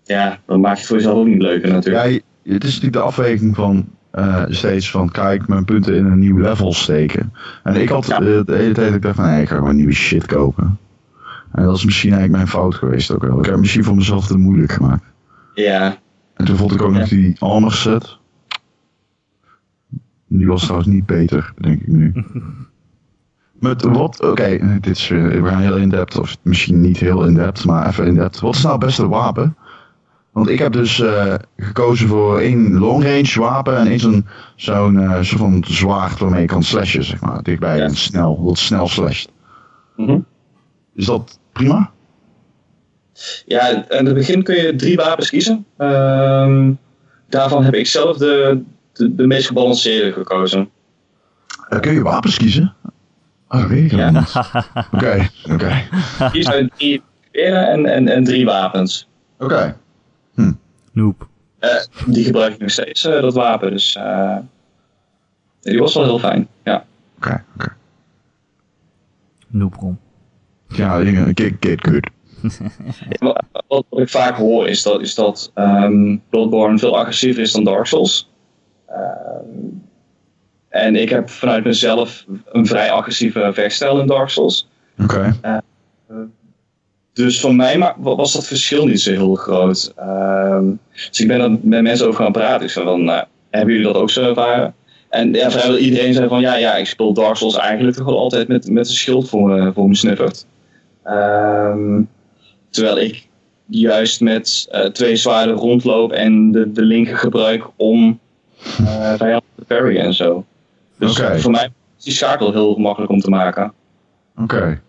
ja, 0.03 0.39
dan 0.45 0.59
maak 0.59 0.73
je 0.73 0.79
het 0.79 0.88
voor 0.88 0.97
jezelf 0.97 1.17
ook 1.17 1.27
niet 1.27 1.41
leuker 1.41 1.69
natuurlijk. 1.69 2.23
Ja, 2.43 2.53
het 2.53 2.63
is 2.63 2.69
natuurlijk 2.69 2.93
de 2.93 2.99
afweging 2.99 3.55
van 3.55 3.88
uh, 4.16 4.43
steeds 4.47 4.91
van 4.91 5.11
kijk 5.11 5.47
mijn 5.47 5.66
punten 5.66 5.95
in 5.95 6.05
een 6.05 6.20
nieuw 6.20 6.38
level 6.38 6.74
steken. 6.74 7.34
En 7.63 7.76
ik 7.76 7.89
had 7.89 8.05
ja. 8.05 8.20
de 8.20 8.43
hele 8.47 8.74
tijd 8.74 8.93
ik 8.93 9.01
dacht 9.01 9.16
van 9.16 9.26
nee, 9.26 9.41
ik 9.41 9.47
ga 9.47 9.55
gewoon 9.55 9.76
nieuwe 9.76 9.93
shit 9.93 10.26
kopen. 10.26 10.78
En 11.51 11.63
dat 11.63 11.76
is 11.76 11.86
misschien 11.86 12.13
eigenlijk 12.13 12.43
mijn 12.43 12.53
fout 12.53 12.76
geweest 12.76 13.11
ook 13.11 13.22
wel. 13.22 13.39
Ik 13.39 13.45
heb 13.45 13.57
misschien 13.57 13.84
voor 13.84 13.95
mezelf 13.95 14.28
te 14.28 14.38
moeilijk 14.38 14.72
gemaakt. 14.72 15.03
Ja. 15.53 15.97
En 16.34 16.45
toen 16.45 16.55
vond 16.57 16.72
ik 16.72 16.82
ook 16.82 16.93
ja. 16.93 16.99
nog 16.99 17.07
die 17.07 17.36
armor 17.39 17.72
set. 17.72 18.18
Die 20.28 20.47
was 20.47 20.61
trouwens 20.61 20.89
niet 20.89 21.05
beter, 21.05 21.53
denk 21.57 21.82
ik 21.82 21.88
nu. 21.88 22.13
Met 23.59 23.82
wat, 23.84 24.22
oké, 24.22 24.30
okay, 24.30 24.80
dit 24.80 24.88
is 24.88 25.07
we 25.07 25.41
gaan 25.45 25.61
heel 25.61 25.78
in-depth, 25.78 26.20
of 26.20 26.38
misschien 26.41 26.82
niet 26.82 26.97
heel 26.97 27.26
in-depth, 27.26 27.66
maar 27.66 27.88
even 27.88 28.05
in-depth. 28.05 28.39
Wat 28.39 28.55
is 28.55 28.61
nou 28.61 28.76
het 28.76 28.86
beste 28.86 29.07
wapen? 29.07 29.55
Want 30.36 30.49
ik 30.49 30.59
heb 30.59 30.73
dus 30.73 30.99
uh, 30.99 31.33
gekozen 31.57 32.07
voor 32.07 32.39
één 32.39 32.77
long 32.77 33.03
range 33.03 33.33
wapen 33.39 33.77
en 33.77 33.88
één 33.88 33.99
zo'n 33.99 34.27
zo'n 34.55 34.95
uh, 34.95 35.21
soort 35.21 35.39
van 35.41 35.63
zwaard 35.67 36.19
waarmee 36.19 36.41
je 36.41 36.47
kan 36.47 36.63
slashen, 36.63 37.03
zeg 37.03 37.21
maar. 37.21 37.43
Dichtbij 37.43 37.77
Ja. 37.77 37.83
en 37.83 37.95
snel, 37.95 38.43
dat 38.45 38.57
snel 38.57 38.88
slasht. 38.88 39.29
Mhm. 39.95 40.19
Is 40.95 41.05
dat 41.05 41.39
prima? 41.51 41.91
Ja, 43.45 43.86
aan 43.89 44.05
het 44.05 44.13
begin 44.13 44.43
kun 44.43 44.55
je 44.55 44.75
drie 44.75 44.95
wapens 44.95 45.29
kiezen. 45.29 45.65
Ehm, 45.77 46.71
daarvan 47.29 47.63
heb 47.63 47.73
ik 47.73 47.88
zelf 47.88 48.17
de, 48.17 48.61
de, 48.93 49.15
de 49.15 49.27
meest 49.27 49.47
gebalanceerde 49.47 50.11
gekozen. 50.11 50.69
Uh, 51.69 51.79
kun 51.79 51.93
je 51.93 52.01
wapens 52.01 52.38
kiezen? 52.38 52.73
Oh, 53.47 53.59
dat 53.61 53.69
weet 53.69 53.91
ik 53.91 53.97
Ja. 53.97 54.09
niet. 54.11 54.33
Oké, 54.91 55.29
oké. 55.51 55.83
Kies 56.31 56.49
uit 56.49 56.71
drie 56.77 57.01
en, 57.31 57.86
en, 57.86 58.07
en 58.07 58.23
drie 58.23 58.45
wapens. 58.45 59.07
Oké. 59.39 59.77
Noep. 60.91 61.27
Eh, 61.59 61.69
die 62.05 62.23
gebruik 62.23 62.53
ik 62.53 62.59
nog 62.59 62.69
steeds, 62.69 63.05
eh, 63.05 63.21
dat 63.21 63.33
wapen. 63.33 63.71
Dus 63.71 63.95
eh, 63.95 64.38
die 65.61 65.79
was 65.79 65.93
wel 65.93 66.03
heel 66.03 66.19
fijn. 66.19 66.47
Ja. 66.63 66.86
Oké, 67.17 67.43
oké. 67.55 67.75
Noeprom. 69.47 69.99
Ja, 70.67 71.03
get 71.33 71.88
good. 71.88 72.09
Wat, 73.19 73.43
wat 73.67 73.86
ik 73.89 74.09
vaak 74.09 74.36
hoor 74.36 74.67
is 74.67 74.83
dat, 74.83 75.01
is 75.01 75.15
dat 75.15 75.51
ehm, 75.53 76.17
Bloodborne 76.29 76.77
veel 76.77 76.97
agressiever 76.97 77.41
is 77.41 77.51
dan 77.51 77.63
Dark 77.63 77.86
Souls. 77.86 78.29
Ehm, 78.88 79.45
en 80.69 80.95
ik 80.95 81.09
heb 81.09 81.29
vanuit 81.29 81.63
mezelf 81.63 82.25
een 82.45 82.65
vrij 82.65 82.91
agressieve 82.91 83.51
vechtstijl 83.53 83.99
in 83.99 84.07
Dark 84.07 84.29
Souls. 84.29 84.69
Oké. 85.01 85.39
Dus 87.16 87.39
voor 87.39 87.55
mij 87.55 87.93
was 87.97 88.34
dat 88.34 88.47
verschil 88.47 88.86
niet 88.86 89.01
zo 89.01 89.11
heel 89.11 89.36
groot. 89.36 89.93
Ehm, 89.95 90.66
dus 91.09 91.20
ik 91.20 91.28
ben 91.28 91.41
er 91.41 91.51
met 91.61 91.82
mensen 91.82 92.07
over 92.07 92.24
gaan 92.24 92.32
praten. 92.32 92.66
Ik 92.66 92.72
zei 92.72 92.86
van, 92.86 93.03
nou, 93.03 93.26
hebben 93.49 93.74
jullie 93.74 93.93
dat 93.93 94.01
ook 94.01 94.09
zo 94.09 94.24
ervaren? 94.24 94.74
En 95.09 95.34
ja, 95.34 95.51
vrijwel 95.51 95.78
iedereen 95.78 96.13
zei 96.13 96.28
van, 96.28 96.41
ja, 96.41 96.55
ja, 96.55 96.76
ik 96.76 96.86
speel 96.86 97.13
Dark 97.13 97.36
Souls 97.36 97.57
eigenlijk 97.57 97.97
toch 97.97 98.05
wel 98.05 98.20
altijd 98.20 98.47
met, 98.47 98.70
met 98.70 98.88
een 98.88 98.93
schild 98.93 99.30
voor 99.30 99.49
me, 99.49 99.74
voor 99.74 99.88
me 99.88 99.95
snuffert. 99.95 100.45
Ehm, 101.03 102.01
terwijl 102.70 102.97
ik 102.97 103.28
juist 103.66 104.22
met 104.22 104.68
eh, 104.72 104.86
twee 104.86 105.16
zwaarden 105.16 105.55
rondloop 105.55 106.11
en 106.11 106.51
de, 106.51 106.72
de 106.72 106.82
linker 106.82 107.18
gebruik 107.18 107.63
om 107.76 108.20
uh, 108.82 109.13
vijanden 109.13 109.49
te 109.55 109.66
parryen 109.68 110.03
en 110.03 110.13
zo. 110.13 110.45
Dus 110.99 111.22
voor 111.36 111.51
mij 111.51 111.70
is 111.97 112.03
die 112.03 112.13
schakel 112.13 112.51
heel 112.51 112.76
makkelijk 112.76 113.11
om 113.11 113.20
te 113.20 113.30
maken. 113.30 113.74
Oké. 114.38 114.82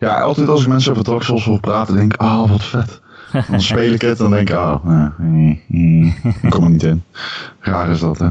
Ja, 0.00 0.20
altijd 0.20 0.48
als 0.48 0.62
ik 0.62 0.68
mensen 0.68 0.92
over 0.92 1.04
Dark 1.04 1.22
Souls 1.22 1.44
hoor 1.44 1.60
praten, 1.60 1.94
denk 1.94 2.14
ik, 2.14 2.22
oh, 2.22 2.50
wat 2.50 2.64
vet. 2.64 3.00
Dan 3.50 3.60
speel 3.60 3.92
ik 3.92 4.00
het 4.00 4.18
en 4.18 4.24
dan 4.24 4.30
denk 4.30 4.50
ik, 4.50 4.56
oh, 4.56 4.84
nee, 4.84 5.08
nee, 5.18 5.64
nee, 5.66 6.16
ik 6.42 6.50
kom 6.50 6.64
er 6.64 6.70
niet 6.70 6.82
in. 6.82 7.02
Raar 7.60 7.90
is 7.90 8.00
dat, 8.00 8.18
hè? 8.18 8.28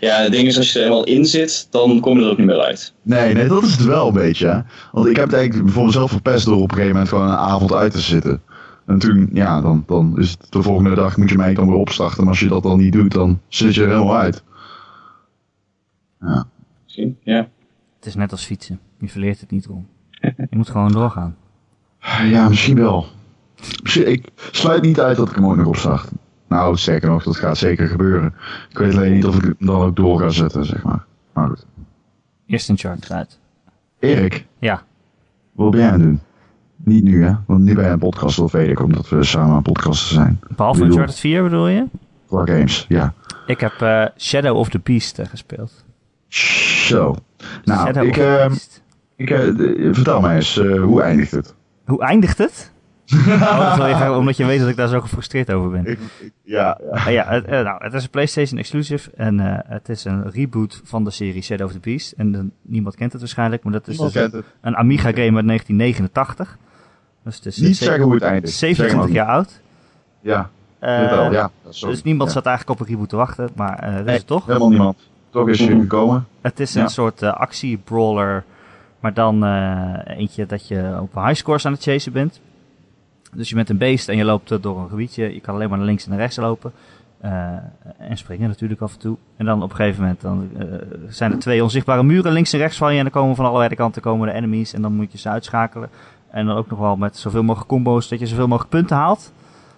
Ja, 0.00 0.22
het 0.22 0.32
ding 0.32 0.46
is, 0.46 0.56
als 0.56 0.72
je 0.72 0.78
er 0.78 0.84
helemaal 0.84 1.04
in 1.04 1.24
zit, 1.24 1.66
dan 1.70 2.00
kom 2.00 2.18
je 2.18 2.24
er 2.24 2.30
ook 2.30 2.38
niet 2.38 2.46
meer 2.46 2.60
uit. 2.60 2.94
Nee, 3.02 3.34
nee, 3.34 3.48
dat 3.48 3.62
is 3.62 3.70
het 3.70 3.84
wel 3.84 4.06
een 4.06 4.12
beetje, 4.12 4.46
hè? 4.46 4.60
Want 4.92 5.06
ik 5.06 5.16
heb 5.16 5.24
het 5.24 5.34
eigenlijk 5.34 5.70
voor 5.70 5.84
mezelf 5.84 6.10
verpest 6.10 6.44
door 6.44 6.56
op 6.56 6.70
een 6.70 6.76
gegeven 6.76 6.92
moment 6.92 7.08
gewoon 7.08 7.28
een 7.28 7.36
avond 7.36 7.72
uit 7.72 7.92
te 7.92 8.00
zitten. 8.00 8.42
En 8.86 8.98
toen, 8.98 9.30
ja, 9.32 9.60
dan, 9.60 9.84
dan 9.86 10.18
is 10.18 10.30
het 10.30 10.46
de 10.52 10.62
volgende 10.62 10.94
dag 10.94 11.16
moet 11.16 11.30
je 11.30 11.36
mij 11.36 11.54
dan 11.54 11.66
weer 11.66 11.76
opstarten. 11.76 12.22
En 12.22 12.28
als 12.28 12.40
je 12.40 12.48
dat 12.48 12.62
dan 12.62 12.78
niet 12.78 12.92
doet, 12.92 13.12
dan 13.12 13.40
zit 13.48 13.74
je 13.74 13.82
er 13.82 13.88
helemaal 13.88 14.16
uit. 14.16 14.42
Ja. 16.20 16.46
Misschien, 16.84 17.18
ja. 17.22 17.48
Het 17.96 18.06
is 18.06 18.14
net 18.14 18.30
als 18.30 18.44
fietsen. 18.44 18.80
Je 18.98 19.08
verleert 19.08 19.40
het 19.40 19.50
niet 19.50 19.66
om. 19.66 19.86
Je 20.36 20.56
moet 20.56 20.70
gewoon 20.70 20.92
doorgaan. 20.92 21.36
Ja, 22.24 22.48
misschien 22.48 22.76
wel. 22.76 23.06
Misschien, 23.82 24.08
ik 24.10 24.28
sluit 24.50 24.82
niet 24.82 25.00
uit 25.00 25.16
dat 25.16 25.28
ik 25.28 25.34
hem 25.34 25.46
ook 25.46 25.56
nog 25.56 25.66
opstart. 25.66 26.08
Nou, 26.48 26.76
sterker 26.76 27.08
nog, 27.08 27.22
dat 27.22 27.36
gaat 27.36 27.56
zeker 27.58 27.88
gebeuren. 27.88 28.34
Ik 28.70 28.78
weet 28.78 28.94
alleen 28.94 29.12
niet 29.12 29.26
of 29.26 29.36
ik 29.36 29.42
hem 29.42 29.54
dan 29.58 29.80
ook 29.80 29.96
door 29.96 30.18
ga 30.20 30.28
zetten, 30.28 30.64
zeg 30.64 30.82
maar. 30.82 31.04
Maar 31.32 31.48
goed. 31.48 31.66
Eerst 32.46 32.68
een 32.68 32.78
chart 32.78 33.04
eruit. 33.04 33.38
Erik, 33.98 34.46
Ja. 34.58 34.82
wat 35.52 35.70
ben 35.70 35.80
jij 35.80 35.88
aan 35.88 35.94
het 35.94 36.02
doen? 36.02 36.20
Niet 36.84 37.04
nu, 37.04 37.24
hè? 37.24 37.34
Want 37.46 37.60
nu 37.60 37.74
ben 37.74 37.84
je 37.84 37.90
een 37.90 37.98
podcast, 37.98 38.36
dat 38.36 38.50
weet 38.50 38.68
ik, 38.68 38.80
omdat 38.80 39.08
we 39.08 39.24
samen 39.24 39.54
aan 39.54 39.62
podcasten 39.62 40.14
zijn. 40.14 40.40
Behalve 40.56 40.84
Uncharted 40.84 41.18
4 41.18 41.42
bedoel 41.42 41.68
je? 41.68 41.84
Qua 42.26 42.44
games, 42.46 42.84
ja. 42.88 43.14
Ik 43.46 43.60
heb 43.60 43.72
eh, 43.80 44.04
Shadow 44.18 44.56
of 44.56 44.68
the 44.68 44.80
Beast 44.82 45.18
eh, 45.18 45.26
gespeeld. 45.26 45.84
Zo. 46.28 47.16
Nou, 47.64 47.80
Shadow 47.86 48.04
ik, 48.06 48.16
eh, 49.30 49.46
ik, 49.86 49.94
vertel 49.94 50.20
mij 50.20 50.34
eens, 50.36 50.58
eh, 50.58 50.82
hoe 50.82 51.02
eindigt 51.02 51.30
het? 51.30 51.54
Hoe 51.86 52.02
eindigt 52.02 52.38
het? 52.38 52.70
oh, 53.12 53.58
dat 53.68 53.76
wil 53.76 53.86
je 53.86 53.94
graag, 53.94 54.16
omdat 54.16 54.36
je 54.36 54.44
weet 54.44 54.60
dat 54.60 54.68
ik 54.68 54.76
daar 54.76 54.88
zo 54.88 55.00
gefrustreerd 55.00 55.50
over 55.52 55.70
ben. 55.70 55.86
Ik, 55.86 55.98
ja, 56.42 56.78
ja. 56.90 56.96
Ah 56.96 57.12
ja, 57.12 57.24
het, 57.28 57.44
eh, 57.44 57.62
nou, 57.62 57.84
het 57.84 57.92
is 57.94 58.02
een 58.04 58.10
PlayStation 58.10 58.58
exclusive 58.58 59.10
en 59.16 59.38
het 59.66 59.88
is 59.88 60.04
een 60.04 60.30
reboot 60.30 60.80
van 60.84 61.04
de 61.04 61.10
serie 61.10 61.42
Shadow 61.42 61.66
of 61.66 61.72
the 61.72 61.78
Beast. 61.78 62.12
En 62.16 62.52
niemand 62.62 62.94
kent 62.96 63.12
het 63.12 63.20
waarschijnlijk, 63.20 63.62
maar 63.62 63.72
dat 63.72 63.88
is 63.88 63.96
dus 63.96 64.14
een 64.60 64.76
Amiga 64.76 65.08
game 65.08 65.36
uit 65.36 65.46
1989. 65.46 66.58
Dus 67.24 67.36
het 67.36 67.46
is 67.46 67.56
Niet 67.56 67.76
ze- 67.76 67.84
zeggen 67.84 68.04
hoe 68.04 68.14
het 68.14 68.22
eindigt. 68.22 68.52
Zeg 68.54 68.76
27 68.76 69.06
maar. 69.14 69.26
jaar 69.26 69.34
oud. 69.36 69.60
Ja, 70.20 70.50
ja. 70.80 71.50
Sorry. 71.68 71.94
dus 71.94 72.02
niemand 72.02 72.28
Ja. 72.28 72.34
zat 72.34 72.46
eigenlijk 72.46 72.80
op 72.80 72.86
een 72.86 72.92
reboot 72.92 73.08
te 73.08 73.16
wachten, 73.16 73.48
maar 73.56 73.80
dat 73.80 73.98
is 74.00 74.04
Nee, 74.04 74.16
het 74.16 74.26
toch. 74.26 74.46
Helemaal 74.46 74.68
niemand. 74.68 74.98
Toch 75.30 75.48
is 75.48 75.58
je 75.58 75.70
Mhm. 75.70 75.80
gekomen. 75.80 76.26
Het 76.40 76.60
is 76.60 76.74
een 76.74 76.88
soort 76.88 77.22
eh, 77.22 77.32
actie-brawler, 77.32 78.44
maar 79.02 79.14
dan 79.14 79.44
eh, 79.44 80.18
eentje 80.18 80.46
dat 80.46 80.68
je 80.68 80.98
op 81.00 81.14
high 81.14 81.34
scores 81.34 81.66
aan 81.66 81.72
het 81.72 81.82
chasen 81.82 82.12
bent. 82.12 82.40
Dus 83.32 83.48
je 83.48 83.54
bent 83.54 83.68
een 83.68 83.78
beest 83.78 84.08
en 84.08 84.16
je 84.16 84.24
loopt 84.24 84.50
eh, 84.50 84.58
door 84.60 84.80
een 84.80 84.88
gebiedje. 84.88 85.34
Je 85.34 85.40
kan 85.40 85.54
alleen 85.54 85.68
maar 85.68 85.78
naar 85.78 85.86
links 85.86 86.04
en 86.04 86.10
naar 86.10 86.18
rechts 86.18 86.36
lopen. 86.36 86.72
Eh, 87.20 87.32
en 87.98 88.16
springen 88.16 88.48
natuurlijk 88.48 88.80
af 88.80 88.92
en 88.92 88.98
toe. 88.98 89.16
En 89.36 89.44
dan 89.44 89.62
op 89.62 89.70
een 89.70 89.76
gegeven 89.76 90.00
moment 90.00 90.20
dan, 90.20 90.50
zijn 91.08 91.32
er 91.32 91.38
twee 91.38 91.62
onzichtbare 91.62 92.02
muren 92.02 92.32
links 92.32 92.52
en 92.52 92.58
rechts 92.58 92.76
van 92.76 92.92
je. 92.92 92.98
En 92.98 93.04
dan 93.04 93.12
komen 93.12 93.36
van 93.36 93.44
allerlei 93.44 93.74
kanten 93.74 94.02
komen 94.02 94.28
de 94.28 94.34
enemies. 94.34 94.72
En 94.72 94.82
dan 94.82 94.94
moet 94.94 95.12
je 95.12 95.18
ze 95.18 95.28
uitschakelen. 95.28 95.90
En 96.30 96.46
dan 96.46 96.56
ook 96.56 96.70
nog 96.70 96.78
wel 96.78 96.96
met 96.96 97.16
zoveel 97.16 97.42
mogelijk 97.42 97.68
combo's 97.68 98.08
dat 98.08 98.18
je 98.18 98.26
zoveel 98.26 98.48
mogelijk 98.48 98.70
punten 98.70 98.96
haalt. 98.96 99.32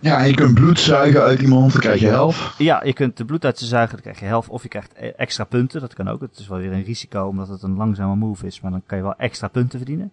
Ja, 0.05 0.19
en 0.19 0.27
je 0.27 0.35
kunt 0.35 0.55
bloed 0.55 0.81
zuigen 0.81 1.23
uit 1.23 1.41
iemand, 1.41 1.73
dan 1.73 1.81
krijg 1.81 2.01
je 2.01 2.07
helft. 2.07 2.59
Ja, 2.59 2.85
je 2.85 2.93
kunt 2.93 3.17
de 3.17 3.25
bloed 3.25 3.45
uit 3.45 3.59
ze 3.59 3.67
zuigen, 3.67 3.93
dan 3.93 4.03
krijg 4.03 4.21
je 4.21 4.25
helft. 4.25 4.49
Of 4.49 4.63
je 4.63 4.69
krijgt 4.69 4.93
e- 4.97 5.09
extra 5.09 5.45
punten, 5.45 5.81
dat 5.81 5.95
kan 5.95 6.09
ook. 6.09 6.21
Het 6.21 6.39
is 6.39 6.49
wel 6.49 6.59
weer 6.59 6.73
een 6.73 6.83
risico, 6.83 7.27
omdat 7.27 7.49
het 7.49 7.63
een 7.63 7.77
langzame 7.77 8.17
move 8.17 8.47
is. 8.47 8.61
Maar 8.61 8.71
dan 8.71 8.83
kan 8.87 8.99
je 8.99 9.05
wel 9.05 9.17
extra 9.17 9.49
punten 9.49 9.79
verdienen. 9.79 10.13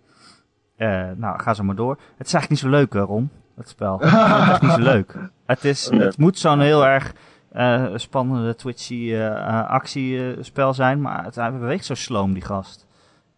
Eh, 0.76 1.04
nou, 1.16 1.42
ga 1.42 1.54
zo 1.54 1.64
maar 1.64 1.76
door. 1.76 1.98
Het 2.18 2.28
is 2.28 2.34
eigenlijk 2.34 2.50
niet 2.50 2.60
zo 2.60 2.80
leuk, 2.80 2.94
hè, 2.94 3.00
Ron, 3.00 3.30
het 3.56 3.70
spel. 3.70 4.00
Het 4.02 4.12
is 4.12 4.50
echt 4.50 4.62
niet 4.62 4.72
zo 4.72 4.82
leuk. 4.82 5.16
Het, 5.46 5.66
is, 5.66 5.89
het 5.89 6.18
moet 6.18 6.39
zo'n 6.39 6.60
heel 6.60 6.86
erg 6.86 7.14
eh, 7.52 7.86
spannende, 7.96 8.56
twitchy 8.56 9.12
eh, 9.12 9.28
eh, 9.28 9.70
actiespel 9.70 10.74
zijn. 10.74 11.02
Maar 11.02 11.24
het, 11.24 11.36
hij 11.36 11.52
beweegt 11.52 11.86
zo 11.86 11.94
sloom, 11.94 12.34
die 12.34 12.44
gast. 12.44 12.88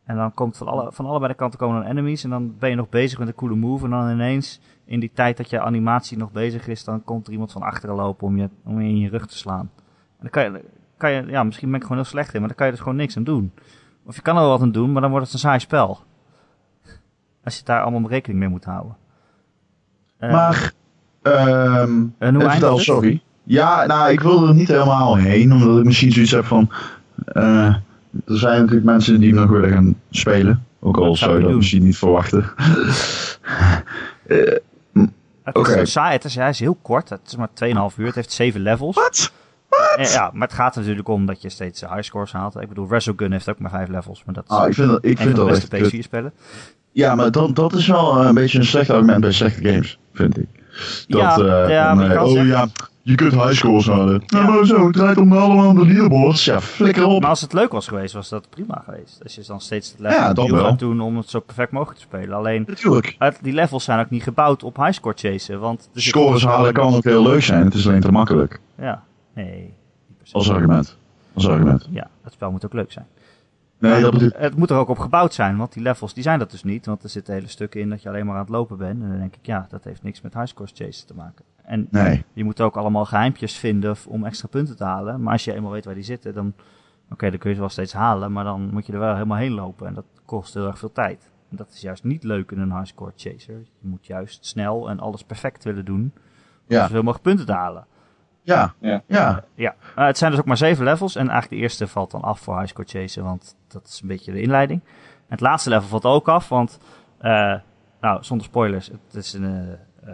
En 0.05 0.15
dan 0.15 0.33
komt 0.33 0.57
van, 0.57 0.67
alle, 0.67 0.91
van 0.91 1.05
allebei 1.05 1.31
de 1.31 1.37
kanten 1.37 1.59
komen 1.59 1.81
dan 1.81 1.89
enemies. 1.91 2.23
En 2.23 2.29
dan 2.29 2.55
ben 2.59 2.69
je 2.69 2.75
nog 2.75 2.89
bezig 2.89 3.19
met 3.19 3.27
een 3.27 3.35
coole 3.35 3.55
move. 3.55 3.83
En 3.85 3.89
dan 3.91 4.09
ineens, 4.09 4.59
in 4.85 4.99
die 4.99 5.11
tijd 5.13 5.37
dat 5.37 5.49
je 5.49 5.61
animatie 5.61 6.17
nog 6.17 6.31
bezig 6.31 6.67
is, 6.67 6.83
dan 6.83 7.03
komt 7.03 7.25
er 7.27 7.31
iemand 7.31 7.51
van 7.51 7.61
achteren 7.61 7.95
lopen 7.95 8.27
om 8.27 8.37
je, 8.37 8.49
om 8.63 8.81
je 8.81 8.87
in 8.89 8.97
je 8.99 9.09
rug 9.09 9.27
te 9.27 9.37
slaan. 9.37 9.69
En 10.19 10.19
dan 10.19 10.29
kan 10.29 10.43
je, 10.43 10.63
kan 10.97 11.11
je, 11.11 11.23
ja, 11.27 11.43
misschien 11.43 11.67
ben 11.67 11.77
ik 11.77 11.83
gewoon 11.83 11.97
heel 11.97 12.11
slecht 12.11 12.33
in, 12.33 12.39
maar 12.39 12.47
dan 12.47 12.57
kan 12.57 12.65
je 12.65 12.71
dus 12.73 12.81
gewoon 12.81 12.97
niks 12.97 13.17
aan 13.17 13.23
doen. 13.23 13.51
Of 14.05 14.15
je 14.15 14.21
kan 14.21 14.35
er 14.35 14.41
wel 14.41 14.49
wat 14.49 14.61
aan 14.61 14.71
doen, 14.71 14.91
maar 14.91 15.01
dan 15.01 15.11
wordt 15.11 15.25
het 15.25 15.33
een 15.33 15.39
saai 15.41 15.59
spel. 15.59 15.99
Als 17.43 17.57
je 17.57 17.63
daar 17.63 17.81
allemaal 17.81 18.09
rekening 18.09 18.39
mee 18.39 18.49
moet 18.49 18.65
houden. 18.65 18.95
Eh, 20.17 20.31
Maar, 20.31 20.73
ehm 21.21 22.05
en 22.17 22.35
hoe 22.35 22.43
eh, 22.43 22.49
vertel, 22.49 22.49
eindigt 22.49 22.71
het? 22.71 22.81
sorry. 22.81 23.21
Ja, 23.43 23.85
nou, 23.85 24.11
ik 24.11 24.19
wil 24.19 24.47
er 24.47 24.53
niet 24.53 24.67
helemaal 24.67 25.15
heen, 25.15 25.51
omdat 25.53 25.77
ik 25.77 25.83
misschien 25.85 26.11
zoiets 26.11 26.31
heb 26.31 26.45
van... 26.45 26.69
eh, 27.25 27.75
er 28.27 28.37
zijn 28.37 28.59
natuurlijk 28.59 28.85
mensen 28.85 29.19
die 29.19 29.33
nog 29.33 29.49
willen 29.49 29.69
gaan 29.71 29.95
spelen. 30.09 30.65
Ook 30.79 30.97
al 30.97 31.05
Dat 31.05 31.17
zou 31.17 31.31
je 31.33 31.39
dat 31.39 31.47
doen. 31.47 31.57
misschien 31.57 31.83
niet 31.83 31.97
verwachten. 31.97 32.45
Eh, 34.27 34.57
Het 35.43 35.67
is 35.67 35.91
saai, 35.91 36.11
het 36.13 36.23
is, 36.23 36.35
hij 36.35 36.49
is 36.49 36.59
heel 36.59 36.77
kort, 36.81 37.09
het 37.09 37.19
is 37.25 37.35
maar 37.35 37.49
2,5 37.91 37.95
uur, 37.97 38.05
het 38.05 38.15
heeft 38.15 38.31
7 38.31 38.61
levels. 38.61 38.95
Wat? 38.95 39.31
Eh, 39.97 40.11
ja, 40.13 40.29
maar 40.33 40.47
het 40.47 40.55
gaat 40.57 40.73
er 40.75 40.79
natuurlijk 40.81 41.07
om 41.07 41.25
dat 41.25 41.41
je 41.41 41.49
steeds 41.49 41.81
high 41.81 42.01
scores 42.01 42.31
haalt. 42.31 42.61
Ik 42.61 42.67
bedoel, 42.67 42.87
Resogun 42.89 43.31
heeft 43.31 43.49
ook 43.49 43.59
maar 43.59 43.69
5 43.71 43.87
levels, 43.89 44.23
maar 44.25 44.33
dat 44.35 44.43
is 44.43 44.49
Ah, 44.49 44.67
ik 44.67 44.73
vind 44.73 44.87
dat, 44.89 45.05
ik 45.05 45.17
vind 45.17 45.37
van 45.37 45.45
de 45.47 45.51
dat 45.53 45.69
beste. 45.69 45.97
PS4-spellen. 45.97 46.33
Ja, 46.91 47.15
maar 47.15 47.31
dat, 47.31 47.55
dat 47.55 47.73
is 47.73 47.87
wel 47.87 48.19
eh, 48.21 48.27
een 48.27 48.33
beetje 48.33 48.59
een 48.59 48.65
slecht 48.65 48.89
argument 48.89 49.21
bij 49.21 49.31
slechte 49.31 49.69
games, 49.69 49.99
vind 50.13 50.37
ik. 50.37 50.47
Dat, 51.07 51.21
Ja, 51.39 51.67
ja, 51.69 51.93
maar 51.93 52.21
oh 52.23 52.27
zeggen- 52.31 52.47
ja, 52.47 52.67
je 53.05 53.15
kunt 53.15 53.33
highscores 53.33 53.87
halen. 53.87 54.23
Ja, 54.25 54.47
maar 54.47 54.65
zo, 54.65 54.85
het 54.85 54.93
draait 54.93 55.17
om 55.17 55.33
allemaal 55.33 55.73
de 55.73 55.85
leaderboards. 55.85 56.45
Ja, 56.45 56.61
flikker 56.61 57.05
op. 57.05 57.21
Maar 57.21 57.29
als 57.29 57.41
het 57.41 57.53
leuk 57.53 57.71
was 57.71 57.87
geweest, 57.87 58.13
was 58.13 58.29
dat 58.29 58.49
prima 58.49 58.81
geweest. 58.85 59.23
Als 59.23 59.35
je 59.35 59.43
dan 59.47 59.61
steeds 59.61 59.91
het 59.91 59.99
level 59.99 60.19
Ja, 60.19 60.29
opnieuw 60.29 60.57
gaat 60.57 60.79
doen 60.79 61.01
om 61.01 61.17
het 61.17 61.29
zo 61.29 61.39
perfect 61.39 61.71
mogelijk 61.71 61.99
te 61.99 62.05
spelen. 62.05 62.37
Alleen, 62.37 62.63
Natuurlijk. 62.67 63.17
die 63.41 63.53
levels 63.53 63.83
zijn 63.83 63.99
ook 63.99 64.09
niet 64.09 64.23
gebouwd 64.23 64.63
op 64.63 64.77
highscore 64.77 65.15
chasen. 65.17 65.59
Want 65.59 65.89
Scores 65.93 66.45
halen 66.45 66.73
kan 66.73 66.93
ook 66.95 67.03
heel 67.03 67.23
leuk 67.23 67.41
zijn, 67.41 67.65
het 67.65 67.73
is 67.73 67.87
alleen 67.87 68.01
te 68.01 68.11
makkelijk. 68.11 68.59
Ja, 68.77 69.03
nee. 69.33 69.73
Als 70.31 70.51
argument. 70.51 70.97
Als 71.33 71.47
argument. 71.47 71.87
Ja, 71.91 72.09
het 72.23 72.33
spel 72.33 72.51
moet 72.51 72.65
ook 72.65 72.73
leuk 72.73 72.91
zijn. 72.91 73.05
Nee, 73.79 74.01
dat 74.01 74.11
bedoel 74.11 74.29
Het 74.33 74.55
moet 74.55 74.69
er 74.69 74.77
ook 74.77 74.89
op 74.89 74.99
gebouwd 74.99 75.33
zijn, 75.33 75.57
want 75.57 75.73
die 75.73 75.83
levels 75.83 76.13
die 76.13 76.23
zijn 76.23 76.39
dat 76.39 76.51
dus 76.51 76.63
niet. 76.63 76.85
Want 76.85 77.03
er 77.03 77.09
zitten 77.09 77.33
hele 77.33 77.47
stukken 77.47 77.81
in 77.81 77.89
dat 77.89 78.01
je 78.01 78.09
alleen 78.09 78.25
maar 78.25 78.35
aan 78.35 78.41
het 78.41 78.49
lopen 78.49 78.77
bent. 78.77 79.01
En 79.01 79.09
dan 79.09 79.17
denk 79.17 79.35
ik, 79.35 79.45
ja, 79.45 79.67
dat 79.69 79.83
heeft 79.83 80.03
niks 80.03 80.21
met 80.21 80.33
highscore 80.33 80.69
chasen 80.73 81.07
te 81.07 81.13
maken. 81.13 81.45
En 81.63 81.87
Nee. 81.91 82.23
je 82.33 82.43
moet 82.43 82.61
ook 82.61 82.77
allemaal 82.77 83.05
geheimpjes 83.05 83.57
vinden 83.57 83.95
om 84.07 84.25
extra 84.25 84.47
punten 84.47 84.75
te 84.77 84.83
halen. 84.83 85.21
Maar 85.21 85.31
als 85.31 85.43
je 85.45 85.53
eenmaal 85.53 85.71
weet 85.71 85.85
waar 85.85 85.93
die 85.93 86.03
zitten, 86.03 86.33
dan, 86.33 86.53
oké, 87.11 87.29
dan 87.29 87.39
kun 87.39 87.49
je 87.49 87.55
ze 87.55 87.61
wel 87.61 87.69
steeds 87.69 87.93
halen. 87.93 88.31
Maar 88.31 88.43
dan 88.43 88.69
moet 88.73 88.85
je 88.85 88.93
er 88.93 88.99
wel 88.99 89.13
helemaal 89.13 89.37
heen 89.37 89.51
lopen. 89.53 89.87
En 89.87 89.93
dat 89.93 90.05
kost 90.25 90.53
heel 90.53 90.67
erg 90.67 90.77
veel 90.77 90.91
tijd. 90.91 91.31
En 91.49 91.55
dat 91.57 91.69
is 91.69 91.81
juist 91.81 92.03
niet 92.03 92.23
leuk 92.23 92.51
in 92.51 92.59
een 92.59 92.75
highscore 92.75 93.11
chaser. 93.15 93.57
Je 93.57 93.87
moet 93.87 94.05
juist 94.05 94.45
snel 94.45 94.89
en 94.89 94.99
alles 94.99 95.23
perfect 95.23 95.63
willen 95.63 95.85
doen. 95.85 96.01
Om 96.01 96.11
Ja. 96.67 96.81
zoveel 96.81 97.01
mogelijk 97.03 97.23
punten 97.23 97.45
te 97.45 97.51
halen. 97.53 97.85
Ja. 98.41 98.73
Ja. 98.79 99.03
Ja. 99.07 99.43
Ja, 99.55 99.75
eh, 99.95 100.05
het 100.05 100.17
zijn 100.17 100.31
dus 100.31 100.39
ook 100.39 100.45
maar 100.45 100.57
zeven 100.57 100.83
levels. 100.83 101.15
En 101.15 101.21
eigenlijk 101.29 101.49
de 101.49 101.67
eerste 101.67 101.87
valt 101.87 102.11
dan 102.11 102.21
af 102.21 102.39
voor 102.39 102.57
highscore 102.59 102.87
chasen, 102.87 103.23
want 103.23 103.55
dat 103.67 103.87
is 103.87 104.01
een 104.01 104.07
beetje 104.07 104.31
de 104.31 104.41
inleiding. 104.41 104.81
En 105.15 105.29
het 105.39 105.39
laatste 105.41 105.69
level 105.69 105.87
valt 105.87 106.05
ook 106.05 106.27
af, 106.27 106.49
want, 106.49 106.79
eh, 107.17 107.55
nou, 108.01 108.23
zonder 108.23 108.45
spoilers, 108.45 108.87
het 108.87 109.15
is 109.15 109.33
een, 109.33 109.77
eh, 110.03 110.13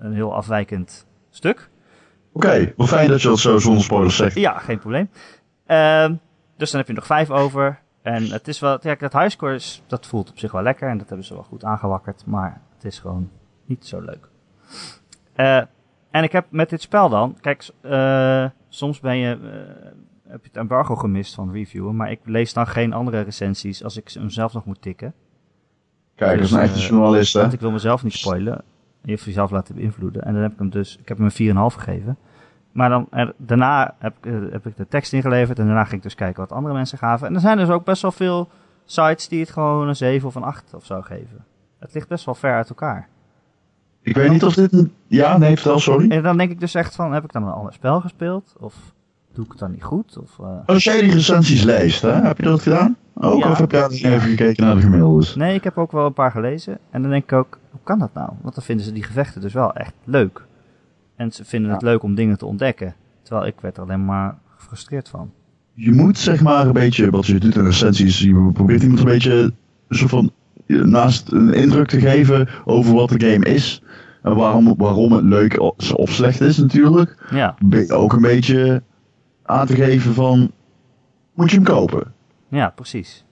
een 0.00 0.12
heel 0.12 0.34
afwijkend 0.34 1.06
stuk. 1.30 1.68
Oké, 2.32 2.72
wel 2.76 2.86
fijn 2.86 3.08
dat 3.08 3.22
je 3.22 3.28
dat 3.28 3.38
zo 3.38 3.58
zonder 3.58 3.82
spoilers 3.82 4.16
zegt. 4.16 4.34
Ja, 4.34 4.58
geen 4.58 4.78
probleem. 4.78 5.10
Ehm, 5.66 6.14
dus 6.56 6.70
dan 6.70 6.78
heb 6.80 6.88
je 6.88 6.94
nog 6.94 7.06
vijf 7.06 7.30
over. 7.30 7.80
En 8.02 8.30
het 8.30 8.48
is 8.48 8.60
wel, 8.60 8.78
ja, 8.82 8.94
dat 8.94 9.12
highscore 9.12 9.54
is, 9.54 9.82
dat 9.86 10.06
voelt 10.06 10.30
op 10.30 10.38
zich 10.38 10.52
wel 10.52 10.62
lekker 10.62 10.88
en 10.88 10.98
dat 10.98 11.08
hebben 11.08 11.26
ze 11.26 11.34
wel 11.34 11.42
goed 11.42 11.64
aangewakkerd, 11.64 12.26
maar 12.26 12.60
het 12.74 12.84
is 12.84 12.98
gewoon 12.98 13.30
niet 13.64 13.86
zo 13.86 14.00
leuk. 14.00 14.28
Eh, 15.32 15.62
en 16.10 16.22
ik 16.22 16.32
heb 16.32 16.46
met 16.50 16.70
dit 16.70 16.80
spel 16.82 17.08
dan, 17.08 17.36
kijk, 17.40 17.68
eh, 17.80 18.44
soms 18.68 19.00
ben 19.00 19.16
je, 19.16 19.30
eh, 19.30 19.90
heb 20.30 20.42
je 20.42 20.48
het 20.48 20.56
embargo 20.56 20.96
gemist 20.96 21.34
van 21.34 21.52
reviewen, 21.52 21.96
maar 21.96 22.10
ik 22.10 22.20
lees 22.24 22.52
dan 22.52 22.66
geen 22.66 22.92
andere 22.92 23.20
recensies 23.20 23.84
als 23.84 23.96
ik 23.96 24.08
ze 24.08 24.18
hem 24.18 24.30
zelf 24.30 24.52
nog 24.52 24.64
moet 24.64 24.82
tikken. 24.82 25.14
Kijk, 26.14 26.36
dat 26.36 26.44
is 26.46 26.50
een 26.52 26.60
Dus, 26.60 26.68
echte 26.68 26.80
eh, 26.82 26.88
journalist, 26.88 27.32
hè? 27.34 27.40
Want 27.40 27.52
ik 27.52 27.60
wil 27.60 27.70
mezelf 27.70 28.02
niet 28.02 28.12
spoilen. 28.12 28.64
Je 29.02 29.10
hoeft 29.10 29.24
jezelf 29.24 29.50
laten 29.50 29.74
beïnvloeden. 29.74 30.22
En 30.22 30.32
dan 30.32 30.42
heb 30.42 30.52
ik 30.52 30.58
hem 30.58 30.70
dus, 30.70 30.96
ik 30.98 31.08
heb 31.08 31.18
hem 31.18 31.30
een 31.34 31.70
4,5 31.72 31.76
gegeven. 31.76 32.16
Maar 32.72 32.88
dan, 32.88 33.06
er, 33.10 33.32
daarna 33.36 33.94
heb, 33.98 34.16
ik, 34.20 34.32
eh, 34.32 34.52
heb 34.52 34.66
ik 34.66 34.76
de 34.76 34.88
tekst 34.88 35.12
ingeleverd 35.12 35.58
en 35.58 35.66
daarna 35.66 35.84
ging 35.84 35.96
ik 35.96 36.02
dus 36.02 36.14
kijken 36.14 36.40
wat 36.40 36.52
andere 36.52 36.74
mensen 36.74 36.98
gaven. 36.98 37.26
En 37.26 37.34
er 37.34 37.40
zijn 37.40 37.56
dus 37.56 37.68
ook 37.68 37.84
best 37.84 38.02
wel 38.02 38.12
veel 38.12 38.48
sites 38.84 39.28
die 39.28 39.40
het 39.40 39.50
gewoon 39.50 39.88
een 39.88 39.96
7 39.96 40.28
of 40.28 40.34
een 40.34 40.42
8 40.42 40.74
of 40.74 40.84
zo 40.84 41.00
geven. 41.00 41.44
Het 41.78 41.94
ligt 41.94 42.08
best 42.08 42.24
wel 42.24 42.34
ver 42.34 42.54
uit 42.54 42.68
elkaar. 42.68 43.08
Ik 44.02 44.14
weet 44.16 44.30
niet 44.30 44.44
of 44.44 44.54
dit 44.54 44.72
een... 44.72 44.92
Ja, 45.06 45.38
nee, 45.38 45.54
vertel, 45.54 45.78
sorry. 45.78 46.10
En 46.10 46.22
dan 46.22 46.36
denk 46.36 46.50
ik 46.50 46.60
dus 46.60 46.74
echt 46.74 46.94
van, 46.94 47.12
heb 47.12 47.24
ik 47.24 47.32
dan 47.32 47.42
een 47.42 47.52
ander 47.52 47.72
spel 47.72 48.00
gespeeld? 48.00 48.54
Of 48.58 48.74
doe 49.32 49.44
ik 49.44 49.50
het 49.50 49.60
dan 49.60 49.70
niet 49.70 49.82
goed? 49.84 50.18
Of, 50.18 50.38
eh, 50.38 50.46
Als 50.66 50.84
jij 50.84 51.00
die 51.00 51.12
recensies 51.12 51.62
leest, 51.62 52.02
hè, 52.02 52.12
heb 52.12 52.36
je 52.36 52.42
dat 52.42 52.62
gedaan? 52.62 52.96
Ook, 53.22 53.42
Ja. 53.42 53.50
of 53.50 53.58
heb 53.58 53.70
jij 53.70 53.88
even 53.88 54.20
gekeken 54.20 54.64
naar 54.64 54.74
de 54.74 54.80
gemiddeldes? 54.80 55.34
Nee, 55.34 55.54
ik 55.54 55.64
heb 55.64 55.78
ook 55.78 55.92
wel 55.92 56.06
een 56.06 56.12
paar 56.12 56.30
gelezen. 56.30 56.78
En 56.90 57.02
dan 57.02 57.10
denk 57.10 57.22
ik 57.22 57.32
ook, 57.32 57.58
hoe 57.70 57.80
kan 57.84 57.98
dat 57.98 58.14
nou? 58.14 58.30
Want 58.42 58.54
dan 58.54 58.64
vinden 58.64 58.84
ze 58.86 58.92
die 58.92 59.02
gevechten 59.02 59.40
dus 59.40 59.52
wel 59.52 59.72
echt 59.72 59.94
leuk. 60.04 60.44
En 61.16 61.32
ze 61.32 61.44
vinden 61.44 61.70
het 61.70 61.82
leuk 61.82 62.02
om 62.02 62.14
dingen 62.14 62.38
te 62.38 62.46
ontdekken. 62.46 62.94
Terwijl 63.22 63.46
ik 63.46 63.54
werd 63.60 63.76
er 63.76 63.82
alleen 63.82 64.04
maar 64.04 64.38
gefrustreerd 64.56 65.08
van. 65.08 65.30
Je 65.74 65.92
moet 65.92 66.18
zeg 66.18 66.42
maar 66.42 66.66
een 66.66 66.72
beetje, 66.72 67.10
wat 67.10 67.26
je 67.26 67.38
doet 67.38 67.54
in 67.56 67.64
recensies, 67.64 68.20
je 68.20 68.50
probeert 68.52 68.82
iemand 68.82 69.00
een 69.00 69.04
beetje 69.06 69.52
soort 69.88 70.10
van, 70.10 70.30
eh, 70.66 70.82
naast 70.82 71.32
een 71.32 71.54
indruk 71.54 71.86
te 71.88 72.00
geven 72.00 72.48
over 72.64 72.94
wat 72.94 73.08
de 73.08 73.30
game 73.30 73.44
is. 73.44 73.82
En 74.22 74.36
waarom, 74.36 74.74
waarom 74.76 75.12
het 75.12 75.24
leuk 75.24 75.60
of 75.96 76.10
slecht 76.10 76.40
is 76.40 76.56
natuurlijk. 76.56 77.26
Ja, 77.30 77.54
Ook 77.88 78.12
een 78.12 78.20
beetje 78.22 78.82
aan 79.42 79.66
te 79.66 79.74
geven 79.74 80.14
van, 80.14 80.50
moet 81.34 81.50
je 81.50 81.56
hem 81.56 81.64
kopen? 81.64 82.12
Ja, 82.50 82.68
precies. 82.68 83.24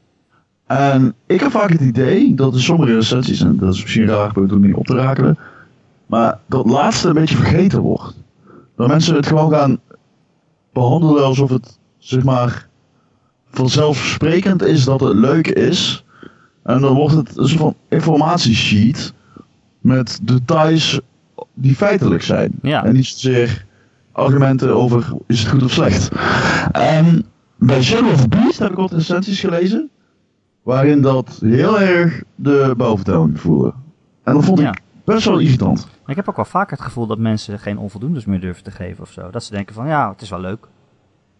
En 0.66 1.14
ik 1.26 1.40
heb 1.40 1.50
vaak 1.50 1.70
het 1.70 1.80
idee 1.80 2.34
dat 2.34 2.54
in 2.54 2.60
sommige 2.60 2.94
recensies, 2.94 3.40
en 3.40 3.56
dat 3.56 3.74
is 3.74 3.82
misschien 3.82 4.06
raar 4.06 4.36
om 4.36 4.60
niet 4.60 4.74
op 4.74 4.86
te 4.86 4.94
rakelen, 4.94 5.38
maar 6.06 6.38
dat 6.46 6.66
laatste 6.66 7.08
een 7.08 7.14
beetje 7.14 7.36
vergeten 7.36 7.80
wordt. 7.80 8.16
Dat 8.76 8.88
mensen 8.88 9.14
het 9.14 9.26
gewoon 9.26 9.50
gaan 9.52 9.80
behandelen 10.72 11.24
alsof 11.24 11.50
het, 11.50 11.78
zeg 11.98 12.24
maar, 12.24 12.68
vanzelfsprekend 13.50 14.62
is 14.62 14.84
dat 14.84 15.00
het 15.00 15.16
leuk 15.16 15.46
is. 15.48 16.04
En 16.62 16.80
dan 16.80 16.94
wordt 16.94 17.14
het 17.14 17.36
een 17.36 17.48
soort 17.48 17.60
van 17.60 17.74
informatiesheet 17.88 19.12
met 19.80 20.18
details 20.22 21.00
die 21.54 21.74
feitelijk 21.74 22.22
zijn. 22.22 22.52
Ja. 22.62 22.84
En 22.84 22.92
niet 22.92 23.06
zozeer 23.06 23.66
argumenten 24.12 24.74
over 24.74 25.12
is 25.26 25.40
het 25.40 25.48
goed 25.48 25.62
of 25.62 25.72
slecht. 25.72 26.08
En 26.72 27.26
bij 27.58 27.82
Shadow 27.82 28.12
of 28.12 28.28
Beast 28.28 28.58
heb 28.58 28.70
ik 28.70 28.76
wat 28.76 28.92
recensies 28.92 29.40
gelezen. 29.40 29.90
Waarin 30.62 31.00
dat 31.00 31.38
heel 31.44 31.80
erg 31.80 32.22
de 32.34 32.74
boventoon 32.76 33.36
voelde. 33.36 33.72
En 34.24 34.34
dat 34.34 34.44
vond 34.44 34.58
Ja. 34.58 34.68
ik 34.70 34.80
best 35.04 35.24
wel 35.24 35.38
irritant. 35.38 35.88
Ik 36.06 36.16
heb 36.16 36.28
ook 36.28 36.36
wel 36.36 36.44
vaak 36.44 36.70
het 36.70 36.80
gevoel 36.80 37.06
dat 37.06 37.18
mensen 37.18 37.58
geen 37.58 37.78
onvoldoendes 37.78 38.24
meer 38.24 38.40
durven 38.40 38.64
te 38.64 38.70
geven 38.70 39.02
of 39.02 39.10
zo. 39.10 39.30
Dat 39.30 39.44
ze 39.44 39.52
denken 39.52 39.74
van, 39.74 39.86
ja, 39.86 40.10
het 40.10 40.20
is 40.22 40.28
wel 40.30 40.40
leuk. 40.40 40.66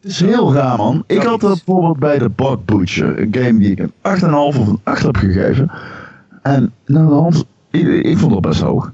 Het 0.01 0.11
is 0.11 0.21
heel 0.21 0.55
raar 0.55 0.77
man. 0.77 1.05
Ik 1.07 1.23
had 1.23 1.41
dat 1.41 1.63
bijvoorbeeld 1.65 1.99
bij 1.99 2.19
de 2.19 2.29
Bug 2.31 2.65
Butcher. 2.65 3.21
Een 3.21 3.35
game 3.35 3.59
die 3.59 3.71
ik 3.71 3.79
een 3.79 3.93
8,5 4.21 4.31
of 4.33 4.57
een 4.67 4.81
8 4.83 5.03
heb 5.03 5.17
gegeven. 5.17 5.71
En 6.43 6.73
nou 6.87 7.09
de 7.09 7.15
hand, 7.15 7.45
ik, 7.71 7.87
ik 7.87 8.19
vond 8.19 8.33
dat 8.33 8.41
best 8.41 8.61
hoog. 8.61 8.93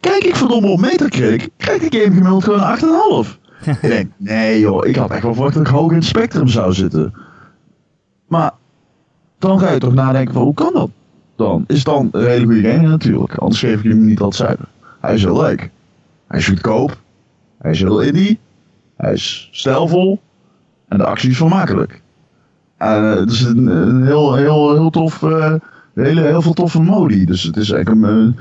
Kijk 0.00 0.24
ik 0.24 0.36
verdomme 0.36 0.68
op 0.68 0.80
Metacritic. 0.80 1.48
Krijgt 1.56 1.90
die 1.90 2.00
game 2.00 2.14
gemiddeld 2.14 2.44
gewoon 2.44 2.60
een 2.60 3.24
8,5. 3.26 3.38
Ik 3.66 3.80
denk, 3.80 4.10
nee 4.16 4.60
joh, 4.60 4.86
ik 4.86 4.96
had 4.96 5.10
echt 5.10 5.22
wel 5.22 5.34
verwacht 5.34 5.54
dat 5.54 5.66
ik 5.66 5.72
hoog 5.72 5.90
in 5.90 5.96
het 5.96 6.04
spectrum 6.04 6.48
zou 6.48 6.72
zitten. 6.72 7.14
Maar 8.26 8.52
dan 9.38 9.58
ga 9.58 9.70
je 9.70 9.78
toch 9.78 9.94
nadenken 9.94 10.34
van 10.34 10.42
hoe 10.42 10.54
kan 10.54 10.72
dat 10.72 10.90
dan? 11.36 11.64
Is 11.66 11.84
dan 11.84 12.08
een 12.12 12.26
hele 12.26 12.44
goede 12.44 12.80
natuurlijk. 12.80 13.34
Anders 13.34 13.60
geef 13.60 13.78
ik 13.82 13.90
hem 13.90 14.04
niet 14.04 14.18
dat 14.18 14.34
cijfer. 14.34 14.68
Hij 15.00 15.14
is 15.14 15.22
heel 15.22 15.40
leuk. 15.40 15.70
Hij 16.26 16.38
is 16.38 16.48
goedkoop. 16.48 16.98
Hij 17.58 17.70
is 17.70 17.80
heel 17.80 18.00
indie. 18.00 18.38
Hij 18.96 19.12
is 19.12 19.48
stijlvol. 19.52 20.20
En 20.88 20.98
de 20.98 21.04
actie 21.04 21.30
is 21.30 21.36
vermakelijk. 21.36 22.02
Eh, 22.76 23.14
het 23.14 23.30
is 23.30 23.42
een, 23.42 23.66
een 23.66 24.04
heel, 24.06 24.34
heel, 24.34 24.74
heel 24.74 24.90
tof, 24.90 25.22
eh, 25.22 25.54
hele, 25.94 26.20
heel 26.20 26.42
veel 26.42 26.52
toffe 26.52 26.82
modi. 26.82 27.24
Dus 27.24 27.42
het 27.42 27.56
is 27.56 27.70
eigenlijk 27.70 28.06
een, 28.06 28.36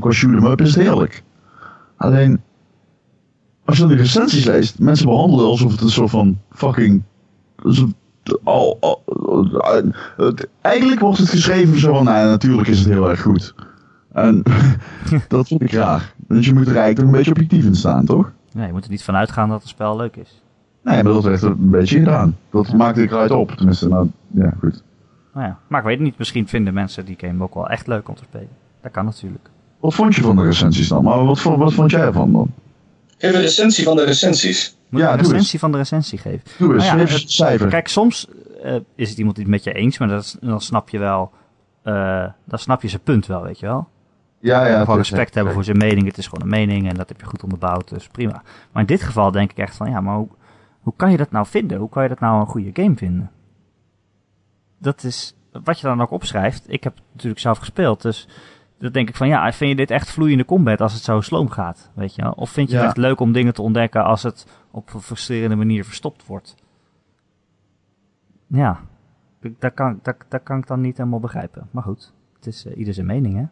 qua 0.00 0.10
shoot 0.10 0.32
'em 0.32 0.46
up 0.46 0.60
is 0.60 0.74
het 0.74 0.84
heerlijk. 0.84 1.22
Alleen, 1.96 2.40
als 3.66 3.76
je 3.76 3.82
dan 3.86 3.96
de 3.96 4.02
recensies 4.02 4.44
leest, 4.44 4.78
mensen 4.78 5.06
behandelen 5.06 5.46
alsof 5.46 5.70
het 5.72 5.80
een 5.80 5.90
soort 5.90 6.10
van 6.10 6.38
fucking. 6.50 7.02
al, 8.44 8.76
al- 8.80 9.02
eigenlijk 10.60 11.00
wordt 11.00 11.18
het 11.18 11.28
geschreven 11.28 11.78
zo 11.78 11.94
van, 11.94 12.04
nou, 12.04 12.26
natuurlijk 12.28 12.68
is 12.68 12.78
het 12.78 12.88
heel 12.88 13.10
erg 13.10 13.20
goed. 13.22 13.54
En 14.12 14.42
dat 15.28 15.46
vind 15.46 15.62
ik 15.62 15.72
raar. 15.72 16.14
Dus 16.28 16.46
je 16.46 16.52
moet 16.54 16.62
er 16.68 16.76
eigenlijk 16.76 16.96
toch 16.96 17.04
een 17.06 17.12
beetje 17.12 17.30
objectief 17.30 17.64
in 17.64 17.74
staan, 17.76 18.04
toch? 18.04 18.32
Nee, 18.52 18.66
je 18.66 18.72
moet 18.72 18.84
er 18.84 18.90
niet 18.90 19.02
van 19.02 19.14
uitgaan 19.16 19.48
dat 19.48 19.60
het 19.60 19.68
spel 19.68 19.96
leuk 19.96 20.16
is. 20.16 20.42
Nee, 20.82 21.02
maar 21.02 21.12
dat 21.12 21.24
werd 21.24 21.42
er 21.42 21.50
een 21.50 21.70
beetje 21.70 21.98
gedaan. 21.98 22.36
Dat 22.50 22.72
maakte 22.72 23.02
ik 23.02 23.10
eruit 23.10 23.30
op, 23.30 23.50
tenminste. 23.50 23.88
Nou, 23.88 24.08
ja, 24.30 24.52
goed. 24.60 24.82
Nou 25.34 25.46
ja, 25.46 25.58
maar 25.68 25.80
ik 25.80 25.86
weet 25.86 25.96
het 25.96 26.04
niet. 26.06 26.18
Misschien 26.18 26.48
vinden 26.48 26.74
mensen 26.74 27.04
die 27.04 27.16
game 27.20 27.42
ook 27.44 27.54
wel 27.54 27.68
echt 27.68 27.86
leuk 27.86 28.08
om 28.08 28.14
te 28.14 28.22
spelen. 28.28 28.48
Dat 28.82 28.92
kan 28.92 29.04
natuurlijk. 29.04 29.50
Wat 29.80 29.94
vond 29.94 30.14
je 30.14 30.22
van 30.22 30.36
de 30.36 30.42
recensies 30.42 30.88
dan? 30.88 31.04
Maar 31.04 31.24
wat, 31.24 31.40
vond- 31.40 31.58
wat 31.58 31.72
vond 31.72 31.90
jij 31.90 32.00
ervan 32.00 32.32
dan? 32.32 32.50
Geef 33.18 33.34
een 33.34 33.40
recensie 33.40 33.84
van 33.84 33.96
de 33.96 34.04
recensies. 34.04 34.76
Moet 34.88 35.00
Ja, 35.00 35.06
een 35.06 35.12
doe 35.12 35.22
eens. 35.22 35.32
recensie 35.32 35.58
van 35.58 35.72
de 35.72 35.78
recensie 35.78 36.18
geven? 36.18 36.40
Doe 36.58 36.74
eens, 36.74 36.84
Nou 36.84 36.98
ja, 36.98 37.04
geef 37.04 37.12
eens 37.12 37.22
een 37.22 37.28
cijfer. 37.28 37.68
Kijk, 37.68 37.88
soms 37.88 38.26
eh, 38.62 38.76
is 38.94 39.08
het 39.08 39.18
iemand 39.18 39.36
die 39.36 39.44
het 39.44 39.52
met 39.54 39.64
je 39.64 39.72
eens, 39.72 39.98
maar 39.98 40.08
dat, 40.08 40.36
dan 40.40 40.60
snap 40.60 40.88
je 40.88 40.98
wel, 40.98 41.30
eh, 41.82 42.26
dan 42.44 42.58
snap 42.58 42.82
je 42.82 42.88
zijn 42.88 43.02
punt 43.02 43.26
wel, 43.26 43.42
weet 43.42 43.58
je 43.58 43.66
wel. 43.66 43.88
ja, 44.40 44.66
ja. 44.66 44.78
gewoon 44.80 44.96
het 44.96 45.04
is- 45.04 45.10
respect 45.10 45.34
hebben 45.34 45.52
voor 45.54 45.64
zijn 45.64 45.76
mening. 45.78 46.06
Het 46.06 46.18
is 46.18 46.26
gewoon 46.26 46.42
een 46.44 46.66
mening 46.66 46.88
en 46.88 46.94
dat 46.94 47.08
heb 47.08 47.20
je 47.20 47.26
goed 47.26 47.42
onderbouwd, 47.42 47.88
dus 47.88 48.06
prima. 48.06 48.42
Maar 48.72 48.82
in 48.82 48.88
dit 48.88 49.02
geval 49.02 49.30
denk 49.30 49.50
ik 49.50 49.58
echt 49.58 49.76
van, 49.76 49.90
ja, 49.90 50.00
maar 50.00 50.16
hoe, 50.16 50.28
hoe 50.80 50.92
kan 50.96 51.10
je 51.10 51.16
dat 51.16 51.30
nou 51.30 51.46
vinden? 51.46 51.78
Hoe 51.78 51.88
kan 51.88 52.02
je 52.02 52.08
dat 52.08 52.20
nou 52.20 52.40
een 52.40 52.46
goede 52.46 52.70
game 52.82 52.96
vinden? 52.96 53.30
Dat 54.78 55.04
is 55.04 55.34
wat 55.64 55.80
je 55.80 55.86
dan 55.86 56.00
ook 56.00 56.10
opschrijft. 56.10 56.64
Ik 56.66 56.84
heb 56.84 56.94
het 56.94 57.04
natuurlijk 57.12 57.40
zelf 57.40 57.58
gespeeld, 57.58 58.02
dus 58.02 58.28
dan 58.78 58.92
denk 58.92 59.08
ik 59.08 59.16
van, 59.16 59.28
ja, 59.28 59.52
vind 59.52 59.70
je 59.70 59.76
dit 59.76 59.90
echt 59.90 60.10
vloeiende 60.10 60.44
combat 60.44 60.80
als 60.80 60.92
het 60.94 61.02
zo 61.02 61.20
sloom 61.20 61.50
gaat, 61.50 61.90
weet 61.94 62.14
je 62.14 62.22
wel? 62.22 62.32
Of 62.32 62.50
vind 62.50 62.70
je 62.70 62.76
het 62.76 62.84
echt 62.84 62.96
leuk 62.96 63.20
om 63.20 63.32
dingen 63.32 63.54
te 63.54 63.62
ontdekken 63.62 64.04
als 64.04 64.22
het 64.22 64.46
op 64.70 64.94
een 64.94 65.00
frustrerende 65.00 65.56
manier 65.56 65.84
verstopt 65.84 66.26
wordt? 66.26 66.54
Ja, 68.46 68.80
dat 69.58 69.74
kan, 69.74 69.98
dat, 70.02 70.16
dat 70.28 70.42
kan 70.42 70.58
ik 70.58 70.66
dan 70.66 70.80
niet 70.80 70.96
helemaal 70.96 71.20
begrijpen. 71.20 71.68
Maar 71.70 71.82
goed, 71.82 72.12
het 72.36 72.46
is 72.46 72.66
eh, 72.66 72.78
ieder 72.78 72.94
zijn 72.94 73.06
mening, 73.06 73.34
hè? 73.34 73.44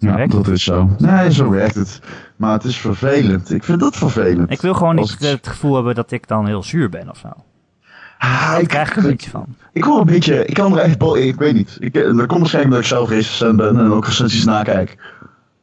Zo 0.00 0.06
Ja, 0.06 0.14
werkt 0.16 0.32
dat 0.32 0.48
is 0.48 0.64
zo. 0.64 0.88
Nee, 0.98 1.32
zo 1.32 1.50
werkt 1.50 1.74
het. 1.74 2.00
Maar 2.36 2.52
het 2.52 2.64
is 2.64 2.78
vervelend. 2.78 3.50
Ik 3.50 3.64
vind 3.64 3.80
dat 3.80 3.96
vervelend. 3.96 4.50
Ik 4.50 4.60
wil 4.60 4.74
gewoon 4.74 4.98
Als 4.98 5.10
niet 5.10 5.22
ik- 5.22 5.28
het 5.36 5.46
gevoel 5.46 5.74
hebben 5.74 5.94
dat 5.94 6.10
ik 6.10 6.28
dan 6.28 6.46
heel 6.46 6.62
zuur 6.62 6.88
ben 6.88 7.10
of 7.10 7.16
zo. 7.18 7.28
Ah, 8.24 8.56
ik, 8.60 8.68
krijg 8.68 8.90
ik 8.90 8.96
een 8.96 9.02
beetje 9.02 9.30
van. 9.30 9.46
ik 9.72 9.84
word 9.84 10.00
een 10.00 10.06
beetje... 10.12 10.44
Ik 10.44 10.54
kan 10.54 10.72
er 10.72 10.78
echt... 10.78 11.02
Ik 11.02 11.36
weet 11.36 11.54
niet. 11.54 11.76
Ik, 11.80 11.94
eh, 11.94 12.02
dat 12.16 12.26
komt 12.26 12.40
waarschijnlijk 12.40 12.64
omdat 12.64 12.78
ik 12.78 12.84
zelf 12.84 13.08
recensent 13.08 13.56
ben 13.56 13.78
en 13.78 13.92
ook 13.92 14.04
recensies 14.06 14.44
nakijk. 14.44 14.90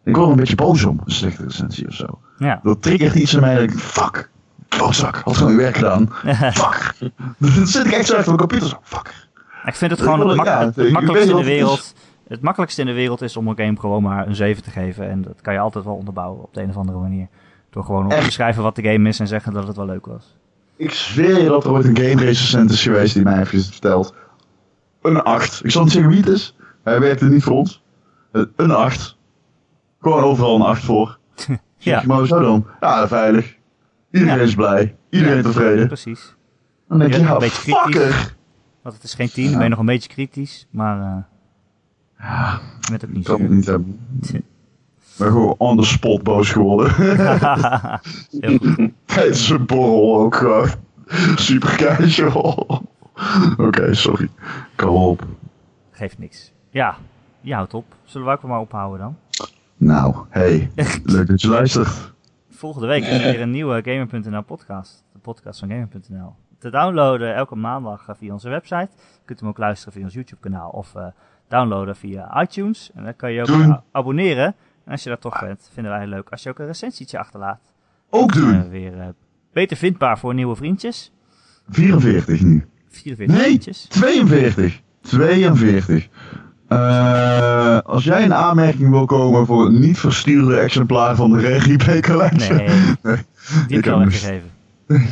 Ik 0.04 0.16
word 0.16 0.26
er 0.26 0.32
een 0.32 0.38
beetje 0.40 0.56
boos 0.56 0.84
om, 0.84 1.02
een 1.06 1.12
slechte 1.12 1.44
recensie 1.44 1.88
of 1.88 1.94
zo. 1.94 2.20
Ja. 2.38 2.60
Dat 2.64 2.82
triggert 2.82 3.16
iets 3.16 3.34
in 3.34 3.40
mij 3.40 3.54
dat 3.56 3.64
ik... 3.64 3.72
Fuck. 3.72 4.30
Klootzak. 4.68 5.22
Had 5.24 5.38
gewoon 5.38 5.52
je 5.52 5.58
werk 5.58 5.76
gedaan. 5.76 6.10
Fuck. 6.62 6.94
Dan 7.38 7.68
zit 7.68 7.86
ik 7.86 7.92
echt 7.92 8.06
zo 8.06 8.16
achter 8.16 8.26
mijn 8.34 8.38
computer 8.48 8.68
zo. 8.68 8.80
Fuck. 8.84 9.28
ik 9.66 9.76
vind 9.76 9.92
het 9.92 10.02
gewoon 10.02 10.28
het, 10.28 10.38
mak- 10.38 10.46
ja, 10.46 10.60
het 10.60 10.78
ik 10.78 10.84
weet 10.84 10.92
makkelijkste 10.92 11.32
in 11.32 11.38
de 11.38 11.44
wereld. 11.44 11.94
Het 12.28 12.42
makkelijkste 12.42 12.82
in 12.82 12.88
de 12.88 12.94
wereld 12.94 13.22
is 13.22 13.38
om 13.38 13.48
een 13.48 13.58
game 13.58 13.80
gewoon 13.80 14.04
maar 14.04 14.28
een 14.28 14.36
7 14.36 14.64
te 14.64 14.70
geven. 14.70 15.10
En 15.10 15.22
dat 15.22 15.42
kan 15.42 15.54
je 15.54 15.60
altijd 15.60 15.86
wel 15.86 15.96
onderbouwen 15.96 16.44
op 16.44 16.54
de 16.54 16.62
een 16.62 16.70
of 16.70 16.78
andere 16.78 16.98
manier. 16.98 17.28
Door 17.70 17.84
gewoon 17.84 18.06
op 18.06 18.12
te 18.12 18.32
schrijven 18.32 18.64
wat 18.64 18.76
de 18.76 18.84
game 18.84 19.10
is 19.10 19.20
en 19.20 19.28
zeggen 19.28 19.54
dat 19.54 19.68
het 19.68 19.76
wel 19.76 19.86
leuk 19.86 20.06
was. 20.06 20.36
Ik 20.82 20.92
zweer 20.94 21.42
je 21.42 21.48
dat 21.48 21.64
er 21.64 21.72
ooit 21.72 21.86
een 21.86 21.98
game 21.98 22.22
recensent 22.22 22.70
is 22.72 22.84
geweest 22.84 23.14
die 23.14 23.24
mij 23.24 23.38
heeft 23.38 23.70
verteld. 23.72 24.14
Een 25.02 25.22
8. 25.24 25.64
Ik 25.64 25.72
zal 25.72 25.84
niet 25.84 25.92
zeggen 25.92 26.12
wie 26.12 26.20
het 26.20 26.30
is. 26.30 26.56
Hij 26.84 27.00
werkte 27.00 27.26
niet 27.26 27.44
voor 27.44 27.54
ons. 27.54 27.84
Eh, 28.32 28.42
Een 28.56 28.72
8. 28.72 29.18
Gewoon 30.02 30.24
overal 30.24 30.56
een 30.56 30.62
8 30.62 30.84
voor. 30.84 31.20
Ja, 31.78 32.04
Maar 32.06 32.28
zo 32.28 32.40
dan? 32.40 32.66
Ja, 32.80 33.08
veilig. 33.08 33.56
Iedereen 34.12 34.36
Ja. 34.36 34.42
is 34.42 34.56
blij. 34.56 34.96
Iedereen 35.10 35.36
Ja. 35.38 35.42
tevreden. 35.44 35.88
precies. 35.88 36.36
Dan 36.88 37.00
denk 37.00 37.14
je, 37.14 37.20
ja, 37.20 37.32
een 37.34 37.40
beetje 37.40 37.62
kritisch. 37.62 37.84
fucker. 38.06 38.36
Want 38.84 38.96
het 38.96 39.04
is 39.04 39.14
geen 39.14 39.30
10, 39.32 39.44
dan 39.46 39.54
ben 39.54 39.64
je 39.64 39.70
nog 39.70 39.80
een 39.80 39.86
beetje 39.86 40.10
kritisch. 40.10 40.68
Maar 40.72 41.00
eh 41.00 41.24
Ja, 42.20 42.60
je 42.80 42.90
bent 42.90 43.04
ook 43.04 43.10
ik 43.10 43.16
niet 43.16 43.26
kan 43.26 43.42
het 43.42 43.50
niet 43.50 43.66
hebben. 43.66 44.00
Ik 45.12 45.18
ben 45.18 45.28
gewoon 45.28 45.56
on 45.58 45.78
the 45.78 45.86
spot 45.86 46.24
boos 46.24 46.50
geworden. 46.52 46.96
Tijdens 49.06 49.50
een 49.50 49.66
borrel 49.66 50.18
ook 50.20 50.36
gewoon. 50.36 50.70
Super 51.36 51.76
casual. 51.78 52.82
Oké, 53.58 53.94
sorry. 53.94 54.30
Kom 54.76 54.96
op. 54.96 55.26
Geeft 55.92 56.18
niks. 56.20 56.52
Ja, 56.70 56.96
je 57.42 57.54
houdt 57.54 57.74
op. 57.74 57.86
Zullen 58.04 58.28
we 58.28 58.34
ook 58.34 58.42
maar 58.44 58.60
ophouden 58.60 59.00
dan? 59.00 59.18
Nou, 59.78 60.16
hey. 60.30 60.72
Leuk 61.04 61.28
dat 61.28 61.42
je 61.42 61.48
luistert. 61.48 62.14
Volgende 62.50 62.88
week 62.88 63.04
is 63.04 63.18
er 63.24 63.32
weer 63.32 63.42
een 63.42 63.52
nieuwe 63.52 63.82
Gamer.nl 63.86 64.42
podcast. 64.44 65.04
De 65.14 65.20
podcast 65.20 65.60
van 65.60 65.70
Gamer.nl. 65.70 66.36
Te 66.60 66.70
downloaden 66.70 67.36
elke 67.36 67.56
maandag 67.56 68.08
eh, 68.08 68.16
via 68.18 68.34
onze 68.34 68.50
website. 68.50 68.90
Je 69.00 69.26
kunt 69.26 69.40
hem 69.40 69.50
ook 69.50 69.58
luisteren 69.58 69.94
via 69.94 70.04
ons 70.04 70.14
YouTube 70.14 70.42
kanaal 70.42 70.70
of 70.70 70.96
eh, 70.96 71.06
downloaden 71.48 71.96
via 71.96 72.42
iTunes. 72.42 72.92
En 72.96 73.04
dan 73.04 73.16
kan 73.16 73.32
je 73.32 73.42
ook 73.42 73.48
Doen. 73.48 73.62
eh, 73.64 73.78
abonneren. 73.92 74.56
Als 74.88 75.04
je 75.04 75.10
dat 75.10 75.22
toch 75.22 75.40
bent, 75.40 75.70
vinden 75.74 75.92
wij 75.92 76.02
het 76.02 76.10
leuk 76.10 76.30
als 76.30 76.44
je 76.44 76.50
ook 76.50 76.60
een 76.60 76.66
recensietje 76.66 77.20
achterlaat. 77.20 77.60
Ook 78.10 78.34
doen. 78.34 78.62
we 78.62 78.70
weer 78.70 79.00
eh, 79.00 79.08
beter 79.54 79.78
vindbaar 79.78 80.20
voor 80.20 80.34
nieuwe 80.34 80.56
vriendjes. 80.56 81.12
44 81.70 82.42
nu. 82.42 82.66
44 82.90 83.38
Nee, 83.38 83.46
vriendjes. 83.46 83.86
42. 83.90 84.82
42. 85.02 86.08
Eh, 86.68 87.80
als 87.80 88.04
jij 88.04 88.24
een 88.24 88.34
aanmerking 88.34 88.90
wil 88.90 89.06
komen 89.06 89.46
voor 89.46 89.66
het 89.66 89.74
niet 89.74 89.98
verstuurde 89.98 90.60
exemplaar 90.60 91.16
van 91.16 91.32
de 91.32 91.40
Regie 91.40 92.02
Collection. 92.02 92.58
Nee, 93.02 93.16
die 93.68 93.80
heb 93.82 93.86
Ik 93.86 94.12
je 94.12 94.42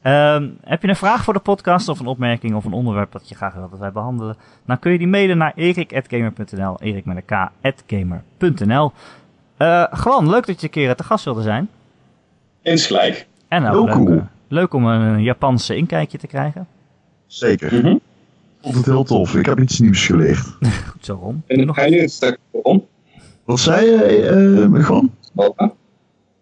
heb. 0.00 0.12
Ehm, 0.12 0.48
heb 0.64 0.82
je 0.82 0.88
een 0.88 0.96
vraag 0.96 1.24
voor 1.24 1.34
de 1.34 1.40
podcast 1.40 1.88
of 1.88 2.00
een 2.00 2.06
opmerking 2.06 2.54
of 2.54 2.64
een 2.64 2.72
onderwerp 2.72 3.12
dat 3.12 3.28
je 3.28 3.34
graag 3.34 3.54
wilt 3.54 3.70
dat 3.70 3.80
wij 3.80 3.92
behandelen? 3.92 4.36
Dan 4.66 4.78
kun 4.78 4.92
je 4.92 4.98
die 4.98 5.06
mailen 5.08 5.38
naar 5.38 5.52
erik.gamer.nl. 5.56 6.80
Erik 6.80 7.04
met 7.04 7.16
een 7.16 7.24
k, 7.24 7.50
at 7.62 7.82
gamer.nl. 7.86 8.92
Eh, 9.56 9.84
gewoon 9.90 10.30
leuk 10.30 10.46
dat 10.46 10.60
je 10.60 10.66
een 10.66 10.72
keer 10.72 10.94
te 10.94 11.04
gast 11.04 11.24
wilde 11.24 11.42
zijn. 11.42 11.68
Insgelijk. 12.62 13.26
En 13.48 13.66
ook 13.66 13.72
Heel 13.72 13.84
leuk, 13.84 13.94
cool. 14.06 14.18
eh, 14.18 14.24
leuk 14.48 14.74
om 14.74 14.86
een 14.86 15.22
Japanse 15.22 15.76
inkijkje 15.76 16.18
te 16.18 16.26
krijgen. 16.26 16.66
Zeker. 17.26 17.74
Mhm. 17.74 17.86
Ik 17.86 18.00
vond 18.62 18.74
het 18.74 18.84
heel 18.86 19.04
tof. 19.04 19.34
Ik 19.34 19.46
heb 19.46 19.58
iets 19.60 19.78
nieuws 19.78 20.06
geleerd. 20.06 20.38
Goed 20.90 21.04
zo, 21.04 21.14
Ron. 21.22 21.42
En 21.46 21.66
dan 21.66 21.74
ga 21.74 21.84
je 21.84 21.90
nu 21.90 22.00
het 22.00 22.12
stuk 22.12 22.38
om. 22.50 22.86
Wat 23.44 23.60
zei 23.60 23.86
je, 23.86 23.96
eh 24.74 24.84
gewoon? 24.84 25.10
Opa. 25.34 25.72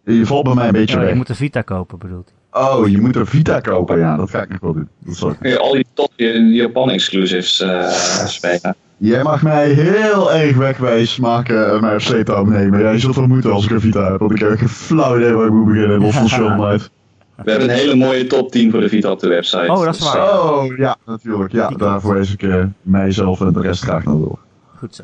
Je 0.05 0.27
valt 0.27 0.45
bij 0.45 0.55
mij 0.55 0.67
een 0.67 0.73
beetje 0.73 0.95
Ja, 0.95 1.01
je 1.01 1.07
weg. 1.07 1.17
moet 1.17 1.29
een 1.29 1.35
Vita 1.35 1.63
kopen, 1.63 1.99
bedoelt 1.99 2.29
hij. 2.29 2.38
Oh, 2.59 2.89
je 2.89 3.01
moet 3.01 3.17
een 3.17 3.27
Vita 3.27 3.61
kopen. 3.61 3.99
Ja, 3.99 4.17
dat 4.17 4.31
ga 4.31 4.43
ik 4.43 4.49
nog 4.49 4.61
wel 4.61 4.73
doen. 4.73 4.89
Dat 4.99 5.17
zal 5.17 5.31
ik. 5.31 5.37
Je 5.41 5.59
al 5.59 5.73
die 5.73 5.87
top 5.95 6.13
eh 6.17 7.91
spelen. 8.27 8.77
Jij 8.97 9.23
mag 9.23 9.43
mij 9.43 9.69
heel 9.69 10.33
erg 10.33 10.57
wegwijs 10.57 11.19
maken 11.19 11.73
en 11.73 11.81
mij 11.81 11.95
op 11.95 12.01
sleeptouw 12.01 12.45
nemen. 12.45 12.81
Jij 12.81 12.99
zult 12.99 13.17
wel 13.17 13.27
moeten 13.27 13.53
als 13.53 13.65
ik 13.65 13.71
een 13.71 13.81
Vita 13.81 14.11
heb. 14.11 14.19
Want 14.21 14.33
ik 14.33 14.39
heb 14.39 14.59
geen 14.59 14.69
flauw 14.69 15.17
idee 15.17 15.33
waar 15.33 15.47
ik 15.47 15.53
moet 15.53 15.67
beginnen. 15.67 16.01
Los 16.01 16.15
van 16.15 16.29
schoonheid. 16.29 16.91
We 17.37 17.51
hebben 17.51 17.69
een 17.71 17.77
hele 17.77 17.95
mooie 17.95 18.27
top 18.27 18.51
10 18.51 18.71
voor 18.71 18.81
de 18.81 18.89
Vita 18.89 19.11
op 19.11 19.21
de 19.21 19.29
website. 19.29 19.73
Oh, 19.73 19.85
dat 19.85 19.95
is 19.95 20.13
waar. 20.13 20.29
eh, 20.29 20.51
Oh, 20.53 20.77
ja, 20.77 20.97
natuurlijk. 21.07 21.53
Ja, 21.53 21.69
daarvoor 21.69 22.15
wees 22.15 22.33
ik 22.33 22.43
eh, 22.43 22.65
mijzelf 22.83 23.41
en 23.41 23.53
de 23.53 23.61
rest 23.61 23.83
graag 23.83 24.05
naar 24.05 24.17
door. 24.17 24.39
Goed 24.79 24.95
zo. 24.95 25.03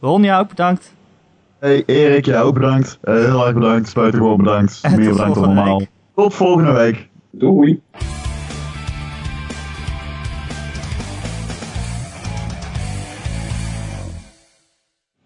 Ron, 0.00 0.22
jou 0.22 0.42
ook 0.42 0.48
bedankt. 0.48 0.92
Hey 1.58 1.82
Erik, 1.86 2.24
jij 2.24 2.40
ook 2.42 2.54
bedankt. 2.54 2.98
Eh, 3.02 3.14
heel 3.14 3.46
erg 3.46 3.54
bedankt. 3.54 3.94
Buitengewoon 3.94 4.36
bedankt. 4.36 4.78
En 4.82 4.96
Meer 4.98 5.10
bedankt 5.10 5.34
dan 5.34 5.44
normaal. 5.54 5.82
Tot 6.16 6.34
volgende 6.34 6.72
week. 6.72 7.08
Doei. 7.30 7.70
Ik 7.70 7.80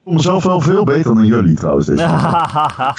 vond 0.04 0.16
mezelf 0.16 0.44
wel 0.44 0.60
veel 0.60 0.84
beter 0.84 1.14
dan 1.14 1.26
jullie 1.26 1.54
trouwens. 1.54 1.86
Deze 1.86 2.02
Ja, 2.06 2.96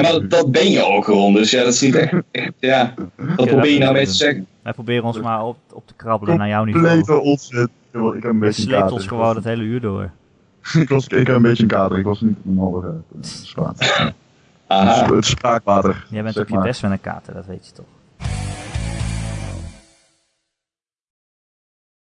maar 0.00 0.28
dat 0.28 0.50
ben 0.50 0.70
je 0.70 0.84
ook 0.84 1.04
gewoon. 1.04 1.32
Dus 1.32 1.50
ja, 1.50 1.64
dat 1.64 1.72
is 1.72 1.80
niet 1.80 1.94
echt. 2.30 2.52
ja. 2.58 2.94
Wat 3.36 3.46
probeer 3.46 3.72
je 3.72 3.78
nou 3.78 3.92
mee 3.92 4.06
te 4.06 4.14
zeggen? 4.14 4.46
Wij 4.62 4.72
proberen 4.72 5.04
ons 5.04 5.20
maar 5.20 5.44
op, 5.44 5.56
op 5.72 5.86
te 5.86 5.94
krabbelen 5.94 6.38
naar 6.38 6.48
jouw 6.48 6.64
niveau. 6.64 6.86
Complete 6.86 7.20
onzin. 7.20 7.68
Ik 7.92 7.92
heb 7.92 8.02
een 8.02 8.14
Je 8.32 8.38
beetje 8.38 8.62
een 8.62 8.68
sleept 8.68 8.92
ons 8.92 9.06
gewoon 9.06 9.34
het 9.34 9.44
hele 9.44 9.62
uur 9.62 9.80
door. 9.80 10.10
Ik, 10.72 10.88
was, 10.88 11.06
ik 11.06 11.26
heb 11.26 11.36
een 11.36 11.42
beetje 11.42 11.62
een 11.62 11.68
kater. 11.68 11.98
Ik 11.98 12.04
was 12.04 12.20
niet 12.20 12.36
normaal 12.42 12.84
uh, 12.84 12.90
zwaar. 13.20 13.74
Aha. 14.68 15.14
Het 15.14 15.24
spraakwater. 15.26 16.06
Jij 16.10 16.22
bent 16.22 16.36
op 16.36 16.48
je 16.48 16.54
maar. 16.54 16.62
best 16.64 16.82
met 16.82 16.90
een 16.90 17.00
kater, 17.00 17.34
dat 17.34 17.46
weet 17.46 17.66
je 17.66 17.72
toch. 17.72 17.86